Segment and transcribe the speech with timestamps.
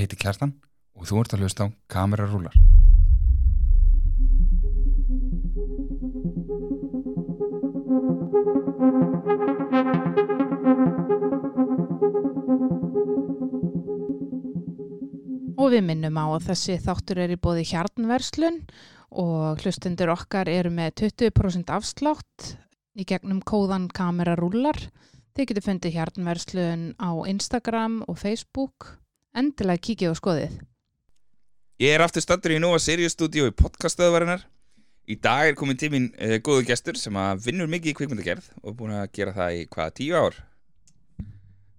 [0.00, 0.54] Ég heiti Kjartan
[0.96, 2.54] og þú ert að hlusta á Kamerarúlar.
[15.60, 18.56] Og við minnum á að þessi þáttur er í bóði hjarnverslun
[19.20, 22.54] og hlustendur okkar eru með 20% afslátt
[22.96, 24.80] í gegnum kóðan kamerarúlar.
[25.36, 28.94] Þið getur fundið hjarnverslun á Instagram og Facebook.
[29.36, 30.54] Endilega kíkið og skoðið.
[31.80, 34.42] Ég er aftur stöndur í Nova Sirius stúdíu í podcastöðvarinnar.
[35.10, 38.68] Í dag er komin tímin uh, góðu gestur sem að vinnur mikið í kvikmyndagerð og
[38.72, 40.36] er búin að gera það í hvaða tíu ár?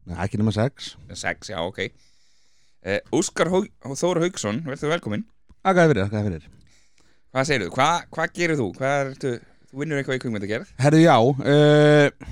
[0.10, 1.84] Nei, ekki nema sex Sex, já, ok.
[2.82, 3.60] Uh, Óskar Hó
[3.94, 5.28] Þóra Haugsson, verður velkomin.
[5.62, 6.50] Akkaði fyrir, akkaði fyrir
[7.32, 7.72] Hvað segir þú?
[7.78, 8.68] Hva, hvað gerir þú?
[8.80, 9.34] Hvað ertu,
[9.70, 10.74] þú vinnur eitthvað í kvikmyndagerð?
[10.82, 12.32] Herðu, já uh,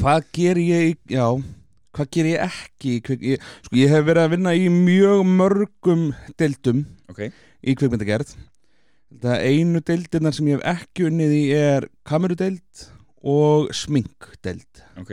[0.00, 1.24] Hvað ger ég í- Já,
[1.96, 6.04] hvað ger ég ekki kvik, ég, Sko, ég hef verið að vinna í mjög mörgum
[6.40, 7.24] deildum Ok,
[7.66, 8.34] í kvikmyndagerð
[9.20, 12.86] Það einu deildirnar sem ég hef ekki unnið í er kamerudeild
[13.26, 15.10] og sminkdeild ok.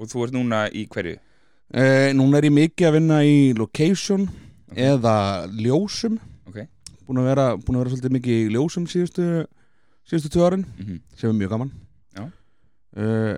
[0.00, 1.18] Og þú ert núna í hverju?
[1.76, 4.24] uh, Núna er ég mikið að vinna í location
[4.72, 4.78] Ok.
[4.80, 5.16] eða
[5.52, 6.16] ljósum.
[7.02, 9.24] Búin að vera, búin að vera svolítið mikið í ljósum síðustu,
[10.08, 11.72] síðustu árin Mm sem er mjög gaman
[12.16, 12.22] Já.
[12.96, 13.36] uh,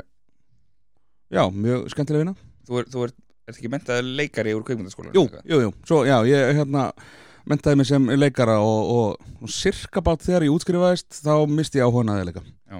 [1.34, 2.34] Já, mjög skemmtilega vinna.
[2.64, 3.18] Þú, er, ert,
[3.48, 5.14] ert ekki mentað leikari úr kvikmyndaskólan?
[5.16, 6.88] Jú, jú, jú, svo já, ég hérna
[7.48, 11.88] mentaði mig sem leikara og, og, og cirka bát þegar ég útskrifaðist þá misti ég
[11.88, 12.78] áhuga að leika Já.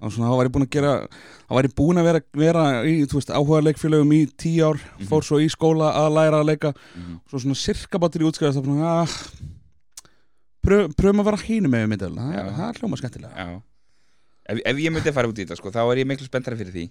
[0.00, 2.64] og svona þá var ég búin að gera þá var ég búin að vera, vera
[2.88, 4.80] í, þú veist, áhuga leikfélögum í tíu ár.
[4.80, 5.10] Mhm.
[5.10, 6.72] fór svo í skóla að læra að leika.
[6.94, 7.18] Mhm.
[7.28, 9.12] svo svona cirka bát þegar ég útskrifaðist þá bara svona, ah,
[10.64, 13.50] pröf, pröfum að vera hínu með myndel það, er hljóma skemmtilega.
[14.50, 16.72] Ef, ef ég myndi fara út í þetta sko, þá er ég miklu spenntari fyrir
[16.72, 16.88] því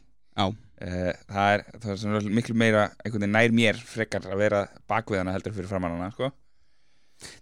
[0.80, 2.86] Eh, Það er, það er miklu meira
[3.28, 6.30] nær mér frekar að vera bakviðana heldur fyrir framannana sko.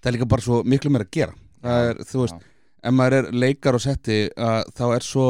[0.02, 1.34] það er líka bara svo miklu meira að gera.
[1.62, 2.48] Það er, þú veist,
[2.84, 5.28] ef maður er leikar og setti að, þá er svo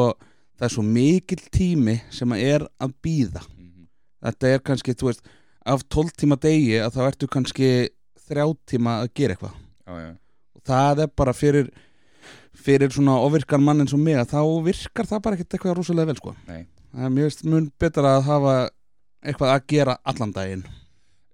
[0.57, 3.87] það er svo mikill tími sem að er að býða Mhm.
[4.23, 5.21] þetta er kannski, þú veist,
[5.65, 7.89] af 12 tíma degi að þá ertu kannski
[8.29, 9.53] þrjá tíma að gera eitthvað.
[9.87, 10.15] Já, já,
[10.55, 11.69] og það er bara fyrir
[12.55, 16.05] fyrir svona ofirkan mann eins og mig að þá virkar það bara ekkert eitthvað rosalega
[16.07, 16.35] vel sko.
[16.47, 16.65] Nei.
[16.97, 18.53] Það er mjög mun betra að hafa
[19.21, 20.63] eitthvað að gera allan daginn.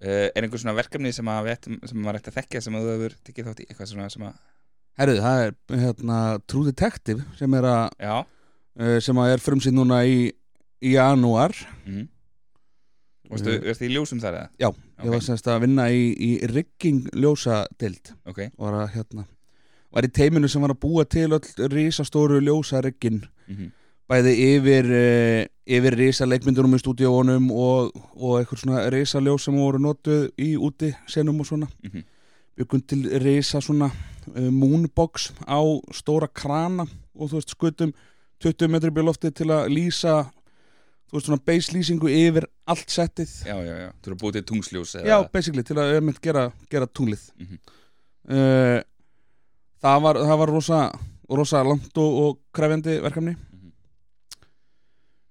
[0.03, 2.75] Uh, er einhver svona verkefni sem, að við ættum- sem maður ætti að þekkja sem
[2.75, 3.68] að þú hefur tekið þátt í?
[3.69, 4.41] Eitthvað svona sem að
[4.94, 8.18] Herðu, það er hérna, True Detective sem er, að, já,
[8.78, 10.18] uh, sem að er frumsýnd núna í,
[10.84, 11.56] í janúar.
[11.88, 12.03] Mm.
[12.03, 13.31] Eh.
[13.31, 14.50] varstu í ljósum þar eða?
[14.62, 14.68] Já,
[15.01, 18.12] ég var semst að vinna í, í rigging ljósadeild.
[18.30, 19.25] Ok, var að hérna
[19.94, 23.24] var í teiminu sem var að búa til öll risastóru ljósariggin.
[23.47, 23.72] Mm
[24.09, 29.56] bæði yfir uh, yfir risa leikmyndunum í stúdíóunum og, og eitthvað svona risa ljós sem
[29.56, 32.03] voru notuð í úti senum og svona Mhm.
[32.57, 35.57] byggum til risa svona uh, moonbox á
[35.96, 36.84] stóra krana
[37.16, 37.94] og þú veist skutum
[38.44, 40.13] 20 metri byrja loftið til að lýsa
[41.09, 44.44] þú veist svona base lýsingu yfir allt settið já, já, já Þú eru búið til
[44.51, 47.57] tungsljós eða Já, basically, til að einmitt gera, gera tunglið Mhm.
[48.30, 48.81] uh,
[49.81, 50.81] það, var, það var rosa,
[51.30, 53.34] rosa langt og, og krefjandi verkefni.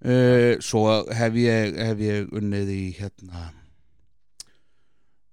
[0.04, 0.82] Uh, Svo
[1.14, 3.46] hef ég, hef ég unnið í hérna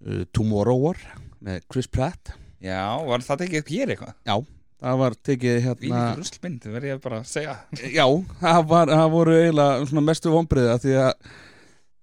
[0.06, 1.02] uh, Tomorrow War
[1.44, 2.34] með Chris Pratt.
[2.60, 4.48] Já, var það tekið upp hér eitthvað?
[4.80, 7.56] Það var tekið Við hérna erum ruslmynd, það verð ég bara að segja.
[8.00, 8.06] Já,
[8.40, 11.12] það, var, það voru eiginlega mestu vonbriða því að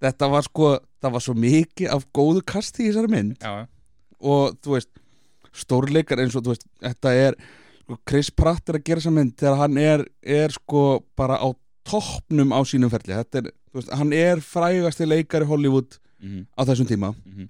[0.07, 0.71] þetta var sko,
[1.03, 3.37] það var svo mikið af góðu kasti í þessari mynd.
[3.41, 3.67] Já,
[4.27, 4.93] og þú veist
[5.57, 7.39] stórleikar eins og þú veist þetta er
[7.85, 10.85] sko, Chris Pratt er að gera þessa mynd þegar hann er, er sko
[11.17, 11.49] bara á
[11.87, 17.13] toppnum á sínum ferli er, veist, hann er frægasti leikari Hollywood mm á þessum tíma
[17.15, 17.49] -hmm.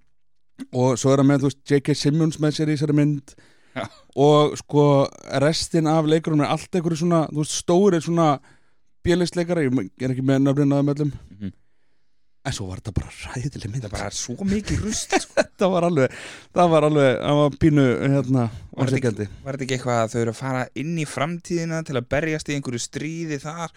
[0.73, 1.95] og svo er hann með veist J.K.
[1.95, 3.35] Simmons með sér í þessari mynd
[3.77, 3.85] Já.
[4.17, 5.07] og sko
[5.43, 8.39] restin af leikarum er allt einhverju svona veist stóri svona
[9.05, 11.53] bjölistleikari, ég er ekki með nöfninaðum öllum Mhm.
[12.47, 15.43] en svo var þetta bara ræðileg mynd Það er svo mikið rusl sko.
[15.59, 16.11] það var alveg
[16.55, 17.85] það var alveg, það var pínu
[18.15, 21.83] hérna, Var þetta Var þetta ekki eitthvað að þau eru að fara inn í framtíðina
[21.85, 23.71] til að berjast í einhverju stríði þar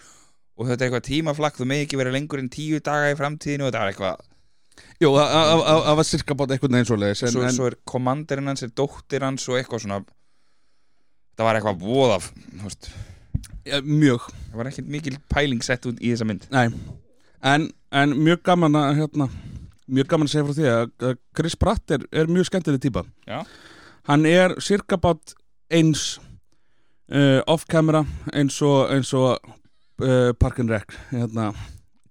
[0.60, 3.66] og þetta er eitthvað tímaflakk, þú megi ekki vera lengur en tíu daga í framtíðinu
[3.68, 4.26] og þetta er eitthvað
[5.00, 8.72] Jú, það- var sirka bát eitthvað neins og leiðis svo, svo er kommanderinn hans, er
[8.76, 10.02] dóttir hans og eitthvað svona
[11.40, 12.32] það var eitthvað voðaf
[13.68, 16.48] ja, mjög, það var ekkert mikil pæling sett út í þessa mynd.
[16.54, 16.68] Nei.
[17.46, 19.30] En, en mjög gaman að hérna,
[19.88, 23.06] mjög gaman að segja frá því að Chris Pratt er, er mjög skemmtileg típa.
[23.30, 23.44] Já.
[24.10, 25.36] hann er sirka bát
[25.70, 26.18] eins
[27.14, 28.04] uh, off-camera
[28.34, 29.38] eins og, eins og
[30.02, 31.52] uh, Park and Rec hérna,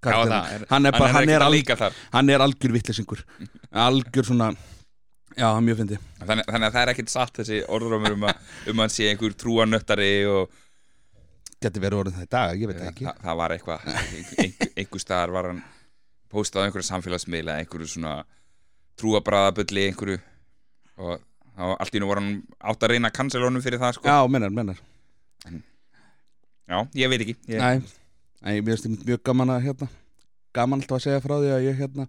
[0.05, 0.35] karakterinn.
[0.35, 2.01] það er, hann er, bara, hann, er að al, líka þar.
[2.15, 3.25] hann er algjör vittlesingur
[3.87, 4.53] algjör svona
[5.39, 8.41] Já, mjög fyndi þannig, þannig að það er ekkert satt þessi orðrómur um að,
[8.71, 10.57] um að hann sé einhver trúanöttari og
[11.59, 13.05] Geti verið orðin það í dag, ég veit það ekki.
[13.09, 15.63] það, það var eitthvað einhver, einhver staðar var hann
[16.31, 18.13] postað á einhverju samfélagsmiðla einhverju svona
[19.01, 20.21] trúabræðabulli einhverju.
[21.03, 21.25] Og
[21.59, 22.31] þá allt í nú var hann
[22.63, 24.07] átt að reyna að cancela honum fyrir það sko.
[24.07, 24.79] Já, mennar, mennar
[26.69, 27.81] Já, ég veit ekki ég, Nei,
[28.45, 29.89] Nei mér finnst mjög gaman að hérna
[30.57, 32.07] gaman alltaf að segja frá því að ég hérna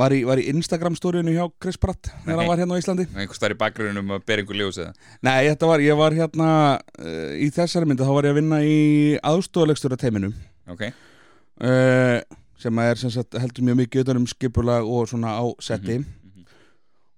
[0.00, 3.06] var í, var í Instagram stóriðinu hjá Chris Pratt þegar hann var hérna á Íslandi.
[3.10, 4.92] Einhver staðar í bakgrunum að bera einhver ljós eða?
[5.26, 8.60] Nei, þetta var, ég var hérna uh, í þessari myndu, þá var ég að vinna
[8.62, 8.78] í
[9.32, 10.32] aðstofalegstura teiminu
[10.70, 10.86] Ok,
[11.66, 12.18] uh,
[12.60, 16.48] sem er sem sagt, heldur mjög mikið utan um skipulag og svona á setti mhm.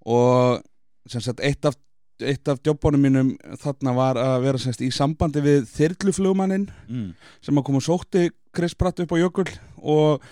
[0.08, 0.62] og
[1.10, 1.76] sem sagt eitt af,
[2.20, 3.32] eitt af jobbónum mínum
[3.62, 7.10] þarna var að vera sem sagt í sambandi við þyrluflugmannin mm.
[7.44, 9.48] sem að koma og sótti Chris Pratt upp á jökul
[9.80, 10.26] og,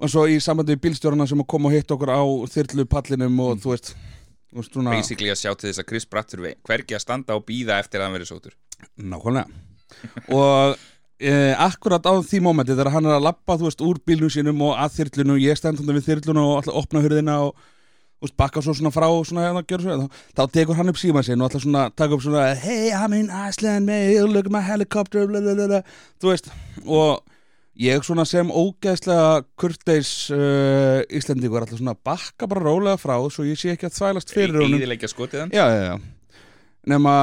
[0.00, 2.22] og svo í sambandi við bílstjórna sem að koma og hitta okkur á
[2.54, 3.64] þyrlupallinum og Mm.
[3.64, 3.92] þú veist,
[4.72, 7.80] svona, basically að sjá til þess að Chris Pratt þurfi hvergi að standa og býða
[7.82, 8.56] eftir að hann verið sótur
[8.98, 9.46] nákvæmlega
[10.38, 10.78] og
[11.20, 14.62] e, akkurat á því mómenti þegar hann er að lappa þú veist úr bílnum sínum
[14.66, 17.68] og að þyrlunu og ég stend hundar við þyrlunu og að opna hurðina og
[18.20, 21.24] veist, bakka svo svona frá svona, hérna, gjör svo, þá, þá tekur hann upp síma
[21.26, 24.62] sinn og ætla svona taka upp svona hey I'm in Iceland mate, look at my
[24.64, 25.82] helicopter bla, bla, bla, bla.
[26.20, 26.50] þú veist
[26.86, 27.24] og
[27.80, 33.60] ég svona sem ógeðslega kurteis uh, Íslendingur ætla svona bakka bara rólega frá svo ég
[33.60, 34.80] sé ekki að þvælast fyrir honum.
[34.80, 36.08] Íðilegja skotið hann
[36.88, 37.14] nema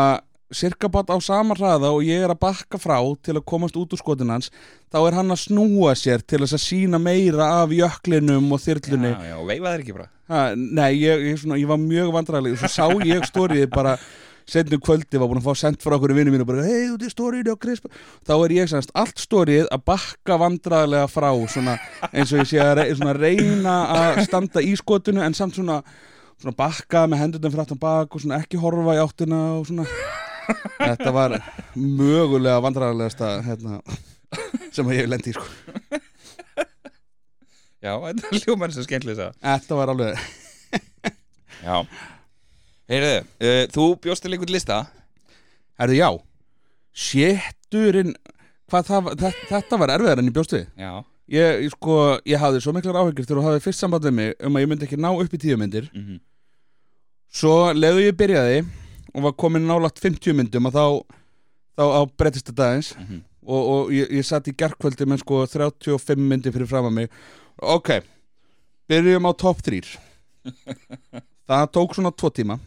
[0.53, 3.91] cirka bara á sama hraða og ég er að bakka frá til að komast út
[3.91, 4.51] úr skotin hans
[4.93, 9.11] þá er hann að snúa sér til þess að sína meira af jöklinum og þyrlunni.
[9.11, 10.07] Já, já, og veifa þeir ekki bara.
[10.27, 13.97] Ha, nei, ég, ég, svona, ég var mjög vandræðileg svo sá ég stórið bara
[14.47, 17.11] setnum kvöldi var búin að fá sendt frá okkur vinnu mínu bara, hei, þú er
[17.11, 17.89] stórið og krisp
[18.27, 21.75] þá er ég semst allt stórið að bakka vandræðilega frá svona,
[22.13, 25.81] eins og ég sé að re, svona, reyna að standa í skotinu en samt svona,
[26.39, 29.87] svona bakka með hendurinn fyrir aftan bak og svona ekki horfa í áttina og svona
[30.77, 31.37] þetta var
[31.75, 33.79] mögulega vandræðilegasta hérna,
[34.75, 35.47] sem ég hef lendi í sko.
[37.83, 40.21] Já, þetta er hljóman sem skemmtileg það þetta var alveg
[41.67, 41.75] Já.
[42.87, 43.13] Heyrðu,
[43.43, 44.77] uh, þú bjóst til einhvern lista?
[45.77, 46.09] Herðu, já,
[46.95, 48.13] sétturinn
[48.71, 50.63] þetta, þetta var erfiðar en ég bjóst við.
[50.79, 50.93] Já,
[51.33, 51.97] ég, ég, sko,
[52.27, 54.71] ég hafði svo miklar áhyggjur þegar þú hafði fyrst samband við mig um að ég
[54.71, 55.91] myndi ekki ná upp í tíu myndir.
[55.93, 56.17] Mm
[57.37, 58.61] svo leðu ég byrjaði
[59.17, 60.85] og var komin nálægt 50 myndum og þá,
[61.79, 62.91] þá á breytist þetta aðeins.
[62.99, 63.23] Mhm.
[63.47, 67.11] og, og ég, ég satt í gerkvöldi með sko 35 myndir fyrir fram að mig.
[67.57, 67.93] Ok,
[68.91, 69.81] byrjum á top 3
[71.47, 72.59] það tók svona 2 tíma.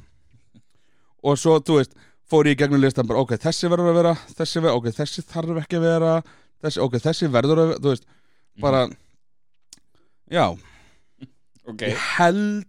[1.20, 1.92] Og svo, þú veist,
[2.30, 5.24] fór ég í gegnum listan bara, ok, þessi verður að vera, þessi verður, ok, þessi
[5.28, 6.12] þarf ekki að vera
[6.64, 8.06] þessi, ok, þessi verður að vera, þú veist,
[8.64, 8.82] bara
[10.30, 10.44] já,
[11.68, 11.84] ok.
[11.84, 12.66] Ég held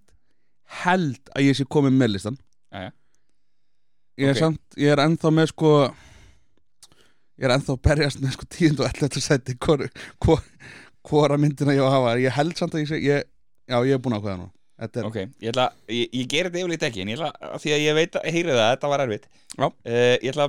[0.81, 2.37] held að ég sé komið með listan
[2.71, 2.91] Jæja.
[4.21, 4.41] Ég er Ok.
[4.45, 5.71] samt, ég er ennþá með sko
[7.41, 9.83] ég er ennþá að berjast með sko 10 og 11 seti hvor,
[10.21, 10.41] hvor,
[11.09, 12.15] hvora myndina ég á að hafa.
[12.21, 13.23] Ég held samt að ég sé, ég,
[13.71, 14.50] já ég er búin að ákveða nú
[14.81, 17.83] er, Ok, ég ætla, ég, ég ger þetta yfirleitt ekki en ég ætla, því að
[17.85, 19.27] ég veit að, heyrið það, þetta var erfitt.
[19.57, 19.65] Já.
[19.68, 20.47] uh, Ég ætla,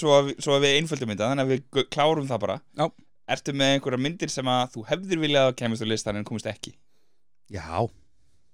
[0.00, 2.56] svo að, svo að við einföldum þetta, þannig að við klárum það bara.
[2.80, 2.88] Já.
[3.30, 6.48] Ertu með einhverja myndir sem að þú hefðir viljað að kemist á listan en komist
[6.50, 6.74] ekki?
[7.54, 7.86] Já,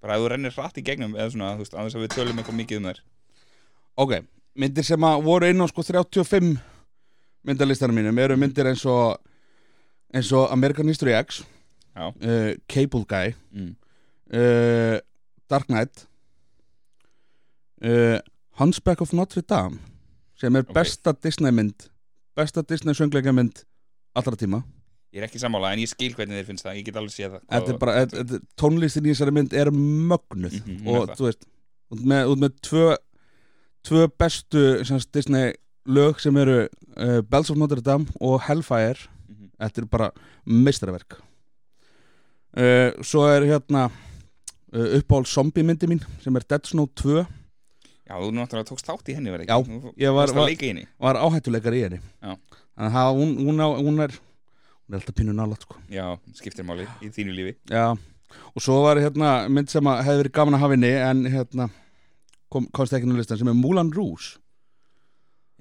[0.05, 2.12] Bara að þú rennir hratt í gegnum eða svona, þú veist, að þess að við
[2.12, 2.99] tölum eitthvað mikið um þær
[3.97, 4.19] ok
[4.57, 6.55] myndir sem að voru inn á sko 35
[7.47, 9.17] myndalistanum mínum eru myndir eins og
[10.15, 11.43] eins og American History X
[11.97, 13.75] uh, Cable Guy mm.
[14.37, 14.97] uh,
[15.50, 16.07] Dark Knight
[17.85, 18.19] uh,
[18.61, 19.81] Hunchback of Notre Dame
[20.37, 20.75] sem er Ok.
[20.76, 21.88] besta Disney mynd
[22.37, 23.65] besta Disney söngleika mynd
[24.15, 24.65] allra tíma
[25.15, 27.37] Ég er ekki sammála en ég skil hvernig þér finnst það, ég get alveg séð
[27.38, 31.47] það tónlistin í þessari mynd er mögnuð hún er og þú veist
[31.95, 32.88] út með, út með tvö
[33.87, 35.52] tvö bestu sem sagt, Disney
[35.87, 39.07] lög sem eru uh, Bells of Notre Dame og Hellfire.
[39.28, 39.50] Mhm.
[39.62, 40.11] þetta er bara
[40.47, 41.19] meistaraverk.
[42.57, 43.87] Uh, svo er hérna
[44.73, 47.26] uh, uppáhald zombie myndi mín sem er Dead Snow 2
[48.07, 50.85] Já, þú náttúrulega tókst þátt í henni verið Já, ekki ég var- var- henni.
[51.02, 51.99] var áhættuleikar í henni.
[52.23, 52.37] Já.
[52.78, 55.76] þannig að hún, hún, á, hún er hún er alltaf pínu nálat sko.
[55.90, 57.57] Já, skiptir máli í þínu lífi.
[57.69, 57.97] Já.
[58.55, 61.69] og svo var hérna mynd sem að hefði verið gaman að hafa inni en hérna
[62.53, 64.37] kom, komst ekki nú listan sem er Moulin Rouge.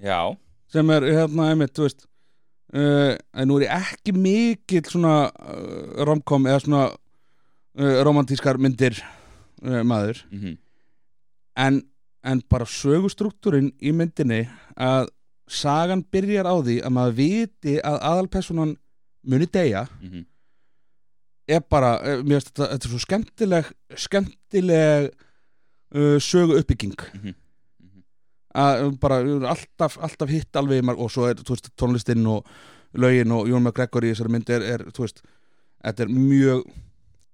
[0.02, 0.36] Já,
[0.72, 2.06] sem er hérna einmitt, þú veist
[2.74, 8.98] uh, en nú er ég ekki mikill svona uh, romkom eða svona uh, romantískar myndir
[9.64, 10.22] uh, maður.
[10.30, 10.56] Mhm.
[11.56, 11.80] En,
[12.26, 14.42] en bara sögustruktúrin í myndinni
[14.76, 15.08] að
[15.48, 18.74] sagan byrjar á því að maður viti að aðalpersonan
[19.26, 19.86] muni deyja.
[20.02, 20.26] Mhm.
[21.48, 25.12] Er bara, eh, mér finnst þetta, þetta er svo skemmtileg skemmtileg
[25.94, 27.34] uh, sögu uppbygging Mhm.
[27.82, 28.02] Mhm.
[28.56, 32.46] að uh, bara uh, alltaf, alltaf hitt alveg marg- og svo er veist, tónlistinn og
[32.96, 35.22] lögin og Jón McGregor í þessari mynd er, er þú veist,
[35.84, 36.62] þetta er mjög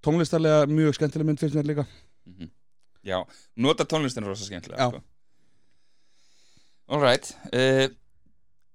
[0.03, 1.85] tónlistarlega mjög skemmtileg mynd finnst mér líka
[2.25, 2.49] Mhm.
[3.03, 3.17] Já,
[3.57, 4.89] nota tónlistin rosa skemmtilega Já.
[4.89, 5.01] sko.
[6.89, 7.87] Alright uh,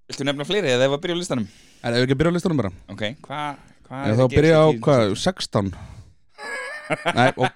[0.09, 1.47] Viltu nefna fleiri eða ef að byrja á listanum?
[1.85, 3.57] Ef við ekki að byrja á listanum bara Ok, hvað
[3.89, 5.73] hva Eða þá byrja á hvað, 16
[7.17, 7.49] Nei, og,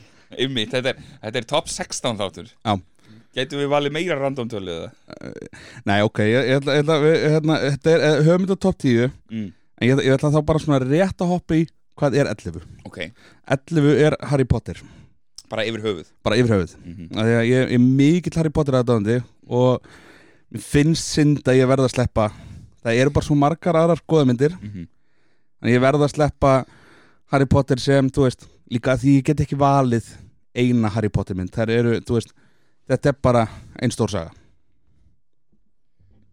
[0.38, 0.94] Ymmi, þetta,
[1.24, 2.74] þetta er top 16 þáttur Já.
[3.34, 4.90] Gætum við valið meira random tölu eða?
[5.86, 9.10] nei, ok ég, ætla, ég ætla, við, hérna, Þetta er eh, höfum þetta top 10
[9.30, 9.48] Mm.
[9.80, 11.66] En ég, ætla- ég ætla þá bara svona rétt að hoppa í
[12.00, 12.62] Hvað er 11?
[12.88, 12.98] Ok,
[13.46, 14.80] 11 er Harry Potter
[15.50, 17.08] bara yfir höfuð Bara yfir höfuð mm.
[17.18, 19.16] Af því að ég, er mikill Harry Potter aðdáðandi
[19.50, 19.82] Og
[20.54, 22.28] mér finnst synd að ég verða að sleppa
[22.84, 24.86] Það eru bara svo margar aðrar góðamyndir Mhm.
[25.60, 26.52] En ég verða að sleppa
[27.30, 30.06] Harry Potter sem, þú veist Líka því ég get ekki valið
[30.54, 31.54] eina Harry Potter mynd.
[31.66, 32.34] Eru, þú veist
[32.90, 33.42] Þetta er bara
[33.78, 34.32] einn stór saga.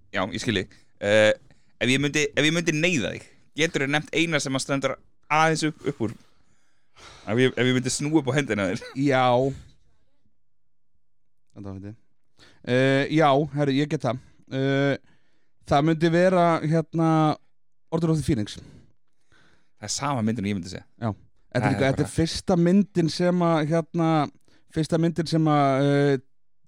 [0.09, 3.27] Já, ég skilji uh, ef, ég myndi, ef ég myndi neyða þig
[3.59, 4.95] Getur þið nefnt eina sem að stendur
[5.33, 6.15] aðeins upp, upp úr?
[7.27, 8.83] Ef ég, ef ég myndi snúa upp á hendina þér.
[9.09, 9.25] Já.
[11.57, 14.21] Uh, Já, herri, ég get það.
[14.47, 14.95] Uh,
[15.67, 17.07] Það myndi vera hérna
[17.91, 18.55] Order of the Phoenix.
[18.55, 21.11] Það er sama myndin og ég myndi segja
[21.53, 24.09] Þetta er, er þetta er fyrsta myndin sem að hérna,
[24.75, 26.17] fyrsta myndin sem að uh,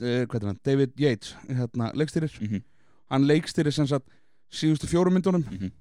[0.01, 2.63] uh, er David Yates hérna, leikstýrir, mm -hmm.
[3.11, 4.07] hann leikstýrir sem sagt
[4.51, 5.71] síðustu fjórum myndunum Mm -hmm.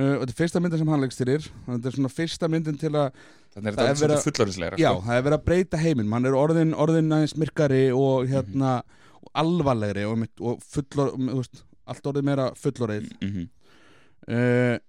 [0.00, 2.94] uh, og þetta er fyrsta myndin sem hann leikstýrir þetta er svona fyrsta myndin til
[2.94, 3.10] að
[3.54, 5.02] Þannig er er þetta verið verið fullorðislegra já, sko.
[5.06, 8.82] það er verið að breyta heiminn hann er orðin, orðin aðeins myrkari og hérna,
[9.22, 11.12] og alvarlegri og, og fullor,
[11.86, 13.48] allt orðið meira fullorið mm -hmm.
[14.28, 14.80] og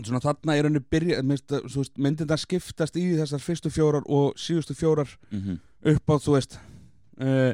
[0.00, 5.10] svona þarna er henni byrja myndin það skiptast í þessar fyrstu fjórar og síðustu fjórar
[5.32, 5.58] Mhm.
[5.94, 6.56] upp á, þú veist
[7.20, 7.52] uh,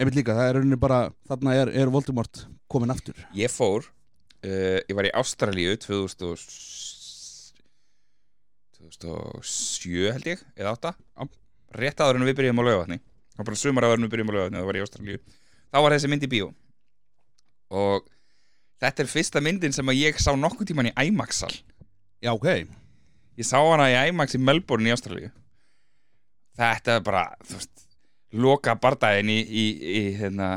[0.00, 3.14] einmitt líka, það er henni bara þarna er, er Voldemort komin aftur.
[3.34, 3.84] Ég fór
[4.44, 7.52] uh, Ég var í Ástralíu 2000 og s-
[8.76, 11.28] 2007 held ég eða 8 Já.
[11.80, 12.98] rétt áður en við byrjum á laugavatni
[13.36, 15.18] var bara sumar áður en við byrjum á laugavatni það var í Ástralíu.
[15.72, 16.46] Þá var þessi mynd í bíó.
[17.74, 18.06] Og
[18.82, 21.52] þetta er fyrsta myndin sem að ég sá nokkuð tíman í IMAX-sal
[22.24, 22.46] Já, ok.
[23.36, 25.28] Ég sá hana í IMAX í Melbourne í Ástralíu.
[26.56, 27.82] Þetta er bara þú veist,
[28.36, 29.66] loka bardaginn í, í,
[30.00, 30.48] í hérna,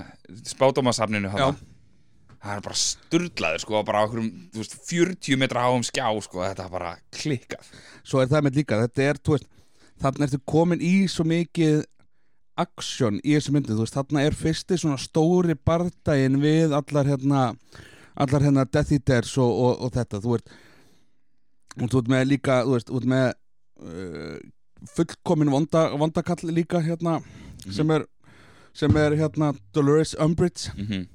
[0.47, 1.49] spátómasafninu Já.
[2.39, 6.41] það er bara sturlaður sko, bara á einhverjum, þú veist, 40 metra háum skjá sko,
[6.47, 7.71] þetta er bara klikkað.
[8.07, 9.49] Svo er það með líka, þetta er, þú veist
[9.99, 11.83] þarna ertu komin í svo mikið
[12.59, 17.43] aksjón í þessu myndi þú veist, þarna er fyrsti svona stóri bardaginn við allar hérna
[18.19, 20.37] allar hérna Death Eaters og, og, og þetta, þú
[21.79, 23.27] og þú ert með líka, þú veist, þú ert með
[23.85, 24.37] uh,
[24.95, 27.19] fullkomin vonda, vondakall líka hérna
[27.69, 28.05] sem er
[28.79, 30.71] sem er hérna Dolores Umbridge.
[30.75, 31.07] Mm -hmm.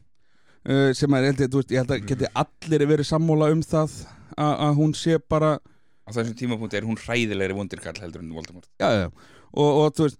[0.71, 3.63] uh, sem er, held ég, þú veist, ég held að geti allir verið sammála um
[3.63, 3.91] það
[4.37, 5.59] að hún sé bara
[6.05, 8.69] á þessum tímapunkti er hún hræðilegri vondirkall heldur en Voldemort.
[8.81, 9.07] Já, já,
[9.53, 10.19] og, og þú veist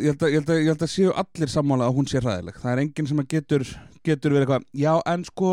[0.00, 2.22] ég held, að, ég, held að, ég held að séu allir sammála að hún sé
[2.22, 3.66] hræðileg, það er enginn sem getur
[4.06, 5.50] getur verið eitthvað, já en sko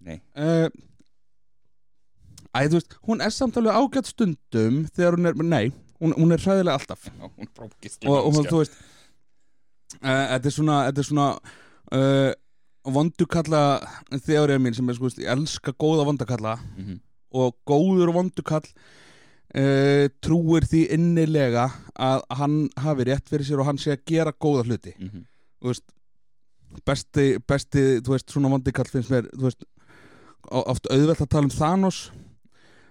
[0.00, 0.16] Nei.
[0.34, 0.68] uh,
[2.50, 5.66] Æ, veist, hún er samt alveg ágætt stundum þegar hún er, nei,
[6.00, 8.78] hún, hún er hræðileg alltaf Já, hún er og, og þú veist
[10.00, 11.28] uh, þetta er svona, þetta er svona
[11.98, 12.32] uh,
[12.96, 13.62] vondukalla
[14.24, 16.98] þeorið mín sem er sko, ég elska góða vondukalla mm -hmm.
[17.36, 18.66] og góður vondukall
[19.56, 24.32] uh, trúir því innilega að hann hafi rétt fyrir sér og hann sé að gera
[24.32, 25.24] góða hluti Mm -hmm.
[25.60, 25.84] veist
[26.86, 29.64] besti, besti, þú veist, svona vondukall finnst mér, veist
[30.50, 32.10] oft auðvelt að tala um Thanos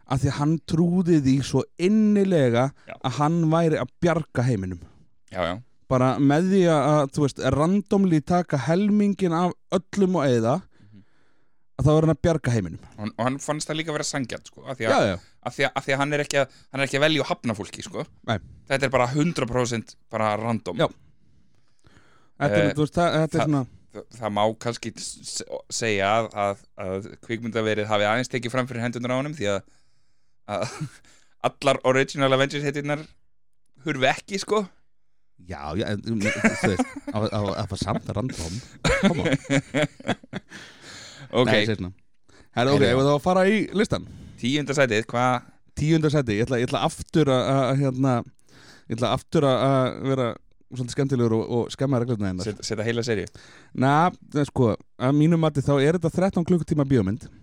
[0.10, 2.96] að því að hann trúði því svo innilega Já.
[3.04, 4.80] að hann væri að bjarga heiminum
[5.32, 10.56] já, já, bara með því að, þú veist, randomli taka helmingin af öllum og eða.
[11.80, 12.86] Að þá er hann að bjarga heiminum.
[13.00, 15.18] Og, og hann fannst það líka að vera sangjart sko, af því að, já, já,
[15.50, 17.24] af því að, af því að hann, er ekki að, hann er ekki að velja
[17.24, 18.06] og hafna fólki sko.
[18.30, 20.82] Þetta er bara 100% bara random.
[22.40, 24.92] Þetta, er, þú veist, það, þetta er það- svona það, það má kannski
[25.74, 29.64] segja að, að, að kvikmyndaverið hafi aðeins tekið fram fyrir hendunar á honum því að,
[30.56, 30.76] að
[31.50, 33.02] allar original Avengers heitirnar
[33.88, 34.62] hurfi ekki sko.
[35.48, 36.84] Já, já, þú veist
[37.16, 38.58] að það var samt random.
[39.08, 39.24] Koma,
[41.32, 41.92] ok, nei, svona
[42.58, 42.92] Herra, ok, já.
[42.94, 44.06] ef það að fara í listan
[44.42, 45.48] tíunda sætið, hvað
[45.80, 48.14] tíunda seti, ég ætla, ég ætla aftur að, að hérna,
[48.90, 50.28] ég ætla aftur að- að vera
[50.70, 52.46] svolítið skemmtilegur og, og skemma reglurna hennar.
[52.46, 53.26] Set, setja heila serju
[53.74, 53.94] Na,
[54.34, 54.68] það er sko,
[55.02, 57.30] að mínum mati þá er þetta 13 klukkutíma bíómynd.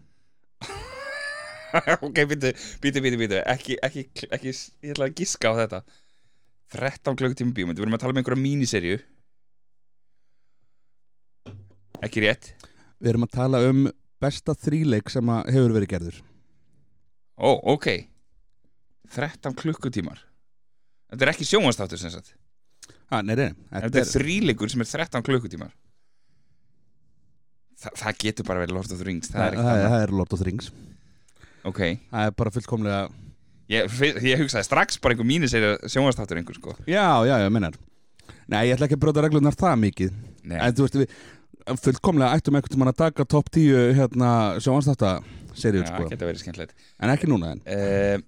[2.07, 4.53] Ok, býtu, býtu, býtu, býtu ekki, ekki, ekki,
[4.87, 5.81] ég ætla að giska á þetta.
[6.77, 8.97] 13 klukkutíma bíómynd, við erum að tala um einhverja míniserju
[12.07, 12.49] Ekki rétt
[13.03, 13.87] Við erum að tala um
[14.23, 16.21] besta þríleik sem hefur verið gerður.
[17.37, 17.91] Ó, ok.
[19.13, 20.23] 13 klukkutímar.
[21.13, 22.33] Þetta er ekki sjónvastáttur sem sagt.
[23.13, 25.75] Ah, Nei, nei, Þetta er þríleikur sem er 13 klukkutímar.
[27.77, 30.33] Þa, Það getur bara verið Lord of the Rings Það er það, það, er Lord
[30.33, 30.71] of the Rings.
[31.67, 33.01] Ok, Það er bara fullkomlega
[33.69, 36.77] ég, ég hugsaði strax bara einhver míniserja sjónvastáttur einhver sko.
[36.89, 37.77] Já, já, já, minnar
[38.47, 40.13] Nei, ég ætla ekki að brota reglunar það mikið.
[40.47, 41.15] Nei, En þú veist, við
[41.75, 44.31] fullkomlega ættum einhvern tímann að taka topp 10 hérna,
[44.63, 45.17] sjónvanstáta
[45.57, 46.07] seríur, já, sko.
[46.13, 48.23] geta verið skemmtilegt En ekki núna en uh,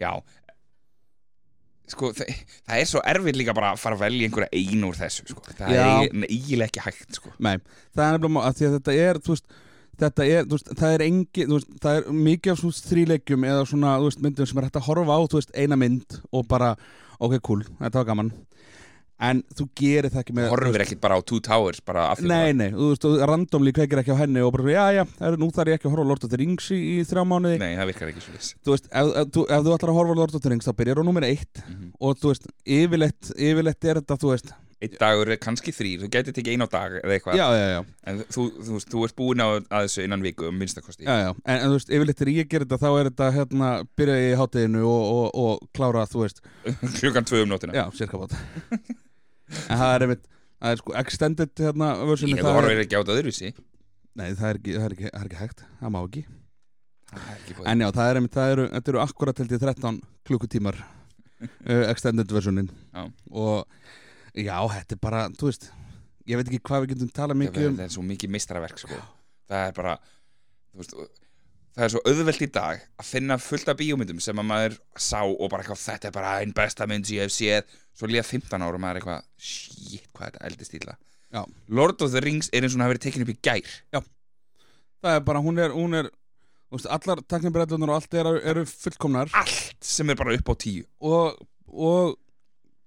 [0.00, 0.12] Já
[1.90, 2.28] Sko, það,
[2.68, 5.42] það er svo erfitt líka bara að fara að velja einhverja einu úr þessu sko.
[5.58, 5.80] Það Já.
[5.82, 7.32] er eiginlega ekki hægt sko.
[7.42, 7.56] Nei,
[7.96, 9.58] það er nefnilega að því að þetta er, þú veist
[10.00, 13.64] Þetta er, þú veist, það er engi, veist, það er mikið af svona þríleikjum eða
[13.68, 16.46] svona, þú veist, myndum sem er hægt að horfa á, þú veist, eina mynd og
[16.48, 16.70] bara,
[17.20, 18.30] ok, cool, þetta var gaman.
[19.20, 20.46] En þú gerir það ekki með...
[20.48, 23.74] Horfir ekkit bara á Two Towers bara af því Nei, nei, þú veist, þú randomli
[23.76, 26.06] kveikir ekki á henni og bara, já, já, er, nú þarf ég ekki að horfa
[26.06, 27.58] á Lord of the Rings í, í þrjá mánuði.
[27.60, 30.00] Nei, það virkar ekki svo þess Þú veist, ef, ef, þú- ef þú ætlar að
[30.00, 31.92] horfa á Lord of the Rings, þá byrjar á nummer eitt Mhm.
[32.00, 36.08] og þú veist, yfirleitt, yfirleitt er þetta, þú veist, Einn dagur er kannski þrýr, þú
[36.08, 37.34] gæti tekið einn á dag eða eitthvað.
[37.36, 40.48] Já, já, já, En þú, þú, veist, þú ert búin á að þessu innan viku
[40.48, 43.10] um minnstakosti já, já, en, en þú veist, yfirleitt þegar ég ger þetta, þá er
[43.10, 43.68] þetta, hérna,
[44.00, 46.40] byrja í hátteginu og, og, og klára, þú veist,
[46.96, 48.32] Klukkan tvö um nótina já, cirka bát.
[49.50, 50.28] en það er einmitt,
[50.60, 53.50] það er sko extended, hérna, versunni, Ég þú horfir ekki á þetta öðruvísi
[54.20, 56.22] nei, það er ekki, það er ekki, það er ekki hægt, það má ekki.
[57.10, 59.54] Það er ekki búið En já, það er einmitt, það eru, þetta eru akkurat held
[59.56, 63.02] ég 13 klukkutímar uh, extended versionin Já.
[63.30, 63.66] og
[64.34, 65.70] já, þetta er bara, þú veist
[66.30, 68.98] ég veit ekki hvað við getum talað mikið um Það er svo mikið meistaraverk sko.
[69.50, 70.94] Það er bara þú veist,
[71.76, 75.20] Það er svo auðvelt í dag að finna fullt af bíómyndum sem að maður sá
[75.22, 77.76] og bara eitthvað þetta er bara einn besta mynd sem ég hef séð.
[77.94, 80.96] Svo líða 15 ára og maður er eitthvað shit, hvað er þetta eldist íla
[81.30, 81.44] Já.
[81.68, 83.76] Lord of the Rings er eins og hún hafi verið tekin upp í gær.
[85.00, 86.08] Það er bara, hún er, hún er
[86.74, 89.30] veist, allar teknibrellunar og allt eru, eru fullkomnar.
[89.38, 90.82] Allt sem er bara upp á tíu.
[91.06, 91.38] Og,
[91.70, 92.16] og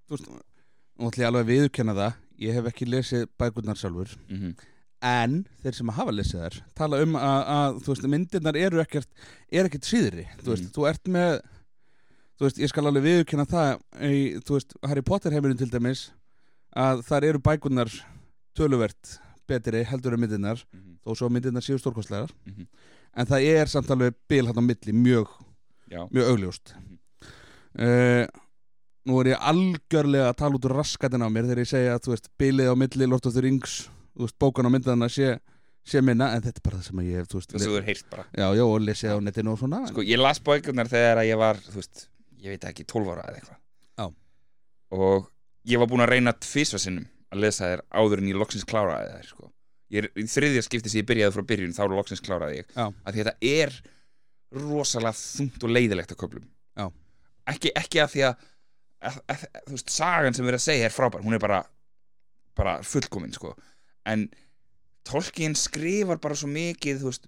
[0.10, 0.30] þú veist,
[1.00, 2.20] nú ætlum ég alveg að viðurkenna það.
[2.44, 4.12] Ég hef ekki lesið bækurnar sjálfur.
[4.28, 4.70] Mm -hmm.
[5.04, 9.10] En þeir sem hafa lesið þær tala um að, að þú veist, myndirnar eru ekkert
[9.52, 10.74] er ekkert síðri, þú veist, Mhm.
[10.78, 11.34] þú ert með
[12.40, 13.70] þú veist, ég skal alveg viðurkenna það
[14.10, 16.06] í, þú veist, Harry Potter heimurinn til dæmis
[16.76, 17.92] að þar eru bækurnar
[18.58, 20.64] töluvert betri heldur en myndirnar,
[21.06, 22.68] þó svo að myndirnar séu stórkostlegar Mhm.
[23.16, 25.28] en það er samt alveg bil hann á milli mjög,
[25.92, 26.98] mjög augljóst Mhm.
[27.80, 28.26] uh,
[29.06, 32.28] nú er ég algjörlega að tala út úr raskatin á mér þegar ég segja að
[32.40, 33.90] bilið á milli Lord of the Rings,
[34.22, 35.34] veist, bókan á myndirna sé,
[35.84, 38.26] sé minna, en þetta er bara það sem ég hef, þú veist, þú heyrt bara
[38.30, 41.42] Já, já, og lesið á netinu og svona Sko, ég las bókunar þegar að ég
[41.42, 42.08] var, þú veist,
[42.44, 43.60] ég veit ekki, 12 ára eða eitthvað.
[44.94, 45.30] Og
[45.66, 49.14] ég var búinn að reyna tvisva sinnum að lesa þér áður en ég loksins kláraði
[49.16, 49.50] þær, sko.
[49.94, 52.72] Ég er í þriðja skipti sem ég byrjaði frá byrjun, þá loksins kláraði ég.
[52.76, 52.86] Já.
[52.92, 53.74] Að þetta er
[54.54, 56.46] rosalega þungt og leiðilegt köflum.
[56.78, 56.86] Já.
[57.54, 58.46] Ekki, ekki að því að,
[59.10, 61.60] að, að, þú veist, sagan sem við erum að segja er frábær, hún er bara,
[62.58, 63.56] bara fullkomin, sko.
[64.10, 64.28] En
[65.08, 67.26] Tolkien skrifar bara svo mikið, þú veist,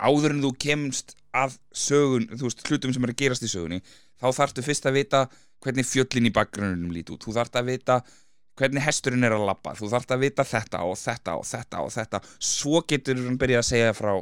[0.00, 3.82] áður en þú kemst að sögun, þú veist, hlutum sem er að gerast í sögunni,
[4.16, 5.24] þá þarftu fyrst að vita
[5.64, 7.24] hvernig fjöllin í bakgrunum lít út.
[7.24, 7.98] Þú þarft að vita
[8.56, 11.92] hvernig hesturinn er að labba, þú þarft að vita þetta og þetta og þetta og
[11.92, 12.22] þetta.
[12.40, 14.12] Svo getur hann byrjað að segja frá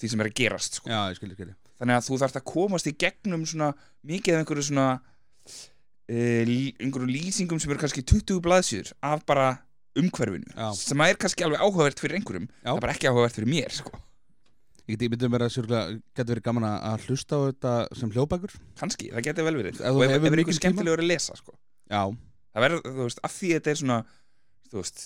[0.00, 0.90] því sem er að gerast sko.
[0.90, 1.56] Já, ég skilji, skilji.
[1.80, 3.72] Þannig að þú þarft að komast í gegnum svona
[4.06, 4.88] mikið af einhverju svona
[6.08, 6.16] e,
[6.48, 9.48] lí, einhverju lýsingum sem eru kannski 20 blaðsjur af bara
[10.00, 10.68] umhverfinu Já.
[10.78, 12.68] sem er kannski alveg áhugavert fyrir einhverjum Já.
[12.70, 13.92] það er bara ekki áhugavert fyrir mér sko.
[14.84, 15.82] Ég geti myndið mér að sérlega
[16.18, 19.86] getur verið gaman að- hlusta á þetta sem hljóðbækur kannski, það getur vel verið Ef
[19.86, 21.54] þú og ef, hefur ef er mikinn einhver skemmtilegur að lesa sko.
[21.88, 22.02] Já,
[22.54, 23.98] það verður, þú veist, af því þetta er svona
[24.68, 25.00] þú veist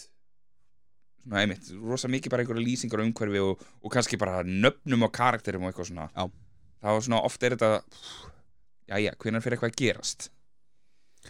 [1.23, 5.09] svona einmitt, rosa mikið bara einhverja lýsingar á umhverfi og, og kannski bara nöfnum á
[5.13, 6.27] karakterum og eitthvað svona Já.
[6.83, 7.71] þá svona oft er þetta
[8.89, 10.29] jæja, hvenær fyrir eitthvað að gerast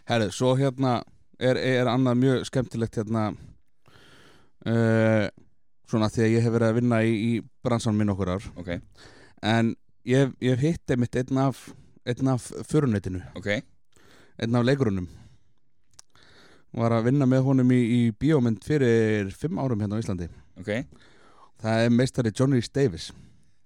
[0.08, 1.02] herru, svo hérna
[1.40, 3.24] er, er annað mjög skemmtilegt hérna
[4.66, 5.28] uh,
[5.88, 7.32] svona því að ég hef verið að vinna í, í
[7.64, 8.48] bransan minn okkur ár.
[8.60, 8.74] Ok,
[9.42, 9.74] en
[10.08, 11.68] ég, ég hef hitt einmitt einn af
[12.08, 13.50] einn af förunetinu, ok,
[14.40, 15.08] einn af leikurunum.
[16.78, 20.28] Var að vinna með honum í, í bíómynd fyrir fimm árum hérna á Íslandi.
[20.60, 20.68] Ok.
[21.58, 23.08] Það er meistari Johnny Rhys Davis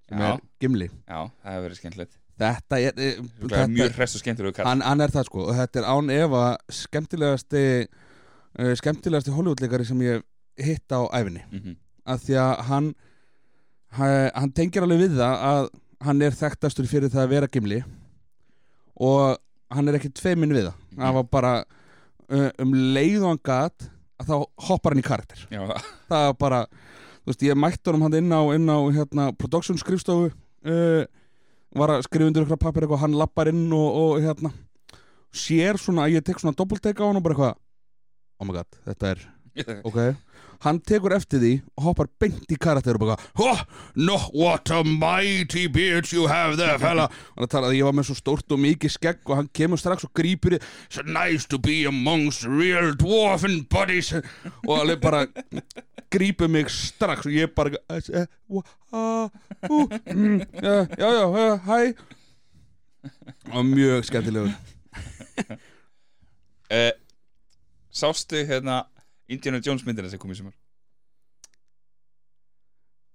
[0.09, 0.35] sem Já.
[0.35, 0.89] er Gimli.
[1.09, 2.19] Já, það hefur verið skemmtilegt.
[2.43, 3.11] Þetta er, e,
[3.43, 4.69] það er mjög hress og skemmtilegu kall.
[4.71, 5.45] hann, hann er það sko.
[5.51, 6.45] Og þetta er án efa
[6.79, 10.25] skemmtilegasti uh, skemmtilegasti Hollywoodleikari sem ég
[10.59, 12.87] hef hitt á æfinni mm af því að hann
[13.95, 15.67] hann, hann tengir alveg við það að
[16.03, 17.79] hann er þekktastur fyrir það að vera Gimli
[19.03, 19.39] og
[19.73, 20.81] hann er ekki tveimin við það.
[20.99, 21.53] Það var bara
[22.63, 23.87] um leið og hann gat
[24.23, 24.35] að þá
[24.69, 25.45] hoppar hann í karakter.
[25.53, 25.63] Já,
[26.11, 26.61] það var bara,
[27.23, 31.03] þú veist, ég mætti honum hann inn á, inn á hérna, production skrifstofu uh,
[31.79, 34.53] var að skrifa undir ykkur pappir eitthvað, hann lappar inn og, og hérna,
[35.33, 37.55] sér svona að ég tek svona doppeltek á hann og bara eitthvað
[38.43, 39.23] oh my god, þetta er,
[39.89, 39.99] ok.
[40.63, 43.63] Hann tekur eftir því og hoppar beint í karakter og bara, oh,
[43.99, 47.09] no, what a mighty beard you have there fella.
[47.35, 49.83] Og hann talaði að ég var með svo stórt og mikið skegg og hann kemur
[49.83, 55.25] strax og grípur í so nice to be amongst real dwarfen bodies og alveg bara
[56.13, 58.15] grípur mig strax og ég bara uh,
[58.53, 58.63] uh,
[58.95, 61.81] uh, mm, já, já, hæ
[63.51, 64.55] og mjög skemmtilegur.
[66.71, 66.91] Uh,
[67.93, 68.85] Sástu hérna
[69.37, 70.55] Indiana Jones myndina sem kom í sumar.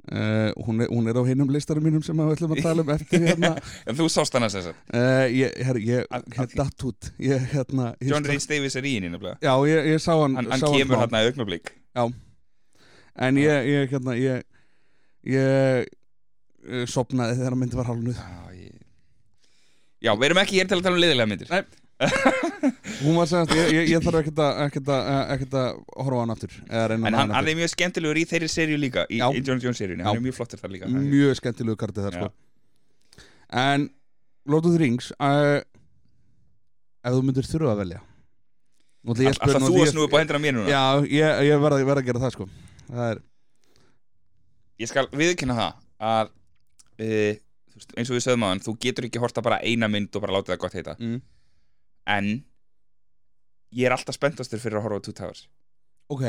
[0.07, 2.91] Uh, hún, er, hún er á hinum listarum mínum sem við ætlum að tala um
[2.93, 3.49] eftir hérna.
[3.91, 7.09] En þú sást hana að uh, ég, her, ég, Að- ég datt út.
[7.19, 9.35] Ég, hérna, John Rhys Davies er í nefnilega.
[9.43, 11.73] Já, ég, ég sá hann, Hann, hann sá kemur hérna í augnablík
[13.17, 14.45] en ég, ég, hérna, ég
[15.27, 15.91] ég
[16.69, 18.21] uh, sopnaði þegar hann myndi var hálfnuð.
[18.21, 18.79] Já, ég...
[20.07, 21.51] Já, við erum ekki hér til að tala um liðilega myndir.
[21.51, 21.86] Nei.
[21.97, 26.21] Hún var segast, ég, ég, ég þarf ekkert að ekkert að, ekkert að horfa á
[26.21, 29.25] hann aftur En hann, hann er mjög skemmtilegur í þeirri serju líka Í Já.
[29.31, 29.87] Indiana Jones Já.
[30.05, 32.27] hann er mjög flottir þar líka mjög skemmtilegu kartið þar sko.
[33.63, 33.87] en
[34.45, 35.57] Lord of the Rings uh,
[37.01, 38.03] ef þú myndir þurfa að velja
[39.07, 42.03] Alltaf þú að snúi upp á hendina á mér núna Já, ég, ég verða verð
[42.03, 42.47] að gera það sko
[42.91, 43.23] Það er,
[44.83, 45.81] Ég skal viðkynna það
[46.11, 47.33] að uh,
[47.97, 50.37] eins og við sögum á hann Þú getur ekki horta bara eina mynd og bara
[50.37, 51.17] láta það gott heita mm.
[52.07, 52.29] En
[53.75, 55.43] ég er alltaf spenntastur fyrir að horfa á Two Towers.
[56.13, 56.23] Ok.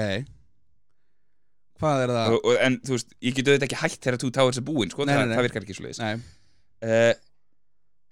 [1.78, 2.34] Hvað er það?
[2.34, 4.90] og, og, En þú veist, ég get auðvitað ekki hægt þegar Two Towers er búinn
[4.90, 6.14] sko, Nei, það, nei, það virkar ekki Nei,
[6.88, 7.12] uh,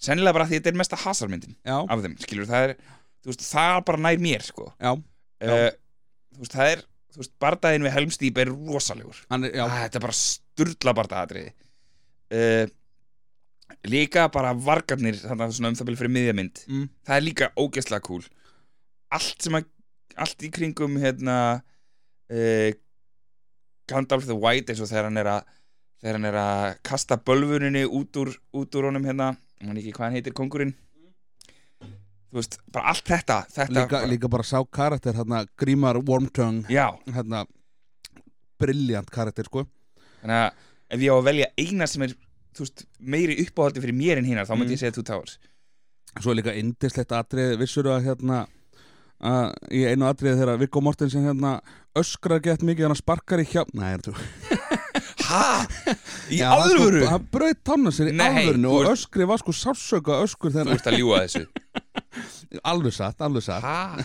[0.07, 2.75] Sennilega bara því þetta er mesta hasarmyndin já, af þeim, skilur, það er
[3.27, 4.69] veist, það bara nær mér, sko.
[4.77, 4.93] Já,
[5.43, 5.53] Já.
[5.57, 5.69] uh,
[6.37, 6.83] þú veist, það er
[7.17, 9.23] þú veist, bardaginn við Helmstýp er rosalegur.
[9.33, 11.53] Er, ah, þetta er bara sturla bardagatriði
[12.37, 12.75] uh,
[13.87, 17.51] líka bara vargarnir þannig að svona um það byrja fyrir miðjamynd mm, það er líka
[17.59, 18.25] ógeðslega cool.
[19.15, 19.69] Allt sem að
[20.17, 22.71] allt í kringum hérna uh,
[23.87, 25.53] Gandalf the White eins og þegar hann er að
[26.01, 29.35] þegar hann er að kasta bölvuninni út úr, út úr honum hérna.
[29.63, 30.75] Hann ekki hvað hann heitir, kongurinn
[32.37, 36.67] þú veist, bara allt þetta, þetta líka, bara, líka bara sá karakter hérna, Grímar Wormtongue.
[36.73, 37.45] Já, hérna,
[38.61, 39.65] briljant karakter sko.
[40.21, 40.65] Þannig að
[40.97, 42.17] ef ég á að velja eina sem er
[42.65, 44.77] veist, meiri uppáhaldi fyrir mér en hinnar þá myndi Mm.
[44.77, 45.39] ég segja Two Towers
[46.17, 48.47] Svo er líka indislegt atrið, vissur að hérna
[49.21, 51.59] að í einu atriði þegar Viggo Mortensen hérna
[51.97, 54.15] öskrar gett mikið hann sparkar í hjá Nei, er þú
[55.27, 55.67] Hæ?
[56.31, 57.01] Í Já, er alvöru?
[57.03, 60.77] Sko, hann brauð tanna sér í þú og öskri var sko sársöka öskur Þú þegar
[60.77, 61.45] ert að ljúga þessu
[62.73, 64.05] Alveg satt, alveg satt Hæ?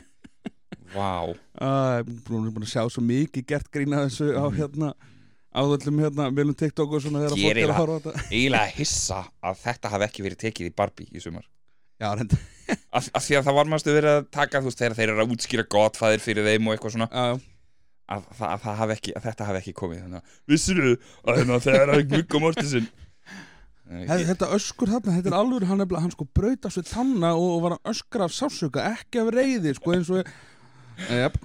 [0.96, 1.30] Vá
[2.26, 4.92] Búin búin að sjá svo mikið gert grína þessu á hérna
[5.50, 8.00] á öllum hérna, viljum TikTok og svona þegar Ég er fólk er að horfa á
[8.04, 8.24] þetta.
[8.30, 11.46] Eiginlega hissa að þetta hafi ekki verið tekið í Barbie í sumar.
[12.00, 12.36] Já, reynd
[12.96, 15.24] af, af því að það var mástu verið að taka þú veist þegar þeir eru
[15.24, 17.08] að útskýra gottfæðir fyrir þeim og eitthvað svona.
[17.10, 17.40] Já, já.
[18.10, 21.36] Að, það, að, það hafi ekki, að þetta hafi ekki komið þannig að vissir að
[21.36, 22.88] hérna, þegar að Viggo Mortensen?
[23.90, 27.30] Þetta, þetta öskur þarna, þetta er alveg hann, nefnilega- hann sko braut á sér tanna
[27.38, 30.26] og, og var að öskra af sársöka, ekki af reyði sko eins og
[31.10, 31.38] yep.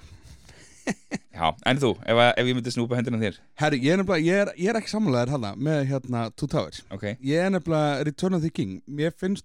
[1.36, 3.34] Já, en þú, ef, ef ég myndi snúpa hendina þér?
[3.60, 6.78] Herri, ég er nefnilega, ég er, ég er ekki sammálaðir hana með hérna Two Towers.
[6.94, 8.78] Ok, Ég er nefnilega Return of the King.
[8.88, 9.44] Mér finnst,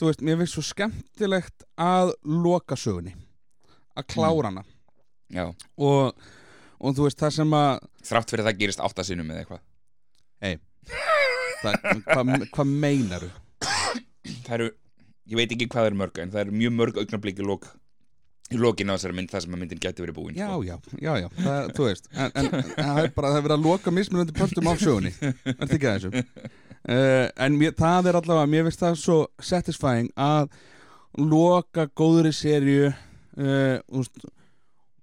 [0.00, 3.14] þú veist, mér finnst svo skemmtilegt að loka sögunni
[3.96, 4.64] að klára hana.
[5.32, 5.46] Já.
[5.78, 6.26] Og,
[6.80, 9.64] og þú veist, það sem að Þrátt fyrir að það gerist áttasinnum eða eitthvað.
[11.62, 13.30] Það- hvað hva meinaru?
[14.44, 14.66] Það eru,
[15.30, 17.64] ég veit ekki hvað eru mörg en það eru mjög mörg augnablík í lok
[18.54, 20.62] í lokin á þessari mynd þar sem að myndin gæti verið búin Já, sko.
[20.66, 23.56] já, já, já, það, þú veist en, en, en það er bara, það er verið
[23.56, 28.18] að loka mismunandi pöntum á sögunni, er ekki að þessu uh, en mér, það er
[28.20, 29.18] allavega mér finnst það svo
[29.50, 30.50] satisfying að
[31.18, 34.22] loka góðri serju uh, úst,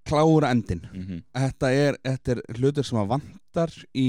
[0.08, 4.08] klára endin mm þetta er, þetta er hlutur sem að vantar í,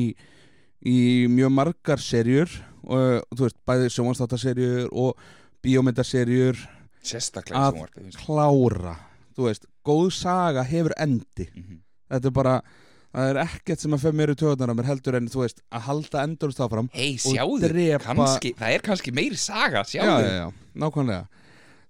[0.85, 0.97] í
[1.31, 2.51] mjög margar serjur
[2.85, 5.19] og þú veist, bæði sjónvanstáttaserjur og
[5.65, 6.59] bíómyndaserjur
[7.05, 8.95] Sérstaklega Að- klára
[9.35, 11.49] þú veist, góð saga hefur endi.
[11.55, 11.79] Mhm.
[12.11, 12.55] þetta er bara
[13.15, 15.61] það er ekkert sem að fer mér í töðunar á mér heldur en þú veist,
[15.71, 20.27] að halda endurist áfram Hei, sjáðu, drepa- kannski, það er kannski meiri saga, já, sjáðu.
[20.27, 21.27] já, já, nákvæmlega.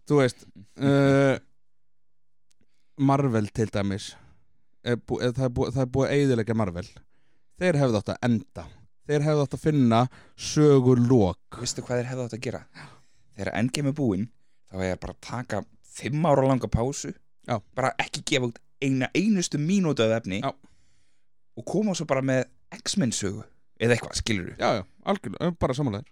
[0.06, 0.46] Þú veist
[0.78, 1.38] uh,
[2.98, 4.12] Marvel til dæmis
[4.86, 6.88] er bú, er, það, er bú, það er búið að eiðilegja Marvel.
[7.60, 8.66] Þeir hefðu átt að enda.
[9.10, 10.00] Þeir hefðu átt að finna
[10.38, 12.62] sögur lók Vistu hvað þeir hefðu átt að gera?
[13.36, 14.28] Þegar endgame er búinn
[14.72, 15.64] þá er bara taka
[15.96, 17.12] fimm ára langa pásu
[17.48, 17.60] Já.
[17.78, 20.52] bara ekki gefa út eina einustu mínútu af efni Já.
[21.58, 23.44] og koma svo bara með X-Men sögu
[23.80, 26.06] eða eitthvað, skilur du já, já, algjörlega, bara samanlegar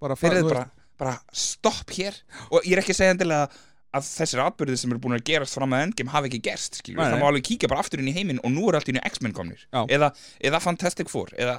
[0.00, 2.16] bara, fyrir þú þetta bara, bara stopp hér
[2.50, 3.48] og ég er ekki að segja endilega
[3.90, 7.00] að þessir atbyrðir sem eru búin að gerast fram að endgame hafi ekki gerst, skilur
[7.00, 7.22] Nei, það nei.
[7.24, 9.34] má alveg kíkja bara aftur inn í heiminn og nú er allt í einu X-Men
[9.34, 9.82] komnir Já.
[9.90, 10.12] eða,
[10.46, 11.56] eða Fantastic Four eða,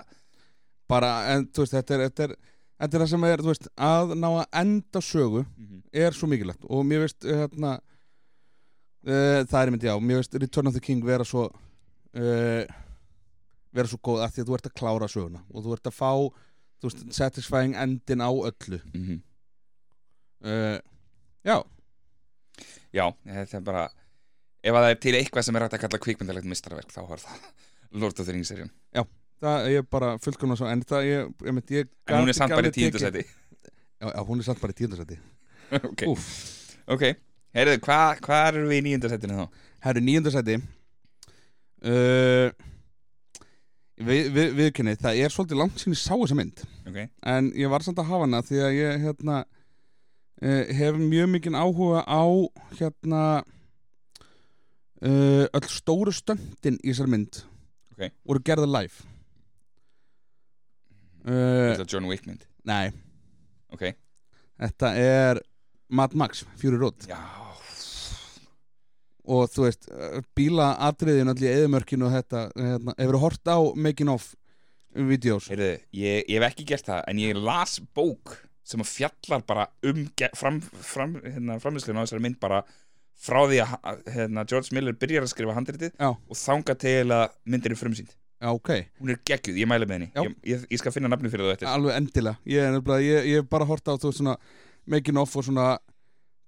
[0.89, 2.35] bara, en þú veist, þetta er, þetta er
[2.81, 5.43] þetta er það sem er, þú veist, að ná að enda sögu
[5.93, 7.75] er svo mikilvægt og mér veist, hérna
[9.07, 12.63] uh, það er myndi, já, mér veist Return of the King vera svo uh,
[13.71, 15.97] vera svo góð að því að þú ert að klára söguna og þú ert að
[15.97, 16.11] fá
[16.81, 18.81] þú veist, satisfying endin á öllu.
[18.93, 19.19] Mm -hmm.
[20.49, 20.79] uh,
[21.45, 21.63] já,
[22.93, 23.89] já, þetta er bara
[24.61, 27.19] ef að það er til eitthvað sem er hægt að kalla kvikmyndalegt mistarverk þá var
[27.19, 27.37] það
[27.91, 28.71] Lord of the Rings serjun
[29.41, 32.53] það er bara fullkomna svo en það, ég, ég, mynd, ég en hún er samt
[32.53, 35.17] bara í tíundasæti já, já, hún er samt bara í tíundasæti
[35.91, 36.27] ok, Úff.
[36.85, 37.05] ok,
[37.55, 39.63] heyrðu, hvað hva erum við í níundasætinu þá?
[39.85, 42.51] Herru, níundasæti uh,
[44.01, 46.63] við, við, viðkynni, það er svolítið langt sín ég sá þessa mynd.
[46.89, 46.99] Ok,
[47.33, 51.57] en ég var samt að hafa hana því að ég hérna uh, hef mjög mikinn
[51.57, 52.23] áhuga á
[52.79, 53.23] hérna
[55.01, 57.43] uh, öll stóru stöndin í þessar mynd
[57.95, 58.07] Ok.
[58.25, 59.07] voru gerða live.
[61.21, 62.47] Uh, þetta er John Wick mynd.
[62.65, 62.89] Nei,
[63.73, 63.91] ok,
[64.61, 65.41] þetta er
[65.91, 67.05] Mad Max, Fury Road.
[67.09, 67.19] Já,
[69.31, 69.87] og þú veist,
[70.37, 74.31] bíla atriðin allir eðumörkinu og þetta hérna, hefur hort á making of
[74.91, 78.33] videos heyrðu, ég, ég hef ekki gert það en ég las bók
[78.67, 80.01] sem að fjallar bara um
[80.37, 82.63] fram, fram, hérna, framlýslun á þessari mynd bara
[83.21, 86.09] frá því að hérna, George Miller byrjar að skrifa handritið Já.
[86.11, 88.15] og þanga til að myndin er frumsýnd.
[88.41, 90.07] Já, ok, hún er geggjuð, ég mæli með henni.
[90.17, 91.67] Ég, ég, ég skal finna nafni fyrir þú eftir.
[91.69, 92.39] Alveg endilega.
[92.49, 94.33] Ég, er nefnilega- ég, ég hef bara hort á þú veist, svona
[94.91, 95.67] making of og svona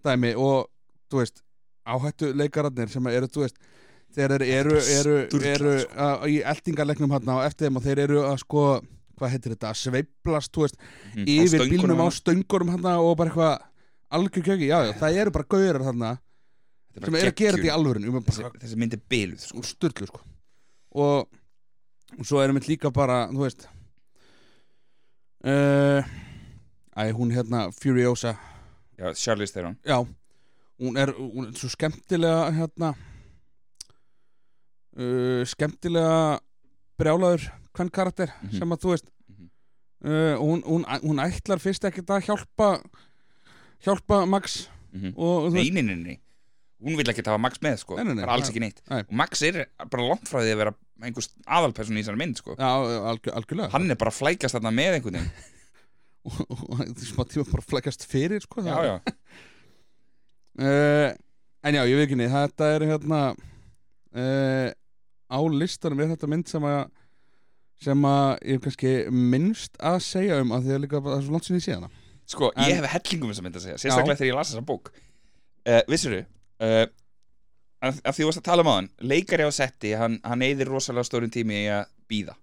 [0.04, 0.68] dæmi og
[1.12, 1.44] þú veist
[1.84, 3.62] áhættu leikararnir sem eru þú veist
[4.14, 5.16] þeir eru, eru, eru,
[5.50, 5.94] eru sko.
[6.06, 8.66] að, í eldingarleiknum hann á eftir þeim og þeir eru að sko
[9.18, 9.72] hvað heitir þetta,
[10.54, 10.78] þú veist,
[11.16, 13.54] á yfir bílnum á stöngurum hann og bara eitthvað
[14.14, 15.86] algjör kjöki, já, já, það eru bara gaurar
[16.94, 19.46] er sem eru að gera þetta í alvörun um þessi, bara þessi mynd er byluð
[19.46, 19.62] sko.
[19.62, 20.20] úr styrlu sko.
[21.04, 21.40] Og,
[22.20, 23.66] og svo erum við líka bara þú veist
[25.50, 26.12] uh,
[26.98, 28.36] æ, hún hérna Furiosa,
[28.98, 29.98] já, Charlize Theron já
[30.80, 32.94] hún er, hún er svo skemmtilega hérna
[34.98, 36.40] uh, skemmtilega
[37.00, 38.58] brjálaður hvern karakter Mhm.
[38.60, 39.50] sem að þú veist Mhm.
[40.06, 42.70] uh, hún, hún, hún ætlar fyrst ekkert að hjálpa
[43.84, 46.20] hjálpa Max mm og, og nei, nei, nei, nei
[46.84, 47.96] hún vil ekki hafa Max með sko.
[47.96, 49.00] Nei, nei, nei, alls ekki neitt Nei.
[49.08, 52.56] og Max er bara langt frá því að vera einhvers aðalperson í þessari mynd sko.
[52.60, 52.70] já,
[53.10, 55.32] algjör, algjörlega hann er bara að flækast þarna með einhvern veginn
[56.24, 58.96] og, smá tíma bara flækast fyrir sko, já, já,
[60.60, 61.10] uh,
[61.68, 64.70] en já, ég veit ekki niður þetta er hérna uh,
[65.34, 66.84] á listanum er þetta mynd sem að
[67.84, 71.24] sem að ég hef kannski minnst að segja um að því að líka það er
[71.26, 71.90] svo langt sinni í síðana
[72.30, 74.68] sko, En- ég hef hellingum þess að mynd að segja sérstaklega þegar ég las þessa
[74.70, 74.94] bók.
[75.64, 76.86] Uh, vissuru uh,
[77.84, 80.46] að, að því þú varst að tala um á hann leikari á setti, hann, hann
[80.48, 82.38] eyðir rosalega stórum tími í að býða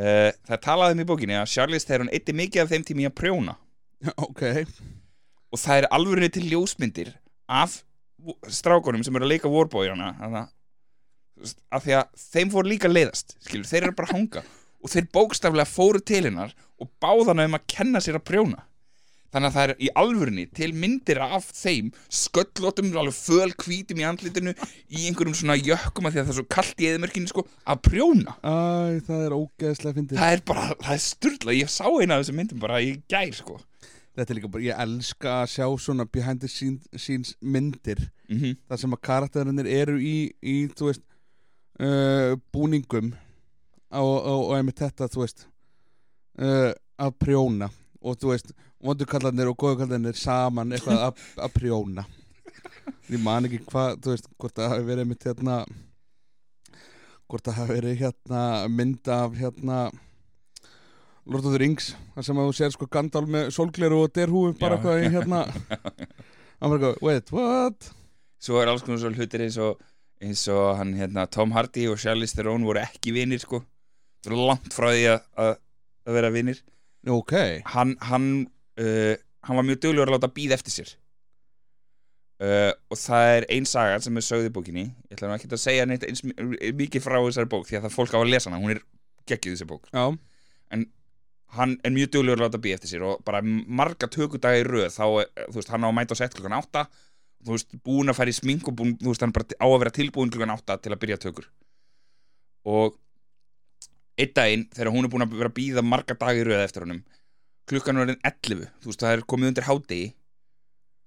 [0.00, 3.18] uh, það talaði um í bókinni að Charlize Theron eitti mikið af þeim tími að
[3.22, 3.58] prjóna.
[4.24, 4.42] Ok,
[5.52, 7.12] og það er alvörinni til ljósmyndir
[7.50, 7.82] af
[8.48, 9.50] strákunum sem eru að leika
[11.40, 14.42] veist, af því að þeim fór líka leiðast skilur, þeir eru bara að hanga.
[14.80, 18.64] Og þeir bókstaflega fóru til hennar og báðana um að kenna sér að prjóna
[19.30, 21.90] þannig að það er í alvörinni til myndir af þeim
[22.20, 26.38] sköllótum, alveg föl hvítum í andlitinu í einhverjum svona jökkum af því að það er
[26.40, 28.36] svo kallt í eðimörkinu sko, að prjóna.
[28.42, 28.54] Æ,
[29.06, 30.20] það er ógeðslega fyndið.
[30.20, 33.36] Það er bara, það er styrla ég sá eina af þessum myndum bara í gær
[33.38, 33.60] sko.
[34.18, 38.08] Þetta er líka bara, ég elska að sjá svona behind the scenes, myndir.
[38.30, 41.02] Mm þar sem að karakterinir eru í, í þú veist
[41.82, 43.12] uh, búningum
[43.90, 45.46] og, og, og einmitt þetta, þú veist
[46.38, 47.70] uh, að prjóna.
[48.00, 48.52] Og þú veist,
[48.84, 52.06] vondukallarnir og góðukallarnir saman eitthvað að, prjóna.
[53.10, 55.56] Ég man ekki hvað þú veist, hvort það hafi verið einmitt hérna
[57.30, 59.78] hvort það hafi verið hérna mynd af hérna
[61.30, 64.56] Lord of the Rings þar sem að þú sér sko Gandalf með sólgleru og derhúi
[64.58, 65.44] bara eitthvað í hérna.
[66.60, 67.90] Hann bara eitthvað, wait, what?
[68.40, 69.80] svo er alls konar svo hlutir eins og
[70.20, 73.62] eins og hann hérna Tom Hardy og Charlize Theron voru ekki vinir sko.
[74.24, 75.52] Það langt frá því að
[76.16, 76.60] vera vinir.
[77.08, 77.32] Ok,
[77.72, 78.26] hann, hann,
[78.78, 79.14] uh,
[79.46, 80.92] hann var mjög duglegur að láta býða eftir sér.
[82.40, 84.86] Uh, og það er ein saga sem er sögð í bókinni.
[85.10, 87.84] Ég ætla nú ekki að segja neitt eins mi- mikið frá þessari bók því að
[87.88, 88.80] það fólk á að lesa hana hún er
[89.28, 89.90] geggjuð þessi bók.
[89.92, 90.06] Já.
[91.50, 94.92] Hann er mjög duglegur að láta býða eftir sér og bara marga tökudaga í röð
[94.94, 96.84] þá, eh, veist, hann á að mæta á sett klukkan átta
[97.42, 99.90] þú veist, búin að í smink og búin, þú veist, hann bara á að vera
[99.96, 101.48] tilbúin klukkan átta til að byrja tökur.
[102.70, 102.94] Og
[104.20, 107.02] einn daginn þegar hún er búin að vera að býða marga dagi röða eftir honum
[107.68, 110.08] klukkan er orðin 11 þú veist, það er komið undir hádegi.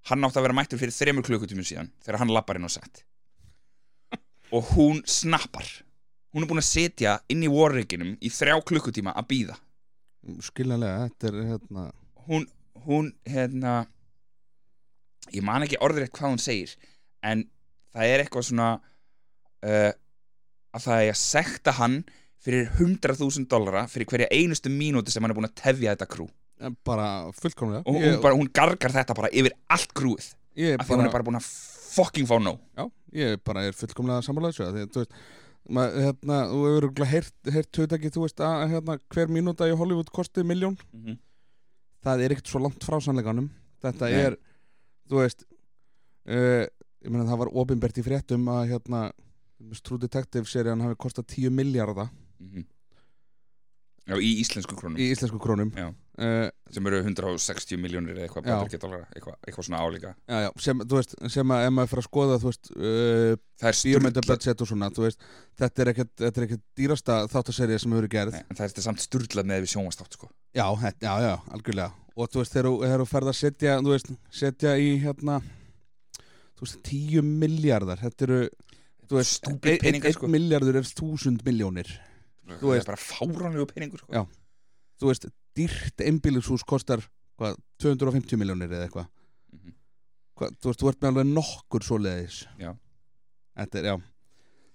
[0.10, 3.06] Hann átti að vera mættur fyrir þremur klukkutímum síðan þegar hann lappar inn á sett
[4.56, 5.68] og hún snappar.
[6.34, 9.60] Hún er búin að setja inn í warriginum í þrjá klukkutíma að býða
[10.44, 11.86] skiljanlega, þetta er hérna
[12.28, 12.48] hún,
[12.86, 13.84] hún hérna
[15.34, 16.76] ég man ekki orðrétt hvað hún segir
[17.26, 17.46] en
[17.94, 19.92] það er eitthvað svona uh,
[20.74, 22.00] að það er að sekta hann
[22.44, 26.30] fyrir 100.000 dollara fyrir hverja einustu mínúti sem hann er búin að tefja þetta krú
[26.86, 30.28] bara fullkomlega og ég, hún, bara, hún gargar þetta bara yfir allt krúið
[30.60, 31.48] ég, af því hún er bara búin að
[31.94, 32.86] fucking fá nóg Já,
[33.20, 35.18] ég bara er fullkomlega sammálaðis því, þú veist,
[35.70, 40.12] maður, hérna, þú hefur örugglega heyrt, hugtæki, þú veist að hérna, hver mínúta í Hollywood
[40.14, 41.18] kosti miljón mm -hmm.
[42.04, 43.50] það er ekkert svo langt frá sannleikanum
[43.84, 44.20] þetta Nei.
[44.26, 44.38] er,
[45.10, 45.46] þú veist
[46.28, 46.66] uh,
[47.04, 49.12] ég meina það var opinbert í fréttum að hérna
[49.84, 52.10] True Detective serían hafi kostað 10 miljardar
[52.44, 52.66] Mhm.
[54.04, 55.94] Já, í íslensku krónum í íslensku krónum Já.
[56.22, 58.50] Uh, sem eru 160 miljónir eða eitthvað
[59.16, 62.38] eitthvað, eitthvað svona álíka já, já, sem, veist, sem að ef maður fyrir að skoða
[62.44, 63.80] veist, uh, það er
[64.66, 65.26] og svona veist,
[65.64, 66.48] þetta er ekkert, er
[66.82, 70.30] dýrasta þáttaserið sem hefur gerð en það er samt sturlað með við sjónvastátt sko.
[70.54, 70.66] Já,
[71.02, 73.78] já, já, algjörlega og þú veist, þegar þú- ferð að setja
[74.30, 75.40] setja í hérna
[76.54, 78.42] þú veist, 10 miljardar þetta eru,
[79.10, 80.30] þú veist Stúpid peningar, sko.
[80.30, 81.90] 1 miljardur er 1000 miljónir
[82.60, 84.12] það er bara fáránlegu peningur sko.
[84.14, 84.24] Já.
[85.00, 87.04] þú veist, dýrt einbýlishús kostar
[87.40, 89.10] hvað, 250 miljónir eða eitthvað
[89.54, 89.74] Mhm.
[90.40, 92.72] Hva, þú veist, þú ert með alveg nokkur svoleiðis Já.
[93.58, 93.96] þetta er, já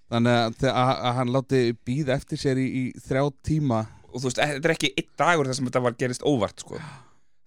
[0.08, 4.68] þannig að, hann láti býða eftir sér í, í þrjá tíma og þú veist, þetta
[4.70, 6.78] er ekki einn dagur þar sem þetta var gerist óvart sko.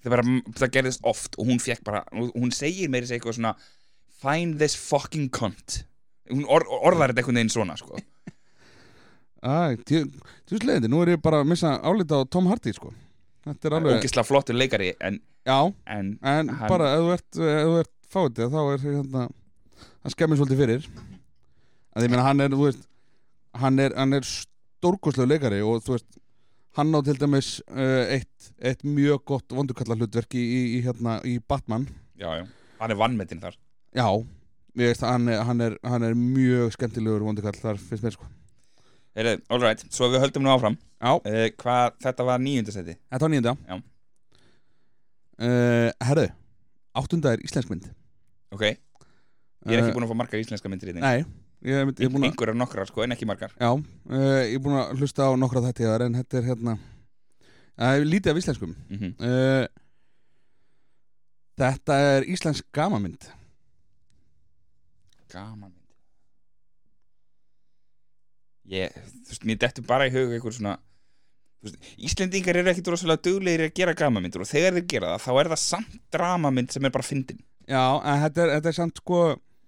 [0.03, 0.23] það, bara,
[0.59, 3.55] það gerist oft og hún fekk bara, hún segir meiri segja eitthvað svona
[4.21, 5.85] find this fucking cunt
[6.29, 7.97] hún or, orðar þetta einhvern veginn svona sko.
[9.41, 10.03] Æ, þú
[10.51, 12.91] veist leiðindi, nú er ég bara að missa álita á Tom Hardy sko
[13.41, 15.57] Þetta er alveg, ógislega flottur leikari en, já,
[15.89, 17.39] en en Hann- bara ef þú ert,
[17.81, 19.23] ert fáið þá er hérna,
[20.03, 20.89] hann skemmir svolítið fyrir.
[21.95, 22.85] Að ég meina hann er, veist
[23.57, 26.19] hann er, er stórkoslega leikari og þú veist,
[26.77, 31.17] hann á til dæmis uh, eitt, eitt mjög gott vondukalla hlutverk í, í, í hérna,
[31.25, 31.87] í Batman.
[32.21, 32.45] Já, já,
[32.79, 33.57] hann er vannmetinn þar.
[33.97, 34.05] Já,
[34.77, 38.29] veist, hann er, hann er, hann er mjög skemmtilegur vondukall þar, finnst mér sko.
[39.17, 43.33] Heyrðu, all right, svo við höldum nú áfram uh, hvað, þetta var nýjundasæti Þetta var
[43.33, 43.75] nýjunda Já.
[45.41, 46.27] uh, Herðu,
[47.01, 47.89] áttunda er íslensk mynd.
[48.51, 51.25] Ok, ég er ekki búin að fá margar íslenska myndir í þinn Nei,
[51.65, 53.53] ég, ég er nokkrar sko, en ekki margar.
[53.57, 56.77] Já, ég er búin að hlusta á nokkra þetta en þetta er hérna
[58.05, 58.75] lítið af íslenskum.
[58.89, 59.69] Mm uh,
[61.61, 63.27] Þetta er íslensk gamamynd
[65.31, 65.79] gaman mynd
[68.71, 70.77] ég, þú veist, mér dettur bara í hug einhver svona
[72.01, 75.49] Íslendingar eru ekkit rosalega duglegir að gera gamamyndur og þegar þeir gera það, þá er
[75.51, 77.41] það samt dramamynd sem er bara fyndin.
[77.69, 79.19] Já, en þetta er, þetta er samt sko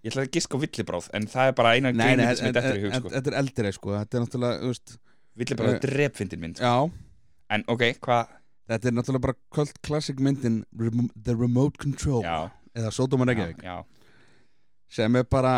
[0.04, 2.80] ég ætla að giska á villibráð, en það er bara eina grínmynd sem er dettur
[2.80, 3.12] í hug sko.
[3.14, 4.96] þetta er eldri sko Þetta er náttúrulega, veist
[5.40, 6.72] villibráð eh, er drepfyndin mynd sko.
[6.74, 8.34] Já, en ok, hvað
[8.74, 13.30] þetta er náttúrulega bara cult classic myndin Remo The Remote Control já, eða Sodom og
[13.32, 13.64] Reykjavík.
[13.64, 13.78] já,
[14.92, 15.56] sem er bara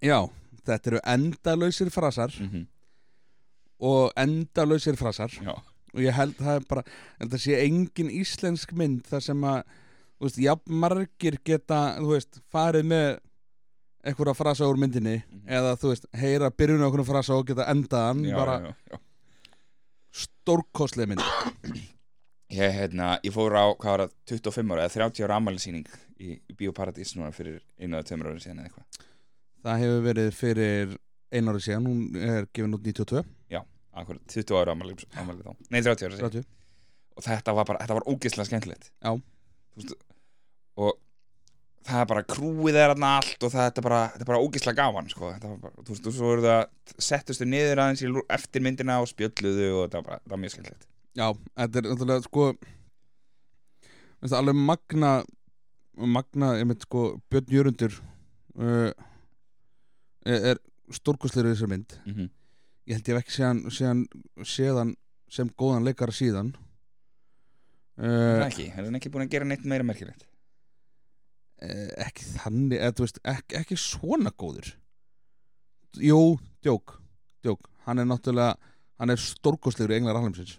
[0.00, 0.16] Já,
[0.64, 2.32] þetta eru endalausir frasar.
[2.40, 2.66] Mm
[3.80, 5.30] og endalausir frasar.
[5.40, 5.54] Já.
[5.90, 6.82] og ég held það er bara
[7.18, 9.62] held að sé engin íslensk mynd þar sem að
[10.20, 13.08] þú veist, jafn margir geta þú veist, farið með
[14.06, 15.48] einhverja frasa úr myndinni Mhm.
[15.50, 18.60] eða þú veist, heyra byrjun á einhverjum frasa og geta endaðan bara
[20.12, 21.24] stórkostlega mynd.
[22.50, 25.86] Ég, hérna, ég fór á, hvað var það, 25 ára eða 30 ára ammælisýning
[26.18, 29.04] í, í Bíóparadís núna fyrir einu eða tveimur ára síðan eða eitthvað.
[29.62, 30.96] Það hefur verið fyrir
[31.30, 33.22] einu ári síðan, hún er gefin út 92
[33.90, 36.48] Akkur, 20 ára ammæli þá Nei, 30 ára síðan 30.
[37.18, 39.14] Og þetta var bara, þetta var ógeðslega skemmtilegt Já.
[39.76, 39.94] Veist,
[40.80, 40.92] Og
[41.88, 44.42] það er bara krúið er þarna allt og það þetta er bara, þetta er bara
[44.44, 45.32] ógeðslega gaman sko.
[45.42, 49.70] Bara, þú veist, og svo eru það settustu niður aðeins í eftir myndina og spjölluðu
[49.72, 50.88] og þetta var bara, það var mjög skemmtilegt
[51.18, 51.26] Já,
[51.58, 52.46] þetta er náttúrulega sko
[54.20, 55.12] veist, alveg magna
[56.00, 57.96] magna, ég mynd sko Björn Jörundur
[58.60, 58.90] uh,
[60.24, 60.60] er,
[60.94, 62.30] stórkostlegur í þessar mynd mm -hmm.
[62.90, 64.02] Ég held ég hef ekki séðan, séðan,
[64.42, 64.94] séðan
[65.30, 66.50] sem góðan leikara síðan.
[68.00, 70.26] Uh, ekki, er hann ekki búin að gera neitt meira merkilegt?
[71.60, 74.70] eh, ekki þannig eða, þú veist, ekki, ekki svona góður.
[76.00, 77.00] Jú, djók
[77.44, 78.56] djók, hann er náttúrulega
[79.00, 80.58] hann er stórkostlegur í Englar Alheimsins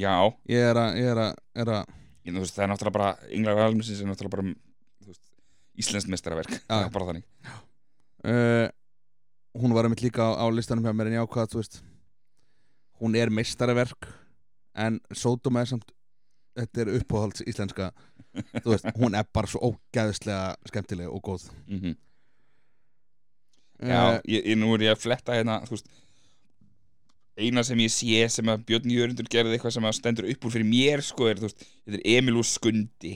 [0.00, 0.14] Já,
[0.48, 1.32] ég er að, ég er að,
[1.62, 1.82] er að
[2.24, 5.24] ég, veist, það er náttúrulega bara Inglar Almsins er náttúrulega bara veist,
[5.80, 7.26] Íslenskt mestaraverk Það er bara þannig.
[8.22, 8.66] Uh,
[9.58, 11.80] hún var einmitt líka á, á listanum hjá mér en já hvað, þú veist.
[13.02, 14.08] Hún er meistaraverk
[14.78, 15.90] en Sódóma er samt
[16.56, 17.90] þetta er uppáhalds íslenska
[18.62, 21.50] þú veist, hún er bara svo ógæðislega skemmtileg og góð.
[21.68, 21.98] Mm
[23.82, 25.88] Já, ég, ég, nú er ég að fletta hérna Þú veist
[27.34, 30.52] Eina sem ég sé sem að Björn Jörundur gerði eitthvað sem að stendur upp úr
[30.54, 33.12] fyrir mér sko er, þú veist, þetta er Emil og Skundi.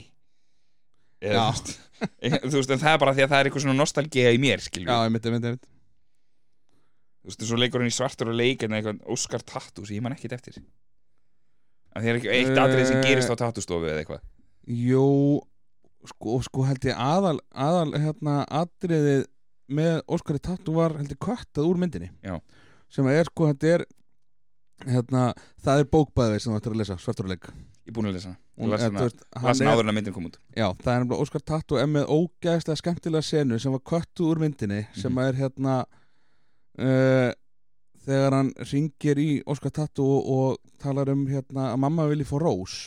[1.21, 1.45] Eða,
[2.49, 4.65] þú, veist, en það er bara því að það er eitthvað svona nostalgía í mér,
[4.65, 5.76] skilju já, einmitt, einmitt, einmitt
[7.27, 10.01] Þú veist, svo leikur hann í svartur og leik en eitthvað Óskar Tattu sem ég
[10.05, 10.61] man ekkert eftir
[11.97, 12.61] að því er ekki eitt Eh.
[12.63, 14.21] atrið sem gerist á tattustofu eða eitthvað
[14.67, 15.39] Jú,
[16.07, 19.25] sko, sko held ég aðal, aðal hérna atriðið
[19.69, 22.39] með Óskari Tattu var held ég kvartað úr myndinni Já.
[22.89, 23.85] sem er sko, þetta er
[24.87, 25.33] hérna,
[25.65, 27.47] það er bókbæðið sem þú ættir að lesa, svarturleik
[27.87, 28.31] Ég er búin að lesa.
[28.59, 30.67] Hún- Ég las eh, veist, hann hana er- áður en að myndin kom út Já,
[30.75, 34.87] það er nefnilega Óskar Tattu er með ógæðslega skemmtilega senu sem var kvöttu úr myndinni
[34.95, 35.27] sem Mhm.
[35.27, 35.85] er hérna
[36.77, 37.31] uh,
[38.07, 42.37] þegar hann ringir í Óskar Tattu og, og talar um hérna að mamma vilji fá
[42.41, 42.77] rós.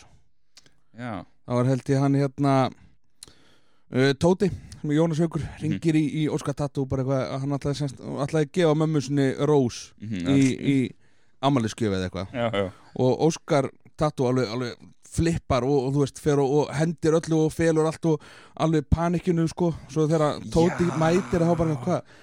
[0.96, 6.04] Já, þá var held ég hann hérna uh, Tóti sem er Jónas Haukur ringir í,
[6.22, 9.82] í Óskar Tattu bara eitthvað að hann ætlaði, semst, ætlaði að gefa mömmu sinni rós
[10.00, 10.76] mhm, í, í
[11.44, 12.72] amaliskjöf eða eitthvað.
[13.04, 13.68] Og Óskar
[14.00, 17.88] Tattu alveg, alveg flippar og, og þú veist fer og, og hendir öllu og felur
[17.90, 18.26] allt og
[18.62, 19.72] alveg panikinu sko.
[19.90, 20.96] Svo þegar Tóti Já.
[21.00, 22.18] mætir að hafa bara hvað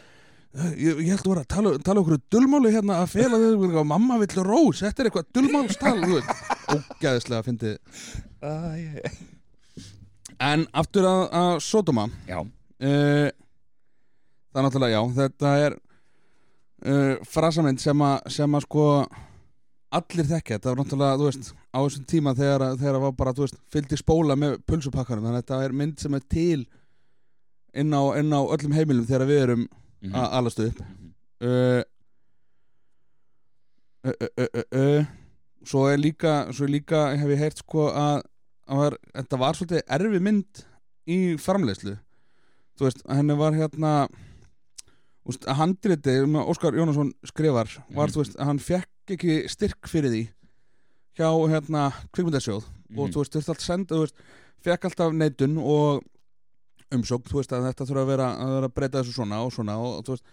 [0.58, 4.16] Ég, ég held að vera að tala, tala okkur dulmáli hérna að fela þau mamma
[4.24, 6.32] vill rós, þetta er eitthvað dulmálstal þú veist,
[6.74, 7.74] ógæðislega að fyndi
[8.41, 9.20] Æ, ég-
[10.47, 12.08] en aftur að, að Sodoma.
[12.30, 13.30] Já, uh,
[14.49, 18.84] það er náttúrulega já þetta er uh, frasamind sem að sem að sko
[19.97, 23.16] allir þekkja, þetta var náttúrulega þú veist, á þessum tíma þegar, að- þegar að var
[23.22, 25.24] bara þú veist, fylgdi spóla með pulsupakkanum.
[25.30, 26.62] Þannig að þetta er mynd sem er til
[27.78, 29.68] inn á, inn á öllum heimilum þegar við erum
[30.02, 31.12] mhm, að alastu upp mhm.
[31.48, 31.84] uh,
[34.08, 35.06] uh, uh, uh,
[35.68, 38.22] svo er líka svo er líka hef ég heyrt sko að,
[38.70, 40.64] að var, þetta var svolítið erfi mynd
[41.08, 41.98] í framleiðslu
[42.78, 43.91] þú veist, henni var hérna
[45.28, 48.14] úst, að handriti um að Óskar Jónasson skrifar var Mhm.
[48.14, 50.24] þú veist, að hann fekk ekki styrk fyrir því
[51.18, 53.12] hjá hérna kvikmyndasjóð og Mhm.
[53.14, 54.16] þú veist, þurfti allt senda þú veist,
[54.64, 56.04] fekk alltaf neitun og
[56.95, 59.51] umsókn, þú veist, að þetta þurfa að vera að vera að breyta þessu svona og
[59.53, 60.23] svona og þú veist,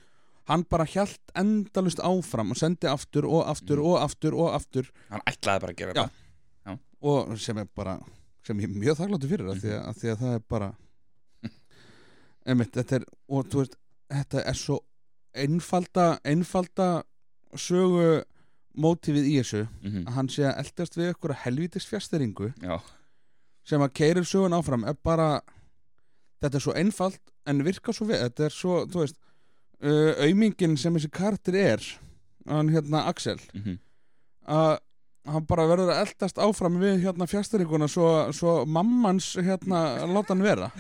[0.51, 3.87] hann bara hjælt endalust áfram og sendi aftur og aftur Mhm.
[3.87, 4.91] og aftur og aftur.
[5.11, 6.05] Hann ætlaði bara að gera Já.
[6.67, 7.99] það og sem er bara
[8.45, 10.69] sem ég er mjög þakkláttur fyrir mm því, að, að því að það er bara
[12.47, 13.77] einmitt, þetta er og þú veist,
[14.13, 14.79] þetta er svo
[15.35, 16.89] einfalda, einfalda
[17.57, 18.23] sögu
[18.77, 22.81] mótífið í þessu Mhm, að hann sé að eldast við ykkur helvítis fjasteringu Já,
[23.65, 25.41] sem að keirir sögun áfram er bara
[26.45, 29.21] þetta er svo einfalt en virkar svo við þetta er svo, þú veist
[29.85, 31.87] uh, aumingin sem þessi kartir er
[32.49, 33.79] hann hérna Axel mhm,
[34.45, 34.77] að
[35.31, 40.45] hann bara verður að eldast áfram við hérna fjastaríkuna svo, svo mammans hérna láta hann
[40.45, 40.71] vera.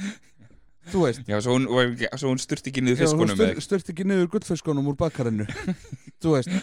[0.92, 1.22] Þú veist.
[1.28, 4.98] Já svo hún, hún sturt ekki niður Já, fiskunum styrt, styrt ekki niður gullfiskunum úr
[5.00, 5.46] bakkarinu.
[6.20, 6.52] Þú veist.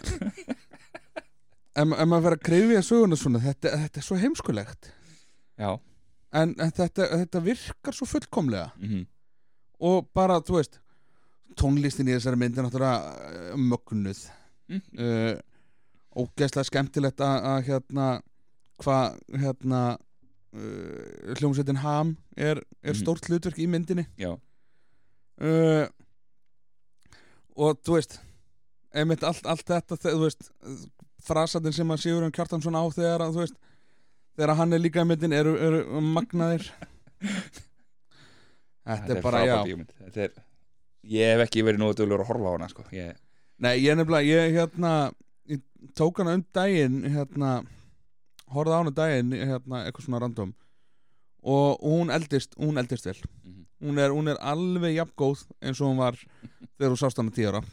[1.72, 3.40] Ef, ef maður verður að krifja söguna svona.
[3.40, 4.90] Þetta, þetta er svo heimskulegt.
[5.56, 5.70] Já,
[6.34, 8.72] en, en þetta, þetta virkar svo fullkomlega.
[8.80, 9.06] Mhm,
[9.82, 10.80] og bara, þú veist
[11.60, 14.22] tónlistin í þessari myndi er náttúrulega uh, mögnuð.
[14.72, 14.82] Mhm.
[15.00, 15.40] uh,
[16.22, 18.06] ógeðslega skemmtilegt að, að hérna
[18.82, 23.00] hvað hérna uh, hljómsveitin Ham er, er Mhm.
[23.02, 24.06] stórt hlutverk í myndinni.
[24.20, 24.32] Já,
[25.42, 25.88] uh,
[27.56, 28.20] og þú veist
[28.96, 30.50] einmitt allt, allt þetta þe- þú veist
[31.24, 33.58] frasatinn sem að Sigurðan Kjartansson á þegar að þú veist
[34.42, 36.66] þegar hann er líka í myndin eru, eru magnaðir
[38.88, 39.92] þetta er bara, já bíómynd.
[40.08, 40.40] Þetta er
[41.12, 42.84] Ég hef ekki verið nógu dölur að horfa á hana sko.
[42.94, 43.16] ég,
[43.62, 44.92] Nei, ég nefnilega, ég hérna
[45.50, 45.62] ég
[45.98, 47.54] tók hana um daginn hérna,
[48.54, 50.52] horfði á hana daginn hérna, eitthvað svona random
[51.42, 53.66] og hún eldist, hún eldist vel Mhm.
[53.82, 56.14] hún er, hún er alveg jafn góð eins og hún var
[56.78, 57.64] þegar þú sást hana tíu ára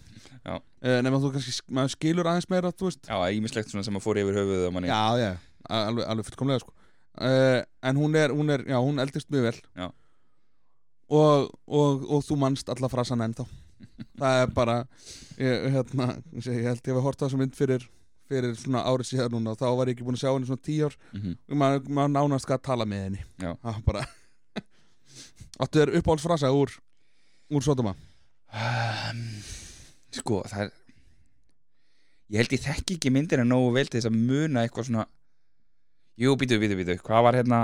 [0.46, 0.56] Já.
[0.56, 4.04] uh, nema þú kannski, maður skilur aðeins meira þú veist, Já, ímislegt svona sem að
[4.06, 5.30] fór yfir höfuð á manni já, já,
[5.66, 6.74] alveg, alveg fullkomlega sko.
[7.18, 9.60] Uh, en hún er, hún er, já, hún eldist mjög vel.
[9.74, 9.88] Já.
[11.08, 13.46] og, og, og þú manst alla frasan ennþá.
[14.20, 14.76] Það er bara
[15.38, 17.86] ég, hérna, ég held ég hef hort það sem mynd fyrir
[18.28, 20.64] fyrir svona árið síðan núna og þá var ég ekki búin að sjá henni svona
[20.66, 20.96] tíu ár.
[21.16, 21.36] Mhm.
[21.48, 23.22] og maður, maður nánast skal tala með henni.
[23.40, 24.02] Það var bara
[25.64, 26.74] áttu þér uppáhaldsfrasa úr
[27.48, 27.94] úr Sodoma?
[28.52, 29.22] Um,
[30.12, 30.74] Sko, það er
[32.28, 35.06] Ég held ég þekki ekki myndina nógu vel til þess að muna eitthvað svona
[36.18, 37.60] Jú, býtu, býtu, býtu Hvað var hérna?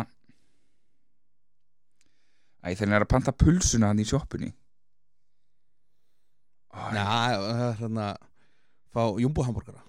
[2.64, 4.52] Æ, þegar hann er að panta pulsuna hann í sjoppunni.
[6.74, 8.06] Ó, Já, það er hérna
[8.94, 9.82] fá jumbo hambúrgara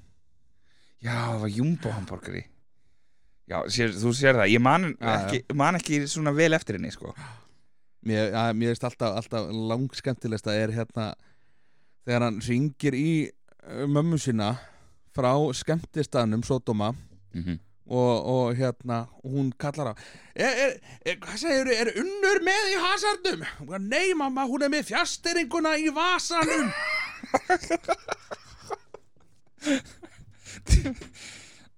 [1.01, 2.43] Já, það var jumbo hambúrgari
[3.45, 4.51] Já, sér, þú sér það.
[4.55, 7.11] Ég man, ekki, man ekki svona vel eftir henni sko.
[8.09, 11.05] Mér, ja, mér veist alltaf, alltaf langskemmtilegst að er hérna
[12.05, 14.55] þegar hann ringir í uh, mömmu sína
[15.13, 17.59] frá skemmtistaðnum Sodoma mm -hmm.
[17.85, 19.93] Og, og hérna hún kallar á.
[20.35, 20.75] Er, er,
[21.05, 23.45] er, hvað segir er unnur með í hasardum?
[23.85, 26.71] Nei mamma, hún er með fjasteringuna í vasanum.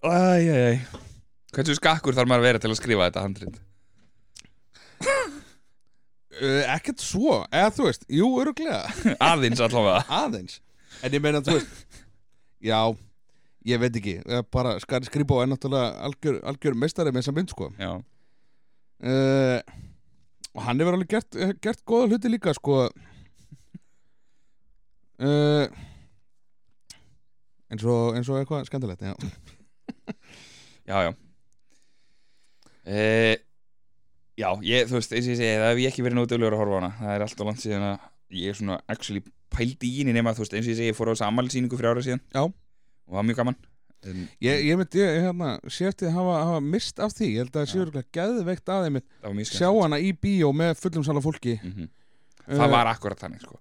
[0.08, 0.80] Æj, æj, æj
[1.56, 3.56] Hversu skakkur þarf maður að vera til að skrifa þetta handrið?
[6.38, 8.84] uh, ekkert svo, eða þú veist jú, öruglega,
[9.32, 10.04] Aðeins allavega.
[10.24, 10.60] Aðeins.
[11.02, 12.02] En ég meina, þú veist
[12.64, 12.80] já,
[13.68, 14.16] ég veit ekki
[14.54, 17.70] bara Skari Skrýbó er náttúrulega algjör, algjör meistari með þessa mynd sko.
[17.82, 17.92] Já,
[19.12, 19.60] uh,
[20.58, 22.88] og hann hefur alveg gert, eh, gert góða hluti líka sko.
[25.18, 25.66] Uh,
[27.74, 29.16] eins og eins og eitthvað skemmtilegt já.
[30.90, 31.12] já, já.
[32.88, 33.02] E,
[34.38, 36.54] Já, ég, þú veist, eins og ég segi Það hef ég ekki verið nóg duglegur
[36.54, 36.90] að horfa á hana.
[37.00, 38.04] Það er alltaf langt síðan að
[38.38, 40.98] ég er svona actually pældi í henni nema, þú veist, eins og ég segi ég
[40.98, 42.22] fór á þess ammælisýningu fyrir ára síðan.
[42.36, 42.44] Já.
[43.08, 43.58] Og það var mjög gaman.
[44.08, 47.30] En, ég, ég myndi ég, hérna, sé eftir að hafa, hafa mist af því.
[47.34, 47.84] Ég held að það sé Já.
[47.86, 51.56] örgulega geðveikt að þeim Það var mjög sjá hana í bíó með fullum sala fólki.
[51.64, 51.88] Mm
[52.48, 53.58] Eh, Það var akkurat þannig, sko.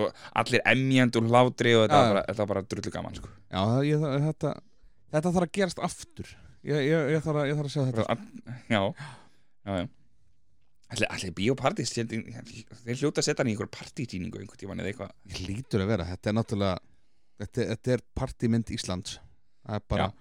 [0.00, 3.28] Og Allir emjandi og hlátri og þetta, var bara, þetta var bara drullu gaman, sko.
[3.52, 4.52] Já, ég, þetta,
[5.12, 6.30] þetta þarf að gerast aftur.
[6.64, 8.06] Ég, ég, ég, þarf, að, ég þarf að segja þetta.
[8.08, 8.80] Bara, Já,
[9.68, 9.86] já, já.
[10.94, 15.12] Allir, allir bíópartís Þeir hljóta að setja hann í einhver partítíningu einhvern tímann eða eitthvað.
[15.28, 16.80] Ég hlýtur að vera, þetta er náttúrulega
[17.40, 19.18] þetta, þetta er partymynd Íslands.
[19.64, 20.14] Það er bara Já.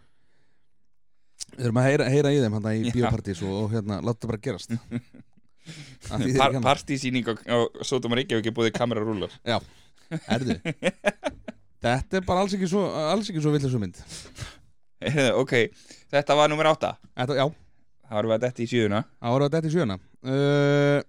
[1.58, 2.94] við erum að heyra, heyra í þeim hann í Já.
[2.96, 4.76] bíópartís og, og hérna, láta það bara gerast.
[6.10, 7.58] Par, hérna- Partísýning á, á
[7.88, 10.58] Sótum Reykjavík er búið kamerarúlar Erðu
[11.84, 14.00] Þetta er bara alls ekki svo, alls ekki svo villisum mynd.
[15.36, 15.52] Ok,
[16.14, 16.94] þetta var nummer átta.
[17.12, 17.44] Þetta, já,
[18.08, 19.02] Það var við að detti í sjöuna.
[19.20, 21.00] Ára þetta í sjöna uh,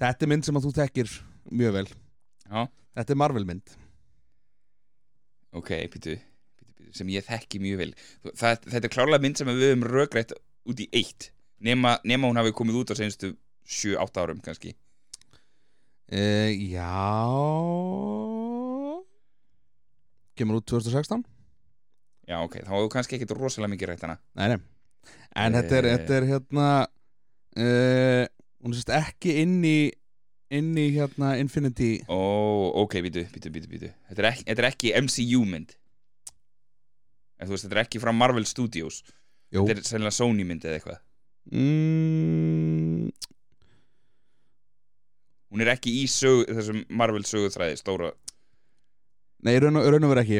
[0.00, 1.12] Þetta er mynd sem að þú þekkir
[1.52, 1.84] mjög vel.
[2.48, 2.62] Já.
[2.96, 3.74] Þetta er Marvel mynd
[5.54, 6.16] Ok, býtu,
[6.94, 7.92] sem ég þekki mjög vel.
[8.34, 10.34] Það, Þetta er klárlega mynd sem við höfum rökrætt
[10.66, 11.30] út í eitt
[11.64, 13.34] nema, nema hún hafi komið út á senstu
[13.64, 14.74] 7-8 árum kannski.
[16.12, 16.90] Uh, Já.
[20.36, 21.22] Kemur út 2016
[22.28, 24.16] Já, ok, þá hefur kannski ekkert rosalega mikið rætt hana.
[24.38, 24.60] Nei, nei.
[25.36, 25.96] En þetta er, Eh.
[25.98, 26.68] þetta er hérna
[27.60, 28.24] uh,
[28.64, 29.76] Hún er sérst ekki inn í
[30.58, 31.90] inn í hérna Infinity.
[32.08, 32.18] Ó,
[32.84, 35.74] ok, býtu, býtu, býtu, býtu Þetta er ekki, þetta er ekki MCU mynd.
[37.38, 39.02] En þú veist, þetta er ekki frá Marvel Studios.
[39.54, 39.66] Jú.
[39.66, 41.00] Þetta er sennilega Sony mynd eða eitthvað.
[41.54, 43.10] Mm,
[45.54, 48.08] Hún er ekki í sög, þessum Marvel söguþræði stóra.
[49.46, 50.38] Nei, raun og verið ekki.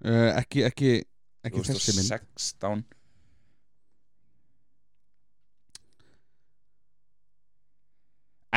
[0.00, 0.90] Uh, Ekki, ekki,
[1.48, 2.10] ekki þessi mynd.
[2.12, 2.99] 2016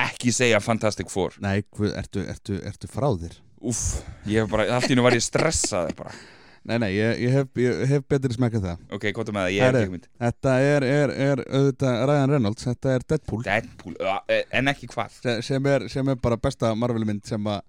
[0.04, 1.36] Ekki segja Fantastic Four.
[1.44, 3.36] Nei, hvað, ertu, ertu, ertu frá þér?
[3.64, 3.84] Úff,
[4.28, 6.16] ég hef bara, allt í hennu var ég stressaður bara.
[6.64, 8.84] Nei, nei, ég, ég, hef, ég hef betri smekkað það.
[8.96, 12.68] Ok, hvað með það, ég hef ekki mynd Þetta er, er, er auðvitað Ryan Reynolds
[12.70, 13.42] Þetta er Deadpool.
[13.48, 14.20] Deadpool, uh,
[14.60, 15.18] en ekki hvað.
[15.26, 17.60] Se- sem er, sem er bara besta Marvel mynd sem að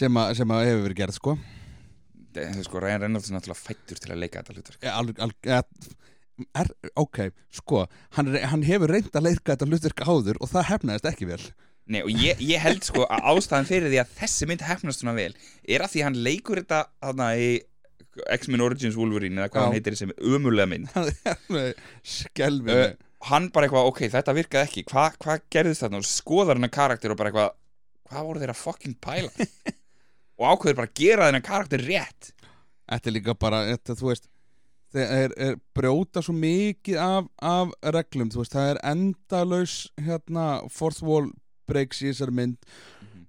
[0.00, 1.36] sem að, sem að hefur verið gerð sko.
[2.30, 4.80] De, þú sko, Ryan Reynolds er náttúrulega fættur til að leika þetta hlutverk.
[4.86, 5.60] Ja, alveg, alveg, ja,
[6.58, 7.24] er, ok,
[7.54, 7.84] sko
[8.16, 11.42] hann, hann hefur reynd að leika þetta hlutverk áður og það hefnaðist ekki vel.
[11.90, 15.16] Nei, og ég, ég held sko að ástæðan fyrir því að þessi mynd hefnast svona
[15.16, 15.32] vel
[15.66, 17.50] er að því hann leikur þetta þarna í
[18.36, 19.66] X-Men Origins Wolverine eða hvað Já.
[19.66, 20.90] hann heitir sem umulega mynd.
[22.16, 22.92] Skelvi uh,
[23.30, 26.00] hann bara eitthvað, ok, þetta virkaði ekki hvað hva gerðist þarna?
[26.02, 27.54] Og skoðar hennar karakter og bara eitthvað,
[28.10, 29.48] hvað voru þeir að fucking pæla?
[30.40, 32.30] Og ákveður bara að gera þennan karakter rétt.
[32.88, 34.30] Þetta er líka bara, þetta, þú veist
[34.94, 40.48] það er, er brjóta svo mikið af, af reglum, þú veist, það er endalaus hérna,
[40.72, 41.30] fourth wall
[41.70, 42.58] breaks í þessari mynd.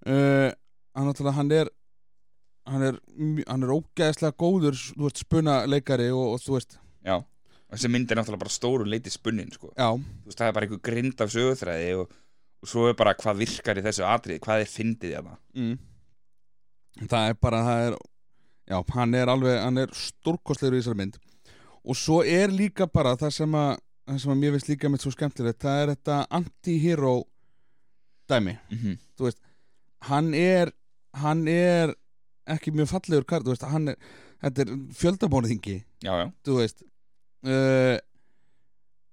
[0.02, 0.50] Uh,
[0.98, 1.70] hann náttúrulega, hann er
[2.70, 2.98] hann er,
[3.48, 7.92] hann er ógeðslega góður, þú veist, spuna leikari og, og þú veist, já, og þessi
[7.92, 9.72] mynd er náttúrulega bara stóru leiti spunnin sko.
[9.74, 12.14] já, þú veist, það er bara einhver grind af sögutræði og,
[12.62, 15.36] og svo er bara hvað virkar í þessu atrið hvað er fyndið þarna?
[15.58, 15.76] Mm.
[17.08, 18.00] það er bara, það er
[18.72, 21.22] já, hann er alveg, hann er stórkostlegur í þessari mynd
[21.84, 23.72] og svo er líka bara það sem að,
[24.08, 27.16] það sem að mér finnst líka með svo skemmtilegt, það er þetta anti-hero
[28.30, 28.58] dæmi.
[28.70, 28.98] Mm -hmm.
[30.10, 30.72] hann er
[31.14, 31.96] hann er
[32.48, 33.98] ekki mjög fallegur kart, þú veist, hann er
[34.42, 34.72] þetta er
[36.02, 36.82] já, þú veist
[37.46, 37.98] uh,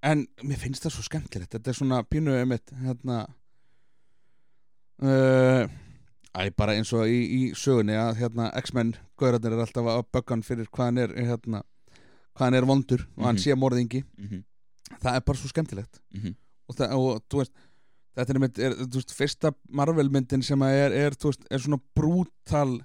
[0.08, 3.24] en mér finnst það svo skemmtilegt þetta er svona pínu einmitt hérna
[5.02, 5.68] uh,
[6.32, 10.46] æ, bara eins og í, í sögunni að hérna X-Men Gaurarnir er alltaf að böggan
[10.46, 11.62] fyrir hvað hann er hérna,
[12.38, 13.42] hvað hann er vondur og hann Mhm.
[13.44, 14.04] sé morðingi.
[14.18, 14.44] Mhm,
[15.02, 16.00] það er bara svo skemmtilegt.
[16.14, 16.34] Mhm.
[16.68, 17.52] og, það, og þú veist
[18.18, 21.80] þetta er, er þú veist, fyrsta Marvel myndin sem er, er, þú veist, er svona
[21.96, 22.80] brútal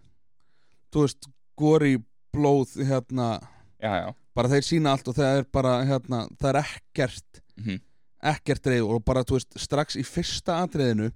[0.93, 1.27] þú veist,
[1.57, 1.97] gori
[2.33, 3.39] blóð hérna,
[3.81, 4.13] Já, já.
[4.33, 7.81] Bara þeir sína allt og það er bara, hérna, það er ekkert mhm,
[8.23, 11.11] ekkert reyð og bara, þú veist, strax í fyrsta atriðinu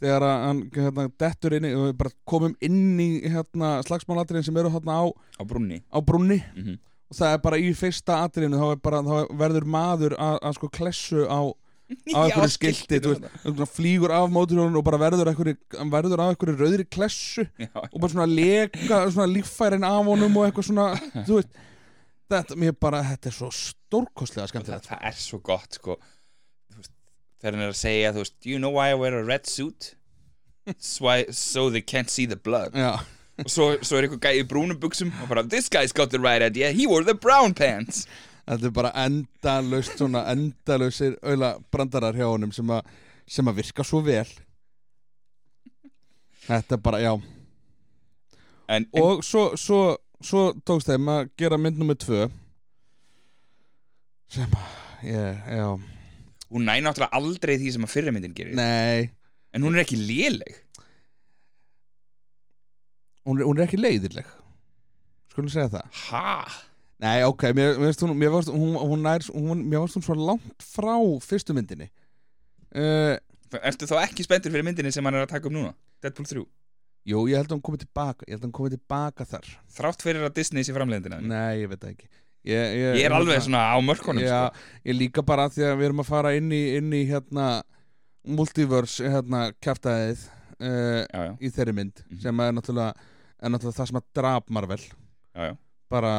[0.00, 4.56] þegar hann hérna, dettur inn í, og við bara komum inn í hérna, slagsmálatriðin sem
[4.56, 5.04] eru hérna á,
[5.40, 5.82] Á brúnni.
[5.90, 6.78] á brunni mhm.
[7.08, 11.24] Og það er bara í fyrsta atriðinu þá, bara, þá verður maður að, sko klessu
[11.24, 11.40] á
[11.88, 12.98] á einhverju skilti,
[13.72, 15.56] flýgur af móturhjólun og bara verður, einhverju,
[15.88, 20.48] verður af einhverju rauðri klessu Já, og bara svona leka svona líffærin af honum og
[20.48, 20.88] eitthvað svona
[21.28, 21.58] þú veist,
[22.28, 25.96] þetta, bara þetta er svo stórkostlega það, skemmtilegt það er svo gott sko.
[27.38, 29.48] Þegar hann er að segja þú veist, do you know why I wear a red
[29.48, 29.94] suit?
[30.76, 32.74] So, why, so they can't see the blood.
[32.76, 32.98] Já,
[33.38, 36.18] og svo, svo er eitthvað gæði í brúnum buksum og bara, this guy's got the
[36.18, 36.72] right idea.
[36.74, 38.06] He wore the brown pants.
[38.48, 42.86] Þetta er bara endalaust svona endalausir auðla brandarar hjá honum sem að
[43.28, 44.28] sem að virka svo vel.
[46.48, 47.12] Þetta er bara, já.
[48.68, 49.82] En, en og svo, svo,
[50.24, 52.24] svo tókst þeim að gera mynd nummer tvö.
[54.32, 54.72] Sem að,
[55.08, 55.68] ég, já.
[56.48, 58.56] Hún næ náttúrulega aldrei því sem að fyrirmyndin gerir.
[58.56, 59.10] Nei,
[59.52, 60.56] en hún er ekki léleg
[63.28, 64.26] hún er, hún er ekki leiðileg
[65.32, 66.26] skulum segja það ha?
[66.98, 70.02] Nei, ok, mér, mér, finnst hún, mér, varst, hún, hún nær, hún, mér varst hún
[70.02, 71.86] svo langt frá fyrstu myndinni
[72.74, 73.14] uh,
[73.62, 75.74] Ertu þá ekki spenntur fyrir myndinni sem hann er að taka um núna?
[76.02, 76.42] Deadpool 3
[77.08, 79.46] Jú, ég held að hún komið tilbaka Ég held að hún komið tilbaka þar
[79.78, 82.08] Þrátt fyrir að Disney sé framleiðindina Nei, ég veit það ekki
[82.48, 84.66] Ég, ég, Ég er alveg svona á mörkunum Já, sko.
[84.90, 87.46] ég líka bara að því að við erum að fara inn í, inn í hérna
[88.28, 92.20] multiverse hérna kjaftaðið uh, Já, já, í þeirri mynd Mhm.
[92.26, 93.08] sem er náttúrulega,
[93.42, 95.54] er náttúrulega það sem að drap Marvel já, já.
[95.90, 96.14] bara,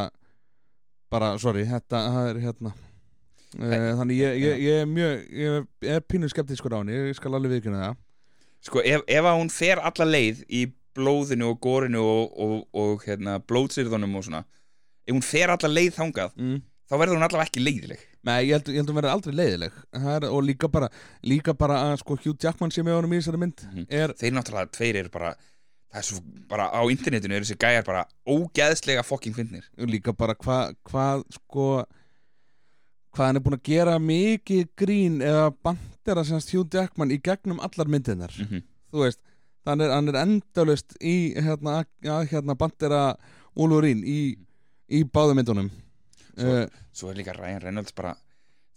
[1.11, 6.05] bara, sorry, þetta það er hérna uh, þannig ég, ég, ég er mjög ég er
[6.05, 7.97] pínu skeptískur á henni, ég skal alveg viðkynna það
[8.59, 10.65] Sko, ef, ef að hún fer alla leið í
[10.97, 14.41] blóðinu og górinu og, og, og hérna, blóðsyrðunum og svona
[15.07, 16.57] ef hún fer alla leið þangað mm.
[16.89, 19.35] þá verður hún allavega ekki leiðileg Nei, ég held, ég held að hún verði aldrei
[19.39, 20.89] leiðileg er, og líka bara,
[21.23, 23.85] líka bara að sko Hugh Jackman sé með honum í þessari mynd Mhm.
[23.87, 25.29] er, Þeir náttúrulega tveir eru bara
[25.89, 26.19] það er svo,
[26.49, 29.65] bara á internetinu eru þessi gæjar bara ógeðslega fucking fyndnir.
[29.89, 31.65] Líka bara hvað hva, sko
[33.15, 37.61] hvað hann er búin að gera mikið grín eða bandera semst Hugh Jackman í gegnum
[37.65, 38.33] allar myndirnar.
[38.37, 38.63] Mm -hmm.
[38.93, 39.19] þú veist,
[39.65, 43.15] hann er, er endalust í hérna, hérna bandera
[43.55, 44.37] Wolverine í,
[44.89, 45.71] í báðum myndunum.
[46.37, 48.13] Svo- uh, Svo er líka Ryan Reynolds bara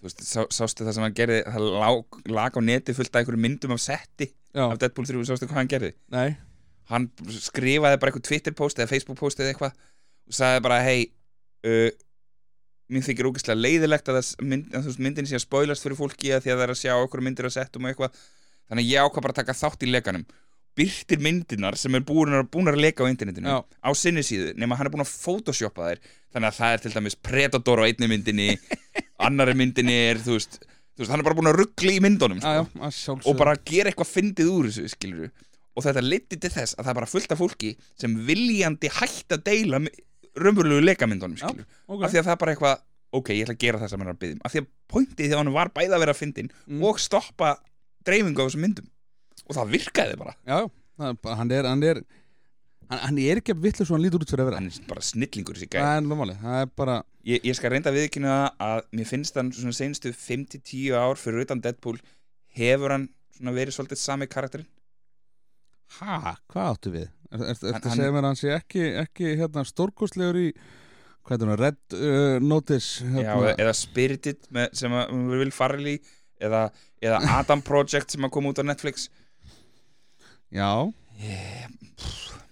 [0.00, 1.42] þú veist, sá, sástu það sem hann gerði?
[1.44, 5.24] Það lag, lag á neti fullt af einhverjum myndum af setti já, af Deadpool 3,
[5.24, 5.92] sástu hvað hann gerði?
[6.10, 6.36] Nei
[6.91, 9.76] hann skrifaði bara eitthvað Twitter post eða Facebook post eða eitthvað
[10.28, 10.99] og sagði bara hei
[11.66, 11.91] uh,
[12.93, 16.53] mér þykir ógeðslega leiðilegt að, mynd, að myndin sé að spoilast fyrir fólki að því
[16.53, 18.16] að það er að sjá okkur myndir að settum og eitthvað.
[18.68, 20.24] Þannig að ég ákvað bara að taka þátt í lekanum.
[20.78, 23.59] Byrtir myndirnar sem er búin, búin að leka á internetinu Já.
[23.61, 26.03] á sinni síðu nema hann er búin að photoshoppa þær.
[26.33, 28.47] Þannig að það er til dæmis Predator á einni myndinni
[29.26, 30.57] annari myndinni er þú veist,
[30.97, 33.28] þú veist hann er bara búin að ruggli í myndunum já, já, sko, að sjálfsögðu.
[33.35, 35.28] Og bara gera eitthvað fyndið úr þessu skilur
[35.76, 37.70] og þetta leiti til þess að það er bara fullt af fólki
[38.00, 39.80] sem viljandi hætt að deila
[40.42, 42.02] raunverulegu lekamyndunum Já, skilur ok.
[42.06, 44.08] af því að það er bara eitthvað ok, ég ætla að gera það sem hann
[44.10, 46.50] er að byggja af því að pointið því að hann var bæði að vera fyndin
[46.66, 46.82] Mm.
[46.88, 47.50] og stoppa
[48.06, 48.86] dreifingu á þessum myndum.
[49.48, 50.32] Og það virkaði bara.
[50.46, 50.58] Já,
[50.98, 52.00] hann er hann er,
[52.88, 54.60] hann, hann er ekki vitlega svo hann lítur út fyrir að vera.
[54.62, 55.58] Hann er bara snillingur
[56.62, 56.96] er bara
[57.26, 61.44] ég, ég skal reynda að viðkynna að mér finnst hann svona senstu 5-10 ár fyrir
[61.44, 61.98] utan Deadpool
[62.56, 64.66] hefur hann svona verið svolítið sami karakterinn
[66.01, 67.09] ha, hvað áttu við?
[67.32, 70.49] Er, Hann- að segja mér að hann sé ekki, ekki hérna, stórkostlegur í
[71.22, 75.55] hvað er það, Red uh, Notice Já, hérna, eða Spirited með, sem að við vil
[75.55, 75.97] fara í
[76.43, 76.62] eða,
[77.03, 79.09] eða Adam Project sem að koma út á Netflix
[80.53, 80.68] já,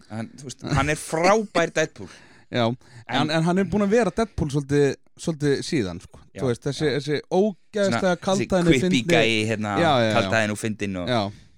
[0.08, 2.08] hann, veist, hann er frábær Deadpool
[2.58, 6.20] já en, en, hann er búin að vera Deadpool svolítið, svolítið síðan sko.
[6.30, 6.96] Já, veist, þessi, já.
[6.96, 10.12] þessi ógæðslega þessi kaldæðinu quippy gæi hérna, Já, já, já.
[10.18, 11.49] kaldæðin og fyndin og, já.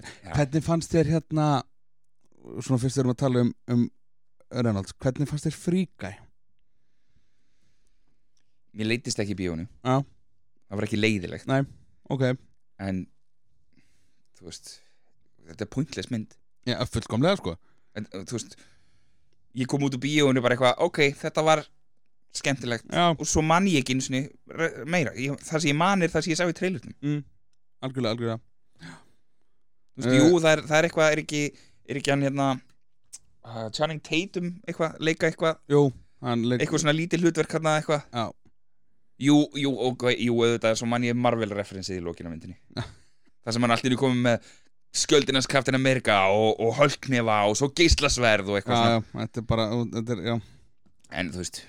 [0.00, 0.32] Já.
[0.36, 1.46] hvernig fannst þér hérna
[2.64, 3.86] svona fyrst erum að tala um, um
[4.50, 6.12] Reynolds, hvernig fannst þér fríkæ?
[8.78, 9.96] mér leittist ekki í bíónu Já.
[10.70, 11.50] það var ekki leiðilegt.
[12.10, 12.22] Ok,
[12.82, 13.00] en
[14.38, 14.70] þú veist
[15.50, 16.36] þetta er pointless mynd.
[16.68, 17.56] Já, fullkomlega sko.
[17.98, 18.54] En, þú veist
[19.58, 21.64] ég kom út úr bíónu bara eitthvað ok, þetta var
[22.38, 22.86] skemmtilegt.
[22.94, 24.22] Já, og svo man ég ekki einu sinni
[24.54, 26.94] re- meira, ég, það sem ég man er það sem ég sá í trailernum.
[27.02, 27.24] Mm,
[27.82, 28.38] algjörlega, algjörlega
[29.96, 30.18] Þú veist, Eh.
[30.20, 31.42] jú, það er, það er eitthvað, er ekki
[31.90, 32.48] er ekki hann hérna
[33.44, 35.58] uh, Channing Tatum, eitthvað, leika eitthvað?
[35.72, 35.82] Jú,
[36.22, 38.04] hann leik eitthvað svona lítið hlutverk hann eitthvað?
[38.14, 38.26] Já,
[39.20, 42.54] Jú, jú, og, jú, auðvitað, svo man ég Marvel-referensið í lókina myndinni.
[43.44, 44.46] Það sem hann allir komið með
[44.96, 48.94] skjöldinans Captain America og, og hölknefa og svo geislasverð og já, eitthvað svona.
[48.94, 49.66] já, þetta er bara
[49.98, 50.38] þetta er, já,
[51.20, 51.60] En þú veist,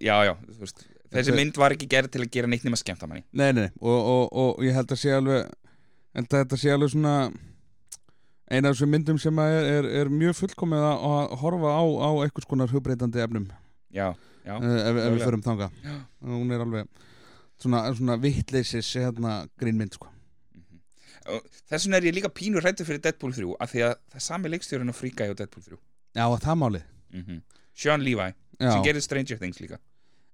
[0.00, 2.78] já, já, þú veist Þessi Þetta- mynd var ekki gerð til að gera neitt nema
[2.78, 3.24] skemmta manni.
[3.34, 5.46] Nei, nei, nei, og, og, og ég held að sé alveg
[6.14, 7.14] held að þetta sé alveg svona
[8.50, 11.82] eina af þessum myndum sem að er, er, er mjög fullkomið að, að horfa á,
[11.86, 13.46] á einhvers konar hugbreytandi efnum.
[13.94, 14.08] Já,
[14.46, 15.94] já, uh, ef, ef við förum þanga Já.
[16.30, 16.88] hún er alveg
[17.60, 20.10] svona, svona vittleysis hérna grínmynd sko.
[21.30, 24.20] Og Þess vegna er ég líka pínur rættu fyrir Deadpool 3 af því að það
[24.20, 25.78] er sami leikstjórinn og Free Guy og Deadpool 3
[26.16, 26.82] Já, það máli
[27.14, 27.40] mm
[27.80, 28.26] Sean Levi,
[28.60, 28.72] Já.
[28.74, 29.78] sem gerir Stranger Things líka.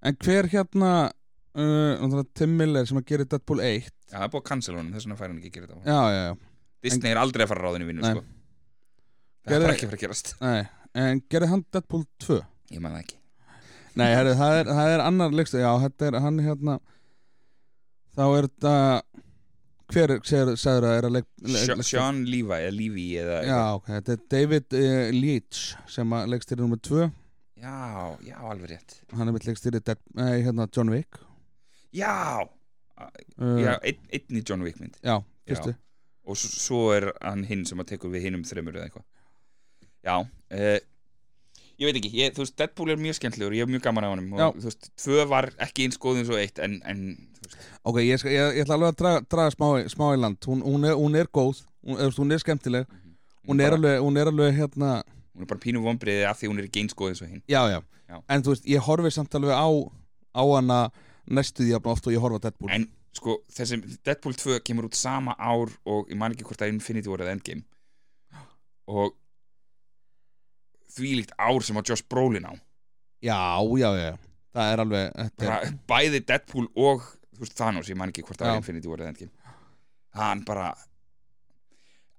[0.02, 1.12] En hver hérna
[1.54, 4.92] uh, Tim Miller sem að gera Deadpool 1 Já, það er búið að cancel honum,
[4.94, 5.84] þess vegna fær hann ekki að gera þetta.
[5.86, 6.55] Já, já, já,
[6.86, 8.16] Disney er aldrei að fara ráðinu vinnu, Nei.
[8.16, 8.24] sko.
[9.46, 10.34] Það er bara ekki að fara að gerast.
[10.42, 10.64] Nei
[10.96, 12.40] En gerði hann Deadpool 2?
[12.72, 13.18] Ég man það ekki.
[13.96, 15.62] Nei, herri, það, er, það er annar leikstur.
[15.62, 16.80] Já, þetta er hann hérna
[18.16, 18.74] Þá er þetta
[19.92, 23.90] Hver segir, sagður að er að leik, leik, Sean Levi, eða Levi eða Já, ok,
[23.92, 25.60] þetta er David uh, Leitch
[25.94, 27.04] sem að leikstýri nummer 2
[27.56, 27.76] já,
[28.26, 28.96] já, alveg rétt.
[29.16, 29.80] Hann er mitt leikstýri
[30.18, 31.20] Nei, hérna John Wick.
[31.94, 34.98] Já, uh, já ein, einn í John Wick mynd.
[35.06, 35.76] Já, fyrstu
[36.26, 39.06] Og svo er hann hinn sem að tekur við hinnum þreymur eða eitthvað.
[40.06, 40.78] Já, uh,
[41.78, 44.10] ég veit ekki ég, Þú veist, Deadpool er mjög skemmtilegur, ég hef mjög gaman á
[44.10, 44.46] honum Já.
[44.48, 47.02] og þú veist, tvö var ekki eins góð eins og eitt en, en
[47.38, 50.20] þú veist, Ok, ég, skal, ég, ég ætla alveg að draga, draga smá, smá í
[50.22, 50.38] land.
[50.50, 52.96] Hún, hún, er, hún er góð, hún, eða, þú veist, hún er skemmtileg.
[53.46, 54.94] Hún er alveg, hún er alveg hérna
[55.36, 57.42] hún er bara pínu vombriði af því hún er ekki eins góð eins og hinn.
[57.50, 58.20] Já, já, Já.
[58.30, 59.66] En þú veist, ég horfi samt alveg á
[60.36, 60.78] á hana
[61.26, 62.70] næstu því jafn oft og ég horfa á Deadpool.
[62.72, 62.86] En
[63.16, 67.10] sko, þessi Deadpool 2 kemur út sama ár og ég man ekki hvort er Infinity
[67.10, 67.64] War eða Endgame.
[68.86, 69.16] Og
[70.96, 72.54] þvílíkt ár sem á Josh Brolin á.
[73.24, 73.40] Já,
[73.80, 74.12] já, já,
[74.54, 77.06] það er alveg þetta er, bæði Deadpool og
[77.40, 78.54] veist, Thanos, ég man ekki hvort það Já.
[78.54, 79.54] er Infinity War eða Endgame.
[80.16, 80.68] Hann bara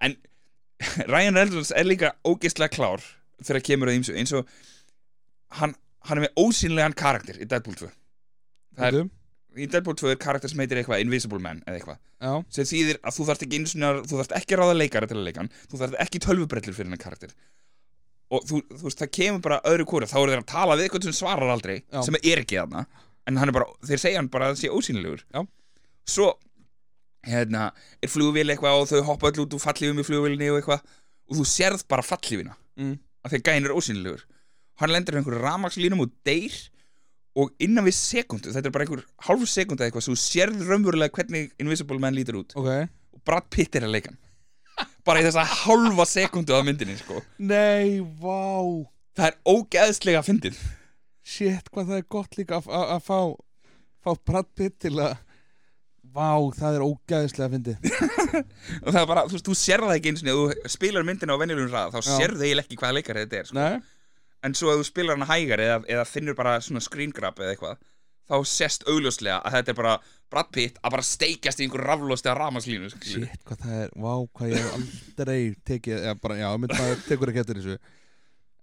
[0.03, 0.17] en
[1.13, 3.05] Ryan Reynolds er líka ógeðslega klár
[3.41, 4.49] þegar kemur að ýmsu eins og
[5.61, 5.73] hann,
[6.05, 9.09] hann er með ósýnlegan karakter í Deadpool 2 það er, Veitu?
[9.57, 11.99] Í Deadpool 2 er karakter sem heitir eitthvað Invisible Man eða eitthvað.
[12.21, 15.17] Já, sem þýðir að þú þarft ekki að þú þarft ekki að ráða leikara til
[15.17, 17.35] að leika hann þú þarft ekki tölvubrellur fyrir hennar karakter.
[18.27, 20.87] Og þú, þú veist, það kemur bara öðru kóri þá eru þeir að tala við
[20.87, 22.01] eitthvað sem svarar aldrei Já.
[22.03, 22.83] sem er ekki þarna
[23.27, 25.23] en hann er bara, þeir segja hann bara að það sé ósýnilegur.
[25.31, 25.41] Já.
[26.07, 26.27] svo
[27.27, 27.69] hérna,
[28.03, 30.83] er flugvél eitthvað og þau hoppa öll út úr fallífum í flugvélinni og eitthvað
[31.27, 32.93] og þú sérð bara fallífina mm.
[33.23, 34.23] að þegar gæinn er ósýnilegur.
[34.81, 36.55] Hann lendir í einhverju rafmagnslínum og deyr
[37.37, 41.13] og innan við sekundu, þetta er bara einhver hálfu sekunda eitthvað, svo þú sérð raunverulega
[41.19, 42.55] hvernig Invisible Man lítur út.
[42.57, 42.71] Ok.
[43.17, 44.15] Og Brad Pitt er að leika
[45.07, 47.21] bara í þessa hálfa sekundu af myndinni sko.
[47.39, 48.83] Nei, vá.
[49.17, 50.57] Það er ógeðslega fyndið.
[51.27, 53.19] Shit, hvað það er gott líka að- að að fá
[54.03, 55.15] fá Brad Pitt til að
[56.17, 57.89] Vá, það er ógæðislega fyndið.
[58.85, 61.41] Og það er bara, þú þú sér það ekki eins og þú spilar myndina á
[61.41, 63.65] venjulegum ræða þá sérðu eiginlega ekki hvaða leikari þetta er sko.
[64.45, 67.55] En svo ef þú spilar hana hægar eða, eða finnur bara svona screen grab eða
[67.55, 67.79] eitthvað
[68.27, 69.93] þá sést augljóslega að þetta er bara
[70.31, 74.11] Brad Pitt að bara steikjast í einhver raflósti að ramaslínu shit, hvað það er Vá,
[74.35, 77.77] hvað ég aldrei tekið eða bara, Já, mynd maður tekur ekki eftir þessu.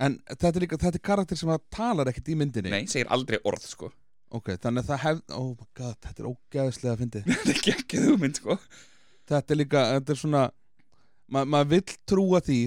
[0.05, 2.73] En þetta er líka, þetta er karakter sem að talar ekkert í myndinni.
[2.75, 3.91] Nei, segir aldrei orð sko.
[4.35, 7.27] Ok, þannig að það hef Oh my god, þetta er ógæðislega fyndið.
[7.31, 8.59] Þetta er ekki ekki hugmynd sko.
[9.31, 10.41] Þetta er líka, þetta er svona
[11.33, 12.59] ma Maður vill trúa því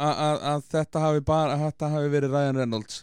[0.00, 3.02] að þetta hafi bara þetta hafi verið Ryan Reynolds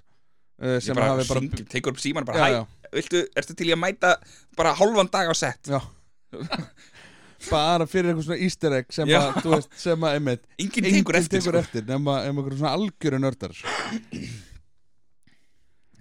[0.61, 3.23] uh, Ég sem bara, hafi bara hring, tekur upp síman bara, já, hæ, já, viltu,
[3.39, 4.15] ertu til í að mæta
[4.59, 5.79] bara hálfan dag á sett já.
[7.49, 9.17] bara fyrir eitthvað svona easter egg sem Já.
[9.21, 11.63] að, þú veist, sem að, einmitt enginn tekur eftir tekur sko.
[11.63, 13.55] eftir nema, einhverjum svona algjöru nördar.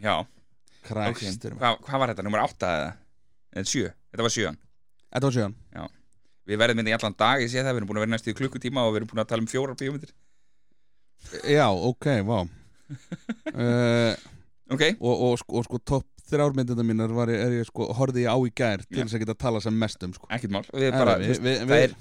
[0.01, 0.29] Já, ok,
[0.91, 1.55] Kræst, okay.
[1.57, 2.93] Hva, hvað var þetta, nummer 8 eða?
[3.57, 4.53] Eða 7, þetta var 7
[5.11, 5.57] Þetta var sjöðan
[6.51, 8.33] við verðum myndi í allan dag, ég sé það, við erum búin að vera næstu
[8.33, 10.13] í klukkutíma og við erum búin að tala um fjórar bíómyndir
[11.47, 12.39] Já, ok, vá.
[13.55, 14.15] Uh,
[14.75, 18.25] ok, og, og, sko, og sko topp þrjármyndina mínar var ég, er ég sko, horfði
[18.27, 20.29] ég á í gær til þess að geta tala sem mest um sko.
[20.31, 20.65] ekkert mál.
[20.71, 21.95] Við, Herra, bara, við- við- það við- er,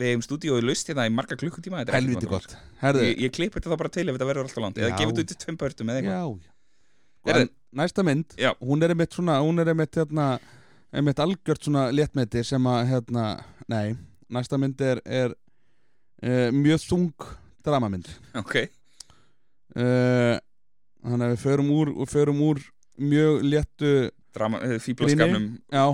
[0.00, 2.54] við hefum stúdíóið lust hérna í marga klukkutíma er Helviti gott.
[2.84, 5.26] Ég, ég klippi þetta þá bara til ef þetta verður alltaf langt eða gefið þetta
[5.26, 6.38] út í tveim pörtum eða eitthvað.
[6.40, 6.56] Já
[7.20, 8.50] Sko, Næsta mynd, Já.
[8.64, 10.40] hún er einmitt svona hún er einmitt, hérna,
[10.90, 13.24] einmitt algjört svona léttmeti sem að, hérna,
[13.70, 13.92] nei
[14.32, 15.34] næsta mynd er, er
[16.24, 17.26] uh, mjög þung
[17.66, 18.08] dramamynd.
[18.40, 18.56] Ok,
[19.76, 20.36] uh,
[21.04, 22.62] þannig að við förum úr, förum úr
[23.00, 25.84] mjög léttu eh, fíblaskapnum já,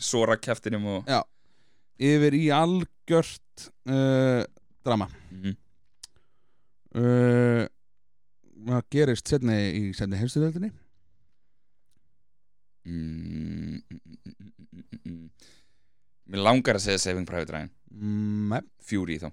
[0.00, 1.10] Sora kæftinum og
[2.00, 4.42] yfir í algjört uh,
[4.84, 5.08] drama.
[5.30, 5.56] Mhm.
[6.96, 7.66] uh,
[8.64, 10.70] það gerist setni í setni heimstöðöldinni
[12.86, 15.30] mm, mm, mm, mm, mm, mm.
[16.32, 17.70] Mér langar að segja Saving Private Ryan.
[18.50, 19.28] Nei, Fury þá,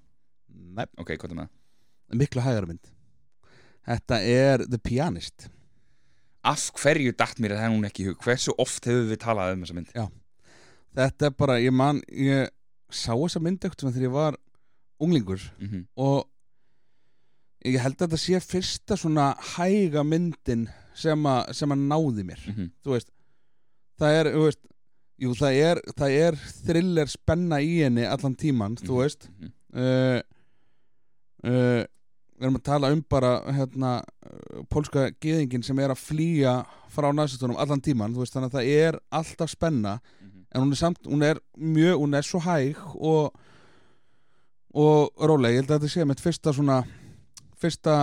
[0.51, 1.60] nei, ok, hvað er með það?
[2.17, 2.91] Miklu hægara mynd
[3.87, 5.49] Þetta er The Pianist
[6.43, 8.17] Af hverju datt mér það hún ekki í hug?
[8.25, 9.91] Hversu oft hefur við talað um þessa mynd?
[10.97, 12.49] Þetta er bara, ég man ég
[12.91, 14.37] sá þessa mynd eitthvað þegar ég var
[15.01, 16.27] unglingur Mm og
[17.65, 20.63] ég held að þetta sé fyrsta svona hæga myndin
[20.97, 22.71] sem að, sem að náði mér -hmm.
[22.83, 23.11] þú veist
[24.01, 24.59] það er, þú veist
[25.21, 26.35] jú, það er, það er
[26.65, 29.01] thriller spenna í henni allan tíman, þú Mhm.
[29.01, 29.29] veist
[29.77, 30.21] uh,
[31.45, 31.85] uh,
[32.41, 33.91] við erum að tala um bara hérna,
[34.73, 36.55] pólska geðingin sem er að flýja
[36.89, 39.99] frá næstustunum allan tíman, veist, þannig að það er alltaf spenna,
[40.49, 43.37] en hún er samt hún er mjög, hún er svo hæg og
[44.71, 46.77] og róleg, ég held að þetta sé mitt fyrsta svona
[47.61, 47.95] fyrsta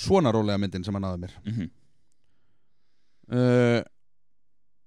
[0.00, 1.34] svona rólega myndin sem að náði mér.
[1.44, 1.70] Mhm.
[3.36, 3.82] uh,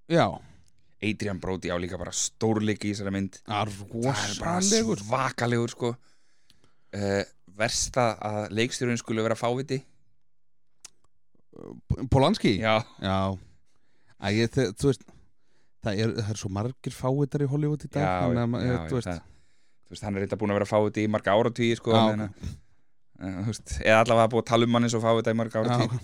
[0.09, 0.25] já.
[1.03, 3.39] Adrian Brody á líka bara stórleiki í þessari mynd.
[3.47, 5.93] Að Það er bara svakalegur sko.
[6.93, 7.23] Uh,
[7.57, 9.81] Versta að leikstjórun skulle vera fáviti?
[12.09, 12.55] Polanski?
[12.61, 13.37] Já, Já.
[14.23, 14.49] Æ, ég,
[14.79, 15.03] þú veist
[15.83, 18.83] það er, það er svo margir fáitar í Hollywood í dag já, þannig já, ég,
[18.89, 19.19] þú veist, það,
[19.83, 22.23] þú veist, hann er reynda búin að vera fáviti í marga áratvíi sko, Já, meðan
[22.23, 22.53] að-
[23.19, 25.89] eh, veist, eða allavega búið að tala um hann eins og fávita í marga áratvíi
[25.91, 25.99] já,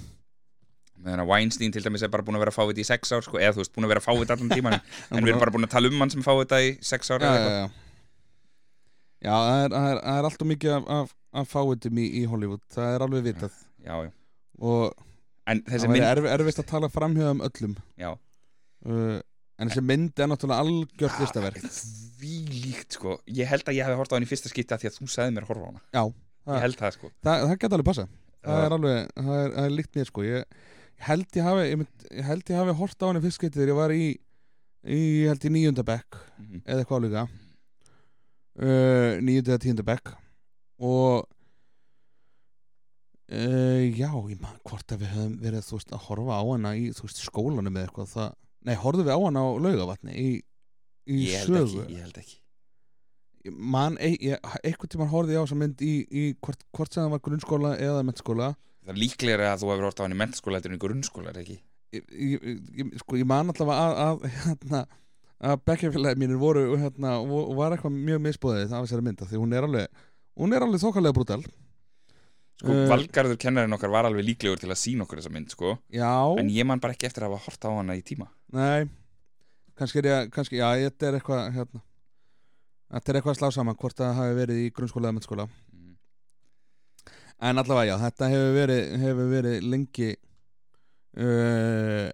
[0.99, 3.39] meðan að Weinstein til dæmis er bara búin að vera fáviti í sex ár sko,
[3.39, 4.75] eða þú veist, búin að vera fáviti allan tíman
[5.15, 7.31] en við erum bara búin að tala um hann sem fávita í sex ár já,
[7.39, 7.69] já, já.
[9.23, 12.23] Já, það er, það er, það er alltaf mikið af, af, af fáitum í, í
[12.31, 13.57] Hollywood það er alveg vitað.
[13.85, 14.11] Já, já.
[14.59, 14.93] og
[15.49, 17.75] það mynd er erf, erfist að tala framhjóðum öllum.
[17.99, 18.11] Já,
[18.85, 19.17] uh,
[19.59, 21.59] en þessi mynd er náttúrulega algjört listaverk.
[22.19, 22.33] því
[22.65, 23.17] líkt sko.
[23.31, 25.07] Ég held að ég hefði hort á hann í fyrsta skipti af því að þú
[25.13, 25.81] sagði mér að horfa á hana.
[25.95, 26.03] Já,
[26.49, 27.09] Ég held það sko.
[27.23, 28.05] það, það geta alveg passa
[28.39, 30.23] það er alveg, það er, það er líkt mér sko.
[30.25, 30.45] Ég,
[30.99, 33.59] ég held ég hafi ég, mynd, ég held ég hafi hort á henni fyrst getið
[33.59, 36.61] þegar ég var í í, ég held í níunda bekk Mhm.
[36.65, 37.25] eða eitthvað líka
[38.59, 40.11] uh, níunda eða tíunda bekk.
[40.79, 41.25] Og
[43.31, 46.75] uh, já, ég man hvort að við höfum verið þú veist, að horfa á hana
[46.79, 48.29] í veist, skólanum eða eitthvað það,
[48.67, 50.29] nei, horfðum við á hana á laugavatni í,
[51.09, 51.83] í Ég held sögu?
[51.85, 52.37] ekki, ég held ekki.
[53.55, 57.05] Man, e, ég, einhvern tímann horfði ég á þessa mynd í, í hvort, hvort sem
[57.05, 58.49] það var grunnskóla eða mennskóla
[58.83, 61.31] Það er líklega að þú hefur hort á hann í mentaskóla Þetta er í grunnskóla,
[61.31, 61.55] er ekki?
[61.95, 62.43] ég, ég,
[62.81, 64.81] ég, sko, ég man allavega að, að, hérna,
[65.39, 69.39] að bekkjafélagi mínir voru hérna, og, og var eitthvað mjög misbúðið af þessari mynda því
[69.39, 69.87] hún er alveg
[70.39, 71.43] hún er alveg þokkalega brútal.
[72.59, 72.89] Sko, Eh.
[72.91, 75.77] Valgarður kennarinn okkar var alveg líklegur til að sína okkur þessa mynd sko.
[75.95, 78.27] Já, En ég man bara ekki eftir að hafa hort á hana í tíma.
[78.51, 78.89] Nei.
[79.79, 81.81] Kannski er ég, kannski, já, þetta er eitthvað hérna,
[82.91, 85.95] þetta er eitthvað að slá saman hvort það hafi verið í grunnskóla eða mennskóla Mhm.
[87.47, 90.09] en allavega já, þetta hefur verið, hefur verið lengi
[91.15, 92.09] uh,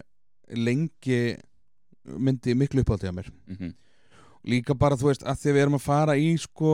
[0.56, 1.20] lengi
[2.06, 3.74] myndi miklu uppáttið að mér Mhm.
[4.46, 6.72] líka bara þú veist að því að við erum að fara í sko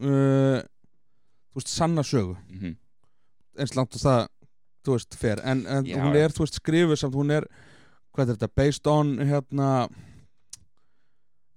[0.00, 0.60] uh,
[1.50, 2.76] þú veist sanna sögu Mhm.
[3.58, 4.28] eins langt og það
[4.84, 7.44] þú veist fer en, en Já, hún er þú veist skrifuð samt hún er
[8.14, 9.88] hvað er þetta based on hérna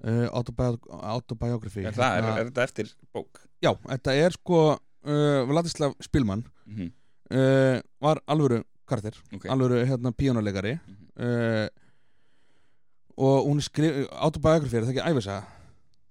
[0.03, 3.41] uh, autobi autobiography Er, það, er, hérna, er þetta eftir bók?
[3.61, 4.61] já þetta er sko
[5.05, 6.91] uh, Vladislav Spilman Mhm.
[7.32, 9.45] uh, var alvöru karakter Ok.
[9.49, 11.69] alvöru hérna píónuleikari Mhm.
[13.18, 15.43] Og hún skrifuð autobiography er það ekki æfisaga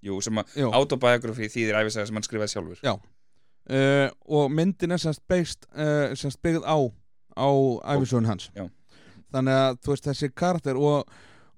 [0.00, 0.70] Jú, sem að Jú.
[0.72, 2.94] autobiography þýðir æfisaga sem hann skrifaði sjálfur Já.
[2.96, 6.78] uh, og myndin er semst based, uh, semst byggð á
[7.36, 7.48] á
[7.96, 8.66] æfisögun hans Já.
[9.32, 11.10] þannig að þú veist þessi karakter og,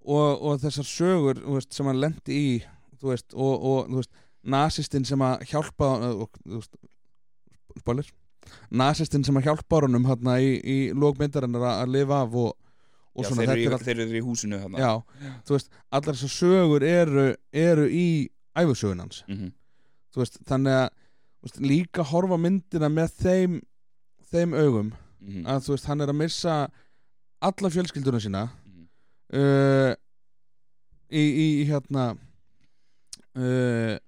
[0.05, 2.49] og, og þessar sögur veist, sem hann lendi í
[3.03, 4.11] veist, og, og veist,
[4.43, 5.93] nasistinn sem að hjálpa
[6.45, 6.77] veist,
[7.79, 8.11] spoiler
[8.75, 12.57] nasistinn sem að hjálpa honum hérna í, í lókmyndarinnar að, lifa af og
[13.13, 14.93] Já, svona þeir, er eru, allt þeir eru í húsinu þarna já,
[15.45, 18.07] þú veist, allar þessar sögur eru, eru í
[18.57, 19.53] æfisögun hans Mhm.
[20.15, 20.89] þú veist, þannig að
[21.43, 23.61] veist, líka horfa myndina með þeim
[24.33, 25.45] þeim augum Mhm.
[25.47, 26.71] að þú veist, hann er að missa
[27.43, 28.89] alla fjölskylduna sína Mhm.
[29.35, 29.95] uh,
[31.13, 32.17] í, í í hérna
[33.37, 33.99] uh,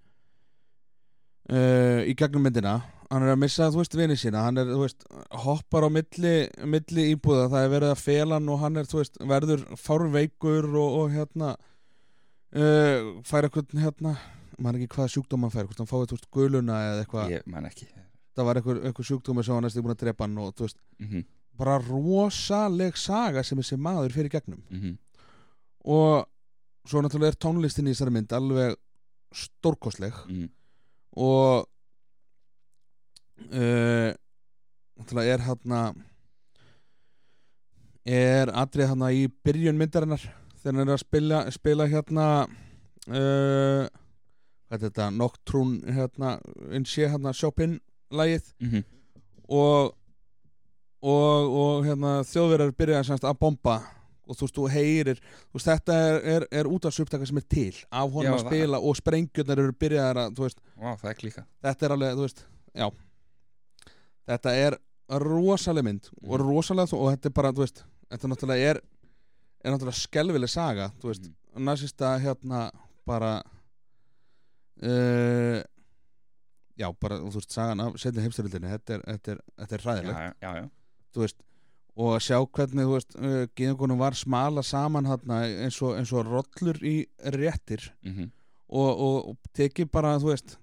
[1.51, 2.79] uh, í gegnum myndina
[3.15, 5.05] hann er að missa, þú veist, vini sína hann er, þú veist,
[5.45, 6.35] hoppar á milli
[6.75, 10.69] milli íbúða, það er verið að fela hann og hann er, þú veist, verður fárveikur
[10.75, 14.15] og, og hérna uh, fær eitthvað, hérna
[14.59, 17.47] maður ekki hvaða sjúkdóm hann fær, hvort hann fáið, þú veist, guluna eða eitthvað, Ég
[17.51, 17.89] man ekki.
[18.35, 20.79] Það var eitthvað, eitthvað sjúkdómi sem hann næstu búin að drepa hann og, þú veist,
[21.03, 21.25] Mhm.
[21.59, 24.63] bara rosaleg saga sem þessi maður fyrir gegnum.
[24.71, 24.97] Mhm,
[25.87, 26.27] og
[26.87, 28.75] svo náttúrulega er tónlistin í þessari mynd alveg
[29.35, 30.15] stórkostleg.
[30.29, 30.49] Mhm,
[31.17, 31.67] og
[33.53, 34.11] uh,
[34.99, 35.81] náttúrulega er hérna
[38.05, 40.23] er atrið hérna í byrjun myndarinnar
[40.61, 42.29] þegar hann er að spila, spila hérna
[43.09, 43.85] uh,
[44.69, 46.37] hvað er þetta Nocturne hérna,
[46.73, 47.79] en sé hérna Chopin
[48.15, 48.85] lagið mhm,
[49.49, 49.93] og
[51.05, 53.75] og, og hérna, þjóðverðar byrja semst, að bomba
[54.25, 57.41] og þú veist, þú heyrir þú veist, þetta er, er, er út af upptaka sem
[57.43, 60.63] er til af honum Já, að það- spila og sprengjurnar eru byrjaðar að, þú veist,
[60.81, 61.45] það er klíka.
[61.67, 62.41] þetta er alveg, þú veist,
[62.73, 62.87] já
[64.29, 64.79] þetta er
[65.21, 66.47] rosaleg mynd og Mhm.
[66.49, 68.81] rosalega, og þetta er bara, þú veist þetta náttúrulega er
[69.65, 71.65] er náttúrulega skelvileg saga, þú veist Mhm.
[71.65, 72.71] næsista hérna
[73.07, 73.43] bara
[74.83, 75.61] uh,
[76.79, 79.85] já, bara, þú veist, sagan af setni heimstyrildinni, þetta er, þetta er, þetta er Já,
[79.87, 80.71] hræðilegt já, já, já
[81.15, 81.43] þú veist
[81.95, 86.11] og að sjá hvernig, þú veist, uh, geðingunum var smala saman hérna eins og, eins
[86.13, 86.97] og rollur í
[87.37, 88.33] réttir mhm,
[88.69, 90.57] og, og, og tekið bara, þú veist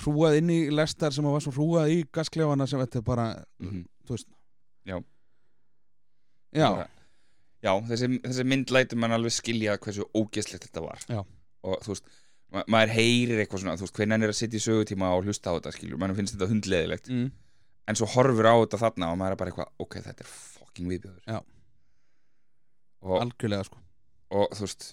[0.00, 3.26] hrúað inn í lestar sem var svo hrúað í gasklefana sem þetta er bara
[3.60, 3.84] mhm.
[4.06, 4.28] þú veist
[4.88, 4.96] Já.
[6.56, 6.68] já,
[7.62, 11.20] Já, þessi, þessi mynd lætur mann alveg skilja hversu ógeðslegt þetta var Já.
[11.22, 12.08] og þú veist,
[12.52, 15.28] ma maður heyrir eitthvað svona, þú veist, hvernig hann er að sitja í sögutíma og
[15.28, 17.28] hlusta á þetta, skilur, mann finnst þetta hundleðilegt mm,
[17.86, 20.90] en svo horfur á þetta þarna og maður er bara eitthvað, ok, þetta er fucking
[20.90, 21.38] viðbjöður Já.
[23.06, 23.82] og, algjörlega sko
[24.32, 24.88] og þú veist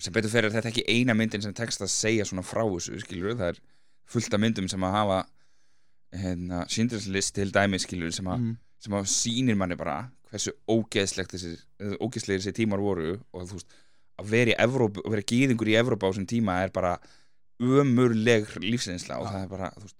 [0.00, 3.38] sem betur fyrir þetta ekki eina myndin sem tekst að segja svona frá þessu, skilur
[3.38, 3.62] það er
[4.10, 5.18] fullt af myndum sem að hafa
[6.20, 9.98] hérna, síndraslist til dæmi, skilur sem mm, sem að sýnir manni bara
[10.30, 11.52] hversu ógeðslegt þessi,
[12.02, 13.74] ógeðslegir þessi tímar voru og þú veist
[14.20, 16.96] að vera í Evrópu, að vera gýðingur í Evrópu á þessum tíma er bara
[17.60, 19.32] ömurleg lífsinsla og Já.
[19.34, 19.96] það er bara þú veist,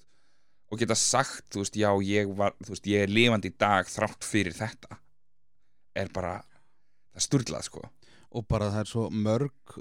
[0.70, 3.88] og geta sagt, þú veist, já ég var þú veist, ég er lifandi í dag
[3.90, 4.98] þrátt fyrir þetta
[5.98, 6.36] er bara
[7.14, 7.82] það sturlað, sko
[8.30, 9.78] og bara það er svo mörg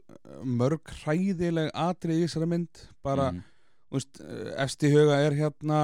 [0.49, 3.43] mörg hræðileg atrið í þessari mynd bara, Mhm.
[3.91, 4.19] Veist,
[4.57, 5.79] eftir huga er hérna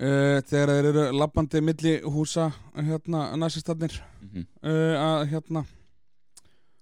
[0.00, 4.46] uh, þegar þeir eru labbandi milli húsa hérna nasistarnir Mhm.
[4.62, 5.64] uh, að hérna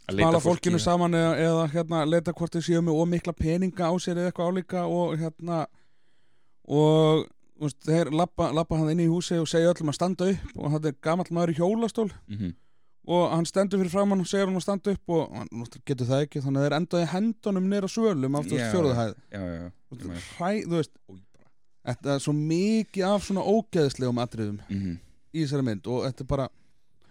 [0.08, 3.32] Að leita spala fólki- fólkinu saman eða, eða hérna leita hvort þau séu með ómikla
[3.38, 5.66] peninga á sér eða eitthvað álíka og hérna
[6.68, 7.28] og
[7.86, 10.88] þeir lappa, lappa hann inn í húsi og segja öllum að standa upp og þetta
[10.88, 12.54] er gamall maður í hjólastól Mhm.
[13.04, 15.48] Og hann stendur fyrir framann og segir hann að standa upp og hann
[15.84, 18.72] getur það ekki þannig að þeir endaði hendunum nýra svölum af þú veist Já.
[18.72, 19.14] fjóruðahæð
[19.92, 20.92] Þú veist,
[21.84, 24.98] þetta er svo mikið af svona ógeðslegum atriðum Mhm.
[25.34, 26.48] í þessari mynd og þetta er bara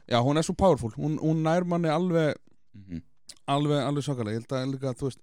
[0.07, 2.35] já, hún er svo powerful, hún, hún nær manni alveg
[2.73, 3.01] Mhm.
[3.47, 5.19] alveg, alveg svakalega, ég held að líka, þú veist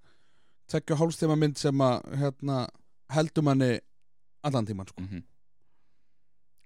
[0.68, 2.68] tekja hálfstíma mynd sem að hérna,
[3.10, 3.80] heldur manni
[4.44, 5.22] allan tíman, sko Mhm.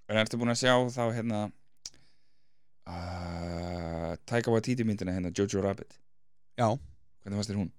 [0.09, 1.53] En ertu búin að sjá þá hérna
[2.87, 3.72] uh,
[4.27, 5.99] Taika Waititi myndina hérna Jojo Rabbit
[6.59, 6.69] já,
[7.23, 7.71] Hvernig fannst þér hún?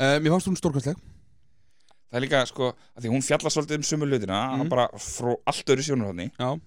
[0.00, 0.96] uh, mér fannst hún stórkvæsleg
[2.06, 4.68] Það er líka sko að Því hún fjallar svolítið um sömu hlutina Mhm.
[4.68, 6.60] bara frá allt öðru sjónurhóðni já,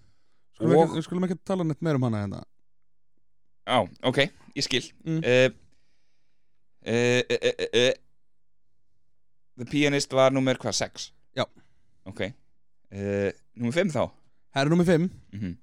[0.55, 2.43] skulum, Og- ekki, skulum ekki tala neitt meir um hana hérna
[3.69, 4.17] Já, ok,
[4.55, 5.21] ég skil Mm.
[5.23, 5.49] uh,
[6.87, 7.93] uh,
[9.59, 11.11] The Pianist var nummer hvað, 6?
[11.35, 11.45] Já.
[12.05, 14.09] Ok uh, Nummer 5 þá?
[14.55, 15.55] Her er nummer 5 Mm -hmm.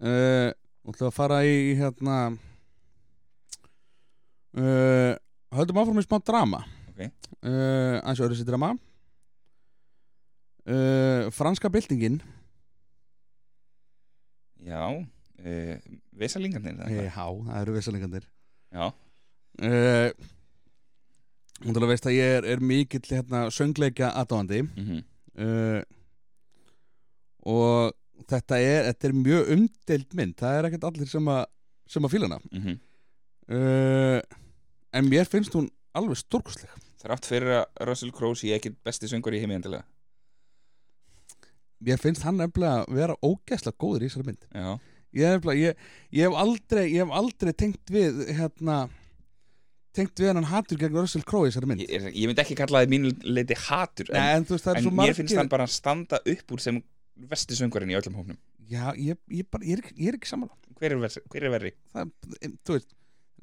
[0.00, 0.52] uh,
[0.84, 2.38] og ætla að fara í hérna
[4.58, 5.12] uh,
[5.54, 6.64] höldum áfram í smá drama.
[6.92, 7.00] Ok.
[7.04, 8.74] uh, aðeins öðru sér drama.
[10.64, 12.22] Uh, franska byltingin.
[14.64, 15.04] Já
[16.16, 18.22] Vesalingarnir já, það eru vissalengandir
[18.72, 18.86] Já,
[21.62, 24.62] hún til að veist að ég er, er mikill hérna, söngleikja aðdáandi.
[24.64, 25.02] Mm
[25.44, 25.82] uh,
[27.44, 27.92] og
[28.30, 30.34] þetta er, þetta er mjög umdeild mynd.
[30.38, 31.44] Það er ekkert allir sem að
[31.92, 32.38] sem að fíla hana.
[32.54, 32.78] -hmm.
[33.52, 34.20] uh,
[34.94, 35.68] en mér finnst hún
[35.98, 36.70] alveg stórkostleg.
[37.04, 39.84] Þrátt fyrir að Russell Crowe sé ekki besti söngur í heimi endilega.
[41.84, 44.44] Mér finnst hann nefnilega að vera ógæslega góður í þessari mynd.
[44.54, 44.68] Já,
[45.20, 45.80] ég, ég,
[46.16, 48.78] ég, hef aldrei, ég hef aldrei tengt við hérna
[49.94, 51.84] tengt við hann hatur gegn Russell Crowe í þessari mynd.
[51.84, 54.80] Ég, ég, myndi ekki kalla það mínu leiti hatur en, Nei, en veist það er
[54.80, 56.80] en mér margir finnst hann bara standa upp úr sem
[57.30, 60.30] vesti söngurinn í öllum hófnum já, ég, ég, bara, ég, er, ekki- ég er ekki
[60.32, 61.70] samanlega Hver er, vers, hver er verri?
[61.94, 62.08] það,
[62.66, 62.88] þú veist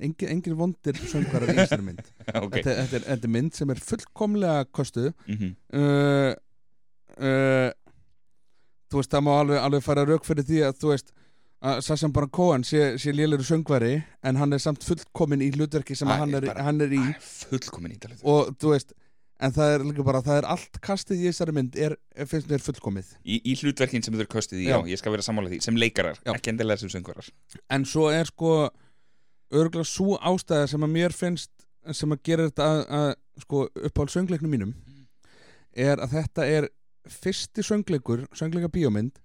[0.07, 2.01] engin, engin vondir söngvarar í þessari mynd
[2.45, 5.55] ok þetta, þetta, er, þetta er mynd sem er fullkomlega kostuð mm -hmm.
[5.79, 6.31] uh,
[7.21, 7.69] uh,
[8.91, 11.13] þú veist það má alveg, alveg fara rauk fyrir því að þú veist
[11.61, 15.95] að Sacha Baron Cohen sé, sé lélegur söngvari en hann er samt fullkomin í hlutverki
[15.97, 18.95] sem hann, er, bara- hann er í Fullkomin ítalið og þú veist
[19.41, 21.95] en það er líka bara, það er allt kastið í þessari mynd er,
[22.29, 24.77] finnst mér fullkomið í, í hlutverkin sem þau eru köstuð í, já.
[24.77, 24.89] Já.
[24.93, 26.33] ég skal vera sammála því sem leikarar, Já.
[26.35, 27.29] ekki endilega sem söngvarar
[27.73, 28.55] en svo er sko
[29.51, 31.51] örgulega svo ástæða sem að mér finnst
[31.97, 34.73] sem að gera þetta að, að sko uppáhald söngleiknum mínum
[35.75, 36.67] er að þetta er
[37.09, 39.15] fyrsti söngleikur, söngleika bíómynd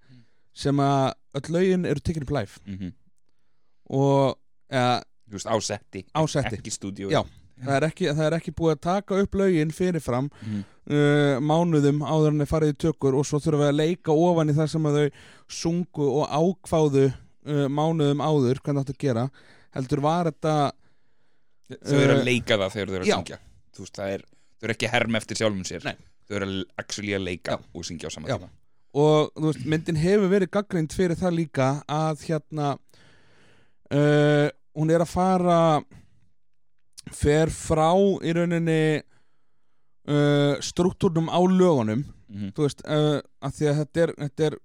[0.56, 2.92] sem að öll lögin eru upp live mm
[3.86, 4.32] og
[4.72, 6.56] eða, veist, á setti, Á setti.
[6.58, 7.20] ekki stúdíu Já.
[7.62, 10.64] það, er ekki, það er ekki búið að taka upp lögin fyrirfram Mhm.
[10.90, 14.50] uh, mánuðum áður en þeir farið í tökur og svo þurfum við að leika ofan
[14.50, 15.10] í það sem að þau
[15.60, 19.30] sungu og ákváðu uh, mánuðum áður hvernig það átt að gera
[19.76, 20.56] heldur var þetta
[21.66, 23.16] þau eru Uh, að leika það þegar þau eru að já.
[23.16, 23.38] syngja
[23.76, 24.22] þú veist, það er,
[24.56, 25.96] þau eru ekki að herma eftir sjálfum sér Nei.
[26.28, 26.50] þau eru
[26.82, 27.58] actually að leika Já.
[27.74, 28.36] og syngja á sama Já.
[28.38, 28.50] tíma
[28.96, 32.68] og þú veist, myndin hefur verið gaggrind fyrir það líka að hérna
[33.90, 35.58] uh, hún er að fara
[37.14, 37.90] fer frá
[38.24, 38.80] í rauninni
[40.10, 44.56] uh, struktúrnum á lögunum mm þú veist, uh, að því að þetta er, þetta er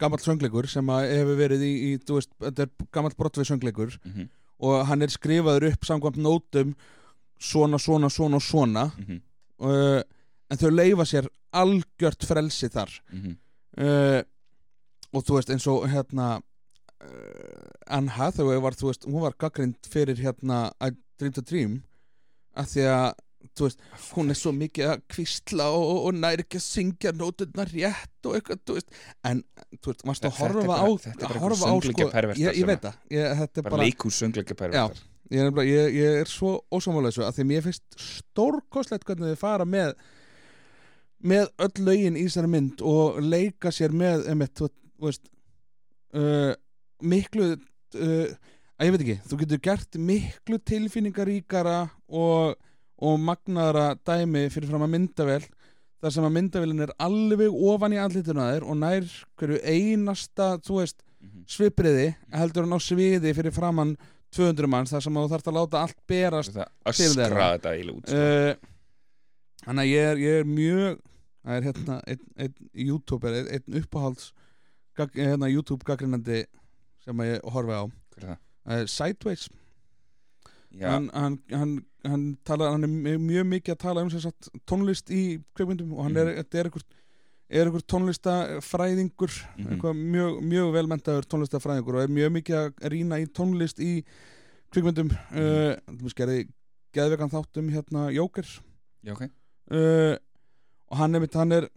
[0.00, 3.96] gammal söngleikur sem að hefur verið í, í þú veist, þetta er gammal brotvið söngleikur
[3.98, 4.28] -hmm.
[4.60, 6.74] Og hann er skrifaður upp samkvæmt nótum
[7.40, 8.90] svona, svona, svona og svona.
[8.98, 9.20] Mm
[9.60, 10.00] uh,
[10.50, 12.90] en þau leifa sér algjört frelsi þar.
[13.12, 13.36] -hmm.
[13.84, 14.22] uh,
[15.12, 16.40] og þú veist eins og hérna
[17.02, 21.82] uh, Anne Hathaway var, þú veist, hún var gaggrind fyrir hérna I Dreamed a Dream
[22.56, 23.12] að því að
[23.60, 23.82] veist,
[24.14, 28.28] hún er svo mikið að kvistla og, og, og næri ekki að syngja nóturnar rétt
[28.28, 28.98] og eitthvað, þú veist
[29.30, 29.42] en,
[29.76, 32.60] þú veist, varst að horfa bara- á þetta er bara einhver á, söngleikjapervertar ég, ég
[32.60, 34.84] sem veit það, ég, þetta er bara, bara, leikhús söngleika Já.
[35.30, 39.68] ég, ég, ég er svo ósámála þessu að því mér finnst stórkostlegt hvernig þið fara
[39.68, 39.94] með
[41.20, 45.28] með öll lögin í þessari mynd og leika sér með einmitt, þú, þú veist
[46.16, 46.54] uh,
[47.04, 48.30] miklu uh,
[48.80, 51.78] að ég veit ekki, þú getur gert miklu tilfinningaríkara
[52.08, 52.54] og,
[53.00, 55.42] og magnaðara dæmi fyrir fram að myndavel
[56.00, 59.08] þar sem að myndavélin er alveg ofan í andlituna þér og nær
[59.40, 61.42] hverju einasta, veist Mhm.
[61.44, 63.90] svipriði heldur hann á sviði fyrir framann
[64.32, 66.54] 200 manns þar sem þú þarf að láta allt berast
[66.96, 67.36] til þeirra.
[68.16, 68.54] uh,
[69.66, 71.00] Þannig að ég er, ég er mjög
[71.44, 74.30] það er hérna einn ein youtuber, einn ein uppáhalds
[74.96, 76.46] hérna, YouTube gaggrinandi
[77.04, 77.84] sem ég horfi á.
[78.64, 79.48] Uh, Sideways
[80.78, 85.42] hann, hann, hann, hann, tala, hann er mjög- mikið að tala um sagt, tónlist í
[85.56, 86.84] kveikmyndum og hann er, þetta er einhver,
[87.50, 89.66] er einhver tónlistafræðingur Mhm.
[89.72, 94.04] eitthvað mjög, mjög velmentaður tónlistafræðingur og er mjög mikið að rýna í tónlist í
[94.70, 96.48] kveikmyndum uh, þú gerði
[96.94, 98.46] geðvegan þáttum hérna Jóker.
[99.02, 99.22] Já, ok.
[99.70, 100.16] Uh,
[100.90, 101.68] og hann er hann er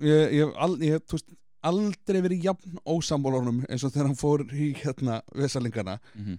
[0.00, 1.28] ég, ég, al, ég veist,
[1.64, 6.38] aldrei verið jafn ósambólunum eins og þegar hann fór í hérna vesalingana mm -hmm.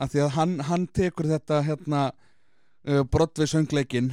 [0.00, 4.12] Af því að hann, hann tekur þetta hérna uh, brotvið söngleikin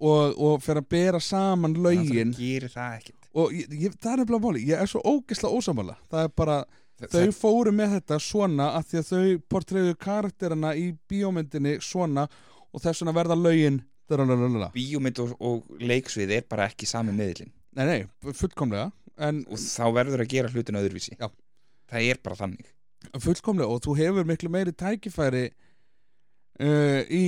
[0.00, 2.32] og, og fer að bera saman lögin.
[2.34, 6.24] Það það og ég, ég, það er nefnilega máli, ég er svo ógeðslega ósamála það
[6.26, 6.54] er bara,
[6.98, 11.76] Þa- þau það- fóru með þetta svona af því að þau portræðu karakterina í bíómyndinni
[11.84, 12.24] svona
[12.72, 13.78] og þess vegna verða lögin
[14.10, 18.00] Nei, Bíómynd og, og leiksvið er bara ekki sami meðlinn nei,
[18.34, 18.88] fullkomlega
[19.22, 21.14] en og þá verður að gera hlutin öðruvísi.
[21.20, 21.28] Já.
[21.92, 22.72] Það er bara þannig
[23.20, 25.48] fullkomlega og þú hefur miklu meiri tækifæri
[26.60, 27.24] uh, í,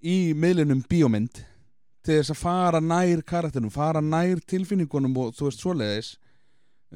[0.00, 1.42] í miðlunum bíómynd
[2.00, 6.12] til þess að fara nær karakterinum, fara nær tilfinningunum og þú veist svoleiðis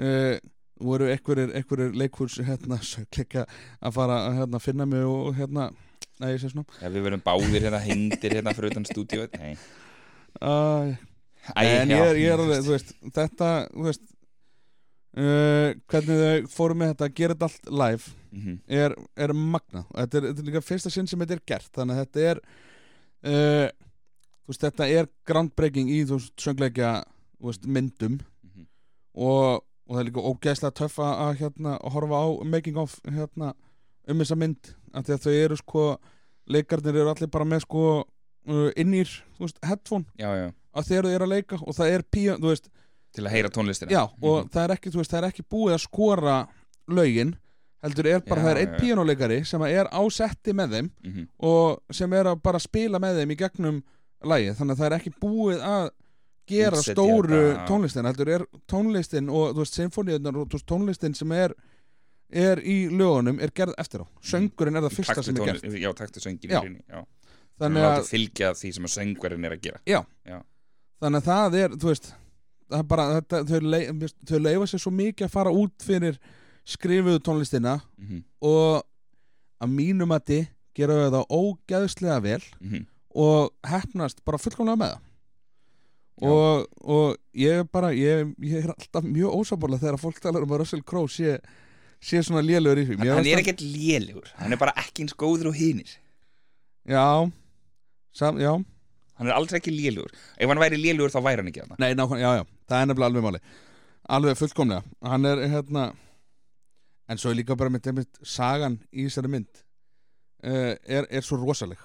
[0.01, 0.37] uh,
[0.85, 2.81] voru einhverjir, leikhús hérna,
[3.85, 5.71] að fara að hérna, finna mig og hérna,
[6.23, 10.95] nei, Já, við verðum báðir hérna hengdir hérna fyrir utan stúdíu uh,
[11.61, 14.05] en ég er, ég er veist, þetta þú veist
[15.17, 18.55] uh, hvernig þau fóru með þetta að gera þetta allt live Mhm.
[18.67, 21.69] er, er magna og þetta er, þetta er líka fyrsta sinn sem þetta er gert
[21.77, 22.41] þannig að þetta er
[23.25, 23.69] uh,
[24.49, 26.91] veist, þetta er groundbreaking í þú veist, söngleikja
[27.45, 28.19] veist, myndum.
[28.43, 28.67] Mhm.
[29.15, 33.53] og, og það er líka ógeðslega töff að, hérna, horfa á making of hérna,
[34.09, 34.75] um þessa mynd.
[34.95, 35.85] Að þau eru sko
[36.51, 40.05] leikarnir eru allir bara með sko uh, innýr, þú veist, headphone.
[40.19, 42.69] Já, já, að þau eru að leika og það er píu, þú veist,
[43.15, 44.51] til að heyra tónlistina já, og Mhm.
[44.51, 46.49] það er ekki, veist, það er ekki búið að skora
[46.89, 47.35] lögin
[47.85, 48.81] heldur er bara, Já, það er já, einn já.
[48.81, 51.29] píjónuleikari sem er á setti með þeim Mhm.
[51.41, 53.83] og sem er að bara spila með þeim í gegnum
[54.25, 55.91] lagið, þannig að það er ekki búið að
[56.47, 57.67] gera Útsetja stóru þetta.
[57.69, 61.55] tónlistin, heldur er tónlistin og veist, symfóniðunar og veist, tónlistin sem er
[62.33, 65.93] er í lögunum, er gerð eftir á söngurinn er það fyrsta sem er gert Já,
[65.95, 66.59] taktu söngin Já.
[66.61, 67.05] í rauninni Já,
[67.61, 69.81] þannig að fylgja því sem að söngverðin er að gera
[71.01, 72.13] þannig að það er, þú veist
[72.89, 76.19] bara, þetta, þau, leif, þau leifa sér svo mikið að fara út fyrir
[76.65, 78.85] skrifuðu tónlistina Mhm, og
[79.61, 82.87] að mínum að þið gera þau það ógæðslega vel mhm.
[83.15, 85.03] og hefnast bara fullkomlega með það.
[86.25, 90.53] Og, og ég er bara ég, ég er alltaf mjög ósábúrlega þegar fólk talar um
[90.55, 91.41] að Russell Crowe sé,
[91.99, 92.99] sé svona lélugur í því.
[93.01, 95.91] Hann, hann er ekkert lélugur hann er bara ekki eins góður og hinir.
[96.87, 97.27] Já,
[98.15, 98.53] sam, já.
[99.19, 101.81] Hann er aldrei ekki lélugur ef hann væri lélugur þá væri hann ekki þarna.
[101.83, 103.41] Nei, nákvæm, já, já, það er nefnilega alveg máli
[104.15, 105.85] Alveg fullkomlega Hann er hérna
[107.09, 109.51] En svo er líka bara með þeimitt sagan í þessari mynd
[110.45, 111.81] uh, er, er svo rosaleg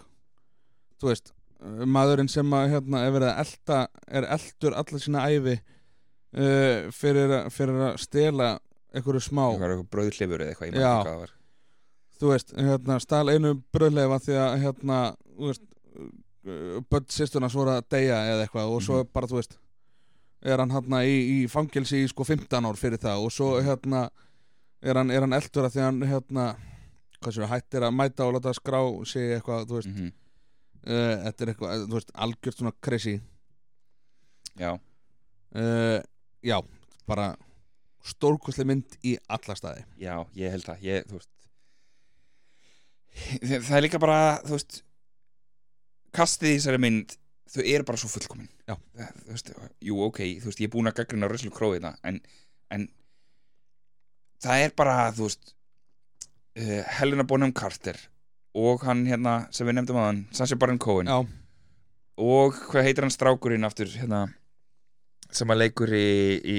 [0.99, 1.33] Þú veist
[1.63, 3.79] uh, maðurinn sem að hérna er verið að elta
[4.19, 8.49] er eldur alla sína ævi uh, fyrir, að- fyrir að stela
[8.95, 10.89] einhverju smá eitthvað bröðhlifur eða eitthvað ég man Já.
[10.89, 11.33] ekki hvað það var.
[12.19, 14.97] þú veist, hérna, stál einu bröðleifa því að hérna,
[16.89, 19.09] börn sýsturnas voru að deyja eða eitthvað og svo Mhm.
[19.13, 19.57] bara, þú veist
[20.41, 24.07] er hann hérna í, í fangelsi í sko 15 ár fyrir það og svo hérna
[24.81, 26.45] er hann, er hann eldur að því hann hérna,
[27.19, 28.79] hvað séu, hættir að mæta og láta skrá
[29.09, 29.91] sig eitthvað, þú veist.
[29.91, 30.13] Mhm.
[30.85, 33.17] uh, þetta er eitthvað, þú veist, algjört svona crazy.
[34.59, 35.99] Já, uh,
[36.43, 36.57] já,
[37.07, 37.33] bara
[38.09, 39.83] stórkostli mynd í alla staði.
[39.99, 41.35] Já, ég held það ég, þú veist
[43.67, 44.79] það er líka bara, þú veist
[46.15, 47.15] kastið í þessari mynd
[47.49, 48.49] þau eru bara svo fullkomin.
[48.69, 49.51] Það- þú veist,
[49.89, 52.19] jú, ok, þú veist, ég er búin að gaggrina Russell Crowe þetta, en,
[52.75, 52.87] en
[54.43, 55.53] það er bara, þú veist
[56.59, 57.97] uh, Helena Bonham Carter
[58.59, 61.19] og hann hérna sem við nefndum aðan, Sacha Baron Cohen já,
[62.19, 64.23] og hvað heitir hann strákurinn aftur hérna
[65.31, 66.07] sem að leikur í,
[66.41, 66.55] í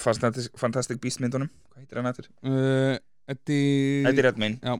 [0.00, 2.30] Fantastic, Fantastic Beast myndunum hvað heitir hann aftur?
[2.48, 2.96] uh,
[3.30, 4.78] Eddie Eddie Redmayne Já.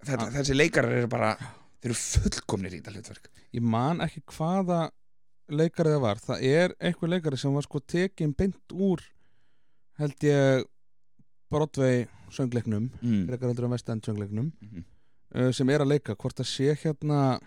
[0.00, 0.34] Þetta, Já.
[0.40, 1.34] þessi leikarar eru bara
[1.80, 4.90] þeir eru fullkomnir í þetta hlutverk ég man ekki hvaða
[5.50, 9.02] leikari það var það er einhver leikari sem var sko tekin beint úr
[9.98, 10.64] held ég
[11.50, 13.24] Broadway söngleiknum mm.
[13.26, 14.84] frekar heldur en West End söngleiknum Mhm.
[15.34, 17.40] uh, sem er að leika hvort það sé hérna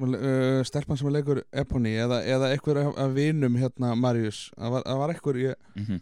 [0.00, 4.46] sem að, uh, stelpan sem að leikur Ebony eða, eða einhver af vinum hérna Marius
[4.56, 6.00] það var, var einhver ég, Mm -hmm.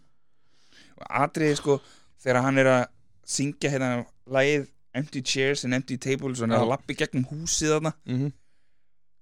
[1.11, 1.81] atriði sko
[2.23, 2.85] þegar hann er að
[3.27, 7.75] syngja hérna lagið Empty Chairs and Empty Tables og hann er að lappi gegnum húsið
[7.77, 7.95] þarna.
[8.09, 8.31] Mm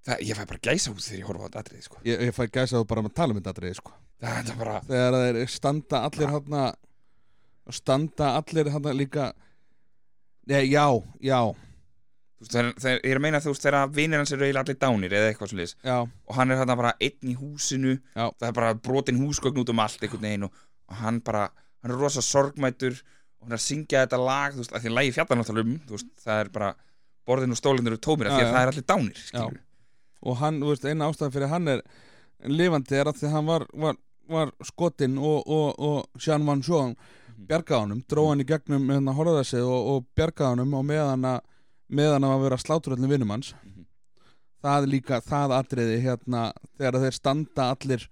[0.06, 2.00] það, ég fæ bara gæsa hús þegar ég horfa á þetta atriði sko.
[2.06, 3.94] ég, ég fæ gæsa þú bara með tala um þetta atriði, sko.
[4.22, 6.64] það er bara þegar þeir standa allir hérna
[7.80, 9.32] standa allir hérna líka
[10.46, 10.84] Nei, já,
[11.26, 11.40] já,
[12.38, 14.76] veist, þeir, þeir, ég er að meina þú veist þegar vinir hans eru eiginlega allir
[14.78, 15.96] dánir eða eitthvað já.
[16.06, 17.96] Og hann er hérna bara einn í húsinu.
[18.14, 18.28] Já.
[18.30, 21.48] það er bara brotin húsgögn út um allt og hann bara
[21.82, 23.00] hann er rosa sorgmætur
[23.46, 25.76] hann er að syngja þetta lag þú veist, að því að lagi fjallar náttúrulega um
[25.86, 26.70] þú veist, það er bara
[27.26, 29.60] borðin og stólinn eru tómir af því að það er allir dánir skilur.
[30.26, 31.84] og hann, þú veist, eina ástæðan fyrir hann er
[32.52, 33.96] lifandi er að því að hann var, var,
[34.36, 36.96] var skotinn og, og, og Jean Van Sjón
[37.46, 41.40] bjargaði honum dróð hann í gegnum hérna horðaðsið og, og bjargaði honum og meðan að
[41.96, 43.84] meðan að vera slátur öllum vinnum hans Mhm.
[44.66, 46.40] það er líka, það atriði hérna,
[46.78, 48.06] þegar þeir standa allir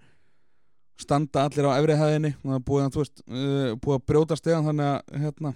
[1.00, 4.36] standa allir á efri hæðinni og það er búið að, veist, uh, búið að brjóta
[4.38, 5.54] stegan þannig að hérna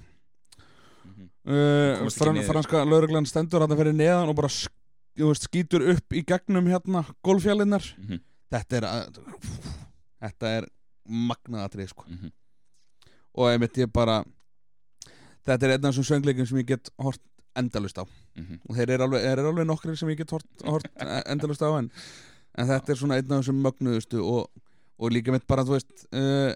[1.08, 1.28] Mhm.
[1.46, 6.12] uh, Komast ekki fran, franska lauruglan stendur hann fyrir neðan og bara veist, skýtur upp
[6.14, 8.20] í gegnum hérna gólfjallinnar Mhm.
[8.52, 9.18] þetta er að,
[10.22, 10.68] þetta er
[11.08, 12.32] magnað atrið sko Mhm.
[13.34, 14.24] og einmitt ég bara
[15.46, 17.20] þetta er einn af þessum söngleikum sem ég get hort
[17.56, 18.04] endalust á
[18.36, 18.60] Mhm.
[18.68, 20.84] og þeir eru alveg, eru alveg nokkrir sem ég get hort, hort
[21.26, 21.90] endalust á en,
[22.54, 24.50] en þetta er svona einn af þessum mögnuðustu og,
[24.98, 26.52] og líka mitt bara þú veist uh,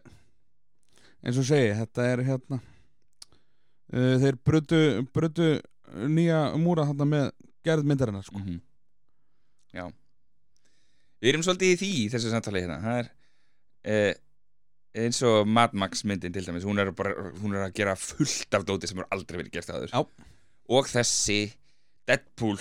[1.23, 4.83] eins og segi þetta er hérna uh, þeir brutu,
[5.15, 5.55] brutu
[6.11, 7.27] nýja múra þarna með
[7.63, 8.41] gerð myndarinnar sko.
[8.41, 8.61] Mhm.
[9.73, 9.87] Já
[11.23, 13.11] Við erum svolítið í því í þessu samtali hérna Það er
[13.87, 14.15] eh,
[15.05, 18.59] eins og Mad Max myndin til dæmis hún er, bara, hún er að gera fullt
[18.59, 20.03] af dóti sem er aldrei verið gert áður Já.
[20.77, 21.39] og þessi
[22.11, 22.59] Deadpool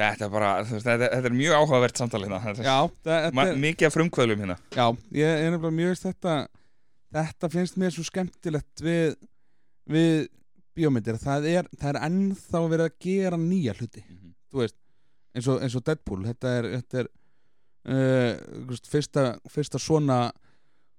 [0.00, 3.94] þetta er bara þetta, þetta er mjög áhugavert samtali hérna já, þetta er, mikið af
[3.96, 4.86] frumkvöðlum hérna já,
[5.20, 6.34] ég er nefnilega mjög veist þetta
[7.20, 9.16] þetta finnst mér svo skemmtilegt við,
[9.90, 10.28] við
[10.78, 14.34] bíómyndir það er, það er ennþá verið að gera nýja hluti Mhm.
[14.52, 14.76] þú veist,
[15.34, 17.10] eins og, eins og Deadpool þetta er, þetta er
[17.90, 20.20] uh, fyrsta, fyrsta svona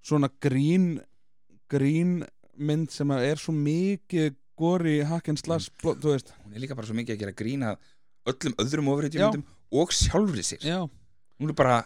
[0.02, 0.96] svona grín
[1.72, 2.22] grín
[2.58, 6.00] mynd sem að er svo mikið gori hakken slash Mm.
[6.02, 7.70] þú veist hún er líka bara svo mikið að gera grína
[8.30, 10.88] öllum öðrum ofurhetjumyndum og sjálfri sér.
[11.40, 11.78] Hún er bara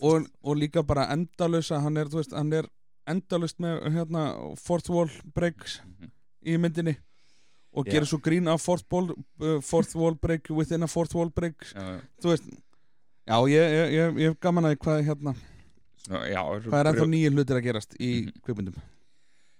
[0.00, 2.66] og, og líka bara endalösa hann er, veist, hann er
[3.06, 4.24] endalust með hérna
[4.58, 6.10] fourth wall breaks Mhm.
[6.44, 6.96] í myndinni
[7.74, 7.92] og Já.
[7.92, 9.10] gerir svo grín af fourth, ball,
[9.40, 11.56] uh, fourth wall break within a fourth wall break.
[11.74, 12.44] Já, þú veist
[13.26, 15.34] já, ég, ég, ég, hef gaman að hvað, hérna,
[16.08, 18.10] já, hvað er ennþá nýjir hlutir að gerast í
[18.44, 18.76] kvikmyndum.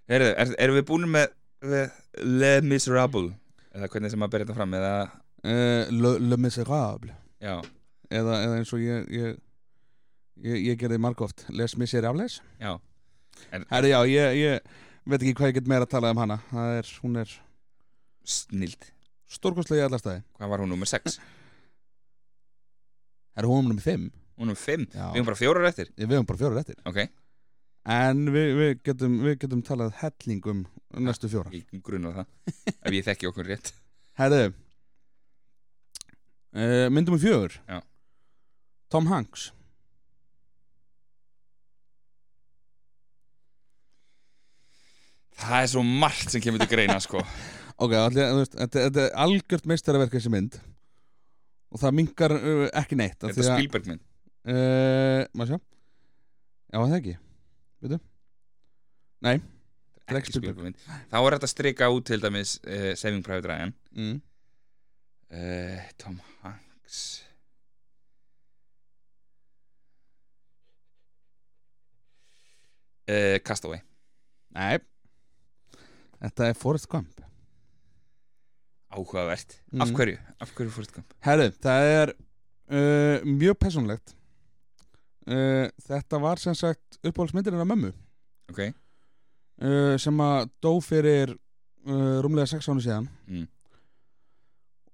[0.09, 1.29] Heyrðu, er, erum við búin með,
[1.65, 1.91] með
[2.21, 3.33] Le Miserable?
[3.75, 4.93] Eða hvernig sem að bera þetta fram eða,
[5.45, 7.15] uh, Le, Le Miserable.
[7.45, 7.59] Já,
[8.11, 9.37] eða, eða eins og ég, ég
[10.45, 12.75] ég, ég gerði margóft Les Miseri afleis Já,
[13.55, 16.39] en Herri, já, ég, ég veit ekki hvað ég get meira að tala um hana.
[16.49, 17.33] Það er, hún er
[18.25, 18.87] snild.
[19.29, 20.23] stórkostlega í alla staði.
[20.39, 21.19] Hvað var hún nummer 6?
[23.35, 24.87] Herri, hún er nummer 5 Hún nummer 5?
[24.95, 25.11] Já.
[25.13, 25.91] Við erum bara fjórar eftir?
[25.99, 26.79] Við höfum bara fjórar eftir.
[26.89, 27.05] Ok,
[27.85, 30.63] En við, við, getum, við getum talað helling um
[31.05, 31.53] næstu fjórar.
[31.53, 33.75] Ég grunna það Ef ég þekki okkur rétt.
[34.17, 34.47] Herri
[36.55, 37.59] uh, Myndum við fjögur?
[37.69, 37.81] Já.
[38.93, 39.51] Tom Hanks.
[45.35, 47.25] Það er svo margt sem kemur til greina sko.
[47.83, 50.61] Ok, allir, þú veist, þetta, þetta er algjört meistaraverk þessi mynd.
[51.75, 54.05] Og það minkar uh, ekki neitt Þetta er Spielberg mynd.
[54.47, 55.59] Uh, maður sjá?
[56.71, 57.17] Já, það ekki?
[57.83, 57.99] Veitu?
[59.27, 59.35] Nei
[60.05, 60.87] er ekki Ekki Spielberg mynd.
[61.11, 63.75] Þá er þetta að strika út til dæmis uh, Saving Private Ryan.
[63.97, 64.17] Mm.
[65.31, 67.23] Uh, Tom Hanks.
[73.05, 73.83] Uh, Castaway.
[74.57, 74.79] Nei.
[76.25, 77.21] Þetta er Forrest Gump.
[78.95, 79.59] Áhugavert.
[79.73, 79.85] Mm.
[79.85, 80.19] Af hverju?
[80.41, 81.17] Af hverju Forrest Gump?
[81.27, 84.15] Herru, það er uh, mjög personlegt
[85.25, 87.95] Þetta var sem sagt uppáhaldsmyndir hennar mömmu.
[88.53, 88.59] Ok.
[89.97, 91.33] Sem að dó fyrir
[92.21, 93.07] rúmlega 6 ánu síðan.
[93.25, 93.47] Mm.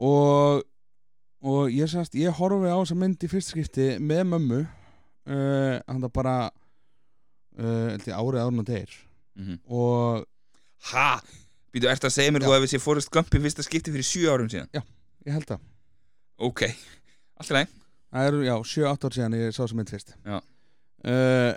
[0.00, 0.64] Og
[1.40, 6.02] og ég sagðist, ég horfi á þessa mynd í fyrst skipti með mömmu uh, hann
[6.04, 6.34] það bara
[7.60, 8.98] uh, árið árun og þeir
[9.38, 10.26] mm og
[10.90, 11.18] Ha?
[11.74, 12.46] Býtu, ert að segja mér Já.
[12.48, 14.70] þú hefði séð Forrest Gump í fyrsta skipti fyrir 7 árum síðan?
[15.26, 15.66] ég held það
[16.40, 16.62] Ok,
[17.36, 17.74] allt í læg
[18.10, 20.38] það eru, já, 7-8 ár síðan ég sá þessa mynd fyrst Já.
[21.12, 21.52] uh,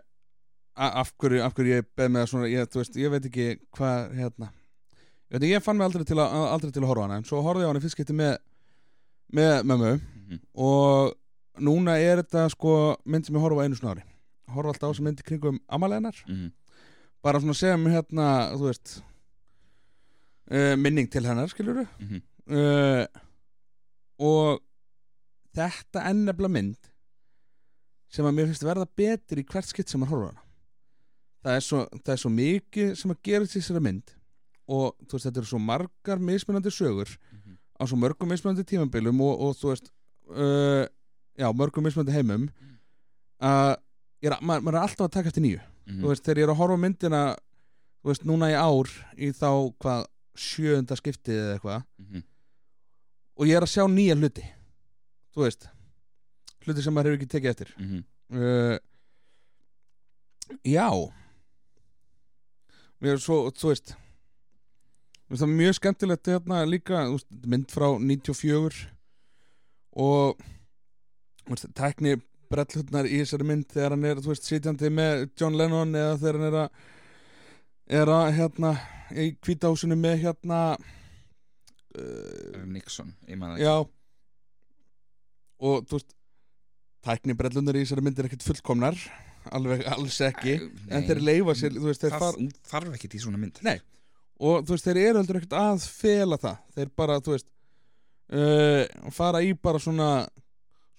[0.76, 3.48] af hverju, af hverju ég beð með það svona, ég, veist, ég veit ekki
[3.78, 4.52] hvað, hérna
[5.34, 7.64] ekki, ég fann mig aldrei til, að, aldrei til að horfa hana en svo horfði
[7.66, 8.38] ég á hana fyrst skipti með
[9.34, 9.94] með mömmu
[10.24, 10.40] Mhm.
[10.56, 11.14] og
[11.60, 14.04] núna er þetta sko mynd sem ég horfa einu svona ári
[14.54, 16.52] horfa alltaf á þessa mynd í kringum amalennar Mhm.
[17.24, 19.02] bara svona sem hérna, þú veist
[20.52, 22.22] uh, minning til hennar, skilur Mhm.
[22.52, 23.06] uh,
[24.20, 24.62] og
[25.56, 26.90] þetta nefnilega mynd
[28.14, 30.42] sem að mér finnst verða betur í hvert skitt sem að horfa hana
[31.44, 34.14] það er svo, það er svo mikið sem að gera til þessari mynd
[34.68, 37.58] og þú veist, þetta eru svo margar mismunandi sögur Mhm.
[37.80, 39.90] á svo mörgum mismunandi tímabilum og, og þú veist
[40.30, 40.86] uh,
[41.38, 42.50] já, mörgum mismunandi heimum
[43.42, 43.76] að
[44.24, 46.00] ég er, maður, er alltaf að taka eftir nýju Mhm.
[46.02, 47.22] þú veist, þegar ég er að horfa myndina
[48.04, 48.88] þú veist, núna í ár
[49.18, 49.50] í þá
[49.80, 52.24] hvað sjöunda skiptið eða eitthvað Mhm.
[53.38, 54.46] og ég er að sjá nýja hluti
[55.36, 55.68] þú veist
[56.66, 58.04] hluti sem maður hefur ekki tekið eftir Mhm.
[58.32, 58.78] uh,
[60.64, 60.90] já
[63.02, 63.96] mér er svo, þú veist
[65.42, 67.04] það mjög skemmtilegt hérna líka,
[67.50, 68.84] mynd frá 94
[70.04, 70.42] og
[71.76, 72.18] tækni
[72.54, 76.40] brellhutnar í þessari mynd þegar hann er, þú veist, sitjandi með John Lennon eða þegar
[76.40, 76.70] hann er að
[78.00, 78.74] er að, hérna
[79.20, 80.60] í kvítahúsinu með hérna
[81.98, 83.14] uh, Nixon,
[83.62, 83.76] Já
[85.64, 86.16] Og þú veist
[87.04, 89.00] Tækni brellunar í þessari myndir ekkert fullkomnar
[89.52, 90.94] Alveg, alls ekki Nei.
[90.96, 92.38] En þeir leifa sér, veist, þeir það far
[92.72, 93.76] þarf ekki í svona mynd Nei.
[94.40, 97.48] Og þú veist, þeir eru heldur ekkert að fela það Þeir bara, þú veist
[98.34, 100.08] uh, Fara í bara svona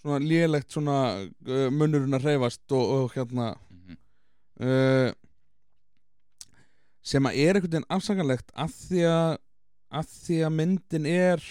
[0.05, 3.97] Svona lélegt svona uh, Munnurinn að reyfast og, og hérna Mhm.
[4.63, 5.11] uh,
[7.05, 9.37] Sem að er einhvern veginn afsakanlegt Af því að
[9.95, 11.43] Af því að myndin er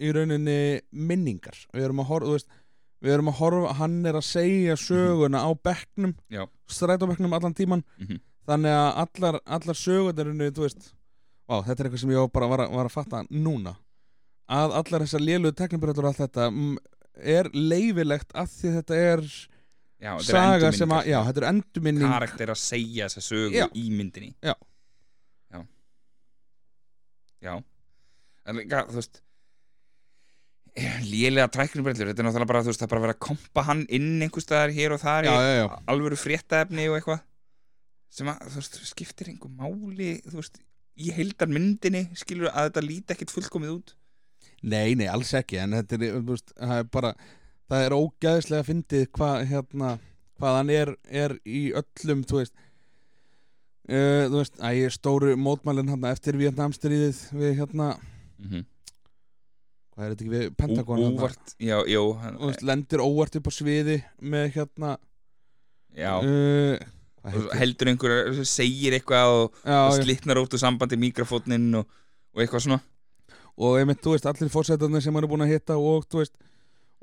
[0.00, 0.58] Í rauninni
[0.92, 2.54] minningar Við erum að horfa, þú veist
[3.00, 6.42] Við erum að horfa, hann er að segja söguna á bekknum, Já.
[6.68, 8.18] strætóbekknum allan tíman, Mhm.
[8.44, 10.90] þannig að allar, allar sögurnar, þú veist
[11.50, 13.72] Vá, þetta er eitthvað sem ég bara var, að- var að fatta núna
[14.50, 16.76] að allar þessar lélugu teknibröður og allt þetta mm,
[17.36, 19.24] er leifilegt að því þetta er
[20.00, 21.00] Já, þetta er saga sem endurminningar.
[21.00, 23.66] að, já, þetta er endurminning karakter að segja þessa sögu Já.
[23.76, 24.54] í myndinni Já.
[25.50, 25.60] Já
[27.44, 27.54] Já
[28.48, 29.20] En líka, þú veist
[31.10, 33.62] lélega tæknibrellur, þetta er náttúrulega bara, þú veist, það er bara að vera að kompa
[33.66, 35.28] hann inn einhvers staðar hér og þar
[35.90, 37.24] alvöru fréttaefni og eitthvað
[38.10, 40.60] sem að, þú veist, skiptir einhver máli, þú veist,
[41.00, 43.92] í heildar myndinni skilur að þetta líti ekkit fullkomið út?
[44.60, 47.12] Nei, nei, alls ekki en þetta er, veist, það er bara
[47.70, 49.92] það er ógæðislega fyndið hvað hérna,
[50.40, 52.56] hvað hann er, er í öllum, þú veist
[53.88, 57.92] uh, þú veist, æ, stóru mótmælin hérna eftir Vietnamstríðið við hérna,
[58.40, 58.66] mm -hmm.
[59.94, 63.48] hvað er þetta ekki við Pentagon Óvart, já, já hann, þú veist, lendir óvart upp
[63.48, 64.98] á sviði með hérna
[65.96, 66.78] Já, uh,
[67.24, 70.02] heitir heldur einhver segir eitthvað og, og já.
[70.02, 71.88] slitnar út úr sambandi mikrofóninn og,
[72.34, 72.80] og eitthvað svona
[73.60, 76.32] og einmitt, þú veist, allir fórsetarnir sem hann er búin að hitta og þú veist,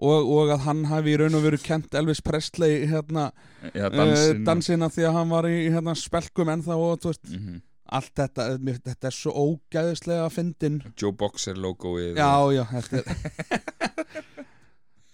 [0.02, 3.28] og, og að hann hafi í raun og veru kent Elvis Presley hérna,
[3.76, 4.00] Já, dansina.
[4.00, 7.62] dansinn dansina því að hann var í hérna, spelkum ennþá og veist, Mhm.
[7.88, 12.98] allt þetta mér, þetta er svo ógæðislega fyndin Joe Boxer logoið já, og- já, þetta
[12.98, 13.06] er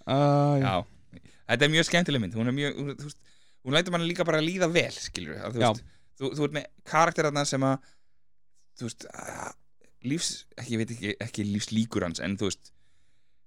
[0.07, 0.63] uh, já.
[0.63, 0.83] já
[1.43, 3.19] Þetta er mjög skemmtileg mynd Hún er mjög, þú veist,
[3.63, 5.83] hún lætur mann líka bara að líða vel skilur við, þú, veist,
[6.19, 7.89] þú, þú ert með karakterarna sem að
[8.79, 9.05] þú veist
[10.03, 12.71] lífs, ekki, ég veit ekki, ekki lífslíkur hans en þú veist,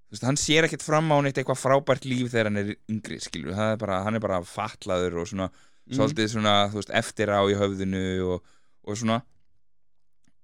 [0.09, 3.19] þú veist hann sér ekkert fram á neitt eitthvað frábært líf þegar hann er yngri
[3.21, 5.51] skilur við, er bara, hann er bara fatlaður og svona,
[5.87, 5.95] Mm.
[6.01, 8.01] svolítið svona þú veist, eftir á í höfðinu
[8.35, 8.47] og,
[8.91, 9.21] og svona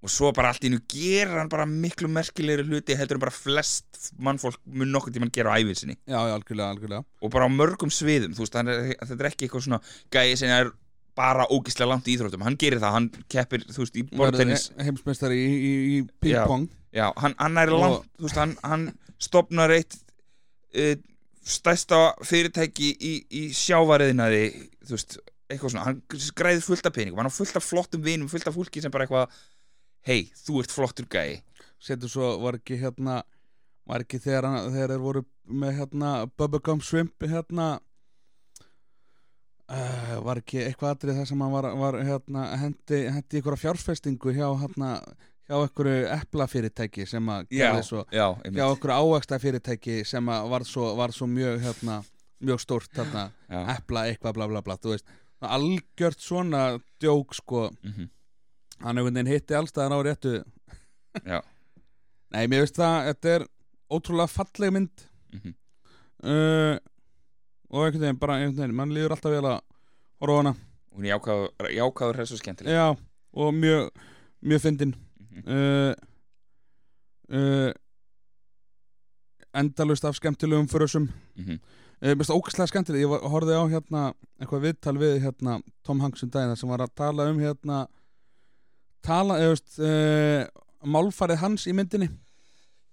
[0.02, 3.34] og svo bara allt í nú gera hann bara miklu merkilegri hluti heldur en bara
[3.34, 7.04] flest mannfólk mun nokkuð tímann gera á æfinsinni já, já, algjörlega, algjörlega.
[7.22, 10.54] Og bara á mörgum sviðum þú veist, er, þetta er ekki eitthvað svona gæði sem
[10.56, 10.72] er
[11.18, 12.44] bara ógislega langt í íþróttum.
[12.46, 16.68] Hann gerir það, hann keppir, þú veist, í bortennis heimsmeistari í, í, í ping-pong.
[16.94, 18.86] já, hann, hann er langt, þú veist, hann, hann
[19.22, 19.98] stopnar eitt
[20.72, 20.94] uh,
[21.42, 24.46] stærsta fyrirtæki í, í sjávariðinaði,
[24.86, 25.18] þú veist
[25.52, 26.02] eitthvað svona, hann
[26.38, 29.04] græði fullt af peningum hann á fullt af flottum vinum, fullt af fólki sem bara
[29.04, 29.34] eitthvað
[30.06, 31.40] hei, þú ert flottur gæði
[31.82, 33.22] setur svo, var ekki hérna
[33.88, 37.72] var ekki þegar, þegar þeir voru með hérna Bubblegum Shrimp hérna
[39.72, 44.34] uh, var ekki eitthvað atrið þar sem hann var, var hérna hendi, hendi ykkur fjárfestingu
[44.36, 44.94] hjá hérna
[45.48, 47.48] hjá einhverju eplafyrirtæki sem að
[47.84, 48.62] svo já, hjá einmitt.
[48.62, 51.98] einhverju ávægsta fyrirtæki sem að var svo, var svo mjög hérna
[52.42, 55.06] mjög stórt hérna já, epla eitthvað bla bla bla veist.
[55.42, 57.70] Algjört svona djók sko.
[57.82, 58.10] Mhm,
[58.82, 60.34] hann einhvern veginn hitti allstaðar á réttu.
[61.28, 61.40] Já,
[62.32, 63.46] nei mér veist það þetta er
[63.92, 65.06] ótrúlega falleg mynd.
[65.32, 65.54] Mhm,
[66.24, 66.76] uh,
[67.72, 69.60] og einhvern veginn bara einhvern veginn mann líður alltaf vel að
[70.22, 70.54] horfa hana.
[70.92, 72.76] Hún er jákáður, jákáður hressu skemmtileg.
[72.76, 72.96] Já
[73.32, 73.90] og mjög
[74.44, 74.94] mjög fyndin.
[75.30, 75.42] Mhm.
[75.48, 75.94] uh,
[77.32, 77.72] uh,
[79.54, 81.08] endalust af skemmtilegum frösum.
[81.36, 81.60] Mhm.
[82.02, 84.02] uh, mér finnst ógæslega skemmtileg ég horfði á hérna
[84.40, 87.86] eitthvað viðtal við hérna Tom Hanks um daginn sem var að tala um hérna
[89.04, 90.44] tala, veist uh,
[90.82, 92.08] málfarið hans í myndinni?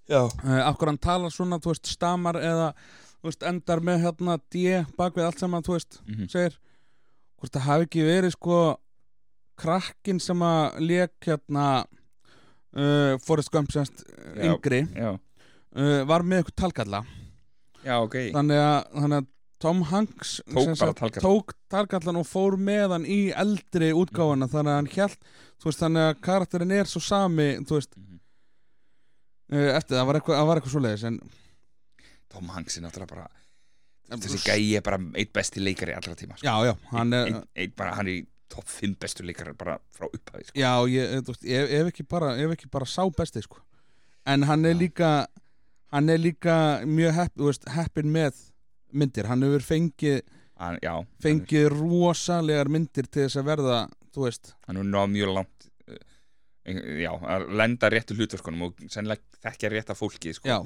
[0.10, 2.72] Já, uh, af hverju hann talar svona, veist, stamar eða,
[3.26, 6.58] veist, endar með hérna D bak við allt saman, veist, mhm, segir
[7.40, 8.60] hvort það hafi ekki verið sko
[9.60, 11.66] krakkin sem að lék hérna
[12.76, 14.06] uh, Forrest Gump semst
[14.36, 15.14] yngri já,
[16.08, 17.02] var með eitthvað talgalla
[17.84, 18.16] já, ok.
[18.36, 19.28] Þannig að, þannig að
[19.60, 21.20] Tom Hanks Tók talgallann.
[21.24, 25.20] tók talgallan og fór með hann í eldri útgáfuna þannig að hann hjælt
[25.60, 27.98] þú veist, þannig að karakterin er svo sami þú veist,
[29.52, 31.20] uh, eftir það var eitthvað, eitthvað svoleiðis en
[32.30, 33.30] Tom Hanks er náttúrulega bara
[34.24, 36.46] þessi gæi er bara eitt besti leikari allra tíma sko.
[36.48, 39.76] já, já, hann er Einn- einn bara, hann er í topp 5 bestu leikari bara
[39.94, 40.56] frá upphæði sko.
[40.58, 43.60] Já, ég, þú veist, ef, ef, ekki bara, ef ekki bara sá besti sko.
[44.26, 44.80] en hann er Já.
[44.80, 45.12] líka
[45.92, 46.56] hann er líka
[46.86, 48.34] mjög hepp, veist, heppin með
[48.92, 50.20] myndir, hann hefur fengið
[50.60, 50.94] hann, já,
[51.24, 53.80] fengið rosalegar myndir til þess að verða
[54.14, 56.02] þú veist, hann er náð mjög langt uh,
[57.04, 60.50] já, að lenda réttu hlutverkunum og sennilega þekkja rétta fólki sko.
[60.50, 60.60] já.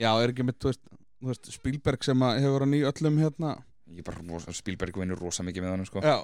[0.00, 0.84] Já, er ekki með, þú veist,
[1.20, 3.56] þú veist Spielberg sem hefur hann í öllum hérna.
[3.92, 6.02] Ég bara, Spielberg vinnur rosa mikið með hann sko.
[6.02, 6.16] já.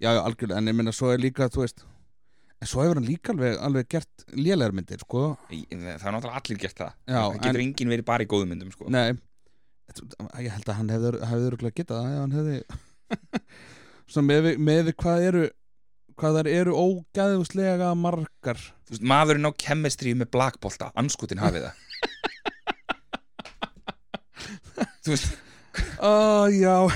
[0.00, 1.82] Já, já, algjörlega, en ég minna svo er líka, þú veist
[2.60, 5.34] en svo hefur hann líka alveg, alveg gert lélegar myndir, sko.
[5.50, 6.94] Það er náttúrulega allir gert það.
[7.04, 8.88] Já, það getur en- enginn verið bara í góðum myndum sko.
[8.92, 9.10] Nei
[10.40, 11.08] Ég held að hann hefði,
[11.50, 12.56] örgulega getað ef hann hefði
[14.30, 15.44] með, með hvað eru
[16.20, 18.58] hvað þær eru ógæðuslega margar.
[18.90, 21.76] Veist, maðurinn á kemestri með blakbolta anskutin hafið það.
[25.04, 25.38] Þú veist,
[26.02, 26.88] Oh, já.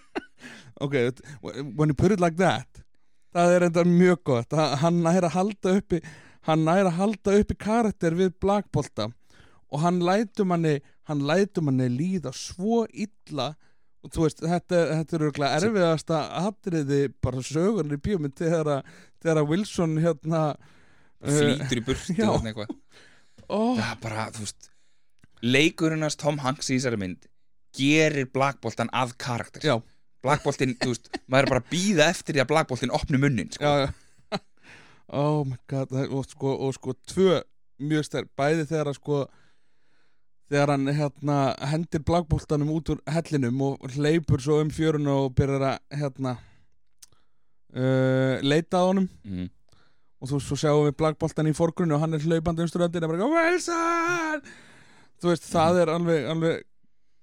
[0.84, 0.94] Ok,
[1.42, 2.68] when you put it like that
[3.36, 4.52] það er enda mjög gott.
[4.56, 5.98] Ha- hann næri að halda uppi
[6.48, 9.04] hann næri að halda uppi karakter við blakbolta
[9.72, 10.78] og hann lætur manni
[11.08, 13.54] hann lætur manni líða svo illa
[14.06, 18.90] og þú veist, þetta, þetta er örgulega erfiðasta atriði bara sögurinn í bíómynd þegar að,
[19.22, 20.42] þegar að Wilson hérna
[21.26, 22.28] flýtur í burtu já.
[22.30, 22.74] og eitthvað.
[23.48, 24.70] oh, það er bara, þú veist
[25.42, 27.26] leikurinnast Tom Hanks í þessari mynd
[27.76, 29.76] gerir blakboltan að karakter Já.
[30.24, 33.66] blakboltin, þú veist, maður er bara að býða eftir því að blakboltin opni munnin sko.
[33.66, 34.40] já, já.
[35.22, 37.42] oh my god og sko, og sko tvö
[37.82, 39.26] mjög stær bæði þegar að sko
[40.50, 41.38] þegar hann hérna
[41.72, 46.36] hendir blagboltanum út úr hellinum og hleypur svo um fjörun og byrjar að hérna
[47.74, 49.48] uh, leita að honum mm.
[50.22, 53.14] og þú svo sjáum við blagboltan í forgrunni og hann er hlaupandi um ströndin og
[53.14, 54.46] bara Wilson
[55.20, 56.62] þú veist það er alveg alveg,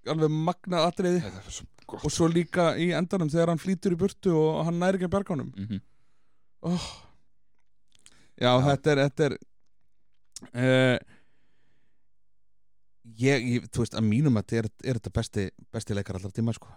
[0.09, 4.63] alveg magnað atriði svo og svo líka í endanum þegar hann flýtur í burtu og
[4.67, 5.81] hann næri ekki að berga honum mm
[6.63, 6.85] oh.
[8.39, 8.61] já, Já.
[8.69, 9.35] þetta er þetta er
[10.53, 11.12] uh,
[13.19, 16.53] ég, ég, þú veist, að mínum að er, er þetta besti, besti leikar allar tíma
[16.55, 16.71] sko.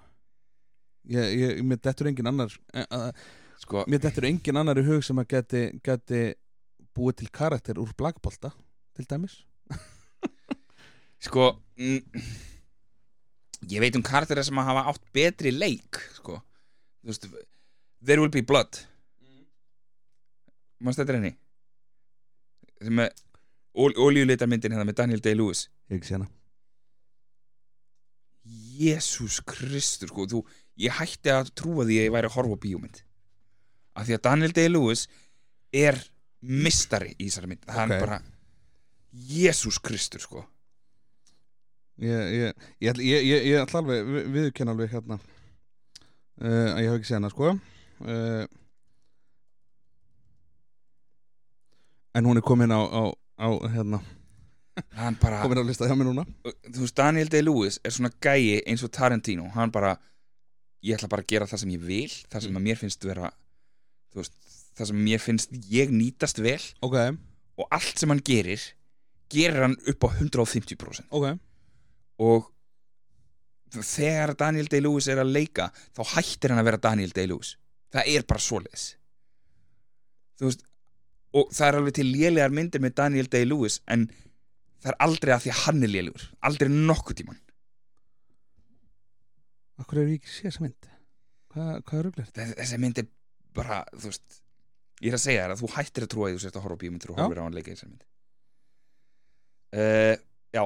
[1.12, 3.20] Ég, ég, mér dettur engin annar eh, að,
[3.62, 6.22] sko, mér dettur engin annar í hug sem að geti, geti
[6.96, 8.52] búið til karakter úr blagbolta
[8.96, 9.42] til dæmis.
[11.26, 11.48] Sko
[11.80, 12.26] mm,
[13.72, 16.40] ég veit um karakterir sem að hafa átt betri leik sko.
[17.06, 17.28] Veist,
[18.04, 18.82] There Will Be Blood.
[20.82, 21.32] Mannst þetta er henni?
[22.84, 23.14] Sem er
[23.76, 26.26] olíuleitarmyndin hérna með Daniel Day-Lewis sé hana.
[28.76, 30.40] Jésús Kristur sko, þú,
[30.78, 33.00] ég hætti að trúa því að ég væri að horfa bíómynd.
[33.96, 35.06] Af því að Daniel Day-Lewis
[35.72, 35.96] er
[36.42, 37.64] mistari í þessari mynd.
[37.66, 37.94] Það Ok.
[37.96, 38.18] er bara
[39.16, 40.44] Jésús Kristur sko.
[41.96, 46.90] Ég, ég, ég, ég, ég, ég ætla alveg við- viðurkenna alveg hérna uh, að ég
[46.90, 47.54] hef ekki séð hana sko.
[48.04, 48.44] Uh,
[52.14, 53.02] en hún er komin á, á,
[53.40, 54.02] á hérna,
[54.96, 56.26] hann bara, komin á lista hjá mér núna.
[56.44, 59.48] Þú veist Daniel Day-Lewis er svona gæi eins og Tarantino.
[59.54, 59.94] Hann bara,
[60.84, 63.30] ég ætla bara að gera það sem ég vil það sem að mér finnst vera
[64.16, 64.36] veist,
[64.76, 66.60] það sem mér finnst ég nýtast vel.
[66.84, 66.98] Ok,
[67.56, 68.62] og allt sem hann gerir
[69.32, 71.32] gerir hann upp á 150% ok.
[72.22, 72.52] Og
[73.76, 77.56] þegar Daniel Day-Lewis er að leika þá hættir hann að vera Daniel Day-Lewis.
[77.92, 78.86] Það er bara svoleiðis.
[80.36, 80.64] Þú veist
[81.36, 84.06] og það er alveg til lélegar myndir með Daniel Day-Lewis en
[84.86, 86.24] það er aldrei að því að hann er lélegur.
[86.46, 87.42] Aldrei nokkuð tíman
[89.82, 90.86] Akkur er ég ekki séð þessa mynd?
[91.52, 92.28] Hvað, hvað er rugglir?
[92.36, 93.08] þessi mynd er
[93.56, 94.38] bara, þú veist
[95.04, 96.76] ég er að segja þér að þú hættir að trúa því þú sért að horfa
[96.76, 97.22] á bíómyndir og Já.
[97.26, 98.06] horfir á hann leika í þessari mynd.
[99.76, 100.16] Uh,
[100.56, 100.62] Já.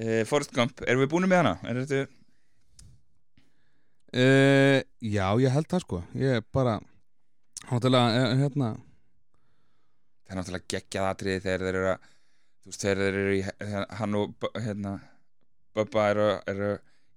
[0.00, 1.54] Uh, Forrest Gump, erum við búin með hana?
[1.70, 2.06] Er þetta
[4.10, 5.98] Uh, já, ég held það sko.
[6.18, 6.80] Ég er bara
[7.68, 8.70] Háttalega, uh, hérna.
[10.26, 12.08] Það er náttúrulega geggjað atriði þegar þeir eru að
[12.60, 13.42] þú veist, þegar þeir eru í
[14.00, 14.94] hann og hérna,
[15.74, 16.70] Bubba eru, eru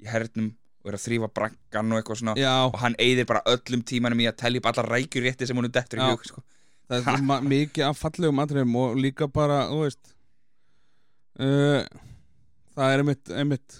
[0.03, 0.52] í hernum
[0.84, 4.20] og eru að þrýfa braggan og eitthvað svona Já, og hann eyðir bara öllum tímanum
[4.24, 6.44] í að telja upp alla rækjurétti sem hún er dettur í hug sko.
[6.91, 10.14] það er mikið af fallegum atriðum og líka bara, þú veist
[11.40, 11.84] uh,
[12.74, 13.80] Það er einmitt, einmitt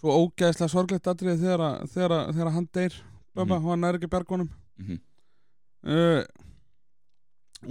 [0.00, 2.96] Svo ógæðslega sorglegt atrið þegar, að- þegar, að- þegar að hann deyr
[3.36, 3.64] Böba, Mhm.
[3.66, 4.98] og hann er ekki bjargunum Mhm.
[5.84, 6.24] uh,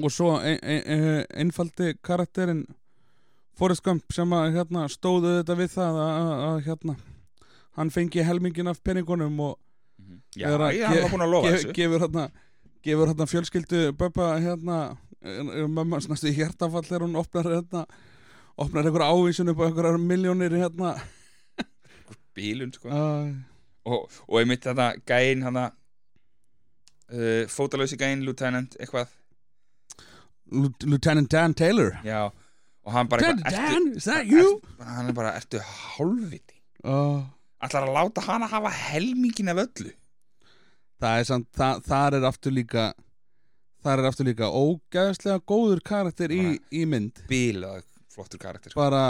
[0.04, 2.66] Og svo ein, ein, ein, einfaldi karakterinn
[3.56, 6.96] Forrest Gump sem að hérna, stóðu þetta við það að, að, hérna,
[7.80, 9.56] hann fengi helmingin af peningunum og
[9.96, 10.18] Mhm.
[10.36, 11.70] Já, Þegar að ég var búin að lofa ge, þessu.
[11.74, 12.24] gefur hérna
[12.84, 14.80] gefur hérna fjölskyldu Böbba hérna
[15.72, 17.86] mamma snæstu í hjartafall þegar hún opnar hérna
[18.60, 20.92] opnar einhver ávísun upp á einhverjar miljónir hérna.
[22.36, 22.90] Bílun sko.
[22.92, 23.32] uh,
[23.88, 25.72] og, og einmitt þetta gæinn hann uh,
[27.48, 29.08] fótalösi gæinn, lieutenant, eitthvað.
[30.84, 31.96] Lieutenant Dan Taylor.
[32.04, 32.30] Já,
[32.86, 34.62] og hann bara eitthvað, Dan, is that you?
[34.80, 36.54] er, hann er bara, ertu hálfviti
[36.86, 37.24] Uh,
[37.66, 39.90] ætlar að láta hann að hafa helmingin af öllu
[41.02, 42.84] það er samt það, þar er aftur líka
[43.86, 47.82] þar er aftur líka ógæðslega góður karakter í, í mynd bílað
[48.14, 48.80] flottur karakter sko.
[48.84, 49.02] bara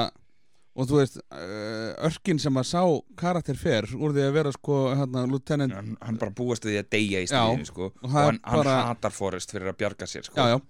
[0.75, 2.81] og þú veist, uh, örkin sem að sá
[3.19, 6.81] karakter fer úr því að vera sko hérna, lieutenant hann, hann bara búast við því
[6.85, 7.91] að deyja í Já, stríðinu sko.
[7.91, 10.39] og og það er hann, hann bara- hatar Forrest fyrir að bjarga sér sko.
[10.39, 10.61] já, já,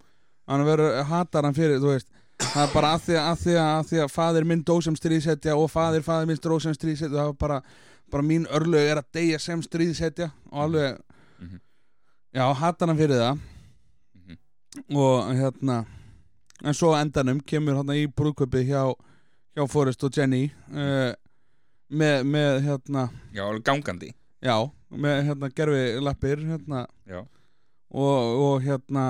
[0.50, 2.10] hann verður hatar hann fyrir, þú veist
[2.40, 4.76] það er bara að því að, að, því að, að, því að fadir minn dó
[4.84, 7.60] sem stríðsetja og fadir fadir minn dó sem stríðsetja það var bara,
[8.12, 10.98] bara mín örlög er að deyja sem stríðsetja og alveg
[11.40, 11.60] Mhm.
[12.34, 13.40] já, hatar hann fyrir það
[14.16, 14.38] Mhm.
[14.96, 15.86] og hérna
[16.64, 18.94] en svo endanum kemur hann í brúðköpi hjá,
[19.56, 21.12] hjá Forrest og Jenny uh,
[21.92, 24.56] með, með hérna já, gangandi já,
[24.92, 27.20] með hérna gerfi lappir hérna já,
[27.92, 29.06] og, og hérna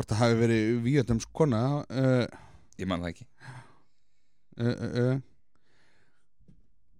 [0.00, 2.24] hvort það hafi verið víðjöndums kona uh,
[2.80, 3.26] ég man það ekki.
[4.64, 5.16] uh,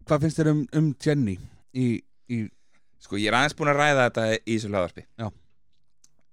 [0.04, 1.36] hvað finnst þér um, um Jenny
[1.72, 1.86] í,
[2.28, 2.42] í
[3.00, 5.06] sko, ég er aðeins búin að ræða þetta í þessu hlaðarpi.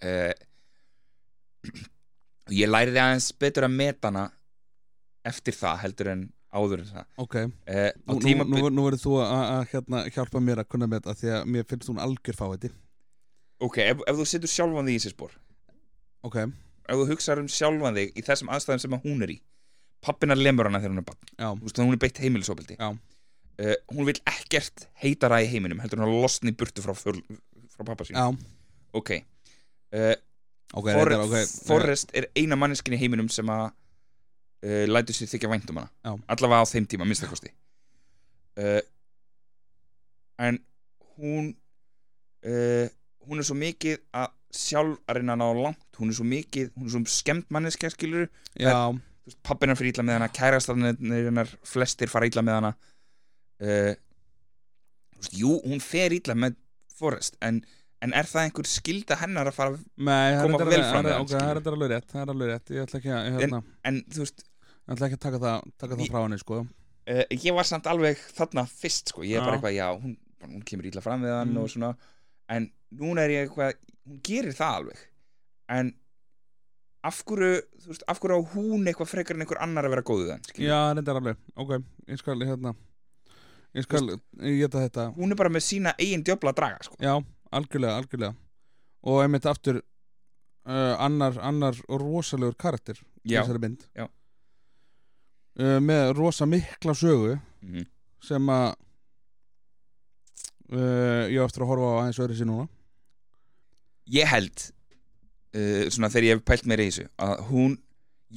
[0.07, 0.33] Eh,
[2.57, 4.25] ég læriði aðeins betur að meta hana
[5.27, 6.27] eftir það heldur en
[6.57, 7.07] áður en það.
[7.21, 10.89] Ok, á nú, nú, nú, nú verður þú að, að hérna, hjálpa mér að kunna
[10.89, 12.71] með þetta því að mér finnst hún algjör fáiði
[13.63, 15.35] ok, ef, ef þú setur sjálfan þig í þessi spór
[16.27, 16.37] ok,
[16.87, 19.37] ef þú hugsaður um sjálfan þig í þessum aðstæðum sem að hún er í
[20.03, 24.17] pappina lemur hana þegar hún er bann veist, hún er beitt heimilisofbildi uh, hún vil
[24.29, 27.17] ekkert heitara í heiminum heldur hún að losna í burtu frá, föl,
[27.73, 28.27] frá pappa sín já.
[28.97, 29.11] Ok.
[29.93, 30.13] Uh,
[30.73, 31.55] ok, For, reyndar, ok.
[31.67, 35.91] Forrest er eina manneskin í heiminum sem að uh, lætur sér þykja vænt um hana.
[36.05, 36.13] Já.
[36.35, 37.53] allavega á þeim tíma, minnstakosti
[40.41, 40.55] en
[41.17, 41.51] hún
[43.27, 45.83] hún er svo mikið að sjálf að reyna að ná langt.
[45.99, 48.27] Hún er svo mikið, hún er svo skemmt manneskja skilur
[49.43, 52.69] pappina fyrir illa með hana kærastanir hennar, flestir fara illa með hana.
[53.59, 53.93] Uh,
[55.17, 56.55] veist, jú, hún fer illa með
[56.97, 57.59] Forrest en,
[58.05, 61.49] en er það einhver skilda hennar að fara Nei, Koma vel fram er- hann, það
[61.51, 63.59] er alveg rétt Það er alveg rétt, ég ætla ekki að, hérna,
[63.89, 66.59] en þú veist, ég ætla ekki að taka það, taka það frá henni sko.
[66.63, 70.15] uh, ég var samt alveg þarna fyrst, sko, ég er bara eitthvað já, hún,
[70.45, 71.61] hún kemur illa fram við hann Mm.
[71.65, 71.91] og svona.
[72.53, 72.69] En
[73.01, 73.73] núna er ég eitthvað
[74.07, 75.05] hún gerir það alveg.
[75.77, 75.93] En
[77.07, 80.03] af hverju, þú veist, af hverju á hún eitthvað frekar en einhver annar að vera
[80.33, 81.73] hann, skilur Já, reyndar alveg, ok
[82.07, 82.73] Ég skal, hérna
[83.77, 84.07] Ég skal,
[84.41, 85.03] ég geta þetta.
[85.13, 86.95] Hún er bara með sína eigin djöfla að draga, sko.
[87.03, 87.11] Já,
[87.53, 88.33] algjörlega, algjörlega.
[89.05, 93.43] Og einmitt aftur uh, annar, annar rosalegur karakter Já.
[93.43, 93.85] þessari mynd.
[93.93, 94.07] Já.
[95.61, 97.85] uh, Með rosa mikla sögu mm
[98.27, 98.71] sem að
[100.73, 102.65] uh, ég á eftir að horfa á aðeins öðru sér núna
[104.13, 104.63] ég held
[105.57, 107.77] uh, svona þegar ég hef pælt mér í þessu að hún,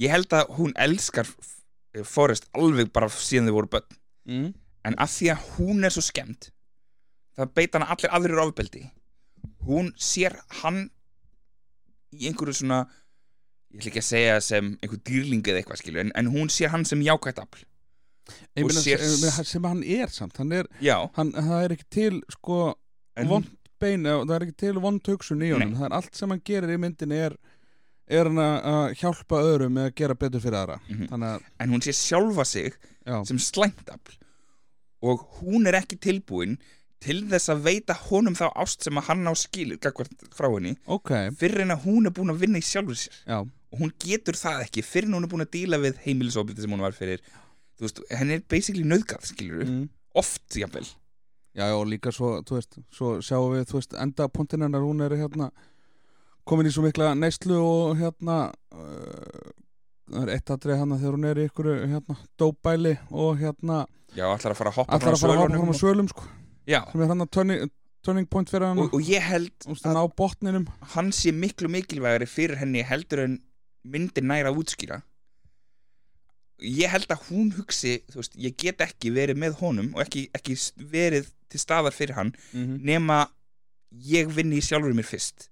[0.01, 3.97] ég held að hún elskar uh, Forrest alveg bara síðan þau voru börn.
[4.31, 4.49] Mm.
[4.85, 6.51] en að því að hún er svo skemmt
[7.37, 8.81] það beita hana allir aðrir ofbeldi.
[9.65, 10.83] Hún sér hann
[12.13, 12.83] í einhverju svona
[13.71, 16.73] ég ætla ekki að segja sem einhver dýrling eða eitthvað skilju, en, en hún sér
[16.73, 17.63] hann sem jákvætt afl.
[18.55, 19.01] Meina, sér-
[19.47, 20.67] sem hann er samt hann er,
[21.17, 22.59] hann, það er ekki til sko
[23.27, 23.47] vond
[23.81, 25.79] bein, það er ekki til vond hugsun í honum, Nei.
[25.79, 27.37] það er allt sem hann gerir í myndinni er,
[28.11, 30.79] er hann að- hjálpa öðrum með að gera betur fyrir aðra.
[30.89, 31.07] Mhm.
[31.13, 34.17] þannig að, en hún sér sjálfa sig já, sem slæmt afl.
[35.01, 36.59] Og hún er ekki tilbúin
[37.01, 39.33] til þess að veita honum þá ást sem að hann á
[39.81, 41.33] gagvart frá henni ok.
[41.33, 43.15] fyrir en að hún er búin að vinna í sjálfur sér.
[43.25, 43.41] Já,
[43.71, 46.75] og hún getur það ekki fyrir en hún er búin að díla við heimilisofbildið sem
[46.75, 47.23] hún var fyrir
[48.11, 49.85] henni er basically nöðgat skilur mm.
[50.19, 50.85] oft jafnvel
[51.57, 55.03] já, og líka svo, þú veist svo sjáum við, þú veist, enda punktin hennar hún
[55.05, 55.51] er hérna
[56.47, 59.49] komin í svo mikla neyslu og hérna uh,
[60.11, 63.83] það er eitt atrið hérna þegar hún er í ykkur hérna, dóbæli og hérna
[64.15, 66.09] já, allar að fara að hoppa allar að fara að hafa svölunum fram á svölum
[66.11, 66.27] sko,
[66.67, 67.75] já, sem er hann að turning,
[68.05, 69.69] turning point fyrir hann og, og ég held
[70.17, 70.67] botninum.
[70.95, 73.39] hann sé miklu mikilvægari fyrir henni heldur en
[73.83, 75.01] myndir næra að útskýra
[76.61, 80.27] ég held að hún hugsi þú veist, ég get ekki verið með honum og ekki,
[80.37, 80.57] ekki
[80.91, 82.83] verið til staðar fyrir hann mm -hmm.
[82.85, 83.31] nema
[83.91, 85.49] ég vinni sjálfur mér fyrst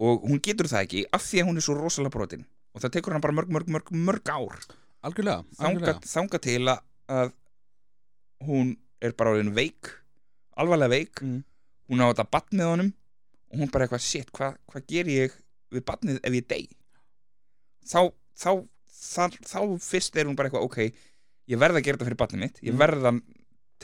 [0.00, 2.90] og hún getur það ekki af því að hún er svo rosalega brotin og það
[2.92, 4.58] tekur hann bara mörg, mörg, mörg, mörg ár
[5.04, 6.00] algjörlega, þanga, algjörlega.
[6.00, 7.32] þanga til að,
[8.40, 9.92] hún er bara orðin veik
[10.56, 11.44] alvarlega veik Mm.
[11.88, 12.92] hún á þetta batn með honum
[13.52, 15.32] og hún bara eitthvað, shit, hvað hva ger ég
[15.70, 16.68] við batnið ef ég dey
[17.86, 18.50] þá, þá
[19.04, 20.78] þar, þá fyrst er hún bara eitthvað, ok
[21.52, 22.80] ég verð að gera þetta fyrir batnið mitt ég Mm.
[22.80, 23.20] verð að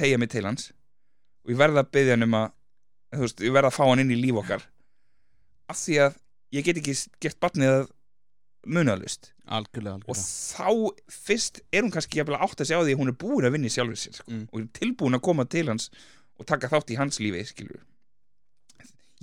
[0.01, 0.71] tegja mig til hans
[1.45, 2.51] og ég verð að byggja hann um að
[3.13, 4.63] þú veist, ég verð að fá hann inn í líf okkar.
[5.69, 6.19] Af því að
[6.55, 7.89] ég get ekki gert batnið að
[8.71, 10.69] munalust algjörlega, og þá
[11.11, 13.55] fyrst er hún kannski jafnvel að átta sig á því að hún er búin að
[13.57, 14.49] vinna í sjálfur sér sko, Mm.
[14.53, 15.91] og er tilbúin að koma til hans
[16.39, 17.81] og taka þátt í hans lífi skilur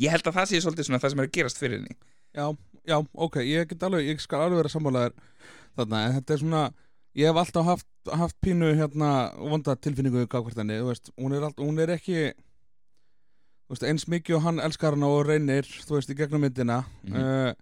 [0.02, 1.95] ég held að það sé svolítið svona það sem er að gerast fyrir henni
[2.38, 2.45] já,
[2.88, 2.97] já,
[3.27, 5.15] ok, ég get alveg ég skal alveg vera sammálaður
[5.77, 6.64] þarna, en þetta er svona
[7.18, 11.47] ég hef alltaf haft, haft pínu hérna vonda tilfinningu gafkvært henni, þú veist, hún er,
[11.49, 12.19] all, hún er ekki
[13.68, 16.84] þú veist, eins mikið og hann elskar hana og reynir, þú veist, í gegnum myndina
[17.03, 17.18] Mhm.
[17.18, 17.53] uh,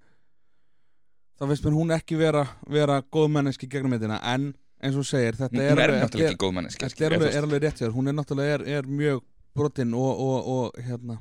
[1.39, 4.51] þá veist mér hún ekki vera, vera góð menneski í gegnum myndina, en
[4.83, 6.03] eins og segir, þetta er, er alveg-
[7.15, 9.23] Þetta er alveg, rétt hjá þér, hún er náttúrulega er, er mjög
[9.55, 11.17] brotin og, og, og hérna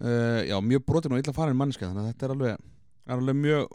[0.00, 2.56] uh, já, mjög brotin og illa farin manneska þannig að þetta er alveg,
[3.06, 3.66] er alveg mjög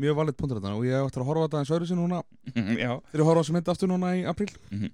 [0.00, 2.22] mjög valið punktur þetta og ég eftir að horfa þetta eins öðru sinni núna
[2.54, 4.90] þegar ég horfa þessu mynd aftur núna í apríl Mhm.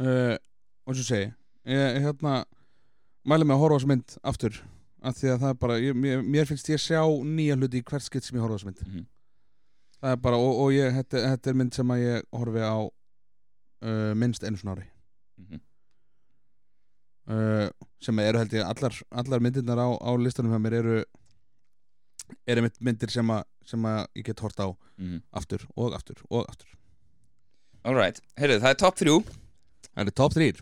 [0.00, 0.36] uh,
[0.86, 1.32] og og segi
[1.68, 2.44] ég hérna
[3.24, 4.62] mæli mig að horfa þessu mynd aftur
[5.04, 7.84] af því að það er bara, ég, mér, mér finnst ég sjá nýja hluti í
[7.84, 9.06] hvert skitt sem ég horfa þessu mynd Mhm.
[10.00, 12.76] það er bara, og, og ég, þetta, þetta er mynd sem að ég horfi á
[13.84, 14.88] uh, minnst einu svona ári
[15.38, 15.60] Mhm.
[17.28, 17.68] uh,
[18.04, 20.98] sem eru held ég allar, allar myndirnar á, á listanum hjá mér eru
[22.48, 24.68] eru mynd, myndir sem, a, sem að ég get hort á
[24.98, 25.22] Mhm.
[25.34, 26.68] aftur og aftur og aftur.
[27.84, 29.16] Alright, heyrðu, það er top 3
[29.94, 30.52] Það eru top 3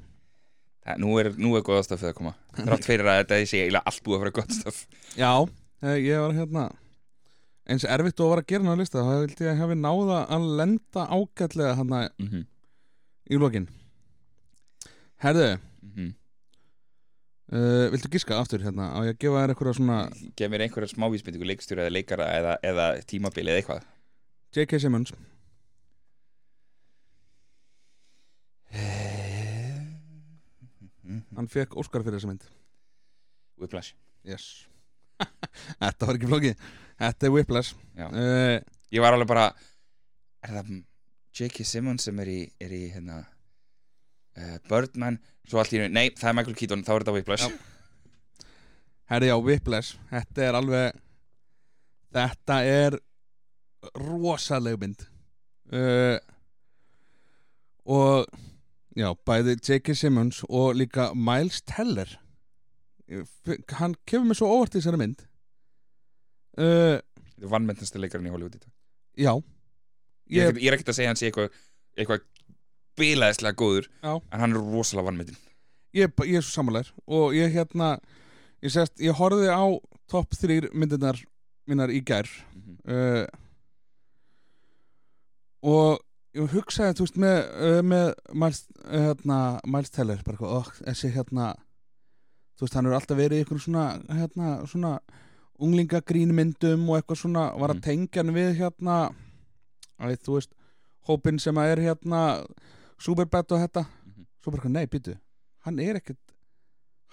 [0.87, 2.33] það, nú er, nú er góða stöfið að koma.
[2.57, 4.87] Þrátt fyrir að þetta sé eiginlega allt búið að vera gott stöf
[5.17, 5.33] Já,
[5.83, 6.65] eh, ég var hérna
[7.69, 11.05] eins erfitt og var að gera ná lista þá vildi ég hafi náða að lenda
[11.07, 12.47] ágætlega hérna mm -hmm.
[13.31, 13.69] í lokin.
[15.23, 16.15] Herðu, mm
[17.53, 18.91] uh, viltu giska aftur hérna?
[18.97, 19.99] Á ég að gefa þér eitthvað svona
[20.39, 23.87] gef mér einhverja smávísbyrtingu leikstjóra eða leikara eða, eða tímabili eða eitthvað.
[24.53, 24.81] J.K.
[24.83, 25.15] Simmons.
[31.37, 32.45] Hann fekk Óskar fyrir þessa mynd.
[33.61, 33.97] Whiplash.
[34.29, 34.67] Yes.
[35.81, 36.65] Þetta var ekki flókið.
[37.01, 37.77] Þetta er Whiplash.
[37.97, 38.57] Uh,
[38.93, 39.51] ég var alveg bara
[40.43, 40.73] er það
[41.33, 41.65] J.K.
[41.65, 43.23] Simmons sem er í, er í hérna
[44.39, 45.19] uh, Birdman
[45.49, 47.49] svo allt í einu, nei, það er Michael Keaton þá er þetta Whiplash.
[47.49, 48.49] Já.
[49.13, 51.01] Herri já, Whiplash, þetta er alveg
[52.15, 52.99] þetta er
[53.99, 55.07] rosaleg mynd.
[55.73, 56.19] Uh,
[57.89, 58.29] og
[58.97, 59.97] já, bæði J.K.
[59.99, 62.19] Simmons og líka Miles Teller.
[63.77, 65.25] Hann kemur mér svo óvart í þessari mynd.
[66.57, 68.71] Uh, þetta er vannmennast leikarinn í Hollywood í dag.
[69.19, 69.33] já.
[70.33, 71.51] Ég, ég, er ekkert- er að segja hann sé eitthvað
[71.99, 72.23] eitthvað
[72.99, 74.13] bilaðislega góður Já.
[74.33, 75.39] en hann er rosalega vannmetinn
[75.97, 77.99] ég, ég er svo samanlegar og ég hérna
[78.63, 79.65] ég, sest, ég horfði á
[80.13, 81.21] topp þrýr myndirnar
[81.69, 82.77] mínar í gær mm -hmm.
[82.93, 83.27] uh,
[85.63, 86.01] og
[86.35, 87.39] ég hugsaði þú veist með,
[87.69, 89.39] uh, með Miles, uh, hérna,
[89.69, 91.53] Miles Teller bara eitthvað, oh, þessi hérna
[92.57, 94.99] þú veist hann er alltaf verið í eitthvað svona hérna svona
[95.63, 97.83] unglingagrínmyndum og eitthvað svona var að Mm.
[97.83, 98.97] tengja hann við hérna
[100.01, 100.53] æ, þú veist
[101.07, 102.23] hópin sem að er hérna
[103.01, 103.87] Superbad og þetta.
[104.43, 105.17] Svo bara eitthvað, nei, býtu
[105.67, 106.35] hann er ekkert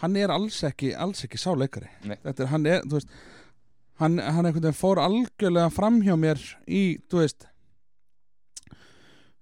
[0.04, 2.18] hann er alls ekki, alls ekki sá leikari Nei.
[2.24, 3.14] þetta er, hann er, þú veist
[4.02, 7.48] hann, hann einhvern veginn fór algjörlega fram hjá mér í, þú veist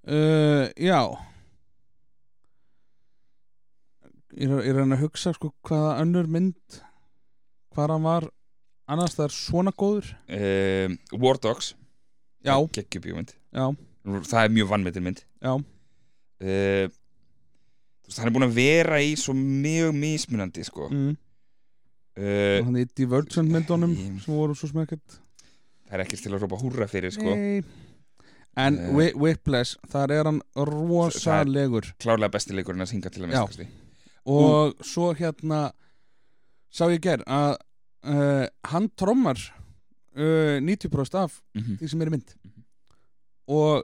[0.07, 1.01] uh, já.
[4.37, 6.81] Ég er, er að hugsa sko hvaða önnur mynd
[7.73, 8.29] hvað hann var
[8.87, 10.09] annars það er svona góður.
[10.31, 11.73] Uh, War Dogs.
[12.45, 15.23] Já, það er mjög vannmetinn mynd.
[15.43, 15.57] Já,
[16.41, 20.89] uh, þú veist, hann er búin að vera í svo mjög mismunandi sko.
[20.89, 21.15] mm.
[22.17, 25.19] uh, hann í Divergent myndunum Ég- sem voru svo smekkert
[25.87, 27.35] það er ekkert til að rópa húrra fyrir sko.
[27.35, 27.63] Nei.
[28.57, 28.77] en.
[28.95, 33.61] Whi- Whiplash þar er hann rosalegur klárlega besti leikurinn að synga til að minnst
[34.27, 35.69] og svo hérna
[36.73, 37.53] sá ég ger að
[38.03, 39.39] uh, hann trommar
[40.17, 41.77] uh, 90% af mm -hmm.
[41.79, 42.63] því sem er í mynd Mhm.
[43.47, 43.83] og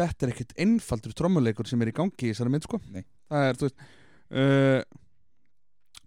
[0.00, 3.04] þetta er ekkert einfaldur trommuleikur sem er í gangi í þessari mynd sko Nei.
[3.30, 3.84] það er, þú veist
[4.40, 4.80] uh,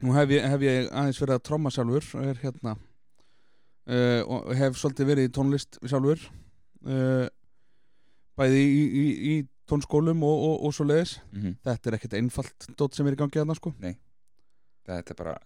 [0.04, 4.52] nú hef ég, hef ég aðeins verið að tromma sjálfur og er hérna uh, og
[4.60, 6.28] hef svolítið verið í tónlist sjálfur
[6.88, 7.26] uh,
[8.40, 9.36] bæði í, í, í
[9.70, 11.18] tónskólum og, og, og svo leiðis
[11.64, 15.38] þetta er ekkert einfalt dót sem er í gangi þarna sko þetta er bara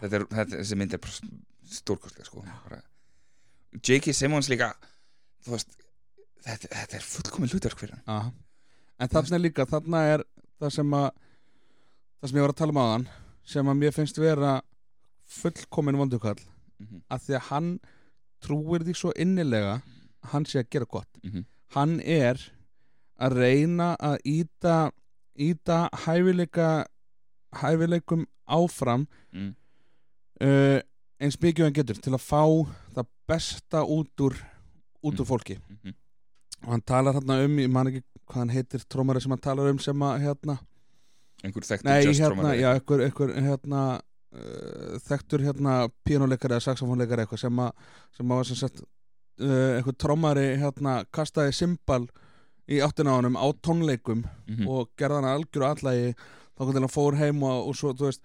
[0.00, 1.30] þetta er, þetta, þessi mynd er bara
[1.74, 2.42] stórkostlega sko.
[3.80, 4.12] J.K.
[4.14, 4.72] Simmons líka
[5.44, 5.78] þú veist
[6.44, 8.32] þetta, þetta er fullkomin hlutverk fyrir hann Aha.
[8.98, 10.24] En þarna er líka, þarna er
[10.62, 11.08] það sem að
[12.20, 13.06] það sem ég var að tala um áðan
[13.54, 14.52] sem að mér finnst vera
[15.40, 17.02] fullkomin vondukall mm -hmm.
[17.10, 17.70] að því að hann
[18.44, 21.44] trúir því svo innilega að hann sé að gera gott Mm -hmm.
[21.74, 22.52] hann er
[23.18, 24.90] að reyna að íta
[25.34, 26.86] íta hæfileika
[27.54, 29.54] hæfileikum áfram mm.
[30.40, 30.80] uh,
[31.20, 32.44] eins mikið hann getur til að fá
[32.94, 34.34] það besta út úr
[35.04, 35.28] út úr Mm.
[35.28, 35.94] fólki Mm -hmm.
[36.62, 39.70] Og hann talar hérna um, ég man ekki hvað hann heitir trómari sem hann talar
[39.70, 40.58] um sem að hérna
[41.44, 42.60] einhver þekktur Nei, just hérna, trommari.
[42.62, 43.80] já, einhver, einhver hérna
[44.32, 45.74] uh, þekktur hérna
[46.08, 47.72] pínuleikari eða saxofónleikari eitthvað sem að
[48.16, 52.06] sem að var sem sagt uh, einhver trommari hérna kastaði symbal
[52.70, 54.66] í áttina á tónleikum Mhm.
[54.68, 56.14] og gerði hann algjör allægi
[56.54, 58.22] þá hvernig hann fór heim og, og svo, þú veist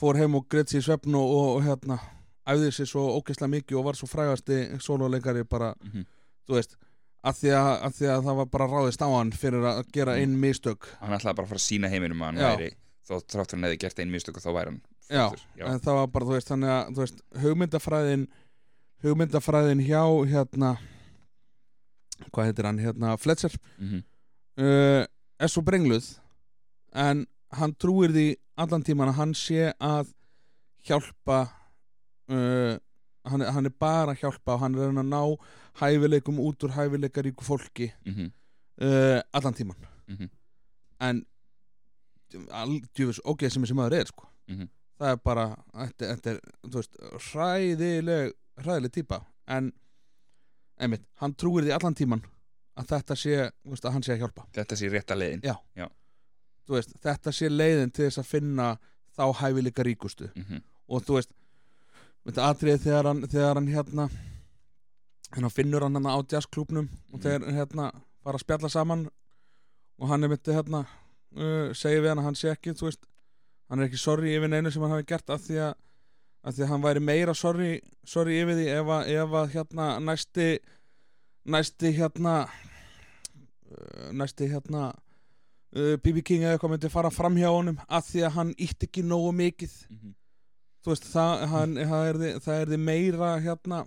[0.00, 1.98] fór heim og greitt sér í svefn og, og, og hérna
[2.46, 6.04] æfði sér svo ógeðslega mikið og var svo frægasti sóluleikari bara, Mhm.
[6.48, 6.76] þú veist
[7.24, 7.52] að því
[7.98, 10.20] því að það var bara ráðist á hann fyrir að gera Mhm.
[10.22, 12.50] einn mistök hann ætlaði bara að fara að sína heiminum að hann Já.
[12.56, 12.70] væri
[13.08, 15.64] þó þráttur hann hefði gert einn mistök og þá væri hann Já, já.
[15.66, 18.28] en það var bara, þú veist, þannig að veist, hugmyndafræðin
[19.04, 20.78] hugmyndafræðin hjá hérna
[22.32, 24.02] hvað heitir hann, hérna Fletcher Mhm.
[24.58, 25.06] uh,
[25.38, 26.18] er svo brengluð
[26.94, 30.06] en hann trúir því allan tíman að hann sé að
[30.86, 31.50] hjálpa
[32.30, 32.78] uh,
[33.26, 35.22] hann, hann er bara að hjálpa og hann er að að ná
[35.80, 38.30] hæfileikum út úr hæfileikaríku fólki Mhm.
[38.80, 39.76] uh, allan tíman
[40.08, 40.28] Mhm.
[41.00, 41.26] en
[42.50, 44.68] aldjöfus ógeð sem þessi maður er sko Mhm.
[45.00, 46.96] það er bara þetta, þetta er, veist,
[47.32, 49.72] hræðileg hræðileg típa en
[50.78, 52.22] einmitt, hann trúir því allan tíman
[52.76, 55.56] að þetta sé, veist, að hann sé að hjálpa þetta sé rétta leiðin Já.
[56.66, 58.78] þú veist, þetta sé leiðin til þess að finna
[59.16, 60.62] þá hæfileika ríkustu Mhm.
[60.88, 61.30] og þú veist,
[62.26, 64.08] þetta atriði þegar hann, þegar hann hérna
[65.36, 67.22] hérna finnur hann hann á jazzklúbnum og Mhm.
[67.22, 67.90] þegar hérna
[68.24, 69.08] fara að spjalla saman
[69.98, 70.80] og hann er myndi hérna
[71.36, 73.06] uh, segir við hann að hann sé ekki þú veist,
[73.70, 75.74] hann er ekki sorry yfir neinu sem hann hafi gert af því að,
[76.44, 79.88] af því að hann væri meira sorry, sorry yfir því ef að, ef að hérna
[80.00, 80.48] næsti
[81.46, 82.36] næsti hérna
[83.70, 84.92] uh, næsti hérna
[85.76, 88.86] uh, BB King eða eitthvað myndi fara fram hjá honum af því að hann ítt
[88.88, 90.14] ekki nógu mikið Mhm.
[90.14, 90.14] þú
[90.92, 93.78] veist, það, hann, það, er, því, það er því meira hérna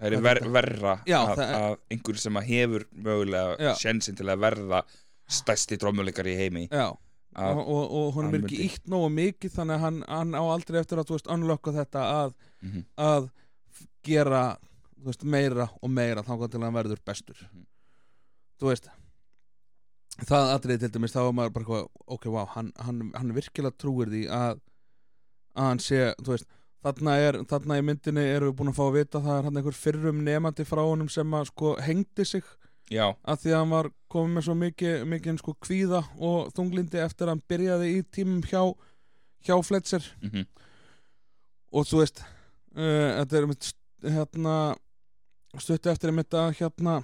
[0.00, 4.28] það er ver, verra Já, að, er- að einhver sem að hefur mögulega sjensin til
[4.32, 4.82] að verða
[5.30, 6.86] stærsti drömmuleikar í heimi Já,
[7.36, 10.32] að, og, og, og hann er ekki myndi- ítt nógu mikið þannig að hann, hann
[10.34, 12.84] á aldrei eftir að unlocka þetta að, Mhm.
[12.98, 13.28] að
[13.72, 14.56] f- gera
[15.00, 17.66] veist, meira og meira þá til að hann verður bestur Mhm.
[18.60, 18.88] þú veist
[20.28, 24.10] það atriði til dæmis þá var maður bara ok, wow, hann, hann, hann virkilega trúir
[24.12, 24.60] því að
[25.56, 26.48] að hann sé, þú veist
[26.84, 29.60] þarna, er, þarna í myndinni erum við búin að fá að vita það er hann
[29.60, 32.46] einhver fyrrum nefandi frá honum sem að sko hengdi sig.
[32.90, 37.02] Já, að því að hann var komið með svo mikið, mikið sko kvíða og þunglindi
[37.04, 38.62] eftir að hann byrjaði í tímum hjá
[39.46, 40.04] hjá Fletcher.
[40.24, 40.46] Mhm,
[41.70, 43.70] og þú veist uh, þetta er mitt
[44.02, 44.56] hérna
[45.60, 47.00] stuttu eftir einmitt að hérna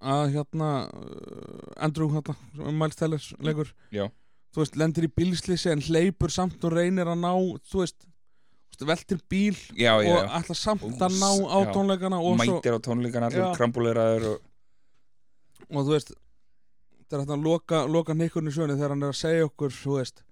[0.00, 2.36] að hérna uh, Andrew hérna,
[2.72, 4.06] Miles Teller leikur, já,
[4.50, 7.32] þú veist, lendir í bílslýsi en hleypur samt og reynir að ná
[7.70, 8.06] þú veist,
[8.80, 11.72] veltir bíl já, já, og ætla samt Og að ná á já.
[11.74, 13.52] tónleikana og, svo, mætir á tónleikana allir Já.
[13.58, 14.46] krambuleraður og
[15.70, 19.12] og þú veist þetta er hérna að loka, loka nikkurinn í sjöni þegar hann er
[19.12, 20.22] að segja okkur þú veist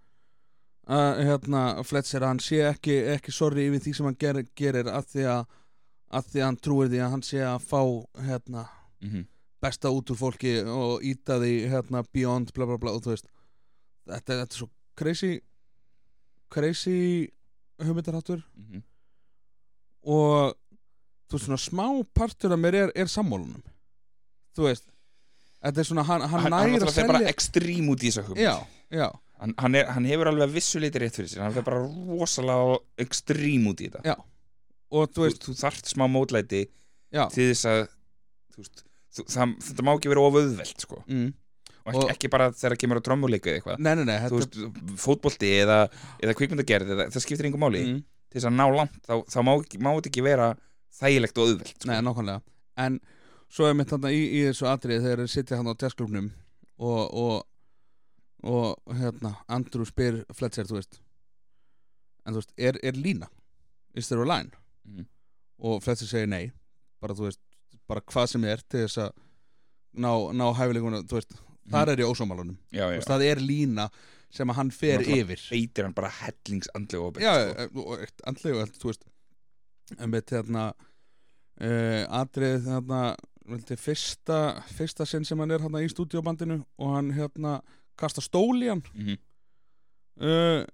[0.89, 4.89] að hérna Fletcher að hann sé ekki, ekki sorry yfir því sem hann ger, gerir
[4.89, 5.43] að því að,
[6.17, 7.83] að því að hann trúir því að hann sé að fá
[8.31, 8.65] hérna
[9.05, 9.27] mhm,
[9.61, 13.29] besta út úr fólki og íta því hérna beyond bla bla bla og þú veist
[14.09, 14.69] þetta, er- þetta er svo
[14.99, 15.33] crazy
[16.51, 17.29] crazy
[17.83, 18.41] hugmyndarháttur.
[18.57, 18.83] Mhm.
[20.09, 20.55] og
[21.29, 21.87] þú veist svona smá
[22.17, 23.61] partur af mér er, er sammólunum
[24.57, 24.87] þú veist
[25.63, 28.03] þetta er svona hann, hann, hann, hann nægir að náttúrulega fer selja bara ekstrím út
[28.05, 28.45] í þessa hugmynd.
[28.47, 28.55] Já,
[28.95, 29.09] já,
[29.43, 31.43] hann, hann, er, hann hefur alveg að vissu leiti rétt fyrir sér.
[31.45, 34.05] Hann fer bara rosalega ekstrím út í þetta.
[34.07, 34.15] Já.
[34.89, 36.63] og þú þú, veist þú þarft smá mótlæti
[37.35, 37.83] til þess að
[38.55, 38.85] þú veist,
[39.19, 41.03] þú, það, þetta má ekki vera ofauðvelt sko.
[41.11, 41.29] mm,
[41.89, 43.79] og Og- ekki bara þegar það kemur á trommuleika eða eitthvað.
[43.85, 44.59] Nei, nei, nei þú veist,
[45.03, 45.79] fótbolti eða,
[46.23, 47.83] eða kvikmyndagerð eða, það skiptir einhver máli.
[47.87, 48.01] Mm,
[48.31, 49.53] til þess að ná langt þá, þá má,
[49.87, 50.49] má þetta ekki vera
[50.99, 51.89] þægilegt og auðvelt sko.
[51.91, 52.43] nei, nákvæmlega.
[52.79, 53.01] En
[53.49, 56.31] svo er mitt þarna í, í þessu atriði þegar þeir sitja hann á jazzklubnum
[56.79, 57.45] og, og
[58.49, 61.01] og hérna, Andrew spyr Fletcher, þú veist
[62.29, 63.27] en þú veist, er, er lína
[63.99, 64.53] is there a line?
[64.87, 65.07] Mhm.
[65.59, 66.53] og Fletcher segir nei
[67.03, 67.41] bara þú veist,
[67.89, 69.11] bara hvað sem er til þess að
[69.99, 71.35] ná, ná hæfileikunum þú veist,
[71.73, 72.09] þar er ég
[72.99, 73.89] veist, það er lína
[74.31, 77.23] sem að hann fer yfir beitir hann bara hellingsandlega sko.
[77.71, 77.85] sko.
[77.87, 79.07] og eitt andlegu þú veist
[79.99, 83.03] en með hérna uh, atrið þarna
[83.81, 84.39] fyrsta,
[84.77, 87.61] fyrsta sinn sem hann er hérna í stúdíobandinu og hann hérna
[87.99, 89.17] kasta stól í hann Mhm.
[90.21, 90.65] uh,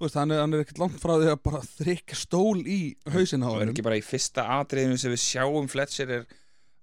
[0.00, 2.78] þú veist, hann er, hann er ekkert langt frá því að bara þrykja stól í
[3.12, 6.24] hausinn á og er hann ekki bara í fyrsta atriðinu sem við sjáum Fletcher er,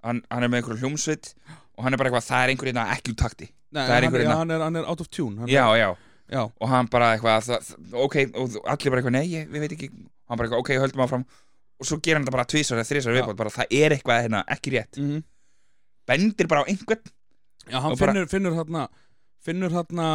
[0.05, 1.31] hann, hann er með einhverju hljómsveit
[1.77, 3.47] og hann er bara eitthvað, það er einhver hérna ekki úr takti.
[3.71, 5.47] Nei, það er hann, einhver já, hérna- hann, er, hann er out of tune hann
[5.51, 5.89] já, er, já,
[6.31, 9.59] já, og hann bara eitthvað það, það- ok, og allir bara eitthvað, nei, ég, við
[9.65, 9.89] veit ekki.
[9.93, 11.25] Og hann bara eitthvað, ok, höldum áfram.
[11.77, 13.21] Og svo gerir hann þetta bara tvisar eða þrisar Já.
[13.21, 14.97] viðbót bara það er eitthvað hérna, ekki rétt.
[14.97, 15.23] Mm
[16.07, 17.03] bendir bara á einhvern.
[17.67, 18.87] Já hann Og bara- finnur, finnur hérna
[19.43, 20.05] finnur hérna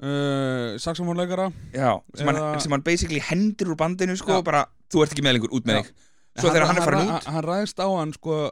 [0.00, 1.50] uh, saxofónleikara.
[1.74, 4.44] Já, sem, Eða- hann, sem hann basically hendur úr bandinu sko, Já.
[4.44, 5.82] bara, þú ert ekki með lengur, út með Já.
[5.82, 5.92] þig.
[6.40, 8.50] Svo þegar hann er farin út hann ræðist á hann sko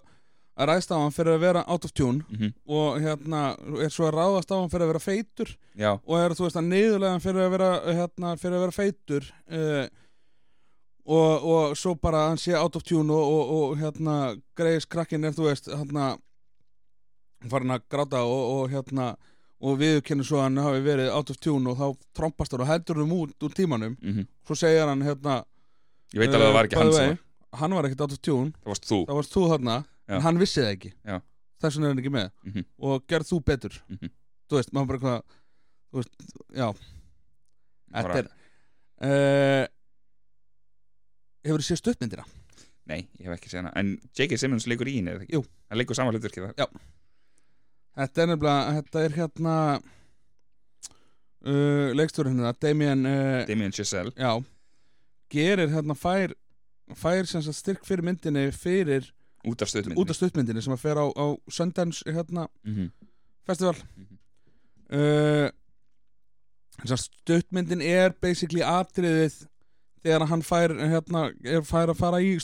[0.55, 3.43] að ræðist á hann fyrir að vera out of tune mm og hérna
[3.83, 6.61] er svo að ráðast á hann fyrir að vera feitur já, og er þú veist
[6.61, 9.87] að niðurlega hann fyrir að vera hérna, fyrir að vera feitur uh,
[11.05, 14.17] og, og svo bara hann sé out of tune og, og, og hérna
[14.57, 16.15] greiðis krakkin er þú veist hérna
[17.51, 19.15] farin að gráta og, og hérna
[19.65, 22.69] og viðurkennir svo að hann hafi verið out of tune og þá trompast hann og
[22.69, 23.99] heldur þeim út úr tímanum.
[24.03, 25.39] Mm svo segir hann hérna
[26.13, 27.21] ég veit alveg að það var ekki uh, by hann
[27.55, 28.51] hann var ekkert out of tune.
[28.61, 28.99] Það varst þú.
[29.09, 29.77] Það varst þú þarna
[30.09, 30.15] Já.
[30.17, 31.21] en hann vissi það ekki Já.
[31.63, 32.65] þess vegna er hann ekki með Mhm.
[32.79, 34.11] og gerð þú betur Mhm.
[34.51, 35.23] þú veist, maður bara hvað
[35.93, 36.15] þú veist,
[36.55, 36.69] já,
[37.95, 38.29] þetta er
[39.05, 39.67] uh,
[41.45, 42.25] hefur þið séð stuttmyndina?
[42.87, 44.37] nei, ég hef ekki séð hana en J.K.
[44.39, 45.33] Simmons leikur í henni, eða ekki?
[45.39, 45.45] Jú.
[45.71, 46.69] hann leikur saman hlutverki það
[47.97, 49.55] þetta er nefnilega, þetta er hérna
[51.47, 54.33] uh, leikstjórinn hérna, Damien uh, Damien Chazelle já,
[55.33, 56.35] gerir hérna fær
[57.01, 59.09] fær sem sagt styrk fyrir myndinni fyrir
[59.45, 62.91] út af stöðmyndinni sem að fer á, á Sundance hérna Mhm.
[63.47, 63.75] festival.
[63.97, 64.19] Mhm.
[64.95, 65.51] uh,
[66.83, 69.47] þess að stuttmyndin er basically atriðið
[70.05, 71.33] þegar hann fær hérna,
[71.65, 72.35] fær að fara í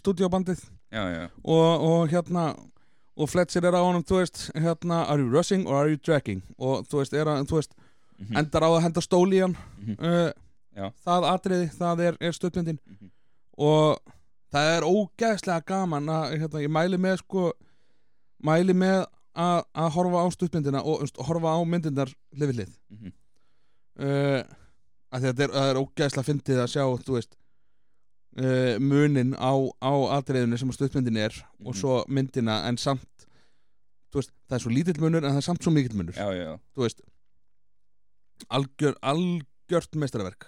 [1.13, 2.57] já, og, og hérna
[3.17, 6.43] og Fletcher er á honum, þú veist hérna, are you rushing or are you dragging
[6.59, 7.75] og þú veist, er að, þú veist,
[8.21, 8.37] Mhm.
[8.37, 9.57] endar á að henda stóli í hann.
[9.99, 10.33] Uh,
[11.07, 12.79] það atriði, það er, er stuttmyndin.
[12.87, 13.11] Mhm.
[13.59, 13.99] og
[14.51, 17.51] það er ógeðslega gaman að, hérna, ég mæli með sko
[18.45, 19.05] mæli með
[19.37, 23.13] að, að horfa á stuttmyndina og veist, horfa á myndindar hlifið hlið Mhm.
[24.01, 24.41] uh,
[25.13, 27.37] að þetta er, það er ógeðslega fyndið að sjá veist
[28.39, 29.53] uh, munin á,
[29.83, 31.79] á atriðinu sem að stuttmyndin er og Mhm.
[31.81, 33.07] svo myndina en samt
[34.15, 36.59] veist, það er svo lítill munur en það er samt svo mikill munur já, já,
[36.77, 37.01] veist
[38.51, 40.47] algjör, algjört meistaraverk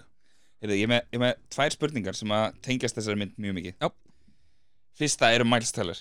[0.62, 3.56] Heyrðu, ég er með, ég er með tvær spurningar sem að tengjast þessari mynd mjög
[3.59, 3.89] mikið Já.
[5.01, 5.98] Fyrsta eru Miles Teller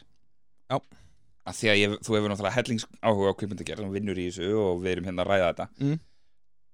[0.70, 0.78] Já.
[0.78, 4.52] að Því að ég, þú hefur náttúrulega hellings áhuga á kvikmyndagerð og vinnur í þessu
[4.62, 6.00] og við erum hérna að ræða þetta Mm.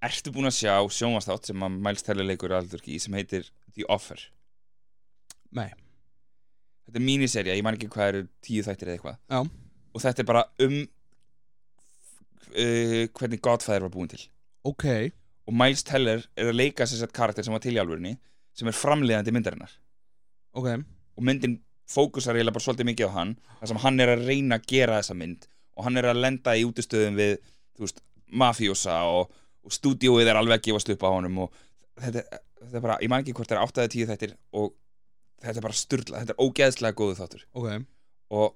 [0.07, 3.87] Ertu búin að sjá sjónvastátt sem að Miles Teller leikur aldur í sem heitir The
[3.89, 4.19] Offer
[5.57, 5.71] Nei.
[6.85, 9.39] Þetta er míniserja, ég man ekki hvað eru tíu þættir eða eitthvað Já.
[9.95, 10.75] Og þetta er bara um
[12.51, 14.21] uh, hvernig Godfather var búin til
[14.67, 14.85] ok,
[15.47, 18.17] og Miles Teller er að leika sér sett karakter sem var til í alvörinni
[18.57, 19.73] sem er framleiðandi myndarinnar.
[20.57, 20.71] Ok.
[21.17, 24.57] Og myndin fókusar eiginlega bara svolítið mikið á hann þar sem hann er að reyna
[24.59, 25.47] að gera þessa mynd
[25.77, 27.37] og hann er að lenda í útistöðum við
[27.79, 29.31] veist, mafjósa og,
[29.63, 31.61] og stúdíóið er alveg að gefast upp á honum og
[32.01, 32.25] þetta,
[32.63, 34.73] þetta er bara, ég man ekki hvort það er 8 eða 10 þættir og
[35.45, 37.45] þetta er bara styrla, þetta er ógeðslega góðu þáttur.
[37.53, 37.69] Ok,
[38.35, 38.47] og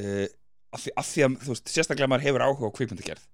[0.00, 0.26] uh,
[0.72, 3.26] að, því, að því að þú veist, sérstaklega maður hefur áhuga á kvikmyndagerð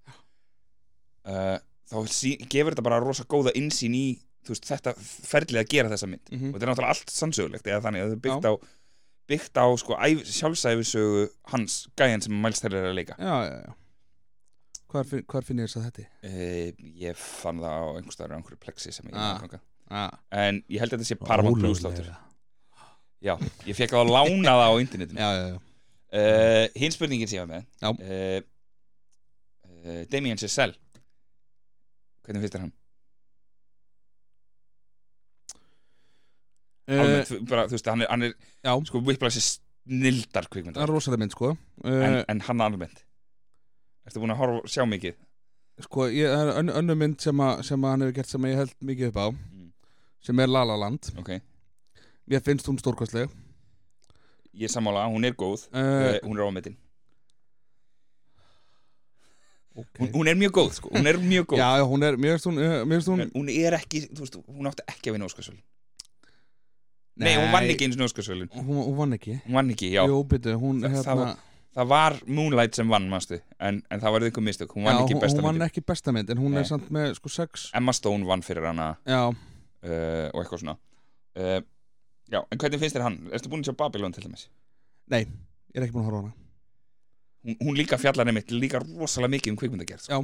[1.31, 1.57] uh,
[1.91, 4.05] þá sí, gefur þetta bara rosa góða insýn í
[4.47, 6.31] veist, þetta ferlið að gera þessa mynd.
[6.31, 8.53] Mm og þetta er náttúrulega allt sannsögulegt eða þannig að það er byggt á
[9.33, 11.21] byggt á sko æf, sjálfsæfisögu
[11.53, 13.15] hans gæjan sem Miles Teller er að leika.
[13.19, 13.73] Já, já, já.
[14.93, 16.03] Hvar, finn- hvar finn ég þess að þetta?
[16.27, 19.39] uh, ég fann það á einhver staðar á einhverju plexi sem ég Ah.
[19.41, 19.61] ah.
[19.93, 21.81] Ah, en ég held að þetta sé Paramount Plus
[23.23, 23.33] já,
[23.67, 25.19] ég fekk það að lána það á internetinu.
[25.19, 25.57] Já, já, já,
[26.19, 27.89] uh, hinn spurningin ég var með Já.
[27.93, 28.39] uh,
[29.87, 30.75] uh, Damien Chazelle
[32.23, 32.73] hvernig finnst þér hann?
[36.87, 40.51] Eh, Almennt, bara, þú veist, hann er, hann er já, sko Whiplash er snildar það
[40.51, 41.53] kvikmyndar er rosalega mynd sko.
[41.87, 43.03] En, uh, en hann almennt.
[44.07, 45.15] Ertu búin að horfa, sjá mikið?
[45.83, 48.45] sko, ég, það er önn, önnur mynd sem, að, sem að hann hefur gert sem
[48.49, 49.69] ég held mikið upp á Mm.
[50.27, 51.09] sem er La La Land.
[51.19, 51.31] Ok,
[52.29, 53.31] mér finnst hún stórkostleg.
[54.53, 55.63] Ég er sammála, hún er góð.
[55.73, 56.75] Uh, uh, Hún er ámetin
[59.75, 60.05] okay.
[60.05, 61.61] hún, hún er mjög góð, sko, hún er mjög góð.
[61.61, 64.25] Já, já, hún er, mér finnst hún, mér finnst hún En hún er ekki, þú
[64.25, 65.61] veist, hún átti ekki að vinna Óskarsvöld
[67.23, 69.35] Nei, hún vann ekki eins og Óskarsvöldin hún, hún vann ekki.
[69.45, 70.01] Hún vann ekki, já.
[70.09, 73.99] Jú, byttu, hún Það- það hérna, var- Það var Moonlight sem vann, manstu En, en
[74.01, 76.29] það var einhver mistök, hún já, vann ekki hún, besta hún vann ekki besta mynd
[76.29, 76.59] en hún Nei.
[76.61, 77.69] er samt með sko sex.
[77.73, 80.77] Emma Stone vann fyrir hana já, uh, og eitthvað svona.
[81.35, 81.61] Uh,
[82.31, 83.17] Já, en hvernig finnst þér hann?
[83.35, 84.47] Ertu búin að sjá Babylon til dæmis?
[85.11, 85.25] nei,
[85.73, 86.33] ég er ekki búin að horfa hana
[87.43, 90.19] Hún, hún líka fjallar einmitt líka rosalega mikið um kvikmyndagerð sko.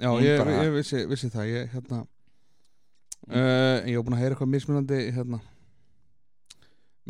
[0.00, 4.22] já, Hún ég, bara- ég vissi, vissi það ég, hérna uh, ég var búin að
[4.22, 5.40] heyra eitthvað mismunandi hérna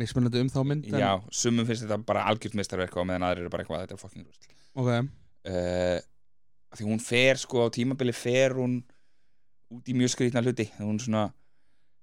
[0.01, 3.53] mismunandi um þá mynd Já, sumum finnst þetta bara algjört mistarverk og meðan aðrir eru
[3.53, 4.89] bara eitthvað, þetta er fucking rúst ok,
[5.53, 5.99] uh,
[6.73, 8.79] Því hún fer sko á tímabili fer hún
[9.73, 10.65] út í mjög skrýtna hluti.
[10.79, 11.27] Hún svona,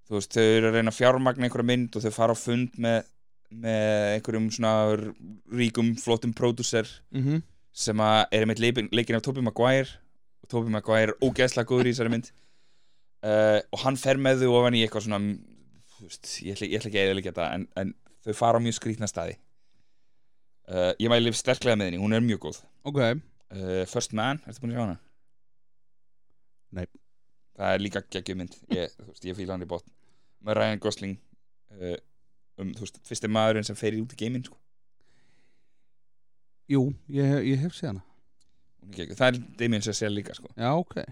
[0.07, 2.79] þú veist, þau eru að reyna að fjármagna einhverja mynd og þau fara á fund
[2.79, 3.01] með,
[3.51, 4.73] með einhverjum svona
[5.59, 7.43] ríkum, flottum pródúser mhm.
[7.73, 9.99] sem að er einmitt leikin, af Tobey Maguire.
[10.45, 12.31] Og Tobey Maguire er ógeðslega góður í þessari mynd.
[13.21, 15.21] Uh, og hann fer með þau ofan í eitthvað svona
[16.01, 17.93] veist, ég ætla, ég ætla ekki að eða þetta en, en
[18.25, 19.37] þau fara á mjög skrýtna staði.
[20.71, 22.61] Uh, ég mæli sterklega með henni, hún er mjög góð.
[22.89, 24.99] Ok, uh, First Man, ertu búin að sjá hana?
[26.79, 26.87] Nei.
[27.59, 28.55] það er líka geggjum mynd.
[28.73, 28.95] Ég,
[29.27, 29.89] ég fíla hann í bótt
[30.47, 31.19] með Ryan Gosling
[31.77, 31.97] uh,
[32.61, 34.57] um, þú veist, fyrsti maðurinn sem fer út í geiminn sko.
[36.71, 38.07] jú, ég, ég hef séð hana
[38.91, 40.53] er það er Damien Chazelle líka sko.
[40.57, 41.03] já, ok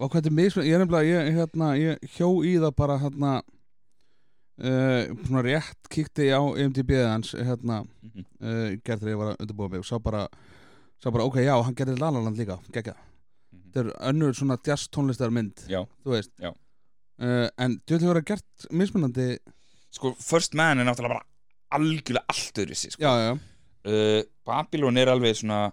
[0.00, 3.32] og hvað er mismunandi, ég er nefnilega ég, hérna, ég hjó í það bara hérna
[4.64, 8.24] uh, rétt kíkti á IMDb hans hérna mm -hmm.
[8.40, 10.26] uh, gerð þegar ég var að undirbúa mig og sá bara,
[11.02, 12.96] sá bara ok, já, hann gerði Lalaland líka gegga,
[13.52, 16.50] þetta er önnur svona jazz tónlistar mynd, já þú veist Já.
[17.20, 19.38] uh, en djöðlega verið gert mismunandi
[19.94, 21.26] sko, First Man er náttúrulega bara
[21.76, 23.02] algjörlega allt öðru sér sko.
[23.04, 23.32] já, já,
[23.90, 25.68] uh, Babylon er alveg svona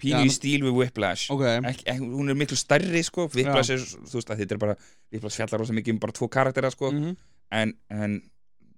[0.00, 1.28] pínu í stíl við Whiplash.
[1.34, 1.42] Ok.
[1.68, 3.26] Ek, ek, hún er miklu stærri sko.
[3.34, 4.76] Whiplash er, þú veist að þetta er bara
[5.12, 6.92] Whiplash fjallar rosa mikið um bara tvo karaktera sko.
[6.94, 7.18] Mm
[7.50, 8.20] en, en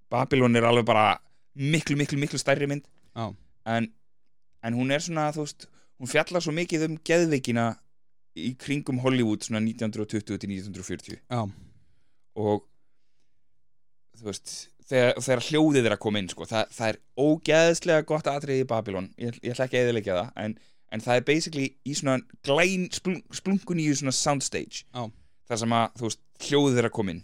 [0.09, 1.17] Babylon er alveg bara
[1.53, 2.87] miklu, miklu, miklu stærri mynd.
[3.13, 3.29] Já.
[3.69, 3.91] en,
[4.65, 5.67] en hún er svona, þú veist
[6.01, 7.67] hún fjallar svo mikið um geðveikina
[8.33, 11.43] í kringum Hollywood svona 1920 til 1940 já,
[12.41, 12.65] og
[14.17, 14.55] þú veist
[14.93, 18.69] þegar, þegar hljóðið er að koma inn sko, það, það er ógeðslega gott atriði í
[18.69, 19.09] Babylon.
[19.21, 20.55] Ég, ég ætla ekki að eðilegja það en,
[20.93, 24.83] en það er basically í svona glæn, splung, splungun í svona soundstage.
[24.93, 25.03] Já.
[25.49, 27.23] þar sem að veist, hljóðið er að koma inn.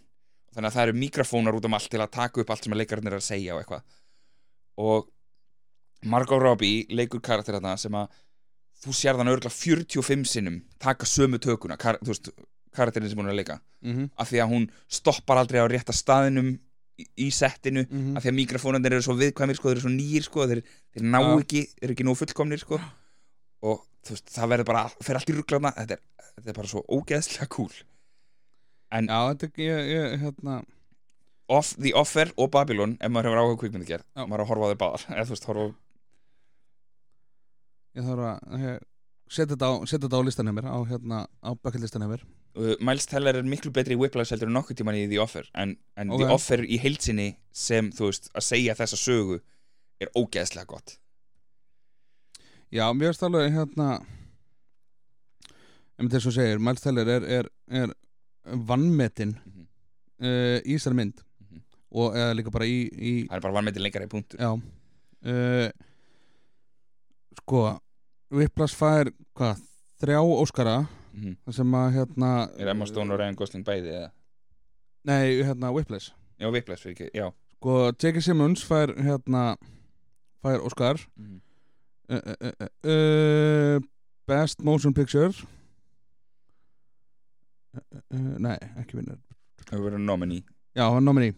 [0.50, 2.82] Þannig að það eru mikrofónar út um allt til að taka upp allt sem að
[2.82, 3.84] leikarinn er að segja og eitthvað.
[4.80, 5.10] Og
[6.10, 8.10] Margot Robbie leikur karakter þarna sem að
[8.80, 12.32] þú sér þann örgulega 45 sinnum taka sömu tökuna kar, veist,
[12.76, 13.60] karakterin sem hún er að leika.
[13.84, 16.58] Mm af því að hún stoppar aldrei á rétta staðinum
[17.18, 18.18] í, settinu Mhm.
[18.18, 20.62] af því að mikrofónundir eru svo viðkvæmir sko, þeir eru svo nýr sko, þeir,
[20.96, 21.40] þeir ná Já.
[21.44, 22.80] ekki eru ekki nú fullkomnir sko.
[23.62, 25.98] Og veist, það verður bara, fer allt í rugglaðna þetta,
[26.38, 27.72] þetta er bara svo ógeðslega cool.
[28.92, 30.64] Já, þetta er, ég, ég, hérna
[31.50, 34.66] Off, The Offer og Babylon ef maður hefur áhuga kvikmyndi gerð, maður er að horfa
[34.66, 35.06] á þeir báðar.
[35.10, 35.76] Eða þú veist, horfa á
[37.98, 38.80] Ég þarf að ég,
[39.30, 41.82] setja þetta á, á listan hjá mér á, hérna, á bucket
[42.56, 45.50] uh, Miles Teller er miklu betri í Whiplash heldur en nokkuð tíman í The Offer
[45.54, 46.24] en, en Ok.
[46.24, 49.40] The Offer í heilsinni sem, þú veist, að segja þessa sögu
[50.02, 50.98] er ógeðslega gott
[52.72, 53.90] Já, mér finnst alveg hérna
[56.00, 57.50] um þess að segir, Miles Teller er, er,
[57.84, 57.94] er
[58.70, 59.66] vannmetin Mhm.
[60.24, 61.62] uh, í þessari mynd Mhm.
[61.92, 65.70] og eða líka bara í, í það er bara vanmyndin lengra í punktu já uh,
[67.42, 67.64] sko
[68.30, 69.62] Whiplash fær, hvað,
[70.00, 70.76] þrjá Óskara
[71.14, 74.10] mm þar sem að hérna er Emma Stone og Ryan Gosling bæði eða?
[75.04, 76.14] nei, hérna Whiplash.
[76.40, 77.30] Já, Whiplash fyrir ekki, já.
[77.60, 78.22] Sko, J.K.
[78.24, 79.56] Simmons fær hérna
[80.44, 81.40] fær Óskar mm
[82.10, 83.82] uh, uh, uh, uh,
[84.28, 85.34] Best Motion Picture.
[88.10, 89.20] Nei, ekki vinnur.
[89.70, 90.44] Það verður nominee.
[90.78, 91.36] Já, hann nominee.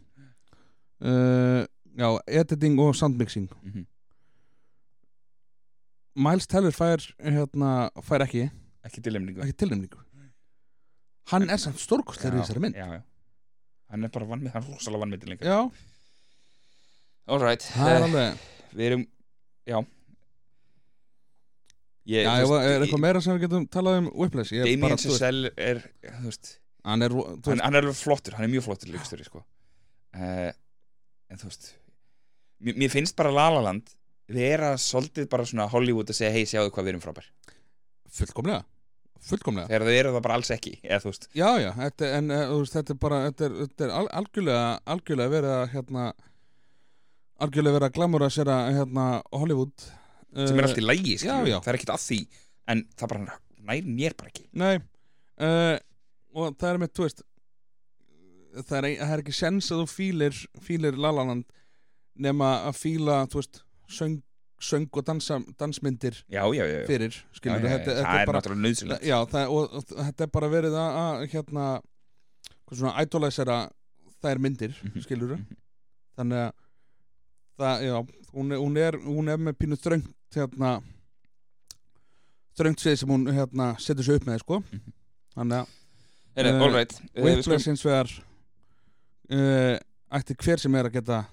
[1.02, 1.64] Uh,
[1.98, 3.86] já, editing og soundmixing mm -hmm.
[6.16, 8.50] Miles Teller fær hérna, fær ekki,
[8.88, 9.44] ekki tilnefningu.
[9.46, 10.02] Ekki tilnefningu.
[11.32, 12.78] Hann er samt stórkostlegur í þessari mynd.
[12.80, 13.02] já, já.
[13.92, 15.58] hann er bara vanmyndin, hann er rosalega vanmyndin lengra já,
[17.32, 19.04] alright, uh, alveg við erum
[19.68, 19.78] já.
[22.10, 24.56] Ég, já, veist, er eitthvað meira sem við getum talað um Whiplash?
[24.56, 25.84] Ég er Damien veist, Chazelle er
[26.24, 26.56] veist,
[26.88, 29.44] hann er, þú hann, veist, hann er flottur hann er mjög flottur leikstöri sko.
[30.18, 30.50] uh,
[31.30, 31.72] en þú veist
[32.64, 33.94] mér, mér finnst bara La La Land
[34.32, 37.28] vera svolítið bara svona Hollywood að segja hei, sjáðu hvað við erum frábær.
[38.16, 38.64] Fullkomlega
[39.28, 39.70] fullkomlega.
[39.70, 42.94] Þegar þau eru það bara alls ekki eða Já, já, þetta, en þú veist, þetta
[42.94, 44.66] er bara þetta er, þetta er al, algjörlega,
[44.96, 46.06] algjörlega verið að hérna,
[47.46, 49.88] algjörlega verið að glamura sér að hérna, Hollywood.
[50.32, 52.20] Sem er allt í lægi það er ekkert að því
[52.72, 54.48] en það bara nær mér bara ekki.
[54.58, 55.78] Nei uh,
[56.32, 57.24] og það er með, þú veist
[58.62, 61.46] það er, það er ekki sens að þú fílir fílir Lalaland
[62.22, 63.62] nema að fíla, þú veist
[63.92, 64.20] söng,
[64.62, 69.22] söng og dansa, dansmyndir já, já, já, fyrir, skilur þetta, þetta það er bara náttúrulega
[69.32, 71.66] það, og, og þetta er bara verið að, að hérna,
[72.72, 73.58] svona idolæsera
[74.22, 75.02] þær myndir, Mhm.
[75.08, 75.58] skilur Mhm.
[76.18, 76.52] þannig að
[77.60, 77.96] það, já,
[78.34, 80.82] hún er, hún er, hún er með pínu þröngt hérna
[82.60, 84.82] þröngt svið sem hún hérna setur sig upp með, sko Mhm.
[85.36, 85.68] þannig að
[86.34, 88.08] Eh, all right, við Whiplash hins vegar
[89.32, 89.78] uh,
[90.16, 91.26] ætti hver sem er að geta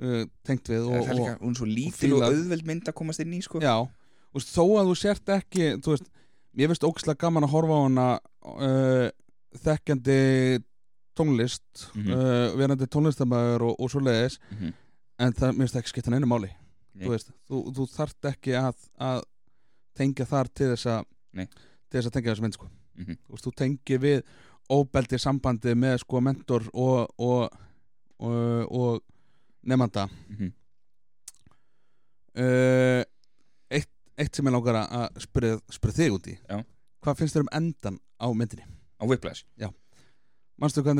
[0.00, 2.94] uh, tengt við og, líka, og hún er svo lítil og fíla- auðveld mynd að
[3.00, 3.60] komast inn í sko.
[3.60, 3.76] Já,
[4.32, 6.10] þú veist, þó að þú sért ekki þú veist,
[6.56, 8.08] mér finnst ógæslega gaman að horfa á hana
[8.44, 9.10] uh,
[9.64, 10.18] þekkjandi
[11.18, 12.12] tónlist Mhm.
[12.14, 14.72] uh, verandi tónlistamæður og, og svo leiðis Mhm.
[15.18, 16.50] en það mér finnst ekki skipta neinu máli
[17.00, 19.22] þú veist, þú, þú þarft ekki að, að
[19.96, 21.04] tengja þar til þess að
[21.90, 22.68] til þess að tengja þess mynd sko
[23.00, 23.16] Mhm.
[23.26, 24.22] þú veist, þú tengir við
[24.70, 27.50] óbeldi sambandi með sko mentor og og,
[28.20, 29.00] og, og
[29.66, 30.52] nefnda Mhm.
[32.40, 33.02] uh,
[33.70, 35.58] eitt, eitt sem ég langar að spyrja,
[35.96, 36.36] þig út í.
[36.48, 36.64] Já.
[37.00, 38.64] hvað finnst þér um endan á myndinni?
[39.00, 39.44] Á Whiplash?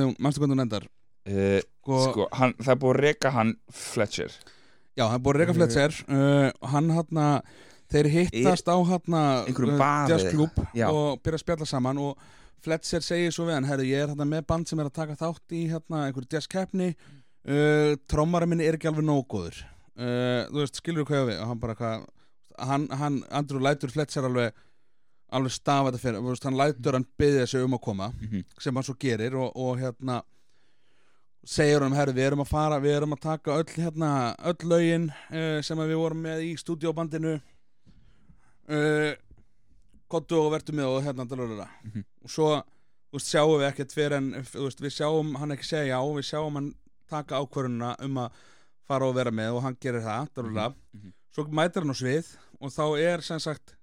[0.08, 0.86] Hún- manstu hvernig hún endar?
[1.28, 4.30] Uh, sko, sko, hann, það er búið að reka hann Fletcher.
[4.96, 5.92] Já, hann er búið að reyka Fletcher.
[6.08, 7.42] Uh, hann hann
[7.92, 8.76] þeir hittast á
[10.08, 10.88] eða jazzklub Já.
[10.88, 12.16] og byrja að spjalla saman og
[12.60, 15.16] Fletcher segir svo við hann herru, ég er hérna með band sem er að taka
[15.16, 16.94] þátt í hérna einhverju jazzkeppni
[17.48, 21.30] uh, trómara minn er ekki alveg nóg góður uh, þú veist, skilur þú hvað ég
[21.32, 22.08] við og hann bara hvað
[22.60, 24.52] hann, hann, Andrew lætur Fletcher alveg
[25.30, 28.44] alveg stafa þetta fyrir, veist, hann lætur hann byggja sig um að koma Mhm.
[28.58, 30.22] sem hann svo gerir og, og hérna
[31.46, 34.10] segir hann, herru, við erum að fara við erum að taka öll, hérna,
[34.44, 37.36] öll lögin uh, sem að við vorum með í stúdíóbandinu
[38.68, 39.12] uh,
[40.10, 41.68] kottu og vertu með og hérna dalurlega.
[41.86, 42.04] Mhm.
[42.24, 42.50] og svo
[43.10, 46.00] þú veist, sjáum við ekkert fyrir en þú veist, við sjáum hann ekki segja já
[46.18, 46.68] við sjáum hann
[47.10, 48.38] taka ákvörununa um að
[48.90, 50.74] fara og vera með og hann gerir það dalurlega.
[50.94, 51.12] Mhm.
[51.30, 53.76] svo mætir hann á svið og þá er sem sagt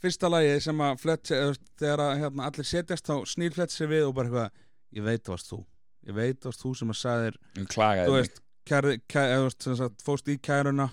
[0.00, 1.32] fyrsta lagi sem að veist,
[1.80, 4.50] þegar að, hérna, allir setjast þá snýr Fletcher við og bara eitthvað
[4.96, 5.58] ég veit það varst þú
[6.06, 7.36] ég veit það varst þú sem að sagðir
[8.06, 8.40] þú veist,
[8.70, 9.50] kæri, kæri,
[9.82, 10.88] sagt, fóst í kæruna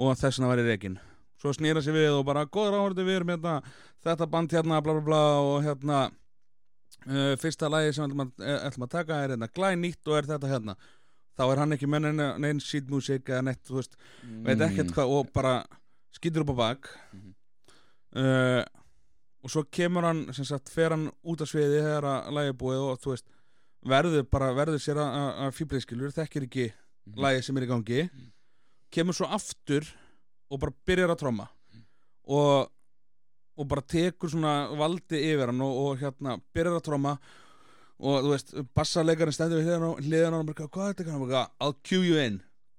[0.00, 0.98] og þess vegna var í reikin
[1.40, 3.60] svo snýra sér við og bara góður áhörðu við erum hérna,
[4.04, 6.00] þetta band hérna bla bla bla og hérna
[7.06, 10.28] uh, fyrsta lagi sem ætlum að, eh, ætlum að taka er hérna glænýtt og er
[10.28, 10.76] þetta hérna
[11.38, 13.96] þá er hann ekki með neina, neina sheet-músík eða neitt, þú veist,
[14.44, 15.64] veit ekkert hvað og bara
[16.12, 17.34] skýtur upp á bak Mhm.
[18.16, 18.64] uh,
[19.42, 22.58] og svo kemur hann sem sagt, fer hann út af sviði þegar að lagi er
[22.60, 23.26] búið og þú veist
[23.88, 26.66] verður bara, verður sér að- fýbliðskilur, þekkir ekki
[27.06, 27.16] Mhm.
[27.16, 28.32] lagið sem er í gangi Mhm.
[28.92, 29.86] kemur svo aftur
[30.50, 31.82] og bara byrjar að tromma Mhm.
[32.28, 32.70] og,
[33.56, 37.16] og bara tekur svona valdi yfir hann og, og hérna byrjar að tromma
[38.00, 39.74] og þú veist, bassarleikarinn stendur við
[40.06, 41.12] hliðan á hann og bara, hvað er þetta?
[41.12, 42.38] Hann bara, I'll cue you in.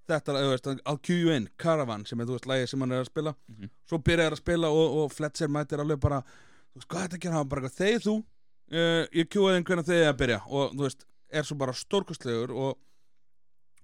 [0.09, 1.45] Þetta, þú veist, I'll cue you in.
[1.61, 3.35] Caravan, sem er, þú veist, lagið sem hann er að spila.
[3.51, 3.71] Mhm.
[3.89, 6.21] svo byrjar að spila og, og Fletcher mætir alveg bara,
[6.71, 8.15] þú veist, hvað er þetta hann bara, þegar þú,
[8.73, 10.39] uh, ég kjúaði þinn hvernig þegar að byrja.
[10.49, 12.79] Og þú veist, er svo bara stórkustlegur og,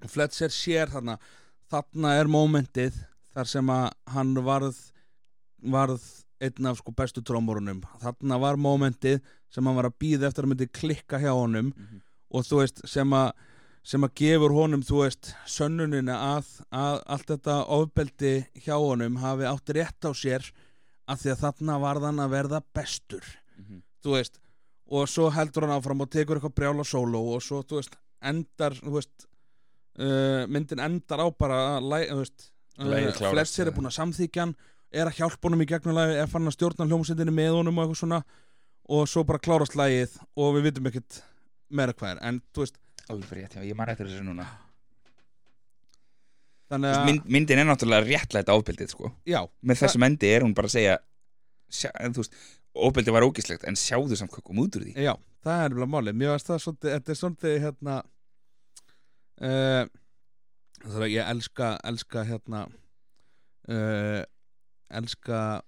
[0.02, 1.20] og Fletcher sér þarna.
[1.70, 2.98] Þarna er mómentið
[3.36, 4.78] þar sem að hann varð
[5.62, 6.04] varð
[6.42, 10.52] einn af sko bestu trómorunum þarna var mómentið sem hann var að býða eftir að
[10.54, 12.02] myndi klikka hjá honum Mhm.
[12.32, 13.32] og þú veist sem að
[13.88, 18.34] sem að gefur honum þú veist sönnunina að, að allt þetta ofbeldi
[18.66, 20.52] hjá honum hafi átt rétt á sér
[21.08, 23.24] af því að þarna varð hann að verða bestur
[23.58, 23.82] Mhm.
[24.04, 24.40] þú veist
[24.90, 28.72] og svo heldur hann áfram og tekur eitthvað brjála sóló og svo þú veist endar
[28.76, 29.26] þú veist
[30.00, 32.26] uh, myndin endar á bara að uh,
[32.78, 34.56] klárast, flestir er búin að samþykja hann
[34.92, 37.86] er að hjálpa honum í gegnum lagi er fann að stjórna hljómsendinni með honum og
[37.88, 38.22] eitthvað svona.
[38.88, 41.22] Og svo bara klárast lagið og við vitum ekkert
[41.76, 42.22] meira hvað er.
[42.30, 42.78] En þú veist
[43.08, 44.44] Alveg rétt, já, ég man eftir þessu núna.
[46.68, 49.12] Þannig að veist, mynd, Myndin er náttúrulega réttlætt ábildið sko.
[49.24, 50.98] já, Með þessum endi er hún bara að segja
[51.72, 52.36] sjá, en, Þú veist,
[52.76, 54.96] óbildið var ógislegt En sjáðu samt hvað kom út úr því.
[55.08, 55.14] Já,
[55.48, 57.96] það er vel að máli mér varst það svolítið, þetta er svolítið hérna
[59.48, 59.84] uh,
[60.84, 62.64] það er að ég elska elska hérna
[63.72, 64.22] uh,
[64.90, 65.62] elska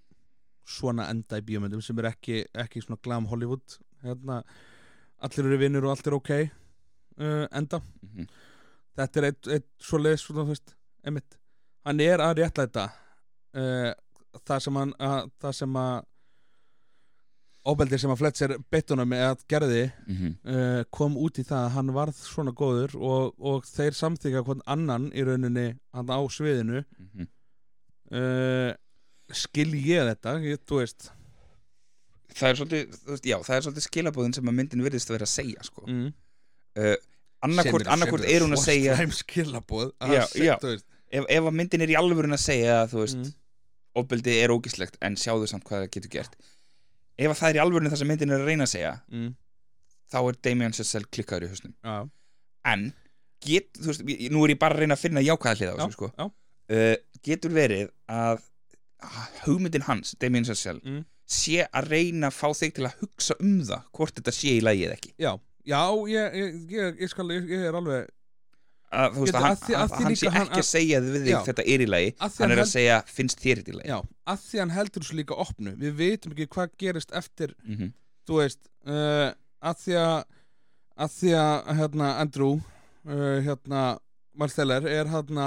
[0.70, 4.44] svona enda í bíómyndum sem er ekki, ekki svona glam Hollywood hérna,
[5.20, 6.32] allir eru vinnur og allt er ok
[7.20, 8.28] uh, enda Mhm.
[9.00, 10.76] þetta er eitt, eitt veist,
[11.06, 11.38] einmitt
[11.86, 12.90] hann er að réttlæta
[13.56, 13.94] uh,
[14.46, 16.06] það sem hann að, það sem að
[17.70, 20.36] óbeldir sem að Fletcher beittunum eða gerði Mhm.
[20.46, 24.62] uh, kom út í það að hann varð svona góður og, og þeir samþykja hvern
[24.66, 27.28] annan í rauninni hann á sviðinu Mhm.
[28.12, 28.74] uh,
[29.38, 31.10] skil ég þetta ég, þú veist
[32.39, 35.31] Það er svolítið, já, það er svolítið skilabóðin sem að myndin virðist að vera að
[35.34, 35.81] segja sko.
[35.89, 36.11] mm.
[36.77, 36.93] uh,
[37.47, 40.53] annarkvort, annarkvort er hún að segja skilabóð Já, já.
[41.10, 43.34] ef, ef að myndin er í alvörun að segja þú veist, mm.
[44.03, 46.38] ofbeldi er ógislegt en sjáðu samt hvað það getur gert
[47.19, 49.31] ef að það er í alvörun það sem myndin er að reyna að segja Mm.
[50.14, 51.97] þá er Damien Chazelle klikkaður í hausnum Já,
[52.73, 52.85] en
[53.41, 55.97] get, þú veist, nú er ég bara að reyna að finna jákvæða hlið á þessu
[55.97, 56.11] sko.
[56.14, 56.26] já.
[56.77, 56.95] uh,
[57.26, 58.45] getur verið að
[59.45, 61.05] hugmyndin hans, Damien Chazelle Mm.
[61.30, 64.61] sé að reyna að fá þig til að hugsa um það hvort þetta sé í
[64.65, 65.34] lagi eða ekki já,
[65.65, 68.07] já ég, ég, ég, ég skal ég, er alveg
[68.91, 71.30] að, þú veist, að hann, að að hann sé hann- ekki að segja við þig
[71.30, 71.39] Já.
[71.45, 73.89] þetta er í lagi, því hann er held- að segja finnst þér þetta í lagi
[73.93, 73.99] já,
[74.34, 77.91] að því hann heldur svo líka opnu við veitum ekki hvað gerist eftir mm -hmm.
[78.27, 78.59] þú veist
[78.89, 79.30] uh,
[79.61, 80.23] að því að
[80.99, 82.55] að því að hérna Andrew
[83.05, 83.99] uh, hérna
[84.34, 85.45] Marsteller er hérna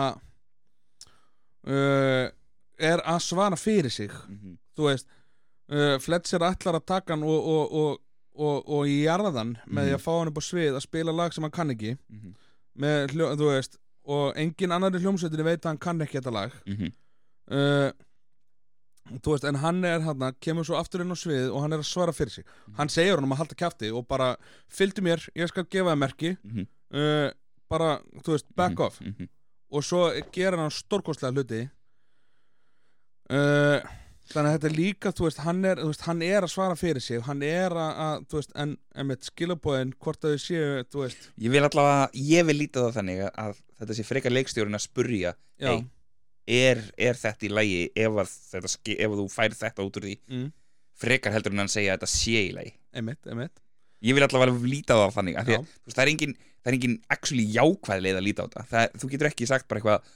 [1.66, 2.30] uh,
[2.78, 4.58] er að svara fyrir sig Mhm.
[4.76, 5.06] þú veist
[5.70, 8.00] uh, Fletcher ætlar að taka hann og, og, og,
[8.34, 9.94] og, og í jarðan með því Mhm.
[9.98, 12.34] að fá hann upp á svið að spila lag sem hann kann ekki Mhm.
[12.78, 16.32] með, hljó, þú veist og engin annar í hljómsveitinni veit að hann kann ekki þetta
[16.32, 16.92] lag Mhm.
[17.50, 17.92] uh,
[19.22, 21.78] þú veist, en hann er hann kemur svo aftur inn á svið og hann er
[21.82, 22.44] að svara fyrir sig
[22.76, 24.36] hann segir hann um að halda kjafti og bara
[24.70, 26.66] fylgdu mér, ég skal gefa það merki Mhm.
[26.94, 27.30] uh,
[27.68, 28.80] bara, þú veist, back Mhm.
[28.86, 29.28] off Mhm.
[29.72, 31.70] og svo gerir hann stórkostlega hluti
[33.30, 33.78] uh,
[34.32, 36.76] þannig að þetta er líka þú veist, hann er, þú veist, hann er að svara
[36.80, 37.20] fyrir sig.
[37.26, 41.02] Hann er að, að þú veist, en, en með skilabóðin, hvort að þau séu þú
[41.04, 44.86] veist, Ég vil allavega, ég vil líta það þannig að- þetta sé frekar leikstjórinn að
[44.88, 45.84] spurja Hey.
[46.48, 50.06] er, er þetta í lagi ef, að þetta, ef að þú fær þetta út úr
[50.08, 50.14] því?
[50.32, 50.48] Mm,
[50.98, 52.72] frekar heldur en hann segja að þetta sé í lagi.
[52.98, 53.60] Einmitt, einmitt.
[54.02, 55.52] Ég vil allavega líta það þannig að
[55.92, 56.32] það er engin,
[56.64, 58.64] það er engin actually jákvæð leið að líta á þetta.
[58.72, 60.10] Það, þú getur ekki sagt bara eitthvað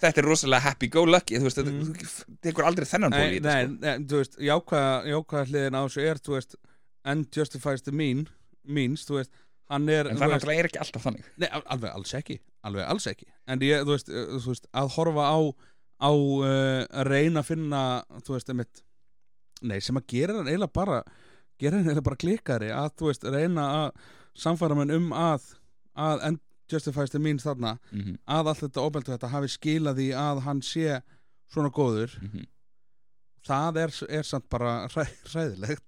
[0.00, 1.80] þetta er rosalega happy go lucky þú veist, Mm.
[1.80, 1.94] mm.
[1.94, 3.78] þú tekur aldrei þennan ból nei, í nei, þetta sko.
[3.84, 6.56] nei, þú veist, jákvæða, hliðin á þessu er, þú veist
[7.08, 8.26] end justifies the mean
[8.64, 9.32] means, þú veist,
[9.70, 12.38] hann er en það náttúrulega er ekki alltaf þannig Nei, al- alveg alls ekki
[12.68, 15.38] alveg alls ekki en ég, þú veist, uh, þú veist að horfa á
[15.98, 17.82] á uh, að reyna að finna
[18.26, 18.82] þú veist, einmitt
[19.66, 21.00] nei, sem að gera hann eiginlega bara
[21.58, 23.88] gera hann eiginlega bara klikkari að, þú veist, reyna að
[24.38, 25.48] samfæra mann um að
[25.98, 26.20] að
[26.70, 28.18] justifies the means þarna mm -hmm.
[28.26, 31.00] að allt þetta óbeltu þetta hafi skilað því að hann sé
[31.48, 32.14] svona góður
[33.48, 35.84] það er, er samt bara hræ, hræðilegt.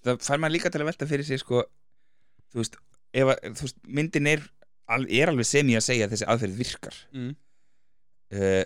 [0.00, 1.62] Það fær maður líka til að velta fyrir sig sko,
[2.52, 2.80] þú veist,
[3.16, 4.44] ef að, þú veist myndin er,
[4.88, 6.98] er alveg sem ég að segja að þessi aðferð virkar.
[7.16, 7.30] Mm.
[8.36, 8.64] uh,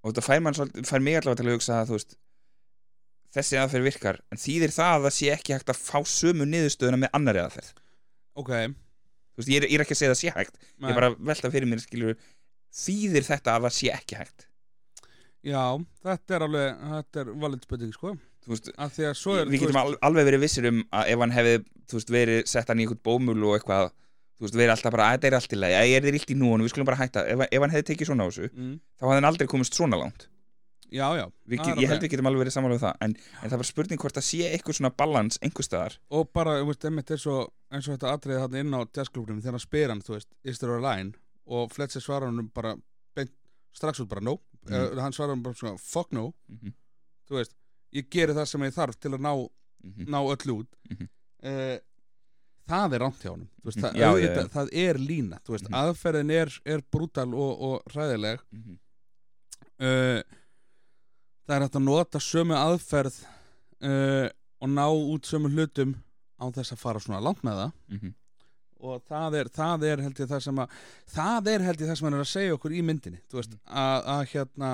[0.00, 2.14] og þetta fær, svolítið, fær mig allavega til að hugsa að veist
[3.34, 6.98] þessi aðferð virkar en þýðir það að það sé ekki hægt að fá sömu niðurstöðuna
[7.02, 7.74] með annari aðferð?
[8.40, 8.54] Ok,
[9.40, 10.60] veist, ég er, ég er ekki að segja það sé hægt.
[10.80, 12.16] Ég er bara að velta fyrir mér, skilur
[12.80, 14.46] þýðir þetta að það sé ekki hægt?
[15.46, 15.62] Já,
[16.04, 18.16] þetta er alveg, þetta er valið spurning sko.
[18.50, 21.56] Veist, að að er, við getum al, alveg verið vissir um að ef hann hefði,
[21.92, 23.90] veist, verið sett hann í einhvern bómul og eitthvað
[24.40, 26.16] þú veist, verið alltaf bara, að þetta er allt í lagi, að ég er þér
[26.18, 28.48] illt í núan við skulum bara hætta, ef, ef hann hefði tekið svona á þessu
[28.48, 30.24] mm, þá hafði hann aldrei komist svona langt
[30.90, 33.68] Já, já við, ég held við getum alveg verið samanlega það en, en það var
[33.68, 37.26] spurning hvort það sé eitthvað svona balans einhver staðar Og bara, þú veist, einmitt eins
[37.30, 40.28] og, eins og þetta atriði þarna inn á jazzklubnum þegar hann spyr hann, þú veist,
[40.44, 41.12] is there a line
[41.46, 42.74] og Fletcher svarar hann bara
[43.16, 43.32] beint,
[43.74, 44.36] strax út bara no
[44.68, 44.98] mm.
[44.98, 46.72] hann svarar hann bara svona fuck no mm -hmm.
[47.30, 47.54] þú veist,
[47.94, 49.48] ég geri það sem ég þarf til að ná,
[49.82, 50.04] Mhm.
[50.12, 50.68] ná öll út
[51.42, 51.78] uh,
[52.68, 53.32] það er rámt hjá
[53.64, 53.82] veist, Mhm.
[53.84, 54.52] það, Já, auðvitað, já.
[54.54, 55.74] það er lína þú veist, Mhm.
[55.74, 58.78] aðferðin er, er brútal og, og hræðileg Mhm.
[59.80, 60.22] uh,
[61.46, 63.18] það er hægt að nota sömu aðferð
[63.84, 64.28] uh,
[64.60, 65.94] og ná út sömu hlutum
[66.40, 68.14] á þess að fara svona langt með það Mhm.
[68.80, 70.70] og það er, það er held ég það sem að
[71.14, 73.56] það er held ég það sem hann er að segja okkur í myndinni þú veist,
[73.68, 74.70] að, að hérna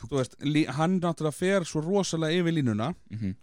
[0.00, 0.36] þú veist,
[0.78, 3.34] hann náttúrulega fer svo rosalega yfir línuna Mhm.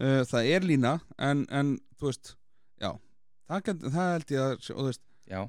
[0.00, 2.34] uh, það er lína en, en þú veist,
[2.80, 2.92] já
[3.48, 5.42] það, get, það held ég að, og þú veist já,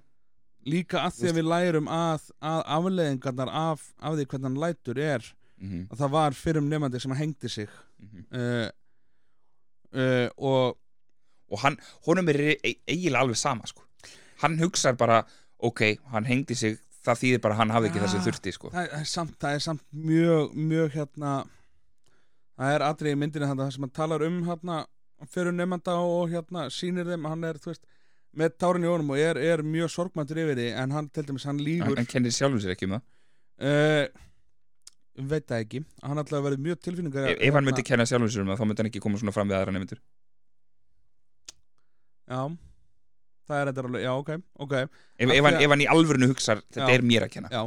[0.68, 5.00] líka að því að við lærum að, að afleðingarnar af, af því hvernig hann lætur
[5.00, 5.88] er Mhm.
[5.92, 7.68] að það var fyrrum nefandi sem hengdi sig
[8.00, 8.26] Mhm.
[8.32, 8.70] uh,
[9.96, 10.78] uh, og
[11.50, 13.82] og hann, honum er e eiginlega alveg sama sko.
[14.42, 15.24] hann hugsar bara
[15.60, 18.06] ok, hann hengdi sig það þýðir bara að hann hafði ekki Ja.
[18.08, 18.70] þessi þurfti sko.
[18.70, 21.48] það er samt, það er samt mjög, mjög hérna
[22.60, 24.86] það er atrið í myndinu þarna sem hann talar um hérna
[25.32, 27.86] fyrir nefnda og hérna sýnir þeim hann er, þú veist,
[28.38, 31.44] með tárin í honum og er, er mjög sorgmæntur yfir því en hann til dæmis,
[31.46, 33.02] hann hann, lígur hann kennir sjálfum sér ekki um það
[33.66, 34.08] uh,
[35.18, 35.84] veit það ekki.
[36.04, 38.66] Hann alltaf verið mjög tilfinningar ef, ef hann myndi kenna sjálfum sér um það þá
[38.70, 40.02] myndi hann ekki koma svona fram við aðra nefndur
[42.28, 42.42] já,
[43.48, 44.32] það er þetta alveg, já, ok,
[44.66, 44.76] ok.
[44.78, 46.96] Ef, ef, hann, ef hann í alvörinu hugsar þetta Já.
[46.98, 47.52] er mér að kenna.
[47.54, 47.62] Já,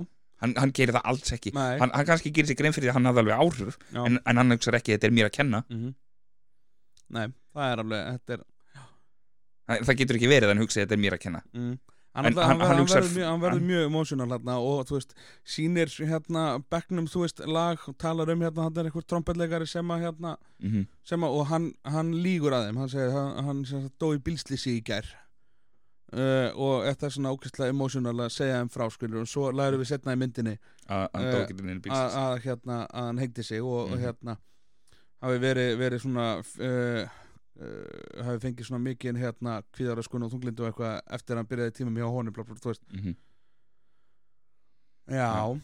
[0.45, 1.55] hann, hann gerir það alls ekki.
[1.57, 4.43] Hann, hann kannski gerir sér grein fyrir því að hann hafði alveg áhrif en, en
[4.43, 5.63] hann hugsar ekki þetta er mér að kenna.
[5.73, 5.95] Mhm.
[7.17, 8.45] nei, það er alveg er
[9.71, 11.43] það, það getur ekki verið að hann hugsi þetta er mér að kenna.
[11.57, 11.73] Mm.
[12.13, 15.13] Hann, hann, hann- hann, verður mjög, hann- mjög emotional hérna og þú veist,
[15.47, 19.87] sýnir hérna bekknum, þú veist, lag og talar um hérna, hann er einhver trompetleikari sem
[19.95, 20.87] að hérna, mm -hmm.
[21.05, 24.15] sem að, og hann, hann lígur að þeim, hann segir, hann, hann sem sagt dó
[24.15, 25.07] í gær
[26.13, 29.81] uh, og þetta er svona ókvæslega emotional að segja þeim frá, skilur, og svo lærum
[29.81, 30.59] við setna í myndinni
[30.89, 34.05] að að hérna, hann hegdi sig og, og Mhm.
[34.05, 34.37] hérna
[35.23, 37.09] hafi verið, verið svona uh,
[37.61, 41.77] uh, hafi fengið svona mikið hérna kvíðaröskun og þunglindu og eitthvað eftir að hann byrjaði
[41.79, 43.19] tímum hjá honum, blá, blá, veist mm -hmm.
[45.11, 45.61] Já,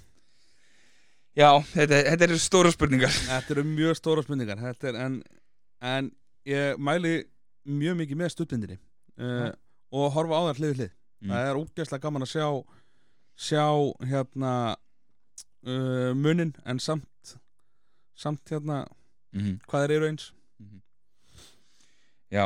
[1.37, 5.23] já, þetta, þetta eru stóra spurningar þetta eru mjög stóra spurningar er, en,
[5.81, 6.11] en
[6.45, 7.25] ég mæli
[7.65, 8.79] mjög mikið með stuttmyndinni
[9.19, 9.55] uh, Já.
[9.93, 10.93] og horfa á þær hlið hlið
[11.23, 11.33] Mm.
[11.33, 12.47] það er ógeðslega gaman að sjá
[13.37, 13.65] sjá
[14.09, 14.53] hérna
[15.67, 17.37] uh, munin en samt
[18.17, 18.85] samt hérna
[19.33, 19.57] mm -hmm.
[19.67, 20.33] hvað þeir eru eins
[22.33, 22.45] já,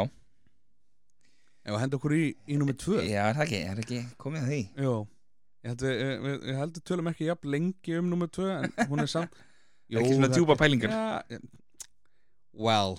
[1.64, 3.00] ef að henda okkur í, í nummer tvö?
[3.06, 4.60] Já, er það ekki, er ekki komið að því?
[4.86, 4.94] Jó,
[5.64, 9.04] ég held við, við, við heldur tölum ekki jafn lengi um nummer tvö en hún
[9.04, 9.40] er samt
[9.90, 10.92] ekki svona djúpa pælingar.
[10.94, 11.40] Ja,
[12.50, 12.96] Well.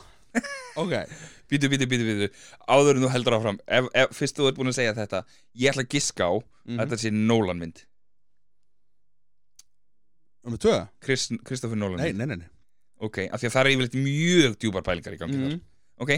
[0.79, 0.93] Ok,
[1.51, 2.27] Býtu, býtu, býtu, býtu
[2.71, 5.19] Áður en þú heldur áfram ef, ef, Fyrst þú ert búin að segja þetta
[5.59, 7.81] Ég ætla að giska á mm að þetta sé Nolan mynd.
[10.45, 10.77] Nummer tvö?
[11.03, 12.21] Christopher Nolan Nei, mynd.
[12.21, 12.49] nei, nei, nei.
[13.01, 15.55] Ok, af því að það er yfirleitt mjög djúpar pælingar í gangi þar.
[16.05, 16.11] Ok,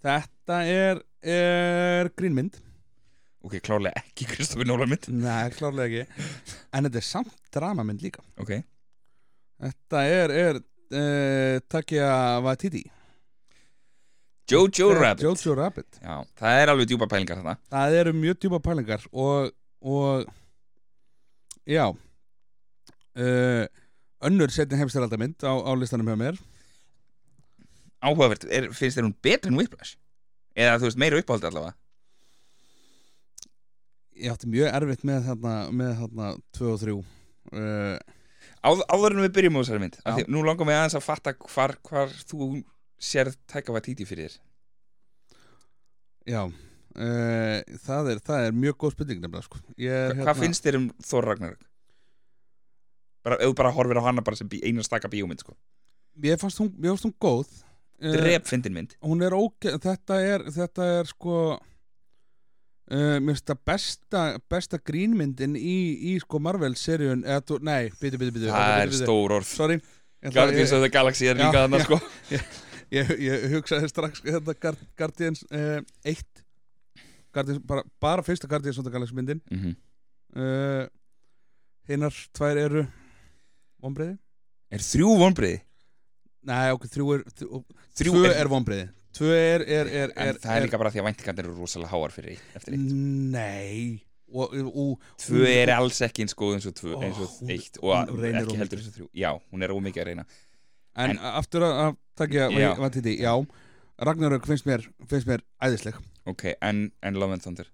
[0.00, 2.56] Þetta er, er grínmynd.
[3.44, 5.08] Ok, klárlega ekki Christopher Nolan mynd.
[5.16, 6.28] Nei, klárlega ekki.
[6.76, 8.24] En þetta er samt dramamynd líka.
[8.40, 8.58] Ok,
[9.60, 12.08] Þetta er, er uh, Takja
[12.44, 12.84] Waititi.
[14.50, 15.24] Jojo Þetta Rabbit.
[15.26, 15.98] Jojo Rabbit.
[16.00, 17.56] Já, það er alveg djúpar pælingar þarna.
[17.70, 19.52] Það eru mjög djúpa pælingar og,
[19.84, 20.24] og
[21.68, 21.84] já.
[23.20, 23.66] Uh,
[24.26, 26.40] önnur setni heimstæraldamynd á, á listanum hjá mér
[28.00, 29.96] Áhugavert, er, finnst þér hún betri en Whiplash?
[30.56, 31.76] Eða þú veist, meira uppáhaldi allavega
[34.20, 38.16] ég átti mjög erfitt með þarna með þarna 2 og 3 uh,
[38.60, 41.34] Áð, Áður en við byrjum á þessari mynd því, Nú langar mig aðeins að fatta
[41.38, 42.50] hvar, hvar þú
[43.00, 44.38] sérð tæka var títi fyrir þér
[46.30, 49.62] já uh, það, er, það er mjög góð spurning nefnilega sko.
[49.80, 51.64] ég, Hva, Hvað finnst þér um Thor Ragnarök?
[53.24, 55.56] Bara, ef þú bara horfir á hana bara sem bí, eina staka bíómynd sko.
[56.24, 57.48] ég fannst hún, ég fannst hún góð
[58.00, 61.34] Drep fyndin mynd hún er óge þetta er, þetta er sko
[62.90, 65.76] uh, mér finnst það besta besta grínmyndin í,
[66.12, 69.52] í sko Marvel-seríun eða, þú- nei, byttu, byttu, byttu Það er stór orð.
[70.20, 71.82] Ég, Guardians of the Galaxy er líka já.
[71.86, 72.00] sko.
[72.90, 75.78] Ég, ég hugsaði strax þetta Guard- Guardians uh,
[76.10, 76.24] 1
[77.30, 79.40] Guardians, bara, bara fyrsta Guardians of the Galaxy myndin.
[79.52, 79.76] Mm
[80.40, 80.88] uh,
[81.90, 82.82] Hinnar tvær eru
[83.82, 84.12] Vombriði?
[84.70, 85.62] Er þrjú vonbriði?
[86.48, 87.62] Nei, ok, þrjú er Þrjú,
[88.00, 88.86] Þrjú tvö er, er vombriði
[89.16, 91.90] Tvö er, er, er, En er það er líka bara því að væntingarnir eru rosalega
[91.90, 92.92] háar fyrir eitt, eftir eitt.
[93.34, 97.50] Nei og, og, Tvö er alls ekki eins góð eins og, tvö, eins og hún-
[97.50, 97.90] eitt og
[98.30, 99.08] ekki of heldur eins og þrjú.
[99.18, 100.24] Já, hún er ómikið að reyna.
[100.94, 102.46] En, En- aftur að, takja
[102.94, 103.34] því, já.
[104.00, 105.98] Ragnarök finnst mér, finnst mér æðisleg.
[106.30, 107.66] Ok, en, en Love and Thunder?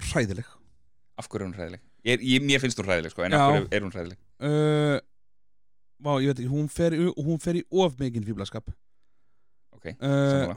[0.00, 0.46] Hræðileg.
[1.20, 1.82] Af hverju er hún hræðileg?
[2.08, 3.42] Ég, ég, mér finnst hún hræðileg sko, en Já.
[3.42, 4.20] af hverju er hún hræðileg?
[4.40, 5.00] uh,
[6.00, 8.70] Vá, ég veit ekki, hún fer, í- hún fer í of mikinn fíblaskap
[9.76, 10.56] Ok, uh, sammála.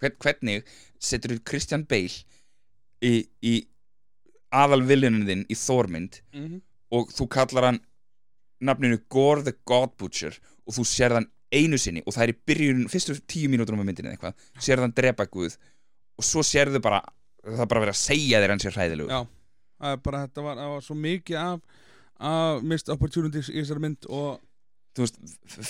[0.00, 0.64] Hvern, Hvernig
[0.98, 2.22] setur þú Christian Bale
[3.04, 3.54] í, í
[4.52, 6.60] aðal viljunin þinn í Þormynd Mhm.
[6.92, 7.80] og þú kallar hann
[8.60, 10.32] nafninu Gore the God Butcher
[10.66, 13.80] og þú sér hann einu sinni og það er í byrjun fyrstu tíu mínútur á
[13.82, 15.56] myndinni eða eitthvað sér hann drepa Guð
[16.18, 17.00] og svo sérðu bara
[17.44, 19.20] það er bara verið að segja þér hann sér hræðilegu Já,
[19.80, 21.60] það er bara þetta var, það var svo mikið af,
[22.20, 24.38] af missed opportunities í þessari mynd og
[24.96, 25.20] þú veist,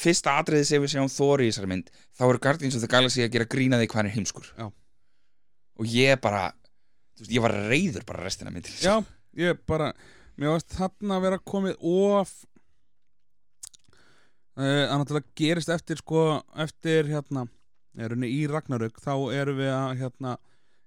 [0.01, 3.22] fyrsta atriði sem við sjáum Þóri í þessari mynd þá eru Guardians of the Galaxy
[3.24, 4.66] að gera grína því hvað hann er heimskur Já.
[5.81, 6.44] og ég bara
[7.20, 8.97] veist, ég var reyður bara restina myndin já,
[9.36, 9.93] ég bara
[10.40, 12.32] mér varst þarna að vera komið of
[14.56, 16.24] uh, að náttúrulega gerist eftir sko,
[16.64, 17.47] eftir hérna
[18.31, 20.36] í Ragnarök þá erum við að hérna,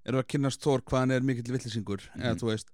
[0.07, 2.23] erum við að kynnast Thor hvað hann er mikill villisingur Mhm.
[2.25, 2.73] eða þú veist uh,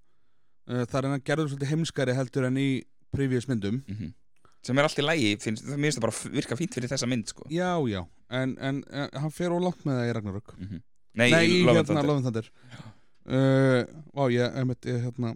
[0.69, 2.69] það er hann gerður svolítið heimskari heldur en í
[3.15, 3.81] previous myndum.
[3.87, 4.13] Mhm.
[4.61, 7.29] sem er allt í lægi, finnst, það minnst það bara virka fínt fyrir þessa mynd
[7.31, 7.45] sko.
[7.49, 10.49] Já, já, en, en uh, hann fer ólangt með það í Ragnarök.
[10.59, 10.81] Mhm.
[11.19, 13.83] Nei, Nei, í hérna Þandir uh,
[14.13, 15.31] Vá, ég, einmitt, ég, hérna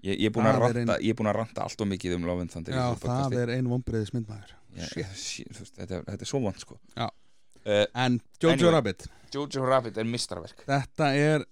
[0.00, 2.14] Ég, ég er búin að er ranta, ég er búin að ranta allt og mikið
[2.16, 3.50] um Love and Thunder í Já, það er
[5.18, 6.78] shit, þú veist, þetta, er- þetta er svo vond sko.
[6.96, 7.08] Já.
[7.66, 8.72] uh, En Jojo Anyway.
[8.76, 9.08] Rabbit.
[9.34, 11.44] Jojo Rabbit er mistarverk Þetta er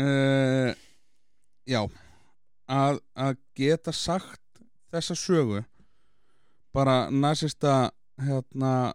[0.00, 0.72] uh,
[1.66, 1.82] Já
[2.70, 4.40] að, að geta sagt
[4.90, 5.64] þessa sögu
[6.74, 8.92] bara nasista hérna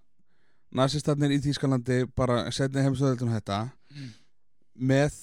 [0.76, 3.66] nasistarnir í Þýskalandi bara setni heimstöðildum þetta
[3.96, 4.10] Mm.
[4.76, 5.14] með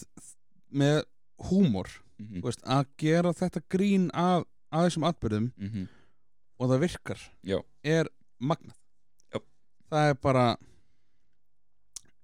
[0.72, 1.02] með
[1.50, 5.88] húmor mm þú veist, að gera þetta grín af, af þessum atbyrðum -hmm.
[6.58, 7.58] og það virkar Já.
[7.84, 8.08] er
[8.40, 8.76] magnað
[9.34, 9.40] Já.
[9.90, 10.56] það er bara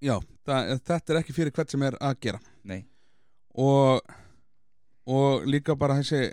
[0.01, 0.17] já,
[0.47, 2.87] það, þetta er ekki fyrir hvert sem er að gera Nei,
[3.55, 4.01] og
[5.09, 6.29] og líka bara þessi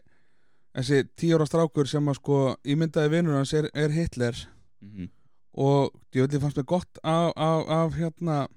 [0.76, 4.36] þessi tíóra strákur sem að sko ímyndaði vinnur hans er, er Hitler.
[4.84, 5.10] Mm
[5.56, 8.48] og djöfli fannst mér gott af, af, af hérna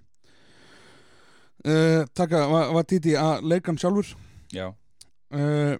[1.66, 4.10] uh, taka, var, var Titi að leika hann sjálfur.
[4.54, 4.72] Já.
[5.30, 5.78] Uh,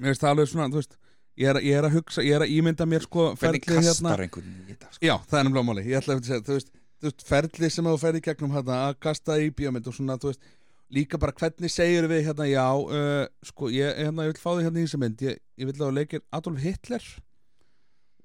[0.00, 0.96] mér finnst það alveg svona þú veist,
[1.40, 4.24] ég er, ég er að hugsa, ég er að ímynda mér sko Hvernig ferlið kastar
[4.24, 5.02] einhvern í þetta sko?
[5.04, 7.90] já, það er nefnilega máli, ég ætla að segja þú veist, þú veist, ferlið sem
[7.90, 10.52] þú ferði gegnum hérna, að kasta í bíómynd og svona þú veist,
[10.90, 14.64] líka bara hvernig segir við hérna, já, uh, sko, ég, hérna, ég vil fá þig
[14.66, 17.06] hérna í þessa mynd, ég, ég vil að þú leikir Adolf Hitler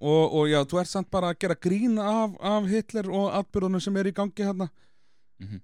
[0.01, 3.83] og, og já, þú ert samt bara að gera grín af, af Hitler og atbyrðunum
[3.85, 4.69] sem er í gangi hérna
[5.35, 5.57] Mhm.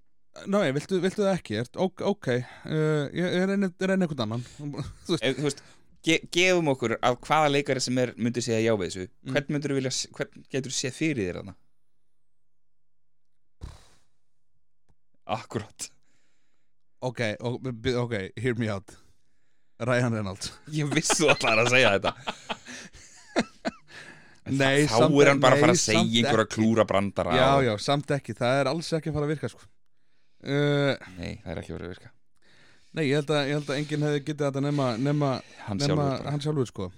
[0.51, 1.55] Nei, viltu, viltu það ekki?
[1.59, 2.27] Ert, ok, ok,
[2.67, 4.43] uh, ég er reyni, reyni einhvern annan
[5.07, 5.61] Þú veist, Ef, Þú veist,
[6.07, 9.31] ge gefum okkur af hvaða leikari sem er myndi segja já við þessu Mm.
[9.35, 11.55] Hvern myndur vilja, hvern getur séð fyrir þér þarna?
[15.31, 15.87] Akkurat
[17.01, 17.21] ok,
[18.05, 18.93] ok, hear me out.
[19.81, 20.51] Ryan Reynolds.
[20.77, 22.13] Ég vissi þú allar að segja þetta.
[24.51, 28.09] Nei, Þá er hann bara að fara að segja einhverja klúra brandara Já, já, samt
[28.15, 29.61] ekki, það er alls ekki að fara að virka sko.
[30.43, 32.09] uh, Nei, það er ekki verið að virka.
[32.91, 35.29] Nei, ég held að, ég held að enginn hefði getið þetta nema, nema,
[35.67, 36.89] Hann nema sjálfur hann sjálfur sko.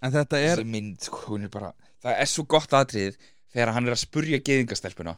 [0.00, 3.20] En þetta er mynd, sko, er bara Það er svo gott aðrið
[3.52, 5.14] þegar hann er að spurja geðingastelpuna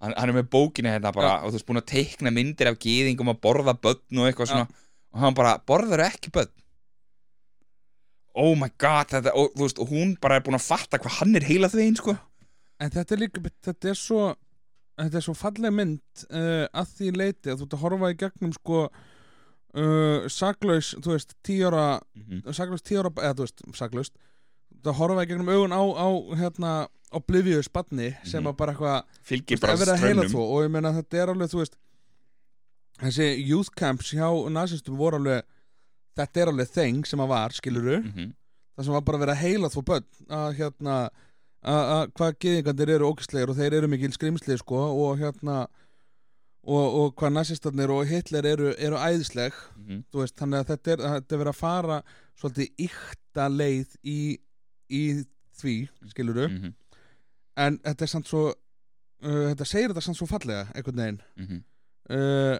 [0.00, 2.80] hann, hann er með bókina hérna bara og þú veist búin að teikna myndir af
[2.82, 4.52] geðingum að borða börn og eitthvað Já.
[4.54, 4.86] svona.
[5.10, 6.52] Og hann bara, borðar ekki börn?
[8.40, 11.18] Oh my god þetta, og, þú veist, og hún bara er búin að fatta hvað
[11.18, 12.14] hann er heila þvegin sko.
[12.80, 14.30] En þetta er líka, þetta er svo
[15.00, 18.16] Þetta er svo falleg mynd uh, að því leiti að þú ert að horfa í
[18.20, 21.84] gegnum sko uh, saklaus, þú veist, tíóra
[22.52, 24.18] saklaust tíóra, eða þú veist, saklaust
[24.80, 26.08] þú ert að horfa í gegnum augun á, á
[26.40, 28.52] hérna, oblivious badni sem Mhm.
[28.52, 31.76] að bara eitthvað fylgir bara þvó og ég meina þetta er alveg þú veist
[33.00, 35.42] þessi youth camps hjá nazistum voru alveg
[36.18, 38.32] þetta er alveg þeng sem að var skiluru Mhm.
[38.78, 41.10] það sem var bara að vera að heila þvó börn að hérna
[41.62, 45.66] að að hvað geðingandir eru ógæslegir og þeir eru mikil skrimsli sko og hérna
[46.62, 50.04] og, og hvað nazistarnir og Hitler eru, eru æðisleg Mhm.
[50.12, 52.02] þú veist þannig að þetta er, þetta er verið að fara
[52.38, 54.38] svolítið ykta leið í,
[54.90, 55.24] í
[55.60, 55.74] því
[56.10, 56.74] skiluru Mhm.
[57.56, 61.20] en þetta er samt svo uh, þetta segir þetta samt svo fallega einhvern veginn.
[61.36, 61.64] Mhm,
[62.10, 62.58] uh,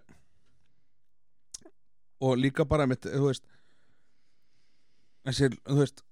[2.21, 3.45] og líka bara mitt, þú veist
[5.27, 6.03] þessi, þú veist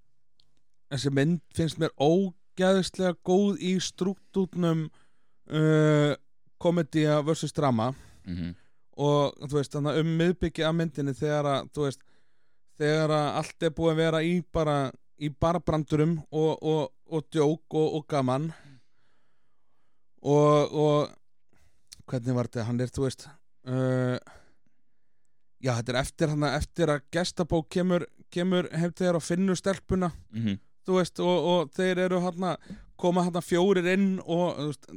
[0.92, 4.86] þessi mynd finnst mér ógæðislega góð í struktúrnum
[5.52, 6.14] uh,
[6.58, 7.90] komedía versus drama.
[8.24, 8.54] Mhm,
[8.98, 12.00] og þú veist þannig um miðbyggi af myndinni þegar að þú veist
[12.80, 14.78] þegar að allt er búið að vera í bara
[15.18, 18.50] í bara brandurum og, og, og djók og, og gaman.
[20.18, 23.26] Og, og hvernig var þetta, hann er þú veist
[23.68, 24.16] uh,
[25.62, 30.10] já þetta er eftir hann eftir að gestabók kemur, kemur til þér og finnur stelpuna
[30.34, 32.48] mhm, þú veist og, og þeir eru hann
[32.98, 34.90] koma hann fjórir inn og veist,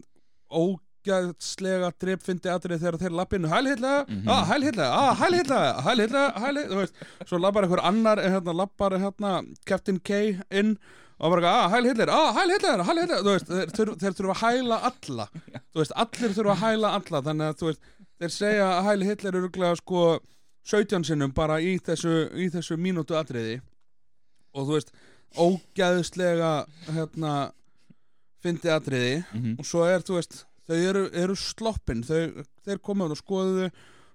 [1.05, 4.27] ógæðslega drepfindi atrið þegar þeir lappinu hælhilla, Mhm.
[4.29, 6.93] ah, hælhilla, ah, hælhilla hælhilla, hælhilla, þú veist.
[7.25, 10.77] Svo lappar einhver annar, hérna, lappar hérna Captain K inn
[11.19, 14.77] og bara, ah, hælhillir, ah, hælhillir, hælhillir þú veist, þeir, þeir, þeir þurfa að hæla
[14.91, 15.27] alla.
[15.73, 17.21] Þú veist, allir þurfa að hæla alla.
[17.21, 17.81] Þannig að, þú veist,
[18.21, 20.19] þeir segja að hælhillir eru glæða, sko,
[20.63, 23.61] 17 sinnum bara í þessu, í þessu mínútu atriði.
[24.53, 24.91] Og þú veist
[25.37, 27.51] ógæðislega hérna
[28.43, 29.23] fyndi atriði.
[29.33, 29.59] Mhm.
[29.59, 32.01] Og svo er þú veist þau eru, eru sloppin.
[32.07, 33.67] Þau, þeir komaðu og skoðuðu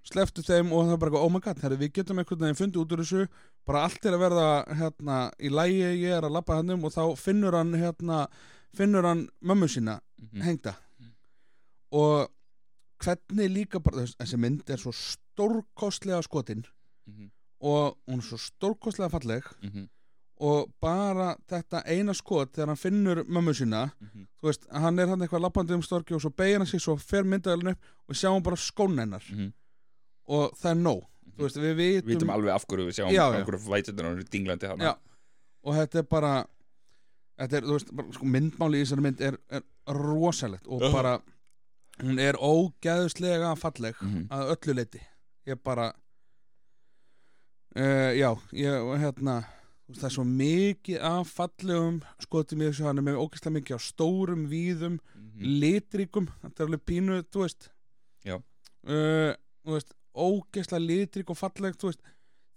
[0.06, 2.82] sleftu þeim og það er bara oh my god, herri, við getum einhvern veginn fundið
[2.84, 3.24] út úr þessu.
[3.66, 6.92] Bara allt er að verða hérna í lægi, ég er að labba hann um og
[6.94, 8.20] þá finnur hann hérna
[8.76, 10.76] finnur hann mömmu sína mhm, hengda.
[11.96, 12.28] Og
[13.02, 16.62] hvernig líka bara þess- þessi mynd er svo stórkostlega skotin
[17.08, 17.30] mhm,
[17.66, 19.44] og hún er svo stórkostlega falleg.
[19.62, 19.88] Mhm,
[20.36, 25.08] og bara þetta eina skot þegar hann finnur mömmu sína mhm, þú veist, hann er
[25.08, 28.12] hann eitthvað lappandi um storki og svo beigir hann sig, svo fer myndaðalinn upp og
[28.12, 29.52] við sjáum bara skón hennar mhm.
[30.28, 31.00] og það er nóg,
[31.36, 34.10] þú veist, við Við vitum, vitum alveg af hverju við sjáum Já, af hverju flætunar
[34.12, 34.74] og dinglandi Já.
[34.74, 34.92] hana
[35.66, 36.34] og þetta er bara
[37.40, 39.64] þetta er, þú veist, bara, sko, myndmáli í þessari mynd er, er
[39.96, 41.16] rosalegt og bara
[42.02, 44.26] hún er ógæðuslega falleg Mhm.
[44.30, 45.00] að öllu leiti
[45.48, 45.92] ég bara
[47.76, 49.44] uh, já, ég hérna
[49.88, 53.78] veist, það er svo mikið af fallegum skotum í þessu hann er með ógæslega mikið
[53.78, 54.98] á stórum, víðum
[55.36, 57.68] Mhm, litríkum, þetta er alveg pínu þú veist.
[58.86, 59.32] Uh,
[59.66, 62.04] veist, ógeðslega litrík og fallegt þú veist,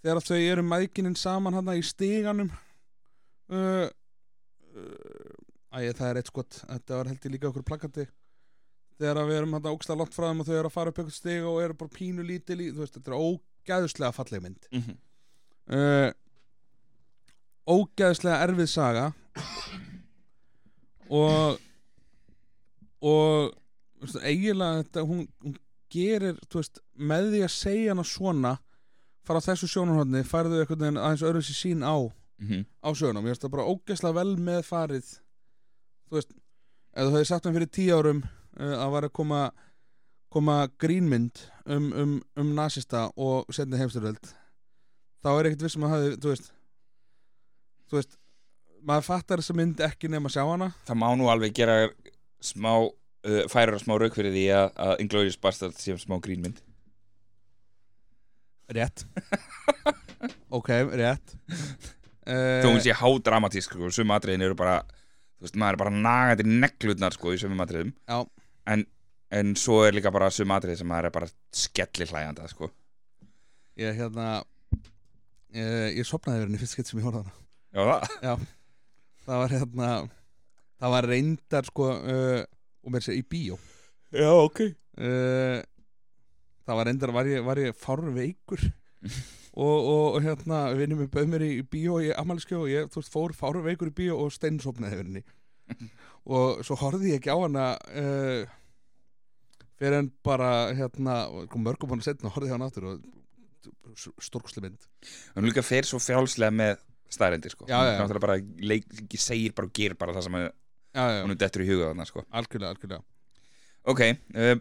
[0.03, 2.51] þegar þau eru mækinin saman hann í stiganum.
[3.49, 3.89] Uh,
[4.77, 5.35] uh,
[5.76, 6.61] æ, það er eitt skot.
[6.69, 8.07] Þetta var held ég líka okkur plakandi
[8.99, 11.18] þegar við erum hann ógeðslega langt frá þeim og þau eru að fara upp eitthvað
[11.18, 14.72] stig og eru bara pínu lítil í, þú veist, þetta er ógeðslega falleg mynd.
[14.76, 14.97] Mhm,
[15.76, 16.10] uh,
[17.69, 19.07] ógeðslega erfið saga.
[21.09, 21.59] Og
[22.99, 23.53] og
[24.01, 25.55] veist, eiginlega þetta, hún, hún
[25.91, 28.55] gerir veist, með því að segja hana svona
[29.27, 33.27] fara á þessu sjónarhóðni færðu einhvern veginn aðeins öðru sér sín á mhm, á sögunum,
[33.27, 35.09] ég veist það bara ógeðslega vel með farið
[36.09, 36.35] þú veist,
[36.93, 39.41] ef þú hefði sagt hann fyrir tíu árum uh, að var að koma
[40.29, 44.33] koma grínmynd um, um, um nasista og setni heimstyröld
[45.23, 46.51] þá er ekkert vissum að hafi, þú veist
[47.89, 48.17] þú veist
[48.85, 50.71] maður fattar þessa mynd ekki nema að sjá hana.
[50.87, 51.77] Það má nú alveg gera
[52.43, 56.61] smá uh, færa smá rauk fyrir því að, að Inglourious Bastard sé smá grínmynd
[58.69, 59.05] rétt.
[60.51, 60.67] Ok,
[60.99, 61.35] rétt.
[62.27, 65.93] Uh, þó hún sé hádramatísk sko, sum atriðin eru bara þú veist, maður er bara
[65.93, 67.93] nagandi neglutnar sko í sumum atriðum.
[68.09, 68.17] Já.
[68.73, 68.83] en,
[69.39, 72.71] en svo er líka bara sum atrið sem maður er bara skelli hlæjanda sko.
[73.79, 74.27] Ég hérna
[75.55, 77.37] ég, ég sopnaði verið í fyrst skitt sem ég horfði hana
[77.69, 77.83] Já,
[78.21, 78.47] það.
[79.25, 79.89] Það var hérna
[80.79, 82.43] það var reyndar sko uh,
[82.85, 83.59] og mér sé í bíó.
[84.15, 84.63] Já, ok.
[84.99, 85.59] Uh,
[86.65, 88.63] það var reyndar var ég, var ég fárveikur.
[89.59, 92.89] Og, og, og hérna vinnum við bauð mér í, í bíó í ammæliskjó og ég
[92.93, 95.23] þú veist fór fárveikur í bíó og steinsopnaði henni.
[96.29, 98.43] Og svo horfði ég ekki á hana uh,
[99.79, 101.21] fyrir en bara hérna
[101.51, 104.85] kom mörgum hann setna og horfði ég á hana aftur og stórksli mynd.
[105.35, 106.79] Hún líka fer svo frjálslega með
[107.10, 107.65] staðrendir sko.
[107.69, 108.38] Náttúrulega bara
[108.72, 108.86] leik,
[109.18, 111.90] segir bara og gerir bara það sem að já, já, hún er dettur í huga
[111.91, 112.23] þarna sko.
[112.31, 113.03] Algjörlega, algjörlega.
[113.90, 114.02] Ok,
[114.36, 114.56] uh,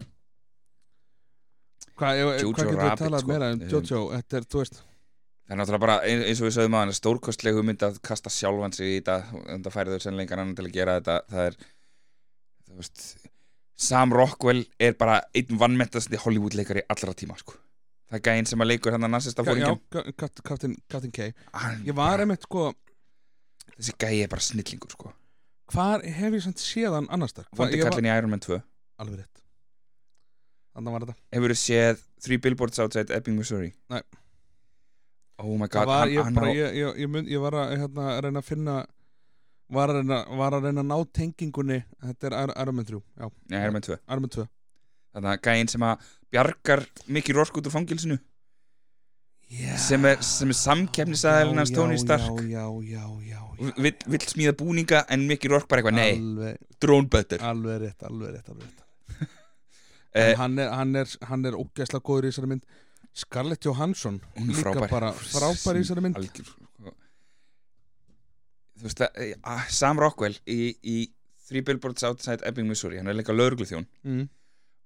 [1.99, 3.31] Hvað, hvað getur við Rabbit, talað sko.
[3.33, 4.01] meira um Um, Jojo?
[4.15, 6.93] Þetta er, þú veist það er náttúrulega bara ein- eins og við sögum að hann
[6.95, 9.15] stórkostleg hugmynd að kasta sjálfan sig í þetta
[9.49, 11.15] en það færi þau sennleikar annan til að gera þetta.
[11.33, 11.55] Það er
[12.69, 13.03] þú veist
[13.79, 17.53] Sam Rockwell er bara einn vannmettasti Hollywood leikari allra tíma sko
[18.09, 20.29] það er gæinn sem að leikur hann að nasista Já, fóringjum Ka- Ka-
[20.89, 21.31] Captain, K.
[21.53, 22.73] Hann- Ég var einmitt, sko
[23.77, 25.13] þessi gæi er bara snillingur sko.
[25.71, 27.45] Hvar hef ég samt séðan annars þar?
[27.55, 28.57] Vondi kallin í Iron Man 2
[28.99, 29.43] Alveg rétt.
[30.75, 31.15] Þannig var þetta.
[31.35, 33.73] Hefur þú séð Three Billboards Outside Ebbing, Missouri?
[33.89, 34.01] Nei.
[35.39, 37.69] oh my god var, hann, ég, hann bara, ég, ég, ég, mynd, ég var að
[37.79, 38.73] hérna, reyna að finna
[39.71, 41.77] var að reyna, var að, reyna að ná tengingunni.
[42.03, 44.47] Þetta er Iron- Man 3 já, Já, Iron Man 2 Iron Man 2
[45.13, 48.19] Þannig að gæinn sem að bjargar mikið rork út úr fangilsinu
[49.49, 53.39] já, sem er, er samkeppnisæðilin hans Tony Stark já, já,
[53.81, 56.53] vill, vill smíða búninga en mikið rork bara eitthvað, nei,
[57.09, 58.85] butter alveg rétt, alveg rétt, alveg rétt.
[60.09, 62.63] Eh, En hann er, hann er, hann er ógæsla góður í þessari mynd
[63.13, 64.89] Scarlett Johansson Hún er frábær.
[64.89, 66.49] bara frábær í þessari mynd algjör.
[68.79, 70.95] Þú veist að eh, Sam Rockwell í, í
[71.45, 74.25] Three Billboards Outside Ebbing, Missouri hann er líka lögregluþjón mm.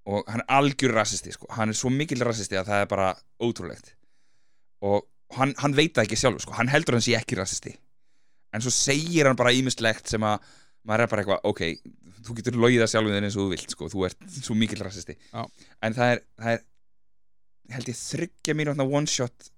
[0.09, 1.47] Og hann er algjör rassisti sko.
[1.55, 3.09] hann er svo mikill rassisti að það er bara
[3.39, 3.93] ótrúlegt
[4.83, 5.05] og
[5.37, 6.57] hann, hann veit það ekki sjálfur sko.
[6.57, 7.75] hann heldur hann sé ekki rassisti
[8.53, 10.43] en svo segir hann bara ímislegt sem að
[10.83, 11.61] maður er bara eitthvað, ok,
[12.27, 15.15] þú getur logið það þinn eins og þú vilt, sko, þú ert svo mikill rassisti
[15.15, 15.43] Já.
[15.87, 16.63] en það er, það er
[17.73, 19.49] held ég þryggja mínútna one shot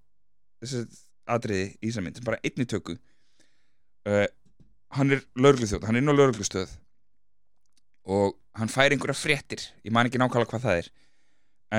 [1.25, 4.27] atriði í þessar mynd, bara einni tökku uh,
[4.95, 6.75] hann er lögregluþjóð, hann er inn á lögreglustöð
[8.05, 10.89] og hann fær einhverja fréttir ég man ekki nákvæmlega hvað það er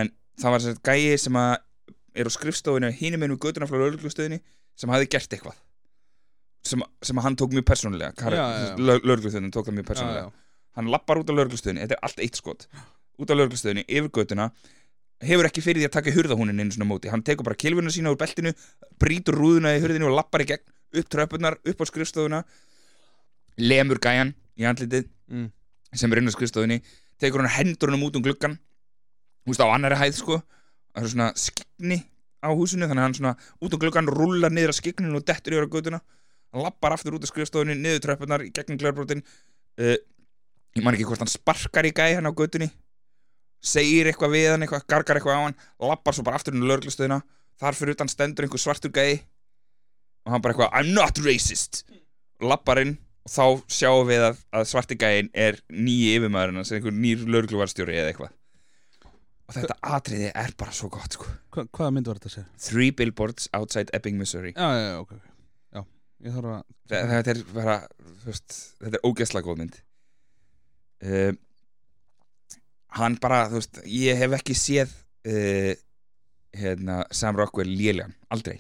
[0.00, 1.52] en það var þessi gæi sem að
[2.16, 4.40] er á skrifstofinu hinum einu göduna frá lögreglustöðinni
[4.76, 5.58] sem hafði gert eitthvað
[6.66, 8.76] sem, sem að hann tók mjög persónulega Já, já, já.
[8.80, 10.32] lögreglustöðin tók það mjög persónulega já,
[10.80, 12.66] hann lappar út á lögreglustöðinni, þetta er allt eitt skot
[13.16, 14.50] út á lögreglustöðinni, yfir göduna
[15.24, 18.10] hefur ekki fyrir því að taka hurðahúnin einu svona móti hann tekur bara kilvuna sína
[18.12, 18.52] úr beltinu
[19.00, 20.64] brýtur rúðuna í hurðinu og lappar í gegn
[21.00, 22.42] upp tröppunar, upp á skrifstofuna
[23.56, 25.48] lemur gæjan í andlitið Mm.
[26.00, 26.80] Sem er inn á skrifstofunni
[27.20, 28.58] tekur hann hendur hann út um gluggan
[29.44, 31.98] þú veist á annari hæð sko það er svona skikni
[32.42, 35.56] á húsinu þannig að hann svona út um gluggan rúlar niður að skikninu og dettur
[35.56, 39.96] yfir á götuna hann lappar aftur út af skrifstofunni niður tröppunar í gegnum glærbrotin uh,
[40.76, 42.68] ég man ekki hvort hann sparkar í gæ hann á götunni
[43.66, 45.58] segir eitthvað við hann eitthvað, gargar eitthvað á hann
[45.90, 47.22] lappar svo bara aftur inn á lögreglustöðina
[47.60, 49.24] þar fyrir utan stendur einhver svartur gæi
[50.26, 51.84] og hann bara eitthvað I'm not racist.
[52.42, 52.96] Lappar inn
[53.26, 53.44] og þá
[53.74, 58.34] sjáum við að, að svarti gæin er nýji yfirmaðurinn hans, einhver nýr lögregluvarstjóri eða eitthvað
[59.46, 61.28] og þetta atriði er bara svo gott sko.
[61.54, 62.48] Hva, hvaða mynd var þetta að segja?
[62.66, 65.12] Three billboards outside Ebbing, Missouri Já, já, já, ok.
[65.76, 65.82] Já,
[66.26, 67.76] ég þarf að Þa- þetta er bara
[68.24, 69.78] veist, þetta er ógeðslega góð mynd
[71.06, 71.32] uh,
[72.98, 74.94] hann bara þú veist, ég hef ekki séð
[75.30, 75.72] uh,
[76.56, 78.58] hérna, Sam Rockwell lélegan, aldrei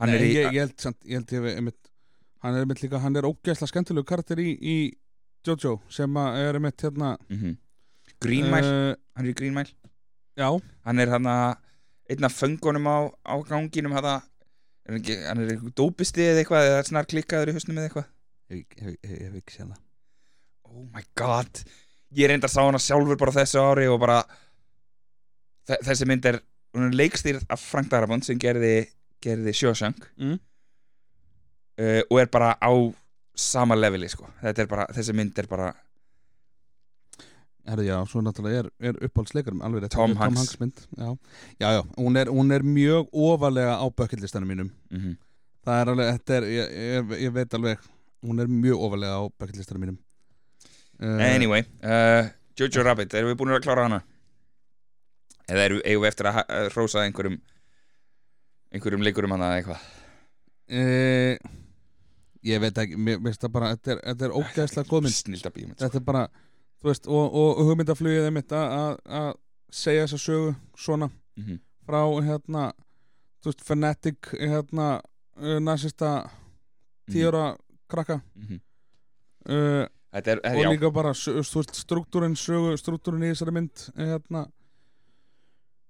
[0.00, 1.89] Nei, ég, ég held samt, ég held ég hef einmitt
[2.40, 4.76] Hann er einmitt líka, hann er ógæsla skemmtilegu karakter í, í
[5.46, 7.56] Jojo sem að er einmitt hérna mm
[8.20, 9.70] Green Mile, uh, hann er í Green Mile
[10.36, 10.48] Já,
[10.84, 11.54] hann er hann að
[12.10, 14.08] einn af föngunum á, á ganginum hann,
[14.88, 18.10] er ekki, hann er dópisti eða eitthvað eða snar klikkaður í hausnum eða eitthvað?
[18.50, 19.80] Ég hef, ekki séð það.
[20.70, 21.62] Oh my god.
[22.18, 24.18] Ég reyndar sá hana sjálfur bara þessu ári og bara
[25.70, 26.40] þe- þessi mynd er
[26.74, 28.88] hún er leikstýrð af Frank Darabont sem gerði,
[29.22, 30.36] gerði Sjósang mm.
[31.80, 32.72] Uh, og er bara á
[33.40, 34.28] sama leveli sko.
[34.42, 35.72] þetta er bara, þessi mynd er bara
[37.70, 40.54] Herðu, já, svo náttúrulega er, er uppáhaldsleikarum alveg rétt, Tom þetta er Hanks.
[40.58, 40.78] mynd.
[40.96, 41.10] Já,
[41.60, 44.70] já, já hún, er, hún er mjög ofalega á bökkillistanum mínum.
[44.90, 45.18] Mm
[45.60, 47.82] Það er alveg, þetta er, ég, ég, ég veit alveg
[48.24, 49.98] hún er mjög ofalega á bökkillistanum mínum.
[51.00, 54.00] Uh, anyway, uh, Jojo Rabbit erum við búin að klára hana?
[55.48, 57.38] Eða erum við eftir að að hrósa einhverjum
[58.72, 59.86] einhverjum leikurum hana eða eitthvað?
[60.70, 61.60] Uh,
[62.42, 65.50] Ég veit ekki, mér veist það bara þetta er, þetta er ógæðslega góð mynd snilda
[65.52, 65.84] bíómynd sko.
[65.84, 66.22] Þetta er bara,
[66.80, 69.34] þú veist, og, og hugmyndaflugið er mitt að
[69.70, 71.58] segja þessa sögu svona mm -hmm.
[71.86, 72.72] frá hérna
[73.42, 75.00] þú veist, fanatic hérna
[75.36, 76.30] uh, nazista
[77.10, 77.56] tíura
[77.88, 78.60] krakka Mhm.
[79.48, 83.30] uh, þetta er, er og já, líka bara s- þú veist, struktúrin sögu, struktúrin í
[83.34, 84.46] þessari mynd hérna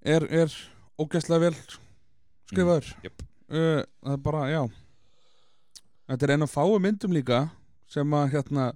[0.02, 0.50] er, er
[0.98, 1.54] ógæslega vel
[2.50, 3.22] skrifaður Mm, jöp.
[3.50, 4.70] uh, það er bara, já
[6.10, 7.40] þetta er einn af fáu myndum líka
[7.90, 8.70] sem að hérna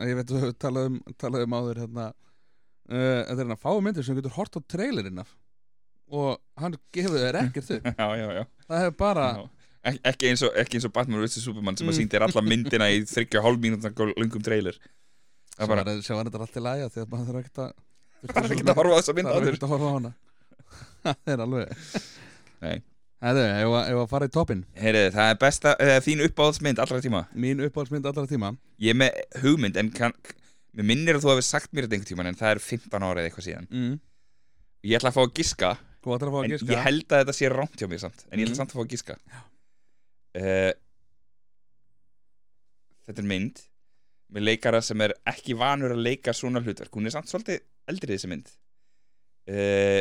[0.00, 3.62] að ég veit að við höfum talað um, áður hérna uh, þetta er einn af
[3.64, 5.32] fáu myndir sem getur hort á trailerinn af
[6.10, 9.42] og hann gefur þér ekkert upp já, já, já, það er bara já.
[9.80, 11.38] Ek, ekki, eins og, ekki eins og Batman vs.
[11.40, 11.98] Superman sem að Mm.
[12.02, 14.76] sýndi þér alla myndina í 3,5 mínúta lungum trailer
[15.56, 17.70] það bara, var, var þetta alltaf lægja því að maður þarf ekkert að
[18.34, 20.12] það er ekki að horfa á þessa mynd Það er ekkert að horfa á hana
[21.06, 21.72] Það er alveg
[22.60, 22.76] Nei.
[23.20, 27.26] Er, ef að- fara í toppin Heyriði, það er besta, eða þín uppáhaldsmynd allra tíma.
[27.36, 28.54] Mín uppáhaldsmynd allra tíma?
[28.80, 30.14] Ég er með hugmynd en kann,
[30.74, 33.20] mér minnir að þú hefur sagt mér þetta einhvern tíman en það er 15 ára
[33.20, 33.68] eða eitthvað síðan.
[33.70, 34.00] Mm.
[34.88, 35.72] Ég ætla að fá að giska.
[36.00, 36.72] Þú ætlar að fá að en giska?
[36.72, 38.60] ég held að þetta sé rámt hjá mér samt en ég ætla Mhm.
[38.62, 39.16] samt að fá að giska.
[40.40, 40.72] Uh,
[43.10, 43.60] Þetta er mynd
[44.32, 46.92] með leikara sem er ekki vanur að leika svona hlutverk.
[46.94, 48.48] Hún er samt svolítið eldri þessi mynd.
[49.50, 50.00] Uh,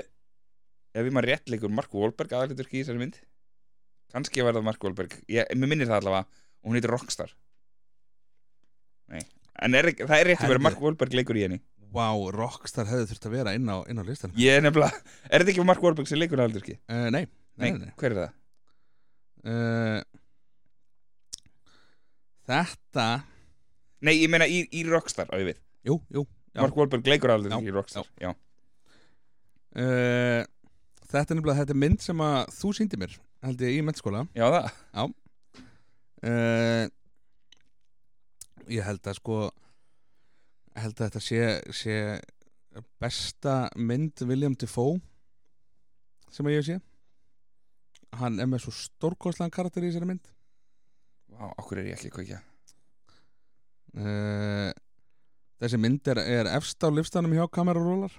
[0.94, 3.20] ef ég maður rétt leikur Mark Wahlberg aðalhlutverk í þessari mynd.
[4.14, 5.18] Kannski var það Mark Wahlberg.
[5.30, 7.34] Ég, mér minnir það allavega og hún heitir Rockstar.
[9.60, 10.64] En er, það er rétt að vera.
[10.70, 11.60] Mark Wahlberg leikur í henni.
[11.94, 15.42] Vá, Rockstar hefði þurft að vera inn á, inn á listan Ég er nefnilega, er
[15.42, 16.76] þetta ekki Mark Wahlberg sem leikur ekki?
[16.86, 17.24] uh, Nei,
[17.58, 18.36] nei, Nei, nei, hver er það?
[19.50, 20.02] Uh,
[22.50, 23.08] Þetta
[24.06, 25.58] Nei, ég meina í, í Rockstar, á ég við.
[25.90, 26.62] Jú, jú Já.
[26.62, 28.32] Mark Wahlberg leikur Já, ekki í Rockstar Já,
[29.82, 30.42] uh,
[31.10, 34.26] Þetta er nefnilega þetta er mynd sem að þú síndi mér held ég í mennskóla
[34.38, 35.14] já það.
[36.20, 36.86] Uh,
[38.70, 39.38] Ég held að sko
[40.78, 41.40] held að þetta sé,
[41.74, 41.96] sé
[43.02, 45.00] besta mynd William Defoe
[46.30, 46.78] sem að ég sé
[48.20, 50.30] hann er með svo stórkostlegan karakter í þessari mynd.
[51.30, 52.38] Vá, okkur er ég ekki ekki
[53.98, 54.70] uh,
[55.60, 58.14] Þessi mynd er, er efst á lifstanum hjá kamerarólar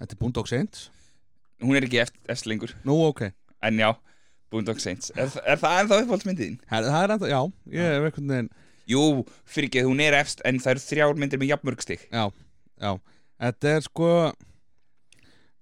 [0.00, 0.86] Þetta er Boondock Saints?
[1.60, 2.72] Hún er ekki eftir, eftir lengur.
[2.88, 3.26] Nú, ok.
[3.68, 3.90] En já,
[4.50, 5.12] Boondock Saints.
[5.14, 6.58] Er, er það ennþá uppáhaldsmyndiðin?
[6.72, 7.40] Her, Það er enda, já,
[7.76, 8.50] ég hef einhvern veginn
[8.90, 9.02] Jú,
[9.46, 12.06] fyrir ekki, hún er efst En það eru þrjár myndir með jafnmörg stig.
[12.10, 12.24] Já,
[12.80, 12.90] já.
[13.44, 14.08] Þetta er sko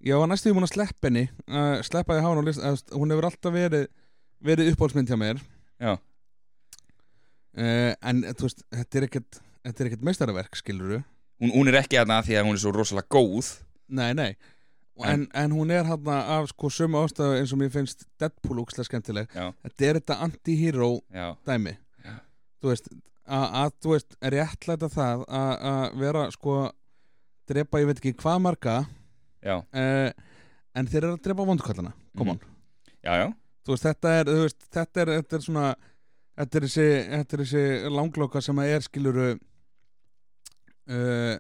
[0.07, 2.49] Ég var næstu því múin að sleppa henni uh, Sleppa því að hafa hann á
[2.49, 3.89] list að, Hún hefur alltaf verið
[4.49, 5.43] Verið uppáhaldsmynd hjá mér.
[5.83, 5.93] Já,
[7.59, 11.01] uh, En þú veist, þetta er ekkert Þetta er ekkert meistaraverk, skilur
[11.43, 13.51] hún, hún er ekki aðna því að hún er svo rosalega góð
[13.89, 14.33] Nei, nei.
[15.07, 18.89] En, en hún er hann af sko sömu ástæðu eins og mér finnst Deadpool úkslega
[18.89, 19.29] skemmtileg.
[19.31, 21.77] Já, Þetta er þetta anti-hero já, dæmi.
[22.03, 22.17] Já.
[22.59, 22.89] Þú veist
[23.29, 26.57] að, að þú veist, réttlæta það að að vera sko
[27.49, 28.79] drepa, ég veit ekki hvað marga
[29.45, 30.09] já, uh,
[30.75, 31.95] en þeir eru að drepa vondukallana.
[32.19, 32.43] Come on,
[32.99, 33.29] já, já.
[33.63, 35.69] Þú veist, þetta er, þú veist, þetta er, þetta er svona
[36.39, 39.29] þetta er þessi, þetta er þessi langloka sem að er skiluru
[40.89, 41.35] uh,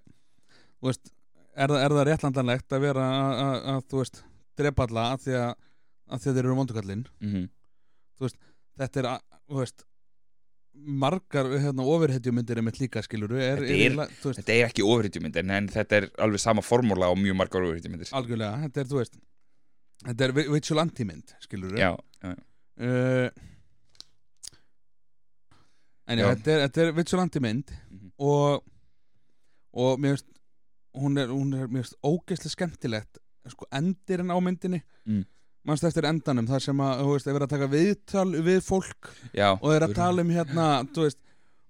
[0.78, 1.12] þú veist
[1.58, 4.22] er, er það réttlandanlegt að vera að, að, að þú veist,
[4.60, 5.52] drepa alla að því að,
[6.16, 7.46] að þeir eru vondukallin mm
[8.78, 9.06] þetta er,
[9.50, 9.84] þú veist
[10.78, 14.66] margar hérna, ofurhetjumyndir er mitt líka skiluru er, Þetta er- er, þú veist, Þetta er
[14.68, 18.86] ekki ofurhýtjumyndir En þetta er alveg sama formúla á mjög margar ofurhýtjumyndir algjörlega, þetta er,
[18.92, 19.18] þú veist
[20.06, 21.90] þetta er vi- vigilante mynd, skiluru Já,
[22.22, 22.34] já,
[22.78, 23.30] uh,
[26.08, 26.34] en já, Já.
[26.36, 28.12] þetta er, þetta er vigilante mynd Mhm.
[28.18, 28.64] og
[29.74, 30.37] og mér finnst
[30.94, 33.18] hún er, hún er finnst ógeðslega skemmtilegt
[33.48, 35.24] sko endirinn á myndinni Mm.
[35.64, 39.08] mannst eftir endanum þar sem að, þú veist, er verið að taka viðtal við fólk
[39.34, 41.18] já og er að tala um hérna þú veist,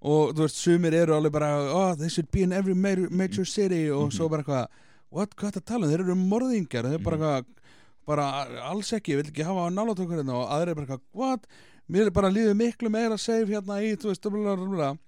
[0.02, 3.44] og þú veist, sumir eru alveg bara oh, they should be in every major, major
[3.44, 4.16] city og Mhm.
[4.18, 4.66] svo bara eitthvað
[5.10, 7.22] what, hvað er það að tala um, þeir eru morðingjar þeir eru bara Mhm.
[7.22, 7.44] eitthvað,
[8.06, 8.24] bara
[8.70, 11.46] alls ekki, ég vil ekki hafa nálatökur hérna og aðrir er bara eitthvað, what,
[11.90, 14.98] mér er bara lífið miklu meira safe hérna í, þú veist, blablabla.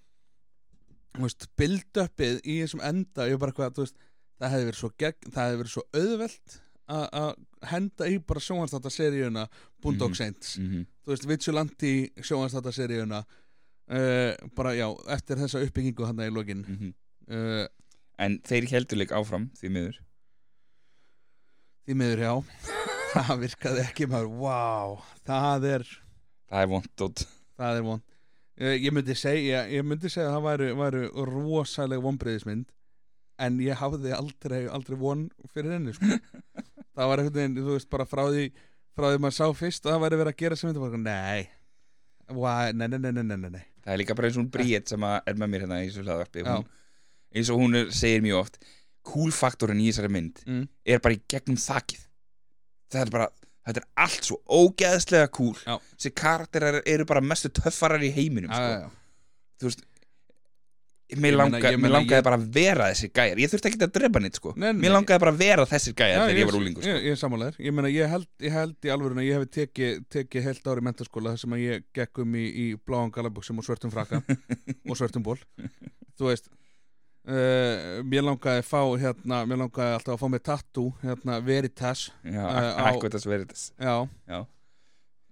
[1.58, 3.96] Build-upið í þessum enda, ég bara eitthvað, þú veist
[4.40, 4.90] það hefði verið svo,
[5.60, 6.58] verið svo auðvelt
[6.90, 7.34] að
[7.70, 9.44] henda í bara sjónvarstáta seríuna
[9.82, 10.16] Boondock Mhm.
[10.16, 10.56] Saints.
[10.58, 10.86] Mhm.
[11.06, 13.24] þú veist, Vigilante sjónvarstáta seríuna
[13.90, 16.62] uh, bara já, eftir þessa uppbyggingu hann í lokin.
[16.66, 16.94] Mhm.
[17.30, 17.66] uh,
[18.18, 19.96] En þeir heldur líka áfram því miður.
[21.88, 22.32] Því miður já.
[23.14, 25.84] Það virkaði ekki maður, wow það er,
[26.50, 27.22] Það er vond og
[27.58, 28.19] það er von uh,
[28.60, 32.66] ég myndi segja, ég myndi segja að það væri, væri rosaleg vonbreiðismynd
[33.40, 35.22] en ég hafði aldrei, aldrei von
[35.54, 36.04] fyrir henni sko.
[36.96, 38.50] það var einhvern veginn, þú veist, bara frá því
[38.98, 41.48] frá því maður sá fyrst að það væri verið að gera sem þetta var, nei
[42.76, 43.64] nei, nei, nei, nei, nei.
[43.80, 46.04] Það er líka bara eins og hún Bríett sem er með mér hérna í þessu
[46.04, 46.44] hlaðvarpi
[47.30, 48.60] eins og hún segir mjög oft
[49.08, 50.66] kúlfaktorinn í þessari mynd Mm.
[50.84, 52.02] er bara í gegnum þakið
[52.92, 53.28] það er bara,
[53.66, 55.76] þetta er allt svo ógeðslega kúl Já.
[55.96, 58.66] þessi karakterar eru bara mestu töffarar í heiminum sko.
[58.66, 58.90] já, já.
[59.60, 59.86] þú veist
[61.10, 63.50] Ég mér, meina- langa, ég mér meina, langaði ég- bara að vera þessi gæjar ég
[63.50, 66.20] þurfti ekki að drepa nýtt sko Nei, nei, mér langaði bara að vera þessir gæjar
[66.22, 66.90] þegar ég var úlingur sko.
[66.92, 70.04] ég, ég er sammálaður, ég meina ég held, ég held í alvöruna ég hef tekið
[70.08, 73.58] teki heilt ári í mentaskóla þar sem að ég gekk um í, í bláan galabuxum
[73.58, 74.22] og svörtum frakka
[74.90, 75.34] og svörtum ból
[76.14, 76.46] þú veist
[77.28, 82.06] uh, mér langaði að fá hérna, mér langaði alltaf að fá mig tattoo hérna Veritas
[82.24, 83.66] já, Eh, á- Aquatas Veritas.
[83.78, 83.94] Já,
[84.28, 84.40] Já.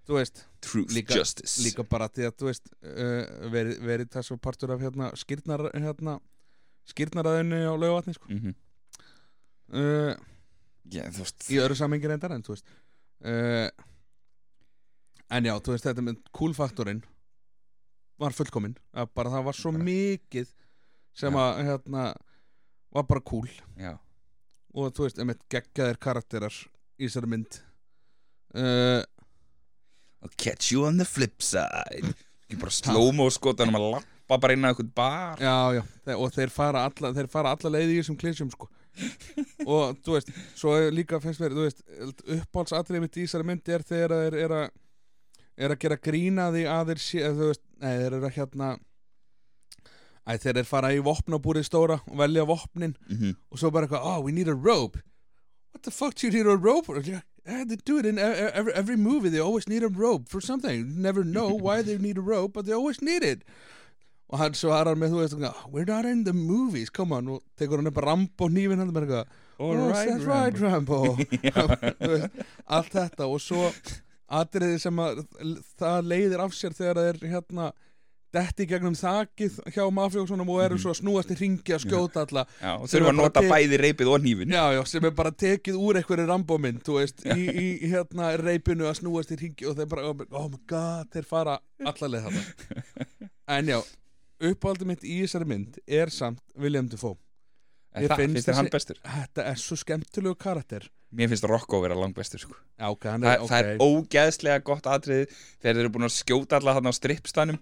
[0.08, 1.62] þú veist, Truth, Líka- Justice.
[1.62, 6.18] líka bara því að þú veist uh, Veri, Veritas var partur af hérna skýrnar hérna
[6.88, 8.26] skýrnaraðinu á laugatni sko.
[8.32, 8.54] mm
[9.76, 10.14] uh,
[10.88, 11.44] þú veist.
[11.52, 12.64] í öðru samengir endar en þú veist.
[13.20, 13.68] Uh,
[15.30, 17.02] en já, þú veist þetta með kúlfaktorinn
[18.18, 18.72] var fullkominn.
[19.14, 20.48] Bara það var svo mikið
[21.18, 21.42] sem Já.
[21.44, 22.04] að hérna
[22.94, 23.48] var bara kúl
[23.78, 23.96] Já,
[24.74, 26.54] og þú veist, einmitt geggjaðir karakterar
[26.98, 27.60] í þessari mynd.
[28.54, 29.02] Uh,
[30.22, 32.14] I'll catch you on the flip side.
[32.48, 35.42] Ekki bara slow-mo skotanum að lappa bara inn á eitthvað bar.
[35.42, 35.82] Já, já,
[36.16, 38.70] og þeir fara alla, þeir fara alla leið í þessum klísjum sko.
[39.68, 41.84] Og þú veist, svo líka finnst mér, þú veist,
[42.34, 44.64] uppáhaldsatrið mitt í þessari mynd er þegar þeir er að
[45.58, 48.68] er að gera grína því að þeir sé, þú veist, nei, þeir eru að hérna
[50.28, 52.96] Æ, þeir er fara í vopnabúrið stóra og velja vopnin.
[53.08, 53.36] Mhm.
[53.50, 54.98] og svo bara eitthvað, oh, we need a rope.
[55.72, 56.88] What the fuck do you need a rope?
[57.48, 60.28] Yeah, they do it in e- e- every, every movie they always need a rope
[60.28, 60.76] for something.
[60.76, 63.42] You never know why they need a rope but they always need it.
[64.28, 67.42] Og hann svarar með þú veist eitthvað, we're not in the movies, come on og
[67.56, 69.26] tekur hann upp Rambo nýfin hann bara eitthvað
[69.58, 71.16] All oh, right, that's right Rambo.
[72.10, 72.28] Veist,
[72.68, 73.26] allt þetta.
[73.26, 73.70] Og svo
[74.28, 75.24] atriði sem að
[75.80, 77.70] það leiðir af sér þegar það er hérna
[78.34, 80.82] detti gegnum þakið hjá mafjóksunum og eru Mhm.
[80.82, 82.44] svo að snúast í ringi að skjóta alla.
[82.60, 85.10] Já, og þurfa er að nota til- bæði reipið og hnífin já, já, sem er
[85.10, 87.46] bara tekið úr einhverju rambómynd þú veist, í,
[87.80, 91.58] í hérna reipinu að snúast í ringi og þeir bara, oh my god þeir fara
[91.84, 92.82] allaleg þetta
[93.56, 93.80] en já,
[94.40, 97.16] uppáldið mitt í þessari mynd er samt William Dafoe
[97.96, 98.98] En það finnst þér hann bestur?
[99.02, 100.84] Þetta er svo skemmtilegu karakter.
[101.16, 102.52] Mér finnst Rocco vera langbestur sko.
[102.78, 105.26] já, ok, hann Þa, er, Það er ógeðslega gott þegar
[105.64, 107.58] þeir eru búin að skjóta alla þarna á strippstanum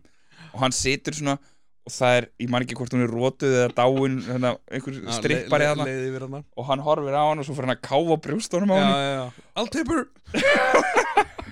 [0.55, 1.39] og hann situr svona
[1.86, 5.02] og það er, ég man ekki hvort hún er rótuð eða dáin, hérna, einhver le-
[5.06, 5.84] le- þarna.
[6.26, 6.40] hana.
[6.58, 9.70] Og hann horfir á hann og svo fyrir hann að káfa brjóstunum á hann I'll
[9.70, 10.02] tip her.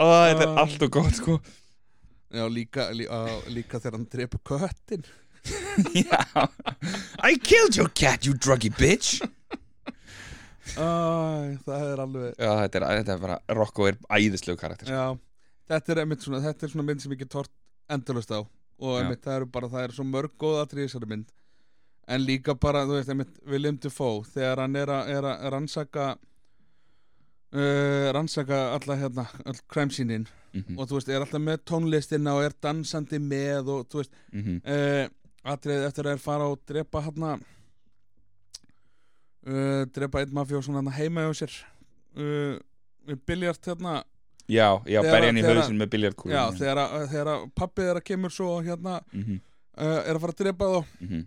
[0.00, 0.60] Og þetta er Ah.
[0.62, 1.38] allt og gott sko.
[2.32, 5.02] Já, líka, lí, á, líka þegar hann drepur köttin
[5.96, 6.20] Já.
[7.24, 9.20] I killed your cat, you druggy bitch.
[10.76, 14.94] Æ, það er alveg Já, þetta er, þetta er bara, Rocco er æðislegu karakter sko.
[14.94, 15.18] Já,
[15.70, 17.52] þetta er einmitt svona þetta er svona mynd sem ég get tort
[17.90, 18.40] endurlust á.
[18.80, 19.02] Og Já.
[19.02, 21.30] einmitt það eru bara, það eru svo mörg góða þessari mynd.
[22.10, 26.06] En líka bara, þú veist, einmitt William Dafoe þegar hann er að, rannsaka
[27.54, 30.26] uh, rannsaka alla hérna, all crime scene-in.
[30.50, 34.20] Mhm, og þú veist, er alltaf með tónlistina og er dansandi með og þú veist,
[34.32, 34.60] mhm.
[34.64, 35.06] uh,
[35.54, 37.36] atriðið eftir að er fara og drepa hérna
[39.46, 41.54] uh, drepa einn mafjó svona hérna heima hjá sér.
[42.18, 42.58] Uh,
[43.26, 44.00] biljart hérna
[44.50, 47.82] Já, já, Þegar- berja hann í hausin með biljardkúlum Já, þegar, að- þegar að pabbi
[47.86, 49.40] þeirra kemur svo hérna Mhm,
[49.78, 51.26] uh, er að fara að drepa þá mhm.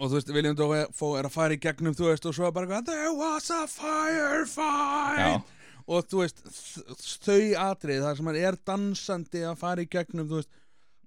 [0.00, 2.52] og þú veist, William Dafoe er að fara í gegnum þú veist, og svo er
[2.56, 5.42] bara There was a firefight
[5.86, 6.42] og þú veist,
[7.22, 10.48] þau atrið þar sem er dansandi að fara í gegnum þú veist,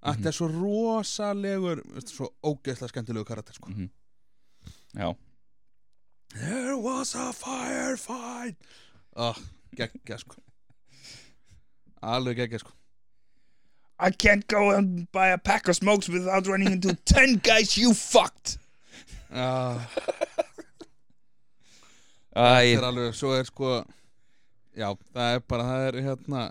[0.03, 0.17] að Mhm.
[0.22, 3.69] þetta er svo rosalegur veist, svo ógeðslega skemmtilegu karakter sko.
[3.69, 3.89] mhm.
[4.95, 5.15] Já,
[6.33, 8.56] There was a firefight
[9.15, 9.35] oh,
[9.75, 10.35] geggja sko
[12.01, 12.72] alveg geggja sko.
[14.00, 17.93] I can't go and buy a pack of smokes without running into 10 guys you
[17.93, 18.58] fucked.
[19.34, 19.82] Ah,
[22.38, 23.69] Æ, þetta er alveg, svo er sko
[24.77, 26.42] já, það er bara, það er hérna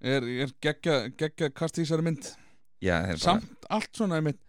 [0.00, 2.30] er, er geggja, geggja kast í þessari mynd.
[2.80, 4.40] Já, það er bara samt allt svona einmitt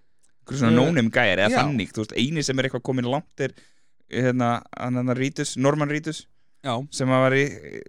[0.50, 3.52] Einhver svona nónum gæjar, eða þannig Þú veist, eini sem er eitthvað komin langt er
[4.10, 4.48] hérna,
[4.80, 6.24] hann hann Rítus, Norman Rítus
[6.66, 7.44] já, sem að var í,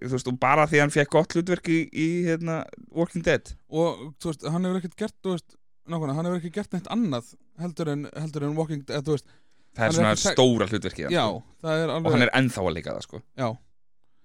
[0.05, 2.61] þú veist, og bara því að hann fekk gott hlutverk í, í hérna,
[2.95, 5.57] Walking Dead og þú veist, hann hefur ekkert gert þú veist,
[5.91, 9.27] nákvæmlega, hann hefur ekki gert neitt annað heldur en, heldur en Walking Dead þú veist,
[9.71, 11.43] Það er Hann er svona ekki tæk- stóra hlutverkið hans, já, sko.
[11.63, 13.19] það er og alveg hann er ennþá að leika það sko.
[13.39, 13.47] já,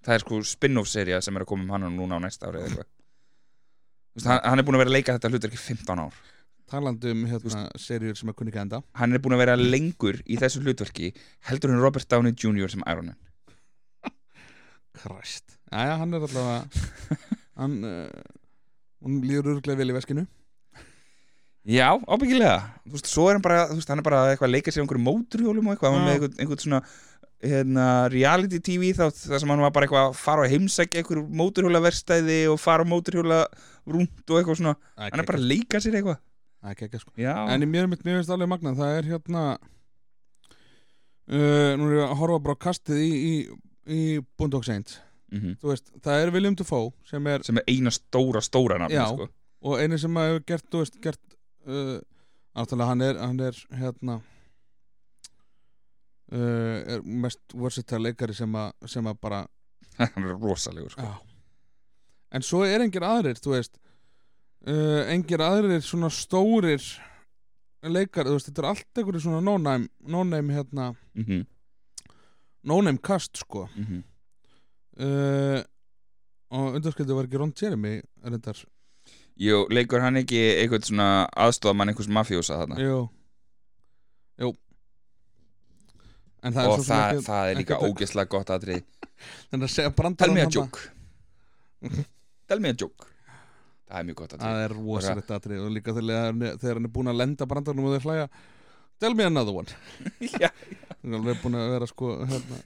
[0.06, 2.62] það er sko spin-off serja sem er að koma um hann núna á næsta ári
[2.66, 2.80] Þú
[4.16, 6.18] veist, hann, hann er búin að vera að leika þetta hlutverk í 15 ár
[6.66, 10.18] talandi um hérna, seríur sem er kunni ekki enda hann er búin að vera lengur
[10.26, 11.12] í þessu hlutverki
[11.46, 12.72] heldur en Robert Downey Jr.
[12.74, 13.18] sem Iron Man
[14.96, 16.60] Kræst Jæja, hann er allavega
[17.60, 18.08] hann, uh,
[19.04, 20.26] hún líður örglega vel í veskinu.
[21.66, 22.60] Já, ábyggilega.
[22.86, 24.80] Þú veist, svo er hann bara, þú veist, hann er bara eitthvað að leika sér
[24.80, 26.80] á einhverjum móturhjólum og eitthvað, hann var með einhvern, einhvern svona
[27.42, 31.20] hérna, reality tv þá þar sem hann var bara eitthvað að fara og heimsækja einhver
[31.42, 33.40] móturhjólaverstæði og fara á móturhjóla
[33.90, 34.76] rúnt og eitthvað svona.
[35.00, 36.22] Hann er bara að leika sér eitthvað.
[36.62, 37.12] Það er ekki sko.
[37.20, 38.78] Já, En í mér mér finnst alveg magnað.
[38.78, 39.42] Það er hérna
[41.26, 43.34] uh, Nú er ég að horfa bara á kastið í, í,
[43.86, 45.00] í Boondock Saints
[45.32, 48.96] mm Þú veist, það er William Dafoe sem er sem er eina stóra, stóra nafni
[48.96, 49.06] Já.
[49.10, 49.28] sko.
[49.66, 51.98] og einu sem hefur gert, þú veist, gert uh,
[52.56, 54.20] náttúrulega hann er, hann er hérna
[56.32, 59.42] uh, er mest versatile leikari sem að, sem að bara
[59.98, 61.10] hann er rosalegur sko.
[62.30, 63.76] en svo er engir aðrir, þú veist
[64.66, 66.82] uh, engir aðrir svona stórir
[67.86, 71.46] leikari, þú veist, þetta er allt einhverju svona no-name, no-name hérna mm -hmm.
[72.66, 73.68] No-name cast, sko.
[73.76, 74.02] Mm -hmm.
[75.04, 75.60] uh,
[76.50, 78.64] og undarsköldu var ekki Ron Jeremy reyndar,
[79.36, 82.78] Jú, leikur hann ekki eitthvað svona aðstofmann einhvers mafjósa þarna?
[82.80, 83.00] Jú.
[84.40, 84.52] Jú.
[86.46, 88.82] Það og það, ekki- það er líka ógeðslega gott aðrið
[89.50, 90.80] Þannig að segja Tell brandarann me a joke.
[92.46, 93.08] Tell me a joke.
[93.86, 97.12] Það er mjög gott aðrið Það er rosalegt atrið og líka þegar hann er, búinn
[97.12, 98.28] að lenda brandarnum og þeir hlæja
[98.98, 99.68] Tell me another one.
[100.42, 100.50] Já.
[100.96, 102.58] Það er alveg búinn að vera sko hérna.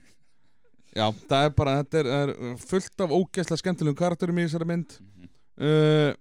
[0.91, 4.67] Já, það er bara, þetta er, það er fullt af ógeðslega skemmtilegum karakterum í þessari
[4.71, 4.97] mynd.
[4.99, 5.31] Mhm.
[5.61, 6.11] uh,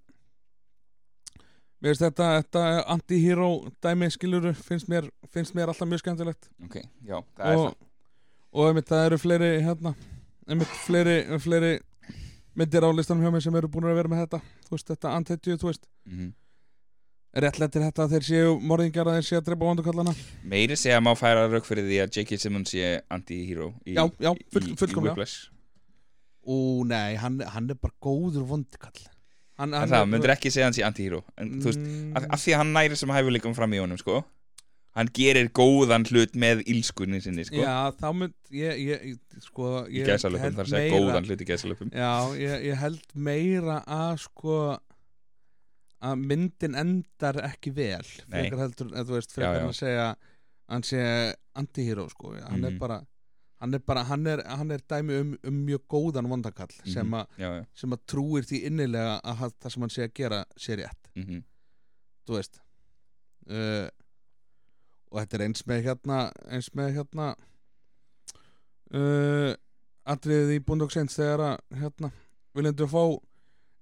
[1.80, 3.46] Mér finnst þetta, þetta anti-hero
[3.80, 6.50] dæmi skiluru finnst mér, finnst mér alltaf mjög skemmtilegt.
[6.66, 6.74] Ok,
[7.08, 7.86] já, það er og,
[8.52, 9.94] og einmitt, það eru fleiri hérna,
[10.44, 11.70] einmitt, fleiri, fleiri
[12.60, 14.42] myndir á listanum hjá mig sem eru búin að vera með þetta.
[14.66, 15.88] Þú veist, þetta anti-hero, þú veist.
[16.04, 16.30] Það mm
[17.34, 20.14] réttlættir þetta að þeir séu morðingjar að þeir séu að drepa vandukallana
[20.50, 22.38] meiri segja má færa rauk fyrir því að J.K.
[22.42, 25.26] Simmons sé anti-hero í, Já, já, full- í, í fullkomlega.
[26.50, 26.56] Ú,
[26.88, 29.04] nei, hann, hann er bara góður vondukall.
[29.60, 31.20] Hann, en það, myndir ekki segja hann sé anti-hero?
[31.38, 34.00] En þú veist, mm, af, af því að hann næri sem hæfuleikum fram í honum,
[34.00, 34.22] sko
[34.98, 37.60] hann gerir góðan hlut með ílskunni sinni, sko.
[37.62, 41.04] Já, þá mynd ég, ég, ég sko í ég gæsalöpum, held þar að segja meira-
[41.12, 41.92] góðan hlut í gæsalöpum.
[41.94, 42.10] Já,
[42.40, 44.56] ég, ég held meira að sko
[46.02, 49.68] að myndin endar ekki vel frekar heldur, eða þú veist, Já, frekar já.
[49.68, 50.06] að segja
[50.70, 51.00] hann sé
[51.60, 52.78] antihíró sko, hann er Mhm.
[52.78, 53.00] bara
[53.60, 57.02] hann er bara, hann er, hann er dæmi um, um mjög góðan vondakall já,
[57.36, 60.76] já, sem að trúir því innilega að hann- það sem hann sé að gera sé
[60.80, 61.42] rétt, mhm.
[62.26, 62.60] Þú veist
[63.50, 63.88] uh,
[65.10, 67.34] og þetta er eins með hérna eins með hérna
[68.94, 69.52] uh,
[70.10, 72.10] atriðið í Boondocks þegar að hérna,
[72.56, 73.02] viljandu fá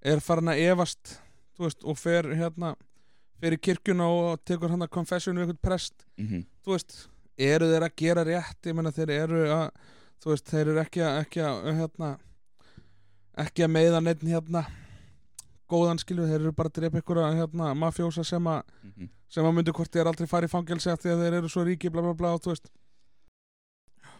[0.01, 1.28] er farin að efast þú
[1.67, 2.73] veist, og fer hérna
[3.39, 6.97] fer í kirkjuna og tekur hann að confession við einhvern prest, mhm, þú veist
[7.39, 9.69] eru þeir að gera rétt, ég menna þeir eru að
[10.19, 12.09] þú veist, þeir eru ekki að ekki að, hérna
[13.45, 14.65] ekki að meiða neitt hérna
[15.69, 19.09] góðan skilju, þeir eru bara að drepa ykkur hérna, mafjósa sem að mhm.
[19.29, 22.03] sem að myndi hvort þeir aldrei fara í fangelsi að þeir eru svo ríki bla
[22.03, 22.71] bla bla og þú veist,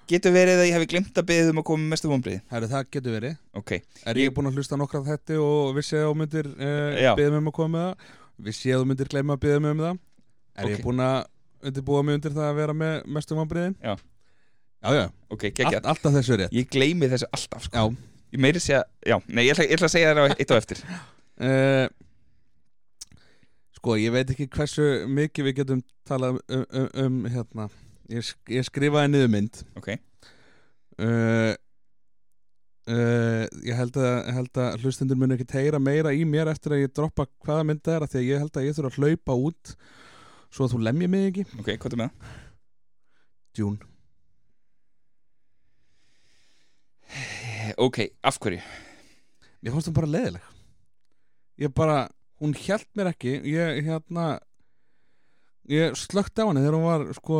[0.09, 2.69] Getur verið að ég hef glemt að beðið um að koma með mestu vonbrið herri
[2.71, 3.33] það getur verið.
[3.59, 3.71] Ok,
[4.09, 6.47] er ég búinn að hlusta nokkra af þetta og vissi að þú myndir
[6.97, 7.11] Já.
[7.19, 8.15] beðið mig um að koma með það?
[8.47, 9.99] Vissi að þú myndir gleyma að beðið mig um það?
[10.59, 10.71] Er Ok.
[10.73, 11.19] ég búinn að
[11.69, 13.93] undirbúa mig undir það að vera með mestum vanbriðin Já.
[14.81, 16.55] já, já, ok, All, geggjað alltaf þessu er rétt.
[16.57, 17.77] Ég gleymi þessu alltaf, sko.
[17.77, 20.55] Já, Ég meiri segja, já, nei, ég ætla, ég ætla að segja á eitt á
[20.57, 20.81] eftir.
[21.41, 21.85] Uh,
[23.77, 27.69] sko, ég veit ekki hversu mikið við getum talað um, um, um hérna
[28.11, 29.89] ég, ég skrifaði niður mynd Ok,
[31.03, 31.53] uh,
[32.89, 36.85] uh, ég held að, held að hlustendur muni ekki heyra meira í mér eftir að
[36.85, 39.39] ég droppa hvaða mynd það er því að ég held að ég þurfa að hlaupa
[39.49, 39.75] út
[40.49, 41.45] svo að þú lemja mig ekki.
[41.61, 42.13] Ok, hvað er með?
[42.19, 42.37] Það?
[43.59, 43.89] Dune.
[47.81, 48.61] Ok, af hverju?
[49.59, 50.45] Mér fannst hún bara leiðileg.
[51.59, 51.97] Ég bara,
[52.39, 53.33] hún hjælt mér ekki.
[53.49, 54.37] Ég, hérna
[55.67, 57.39] Ég slökti á henni þegar hún var sko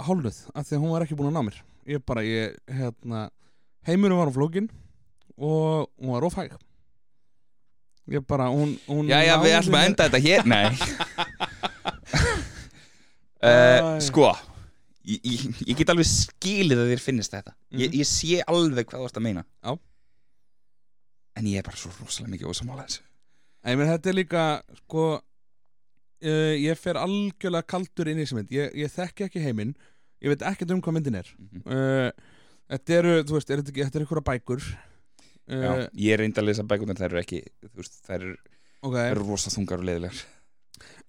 [0.00, 1.58] hálfuð, af því að hún var ekki búin að ná mér.
[1.86, 3.30] Ég bara, ég, hérna
[3.86, 4.66] Heimurinn var á flókin
[5.40, 6.52] Og hún var ófæg
[8.10, 10.44] Ég bara, hún, hún Já, já, við ætlum að enda þetta hér.
[10.44, 10.70] Nei.
[13.40, 13.96] Uh.
[14.04, 14.26] Sko
[15.08, 17.54] ég, ég, ég get alveg skilið að þér finnist þetta.
[17.72, 17.96] Ég, Mhm.
[18.02, 19.44] ég sé alveg hvað þú ert að meina.
[19.64, 19.78] Já.
[21.36, 23.00] En ég er bara svo rosalega mikið ósamála þessu.
[23.64, 24.44] Æ, menn þetta er líka,
[24.82, 25.22] sko
[26.22, 28.52] uh, Ég fer algjörlega kaldur inn í þessi mynd.
[28.54, 29.74] Ég, ég þekki ekki heiminn.
[30.20, 31.30] Ég veit ekkert um hvað myndin er.
[31.38, 31.62] Mhm.
[31.66, 32.36] uh,
[32.70, 34.66] Þetta eru, þú veist, er þetta, ekki- þetta er einhverja bækur.
[35.50, 38.36] Já, uh, ég er reynd að lesa bækunar þær eru ekki þú veist, þær eru,
[38.86, 40.20] Ok, þær eru rosa þungar og leiðilegar.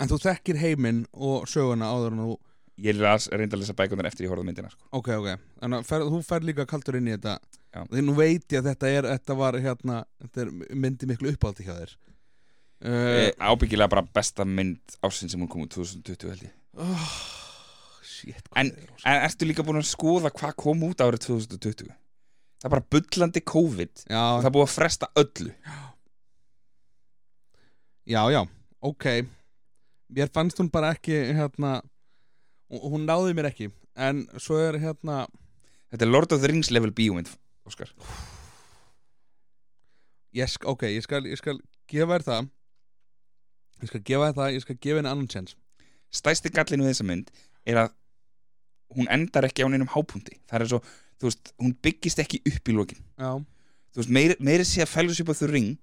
[0.01, 2.38] En þú þekkir heiminn og söguna áður en þú
[2.81, 4.88] Ég las, reynd að lesa bækunar eftir ég horfði myndina sko.
[4.98, 7.35] Ok, ok, þannig að fer, þú fer líka kaldur inn í þetta.
[7.75, 7.83] Já.
[7.91, 10.49] Því nú veit ég að þetta er, þetta var hérna Þetta er
[10.81, 11.93] myndi miklu uppáldi hjá þér
[12.85, 16.53] uh, Ábyggilega bara besta mynd ásinn sem hún kom út 2020 held ég.
[16.77, 17.08] Oh,
[18.06, 18.72] Shit, En-
[19.06, 21.90] En ertu líka búin að skoða hvað kom út árið 2020?
[22.61, 24.03] Það er bara bullandi COVID.
[24.10, 25.53] Já, og það er búið að fresta öllu.
[28.11, 28.42] Já, já,
[28.82, 29.06] ok.
[30.11, 31.82] Mér fannst hún bara ekki hérna
[32.69, 33.72] hún- náði mér ekki.
[33.95, 35.26] En svo er hérna
[35.92, 37.27] Þetta er Lord of the Rings level bíómynd
[37.68, 37.90] Óskar.
[40.34, 41.60] Ég, sk- Ok, ég skal, ég skal
[41.92, 42.50] gefa þér það
[43.82, 45.56] Ég skal gefa það Ég skal gefa henni annan chance.
[46.11, 47.32] Stæsti gallinu við þessa mynd
[47.66, 47.93] er að
[48.98, 50.40] hún endar ekki á neinum hápunkti.
[50.51, 50.82] Það er svo,
[51.22, 53.00] þú veist, hún byggist ekki upp í lokin.
[53.18, 53.32] Já,
[53.92, 55.74] Þú veist, meiri, meiri sé að Fellowship of the Ring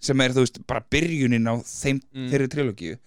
[0.00, 2.28] sem er, þú veist, bara byrjunin á þeim, Mm.
[2.30, 2.98] þeirri trilogíu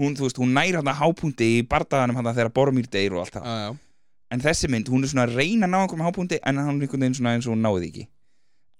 [0.00, 3.24] hún, þú veist, hún næri hann að hápunkti í bardaðanum hann þegar Boromir deyr og
[3.26, 3.44] allt það.
[3.44, 3.78] Já, já.
[4.30, 6.86] En þessi mynd, hún er svona að reyna að ná einhverjum hápunkti en hann er
[6.86, 8.06] einhvern veginn svona eins og hún náði því ekki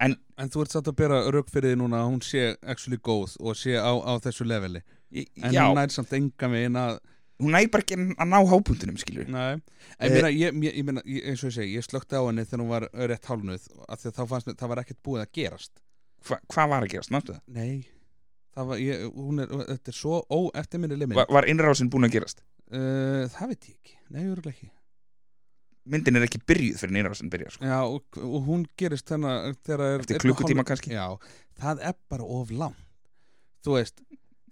[0.01, 3.35] En þú ert satt að bera rauk fyrir því núna að hún sé actually góð
[3.45, 4.81] og sé á, á þessu leveli.
[5.13, 6.99] En Já, hún nær samt enga megin að
[7.41, 9.53] hún næri bara ekki að ná hápunktunum, skilur Nei.
[9.57, 9.61] En
[10.01, 12.23] Eh, ég meina, ég, ég, ég meina, ég- eins og ég segi, ég slökti á
[12.25, 15.03] henni þegar hún var rétt hálnuð af því að þá fannst mér, það var ekkert
[15.05, 15.73] búið að gerast.
[16.25, 17.43] Hva, Hvað var að gerast, máttu það?
[17.61, 17.87] Nei.
[18.57, 21.17] Það var, ég, hún er, þetta er svo óeftirminnileg mynd.
[21.21, 22.41] Var, var innrásin búin að gerast?
[22.73, 24.71] uh, Það veit ég ekki, nei, örugglega ekki
[25.91, 27.67] Myndin er ekki byrjuð fyrir innrásin byrjar sko.
[27.67, 30.93] Já, og, og hún gerist þennan þegar er Eftir klukkutíma kannski?
[30.95, 31.17] Já,
[31.61, 32.87] það er bara of langt
[33.61, 33.99] Þú veist,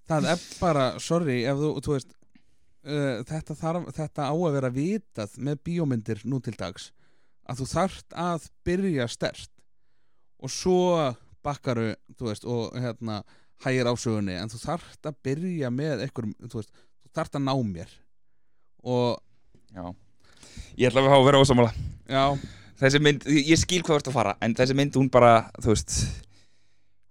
[0.08, 4.73] það er bara, sorry ef þú, þú veist uh, þetta, þarf, þetta á að vera
[4.75, 6.91] vitað með bíómyndir nú til dags
[7.49, 9.55] að þú þarft að byrja stert
[10.44, 10.81] og svo
[11.47, 13.23] bakkaru, þú veist, og hérna
[13.65, 17.55] hægir ásögunni, en þú þarft að byrja með einhverjum, þú veist, þú þarft að ná
[17.70, 17.97] mér
[18.84, 19.17] og
[19.68, 19.89] Já
[20.78, 21.73] Ég ætla að hafa að vera ósamála
[22.08, 22.25] já,
[22.78, 25.73] Þessi mynd, ég skil hvað þú ert að fara En þessi mynd, hún bara, þú
[25.73, 25.97] veist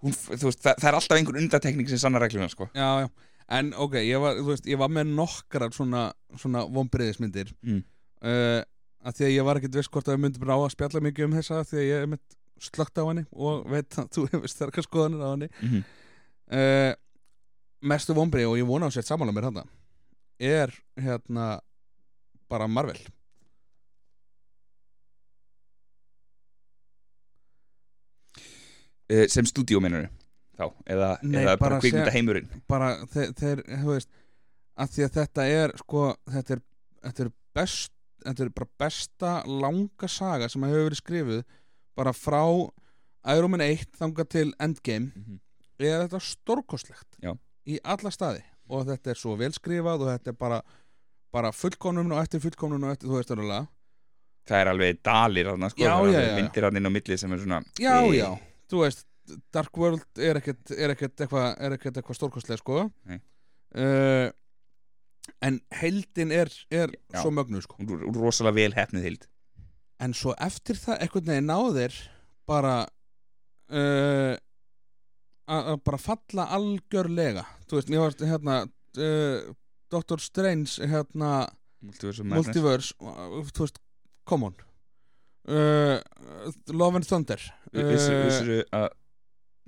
[0.03, 2.69] hún, þú veist, það, það er alltaf einhver undatekning sem sannar regluna, sko.
[2.77, 3.35] Já, já.
[3.57, 7.83] En ok, ég var, veist, ég var með nokkrar svona, svona vombriðismyndir mm.
[8.27, 8.59] uh,
[9.07, 11.29] að því að ég var ekkert viss hvort að við myndum ráða að spjalla mikið
[11.29, 14.85] um þessa því að ég mitt slögt á henni og veit að þú hefur sterkar
[14.85, 15.49] skoðanir á henni.
[15.63, 15.85] Mm
[16.51, 16.93] uh,
[17.87, 19.61] mestu vombrið og ég vona á sér samanlega mér hann
[20.37, 21.47] er hérna
[22.49, 22.99] bara Marvel
[29.07, 30.09] Sem stúdíó mennur
[30.57, 34.09] Þá, eða, Nei, eða bara kvikmynda heimurinn bara þeir, þeir þú veist
[34.77, 36.63] að því að þetta er sko þetta er,
[37.05, 37.93] þetta er best
[38.25, 41.43] þetta er bara besta langa saga sem hefur verið skrifuð
[41.97, 42.41] bara frá
[43.33, 45.11] Iron Man 1 þangað til Endgame.
[45.15, 45.39] Mm -hmm.
[45.79, 47.17] er þetta stórkostlegt?
[47.21, 47.37] Já.
[47.67, 48.43] í alla staði.
[48.69, 50.61] Og þetta er svo velskrifað og þetta er bara,
[51.31, 53.67] bara fullkomnum og eftir fullkomnum og eftir þú veist alveg
[54.47, 55.81] Það er alveg dalir þarna, sko.
[55.81, 56.35] Já, Það er alveg.
[56.35, 58.39] Myndir hann inn á milli sem er svona já eh, já,
[58.71, 59.05] þú veist
[59.51, 62.85] Dark World er ekkert er eitthvað eitthvað stórkostlega sko.
[63.77, 64.29] Uh,
[65.43, 67.19] en heildin er, er Já.
[67.19, 67.75] svo mögnu sko.
[67.81, 69.27] Hún er rosalega vel hefnið hild
[70.03, 71.95] en svo eftir það einhvern veginn náðir
[72.47, 72.75] bara
[73.73, 74.33] uh,
[75.47, 77.45] að bara falla algjörlega.
[77.67, 79.53] Þú veist, mér varst hérna uh,
[79.93, 80.21] Dr.
[80.21, 81.31] Strange hérna
[81.87, 83.81] Multiverse Multiverse, þú veist,
[84.27, 84.57] come on
[85.47, 85.99] uh,
[86.73, 87.39] Love and Thunder.
[87.73, 88.87] Vissir, uh, vissir að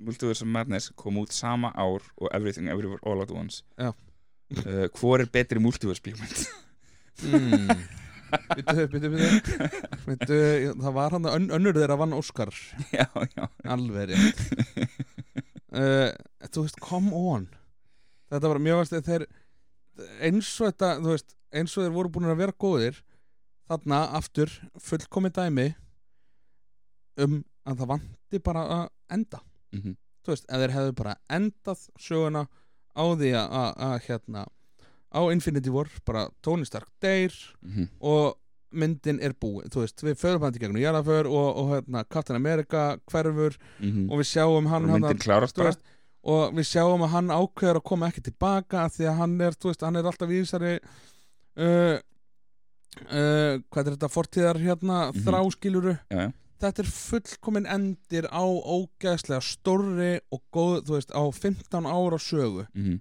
[0.00, 3.62] Multiverse of Madness kom út sama ár og Everything Everywhere All at Once.
[3.80, 6.46] Uh, Hvor er betri multiverse bíómynd?
[7.22, 7.68] mm,
[8.56, 9.68] Bittu, bittu, bittu
[10.06, 10.38] Bittu,
[10.80, 12.52] það var hann ön, önnur þeirra vann Óskar.
[12.94, 13.48] Já, já.
[13.68, 14.40] Alveg rétt.
[15.70, 16.10] Uh,
[16.50, 17.44] þú veist, come on.
[18.30, 19.26] Þetta var mjög veist þeir
[20.24, 23.02] eins og þetta, þú veist eins og þeir voru búin að vera góðir
[23.70, 25.68] þarna aftur fullkomi dæmi
[27.22, 29.40] um að það vanti bara að enda.
[29.70, 29.96] Mm -hmm.
[30.24, 32.46] þú veist, ef þeir hefðu bara endað söguna
[32.96, 34.46] á því að, hérna
[35.10, 37.34] á Infinity War, bara Tony Stark deyr
[38.00, 38.36] og
[38.70, 42.36] myndin er búið, þú veist, við förum hann til gegnum Jaraför og, og hérna, Captain
[42.36, 43.56] America hverfur
[44.10, 45.74] og við sjáum hann og myndin klárast bara.
[46.22, 49.72] og við sjáum að hann ákveður að koma ekki tilbaka því að hann er, þú
[49.72, 50.78] veist, hann er alltaf í þessari
[51.58, 51.98] uh,
[53.10, 55.24] uh, hvað er þetta fortíðar hérna, Mhm.
[55.26, 55.98] þráskiluru?
[56.10, 56.32] Já, já.
[56.60, 62.66] þetta er fullkomin endir á ógæðslega stórri og góð, þú veist, á 15 ára sögu.
[62.74, 63.00] Mm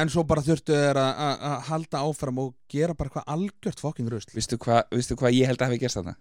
[0.00, 4.30] en svo bara þurftu þeir að- halda áfram og gera bara eitthvað algjört fokking rusl,
[4.32, 4.84] Vistu hvað
[5.18, 6.14] hva ég held að hafi gerst þarna?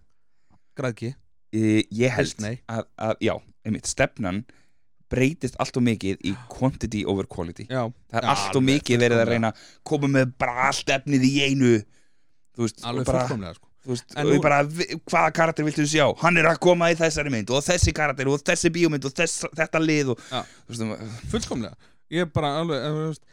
[0.75, 1.15] græðki
[1.53, 2.59] Uh, ég held Disney.
[2.69, 4.45] að, að, já, einmitt, stefnan
[5.09, 7.65] breytist allt og mikið í quantity over quality.
[7.65, 11.23] Já, það er allt og mikið verið að reyna að koma með bara allt efnið
[11.25, 11.83] í einu
[12.65, 13.67] veist, alveg fullkomlega sko.
[13.85, 14.39] þú
[15.09, 16.05] hvaða karakter viltu sjá?
[16.23, 19.47] Hann er að koma í þessari mynd og þessi karakter og þessi bíómynd og þess,
[19.61, 21.93] þetta lið og, þú veist, um, fullkomlega.
[22.09, 23.25] Ég er bara alveg eh, þú veist,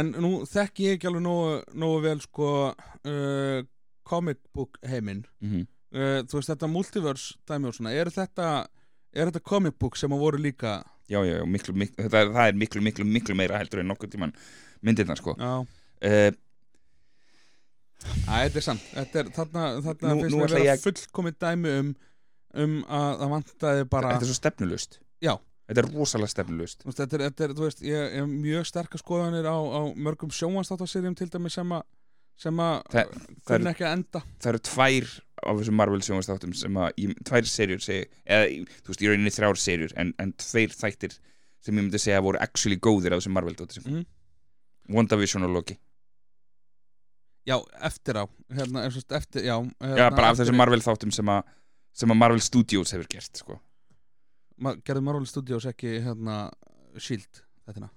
[0.00, 3.64] en nú þekki ég ekki alveg nógu, nógu vel sko uh,
[4.06, 5.24] comic book heiminn.
[5.44, 8.50] Mm uh, þú veist þetta multiverse dæmi og svona er þetta,
[9.14, 10.78] er þetta comic book sem að voru líka?
[11.06, 14.16] Já, já, já, miklu, miklu, þetta, það er miklu, miklu, miklu meira heldur en nokkuð
[14.16, 14.34] tíman
[14.86, 15.36] myndirna sko.
[15.38, 16.28] Já, uh,
[18.04, 21.94] þetta er samt þetta er, þarna, þarna Nú- finnst mér ætla vera fullkomið dæmi um
[22.56, 25.34] um að það vantaði bara þetta er svo stefnulust Já.
[25.68, 29.48] þetta er rosalega stefnulust þetta er, þetta er, þú veist, ég hef mjög sterkar skoðanir
[29.48, 31.82] á, á mörgum sjónvanstáttaserjum til dæmi sem að
[32.36, 35.06] sem að Það- það kunna ekki að enda það eru tvær
[35.46, 38.48] af þessum Marvel sjónvastáttum sem að, í, tvær serjur segi, eða,
[38.84, 41.16] þú veist, í rauninni þrjár serjur en, en tveir þættir
[41.64, 44.04] sem ég myndi segja voru actually góðir af þessum Marvel dóttir sem Mhm.
[44.96, 45.76] WandaVision og Loki
[47.46, 47.56] já,
[47.88, 48.24] eftir á.
[48.52, 51.42] Hérna, eftir, já, hérna, já, bara af þessum Marvel þáttum sem að
[51.96, 53.58] sem að Marvel Studios hefur gert sko.
[54.60, 56.50] Ma, gerði Marvel Studios ekki hérna
[56.98, 57.90] Shield þetta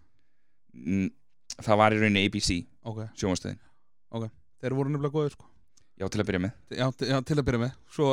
[0.73, 1.09] Mm,
[1.65, 2.49] það var í rauninni ABC
[2.85, 3.57] ok, sjónvastöðin,
[4.61, 5.47] þeir voru nefnilega góðir sko.
[5.99, 6.51] Já til að byrja með.
[6.77, 8.11] Já, til- já, til að byrja með, svo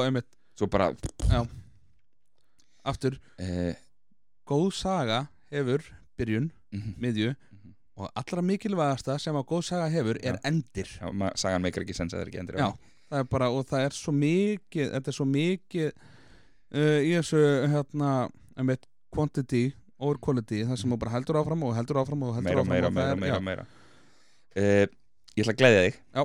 [0.57, 0.89] svo bara
[2.87, 3.75] aftur, uh,
[4.49, 5.21] góð saga
[5.53, 5.85] hefur
[6.19, 7.35] byrjun, mm miðju.
[7.35, 7.56] Mhm.
[7.97, 11.95] Og allra mikilvægasta sem að góð saga hefur er endir já, ma- sagan meikar ekki
[11.97, 12.67] sens að það er ekki endur Já.
[13.11, 17.41] það er bara, og það er svo mikið þetta er svo mikið uh, í þessu
[17.73, 18.11] hérna,
[18.59, 18.85] einmitt,
[19.15, 19.65] quantity
[19.99, 22.75] over quality það sem þú bara heldur áfram og heldur áfram og heldur meira, áfram
[22.75, 23.45] meira, og meira, er- meira, já.
[23.51, 23.67] meira.
[24.57, 24.87] Uh,
[25.37, 26.23] Ég ætla að gleðja þig Já.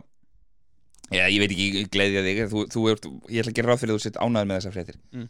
[1.12, 3.92] Já, ég veit ekki gleðja þig þú, þú ert, Ég ætla að gera ráð fyrir
[3.96, 5.26] að þú sitt ánæður með þessar fréttir Mm.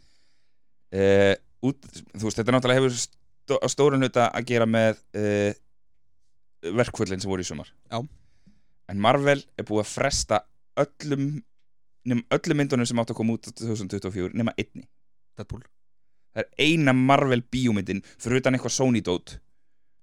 [0.98, 1.34] uh,
[1.70, 1.88] út,
[2.18, 5.00] Þú veist, þetta náttúrulega hefur stó, á stóran hluta að gera með
[6.62, 7.70] verkföllin sem voru í sumar.
[7.90, 8.00] Já.
[8.92, 10.42] En Marvel er búið að fresta
[10.82, 11.42] öllum
[12.08, 14.86] nema öllum myndunum sem átt að koma út á 2024 nema einni.
[15.38, 15.62] Deadpool.
[16.32, 19.36] Það er eina Marvel bíómyndin fyrir utan eitthvað Sony-dót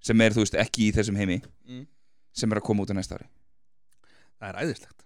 [0.06, 1.86] sem er, þú veist, ekki í þessum heimi Mm.
[2.34, 3.28] sem er að koma út á næsta ári.
[4.40, 5.04] Það er æðislegt.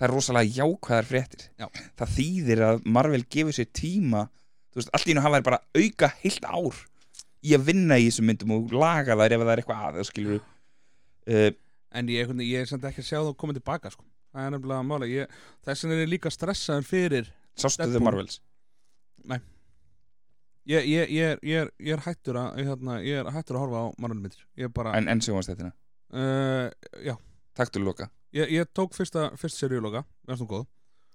[0.00, 1.42] Það er rosalega jákvæðar fréttir.
[1.60, 1.66] Já.
[1.98, 4.22] það þýðir að Marvel gefur sér tíma
[4.72, 6.78] þú veist, allt í nú hafa þær bara auka heilt ár
[7.44, 10.08] í að vinna í þessum myndum og laga þær ef það er eitthvað að það
[10.08, 10.40] skilur
[11.30, 11.50] uh,
[11.98, 14.06] en ég, ég er samt ekki að sjá það koma tilbaka sko.
[14.34, 15.08] það er nefnilega mála.
[15.10, 18.40] Ég, þess vegna er ég líka stressaður fyrir sástu þau Marvels?
[20.70, 23.64] Ég, ég, ég, ég, er, ég er hættur að ég, hérna, ég er hættur að
[23.64, 26.68] horfa á mannulmyndir ég er bara en, en sjónast þetta uh,
[27.02, 27.14] já,
[27.58, 30.66] taktu loka, ég, ég tók fyrsta, fyrsta seríuloga við erum góð.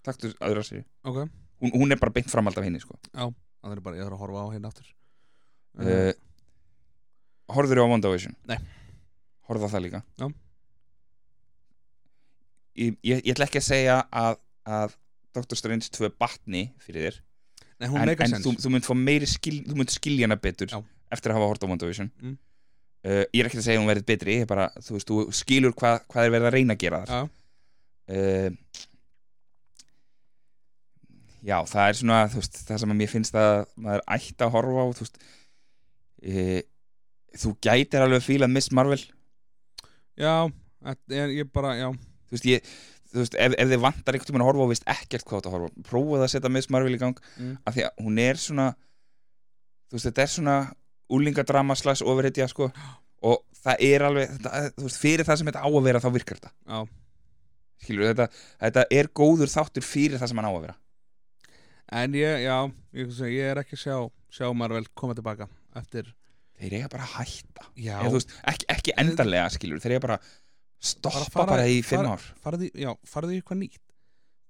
[0.05, 1.21] Taktu aðra sér ok,
[1.61, 2.97] hún, hún er bara beint framald af henni sko.
[3.13, 4.91] það er bara ég þarf að horfa á hérna aftur.
[5.75, 6.11] Uh,
[7.55, 8.35] horfður á WandaVision?
[8.49, 8.57] Nei.
[9.49, 10.27] Horfðu á það líka Já.
[12.81, 14.39] ég, ég, ég ætla ekki að segja að,
[14.77, 14.95] að
[15.35, 15.59] Dr.
[15.59, 17.21] Strange 2 batni fyrir þér
[17.75, 20.27] Nei, hún en, meikar en sens þú, þú mynd fá meiri skil, þú mynd skilja
[20.29, 20.79] hana betur Já.
[21.11, 22.35] eftir að hafa hort á WandaVision Mm.
[23.05, 25.09] uh, ég er ekki að segja að hún verið betri ég er bara, þú veist,
[25.11, 27.23] þú skilur hvað, hvað er verið að reyna að gera þar Já.
[28.15, 28.49] uh,
[31.45, 34.53] já, það er svona þú veist, það sem að mér finnst að maður ætti að
[34.55, 35.19] horfa á þú veist
[36.31, 36.61] uh,
[37.43, 39.01] þú gætir alveg að fíla Miss Marvel
[40.19, 40.33] já,
[40.89, 41.89] þetta er, ég bara, já.
[42.25, 42.69] Þú veist, ég
[43.15, 45.47] þú veist, ef, ef þið vantar einhvern tímann að horfa og veist ekkert hvað átt
[45.49, 47.57] að horfa á, prófaðu að setja Miss Marvel í gang Mm.
[47.65, 48.67] af því að hún er svona
[49.89, 50.55] þú veist, þetta er svona
[51.15, 52.71] úlingadrama slags ofurhetja sko.
[53.25, 56.09] Og það er alveg, þetta, þú veist, fyrir það sem þetta á að vera þá
[56.13, 56.51] virkar þetta.
[56.67, 56.79] Já.
[57.85, 58.25] skilur þetta,
[58.63, 60.75] þetta er góður þáttur fyrir það sem hann á að vera.
[62.01, 62.57] En ég, já,
[62.97, 63.97] ég, ég er ekki að sjá,
[64.33, 66.07] sjá Marvel koma tilbaka eftir,
[66.59, 67.67] þeir eiga bara að hætta.
[67.75, 70.33] Eða, veist, ekki, ekki endanlega skilur þeir eiga bara að
[70.85, 72.27] stoppa Bara bara, í fimm ár.
[72.43, 73.81] farði, já, farði í eitthvað nýtt.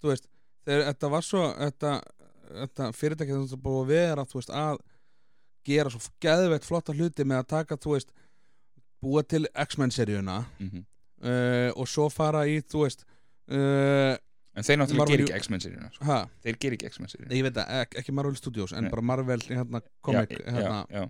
[0.01, 0.27] Þú veist,
[0.67, 1.93] þegar þetta var svo þetta,
[2.49, 4.83] þetta fyrirtæki þetta búið að vera, veist, að
[5.65, 8.13] gera svo geðveitt flotta hluti með að taka, þú veist,
[9.05, 10.85] búa til X-Men seríuna mm -hmm.
[11.29, 14.15] uh, og svo fara í, þú veist uh,
[14.55, 16.17] en þeir náttúrulega gerir ekki X-Men seríuna sko.
[16.43, 17.35] þeir gerir ekki X-Men seríuna.
[17.35, 18.91] Ég veit það, ek, ekki Marvel Studios en Nei.
[18.93, 21.09] bara Marvel, hérna, comic já, hérna, já,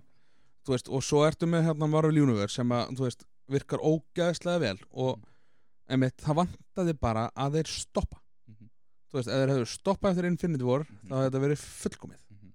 [0.74, 4.78] veist, og svo ertu með hérna Marvel Universe sem að, þú veist, virkar ógæðslega vel
[4.92, 5.20] og
[5.88, 8.68] einmitt, það vantaði bara að þeir stoppa Mhm.
[9.12, 12.52] þú veist, ef þeir hefur stoppað eftir Infinity War þá hefði þetta verið fullkomið Mhm.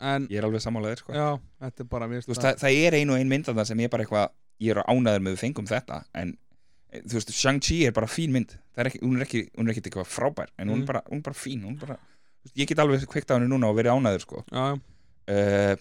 [0.00, 1.12] en, ég er alveg sammálaðir sko.
[1.12, 3.78] já, þetta er bara veist, það, það er ein og ein mynd af það sem
[3.78, 6.36] ég er bara eitthvað ég er ánæður með við fengum þetta en
[6.92, 9.68] eh, þú veist, Shang-Chi er bara fín mynd Það er ekki, hún er ekki, hún
[9.68, 10.82] er ekki eitthvað frábær en hún, Mm.
[10.82, 11.98] er bara, hún er bara fín hún er bara,
[12.56, 14.44] ég get alveg kveikt á henni núna og verið ánæður sko.
[14.50, 14.80] já, já,
[15.30, 15.76] uh,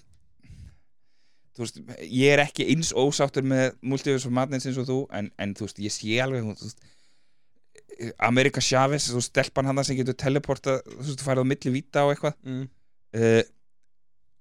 [1.66, 5.56] veist, ég er ekki eins ósáttur með Multiverse of Madness eins og þú en, en
[5.58, 6.84] þú veist, ég sé alveg þú veist,
[8.24, 12.06] Amerika Chavez, þú veist, stelpan hann sem getur teleporta, þú veist, farið á milli víta
[12.08, 12.38] og eitthvað.
[12.48, 12.68] Mm,
[13.20, 13.42] uh,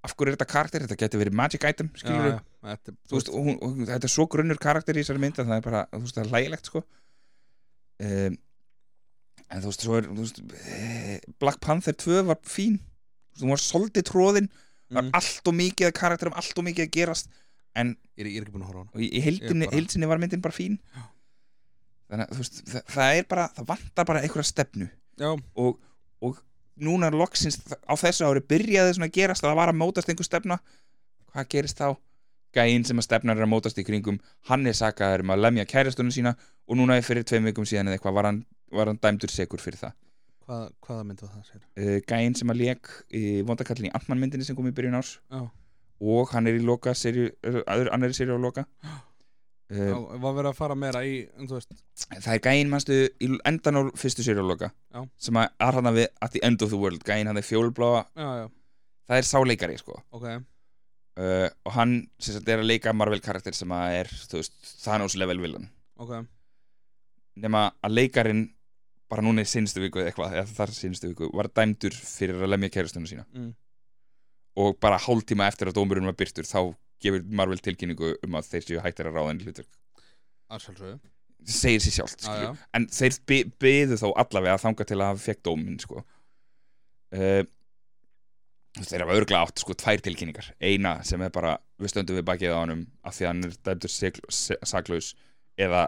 [0.06, 3.30] af hverju er þetta karakter, þetta getur verið magic item skilur já þetta, þú veist,
[3.32, 6.02] hún, og þetta er svo grunnur karakter í þessari mynd að það er bara, þú
[6.04, 6.82] veist, það er hlægilegt sko.
[8.08, 8.38] Um,
[9.48, 10.40] en þú veist, svo er þú veist,
[10.74, 12.78] eh, Black Panther 2 var fín.
[12.78, 14.50] Þú veist, hún var soldið tróðin
[14.90, 17.30] var mm, allt og mikið að karakterum, allt og mikið að gerast
[17.78, 18.94] en ég, er, ég er ekki búin að horfa á hana.
[18.94, 20.78] og í, heildinni, heildsinni var myndin bara fín.
[22.08, 24.88] Þannig að þú veist, það, það er bara það vantar bara einhverja stefnu.
[25.60, 25.78] Og,
[26.24, 26.42] og
[26.88, 30.28] núna loksins á þessu ári byrjaði svona að gerast að það var að mótast einhver
[30.28, 30.58] stefna.
[31.28, 31.88] Hvað gerist þá?
[32.56, 35.68] Gæinn sem að stefnar er að mótast í kringum hann er sakaður um að lemja
[35.68, 36.32] kærastunum sína
[36.64, 38.38] og núna fyrir tveim vikum síðan eða eitthvað var hann,
[38.72, 39.92] var hann dæmdur segur fyrir það
[40.48, 44.22] hvað, hvaða mynd var það sér uh, Gæinn sem að lék í vondakallin í Antman
[44.22, 45.18] myndinni sem kom í byrjun árs.
[45.28, 45.42] Já,
[46.14, 48.66] og hann er í loka serju, er í serju á loka.
[49.68, 51.16] Uh, var verið að fara meira í
[51.50, 51.74] veist,
[52.08, 55.02] það er gæinn mannstu í endan á fyrstu serju á loka Já.
[55.20, 57.02] sem að er hann við at the end of the world.
[57.04, 59.98] Gæinn hann er fjólbláa, það er sáleikari sko.
[60.16, 60.24] Ok.
[61.20, 65.44] Uh, og hann sagt er að leika Marvel karakter sem að er veist, Thanos level
[65.44, 65.68] villain.
[66.00, 66.16] Ok,
[67.44, 68.44] nema að leikarin
[69.08, 72.52] bara núna í sinstu viku eða eitthvað eða þar sinstu viku var dæmdur fyrir að
[72.52, 73.24] lemja kærustunum sína.
[73.32, 73.52] Mm,
[74.64, 78.66] og bara hálftíma eftir að dómurinn var byrtur þá gefur Marvel tilkynningu um að þeir
[78.66, 79.68] séu hættir að ráða henni hlutur
[80.48, 82.50] það segir sér sjálft já.
[82.74, 86.02] en þeir by byðu þó allavega að þanga til að hafa fekk dóminn sko.
[87.14, 87.42] uh,
[88.78, 90.52] þeir hafa örglega átt sko tvær tilkynningar.
[90.60, 93.56] Eina sem er bara við stöndum við bakið á honum af því að hann er
[93.68, 93.94] dæmdur
[94.72, 95.12] saklaus
[95.58, 95.86] eða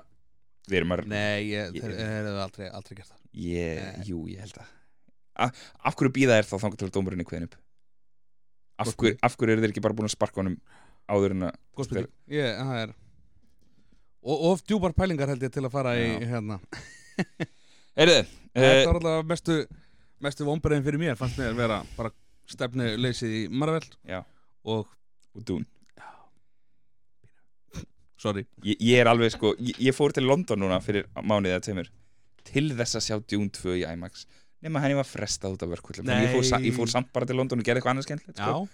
[0.69, 3.19] við erum að Nei, ég, þeir hefðu aldrei, aldrei gert það.
[3.47, 4.77] Ég, jú, ég held að
[5.41, 5.47] A,
[5.89, 7.55] af hverju býða er þá þangar til að dómurinn er kveðin upp?
[8.83, 10.59] Af hverju, af hverju eru þeir ekki bara búin að sparka honum
[11.09, 12.11] áður en að Góð spurning.
[12.35, 12.93] Ég, það er
[14.21, 16.27] Og of djúpar pælingar held ég til að fara í Já.
[16.35, 16.59] hérna.
[17.97, 18.19] Heyrðu,
[18.53, 19.57] Þetta uh, var alltaf mestu
[20.21, 22.13] mestu vombriðin fyrir mér fannst mér vera bara
[22.51, 24.21] stefnu leysið í Marvel Já.
[24.69, 24.91] og,
[25.33, 25.65] og Dune
[28.21, 31.65] sorry ég, ég er alveg sko, ég, ég fór til London núna fyrir mánuðið eða
[31.69, 31.91] tveimur
[32.51, 34.27] til þess að sjá Dune 2 í IMAX
[34.65, 36.27] nema henni var frestað út af verkvöldum Nei.
[36.29, 38.69] ég, ég fór samt bara til London og gerði eitthvað annað skemmtilegt sko.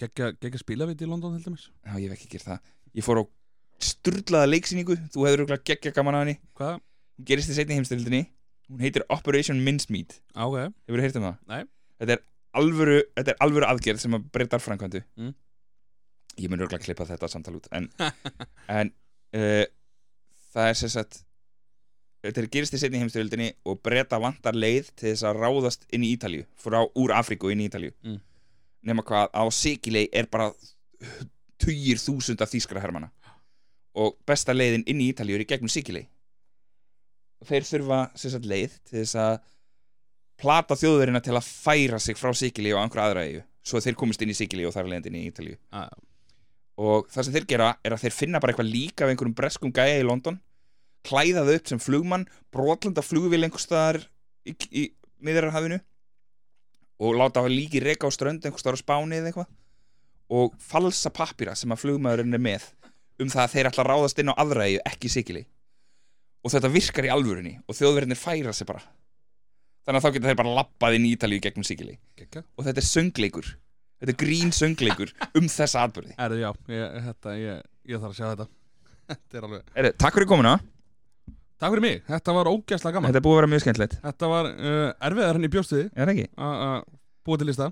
[0.00, 2.58] Gekkja spilaviti í London held dæmis Já, ég hef ekki það
[2.98, 3.24] Ég fór á
[3.84, 6.80] sturlaða leiksýningu Þú hefur örugglega geggja gaman að henni Hvað?
[7.14, 8.22] Hún gerist í seinni heimstyrildinni
[8.72, 11.36] Hún heitir Operation Mincemeat Á, ok Hefur þú heyrt um það?
[11.52, 11.60] Nei.
[12.02, 12.24] Þetta er
[12.58, 15.32] alvöru, þetta er alvöru aðgerð sem að breytar framkvæmdu Mm.
[16.40, 17.88] Ég mun örugglega klippa þetta samtal út En,
[18.78, 18.90] en
[19.36, 19.64] uh,
[20.54, 21.22] það er sem sagt
[22.24, 26.06] Þetta er gerist í seinni heimstyrildinni Og breyta vantar leið til þess að ráðast inn
[26.06, 27.92] í Ítalíu Frá úr Afríku inn í Ítalíu.
[28.06, 28.18] Mm.
[28.88, 30.50] Nema hvað á Sikilei er bara
[31.60, 33.10] tugir þúsunda þýskra hermana
[33.94, 36.08] og besta leiðin inn í Ítalíu er í gegnum Sikilei.
[37.44, 39.34] Þeir þurfa sem sagt leið til þess að
[40.40, 44.24] plata þjóðverina til að færa sig frá Sikilei og einhverja aðra eigu svo þeir komist
[44.24, 45.56] inn í Sikilei og þar leiðin inn í Ítalíu.
[45.72, 45.88] Ah,
[46.80, 49.74] og það sem þeir gera er að þeir finna bara eitthvað líka af einhverjum breskum
[49.74, 50.40] gæja í London
[51.06, 54.00] klæða þau upp sem flugmann brotlanda flugvél einhvers staðar
[54.48, 54.84] í, í
[55.24, 55.78] miðrarhafinu
[57.04, 59.52] og láta það líki reka á strönd einhvers staðar á Spáni eða eitthvað
[60.34, 62.68] og falsa pappira sem að flugmaðurinn er með
[63.20, 65.44] um það að þeir ætla að ráðast inn á aðra eigu, ekki sikili.
[66.44, 68.82] Og þetta virkar í alvörunni og þjóðverðinir færa sig bara.
[69.84, 71.98] Þannig að þá geta þeir bara lappað inn í Ítalíu gegnum sikili.
[72.56, 73.52] Og þetta er söngleikur
[74.00, 77.64] þetta er grín söngleikur um þessa atbyrði Erðu, já, ég, þetta, ég,
[77.94, 78.48] ég þarf að sjá þetta.
[79.14, 80.54] Þetta er alveg Eri, Takk fyrir komuna,
[81.60, 83.08] Takk fyrir mig, þetta var ógæslega gaman.
[83.12, 83.94] Þetta er búið að vera mjög skemmtilegt.
[84.02, 86.26] Þetta var uh, erfiðar henni bjóstuði Er það ekki?
[86.48, 86.74] að
[87.24, 87.70] búa til lista.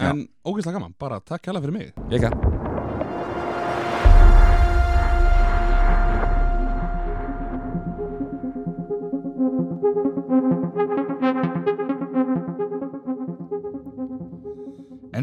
[0.00, 1.92] En ógæslega gaman, bara takk hella fyrir mig.
[2.12, 2.59] Ég ekki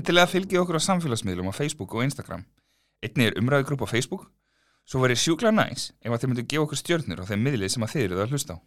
[0.08, 2.45] Endilega fylgið okkur á samfélagsmiðlum á Facebook og Instagram.
[3.03, 4.22] Einnig er umræðugrúpp á Facebook.
[4.88, 7.84] Svo verið sjúkla næs ef að þið myndu gefa okkur stjörnur á þeim miðlið sem
[7.84, 8.58] að þið eruð að hlusta á.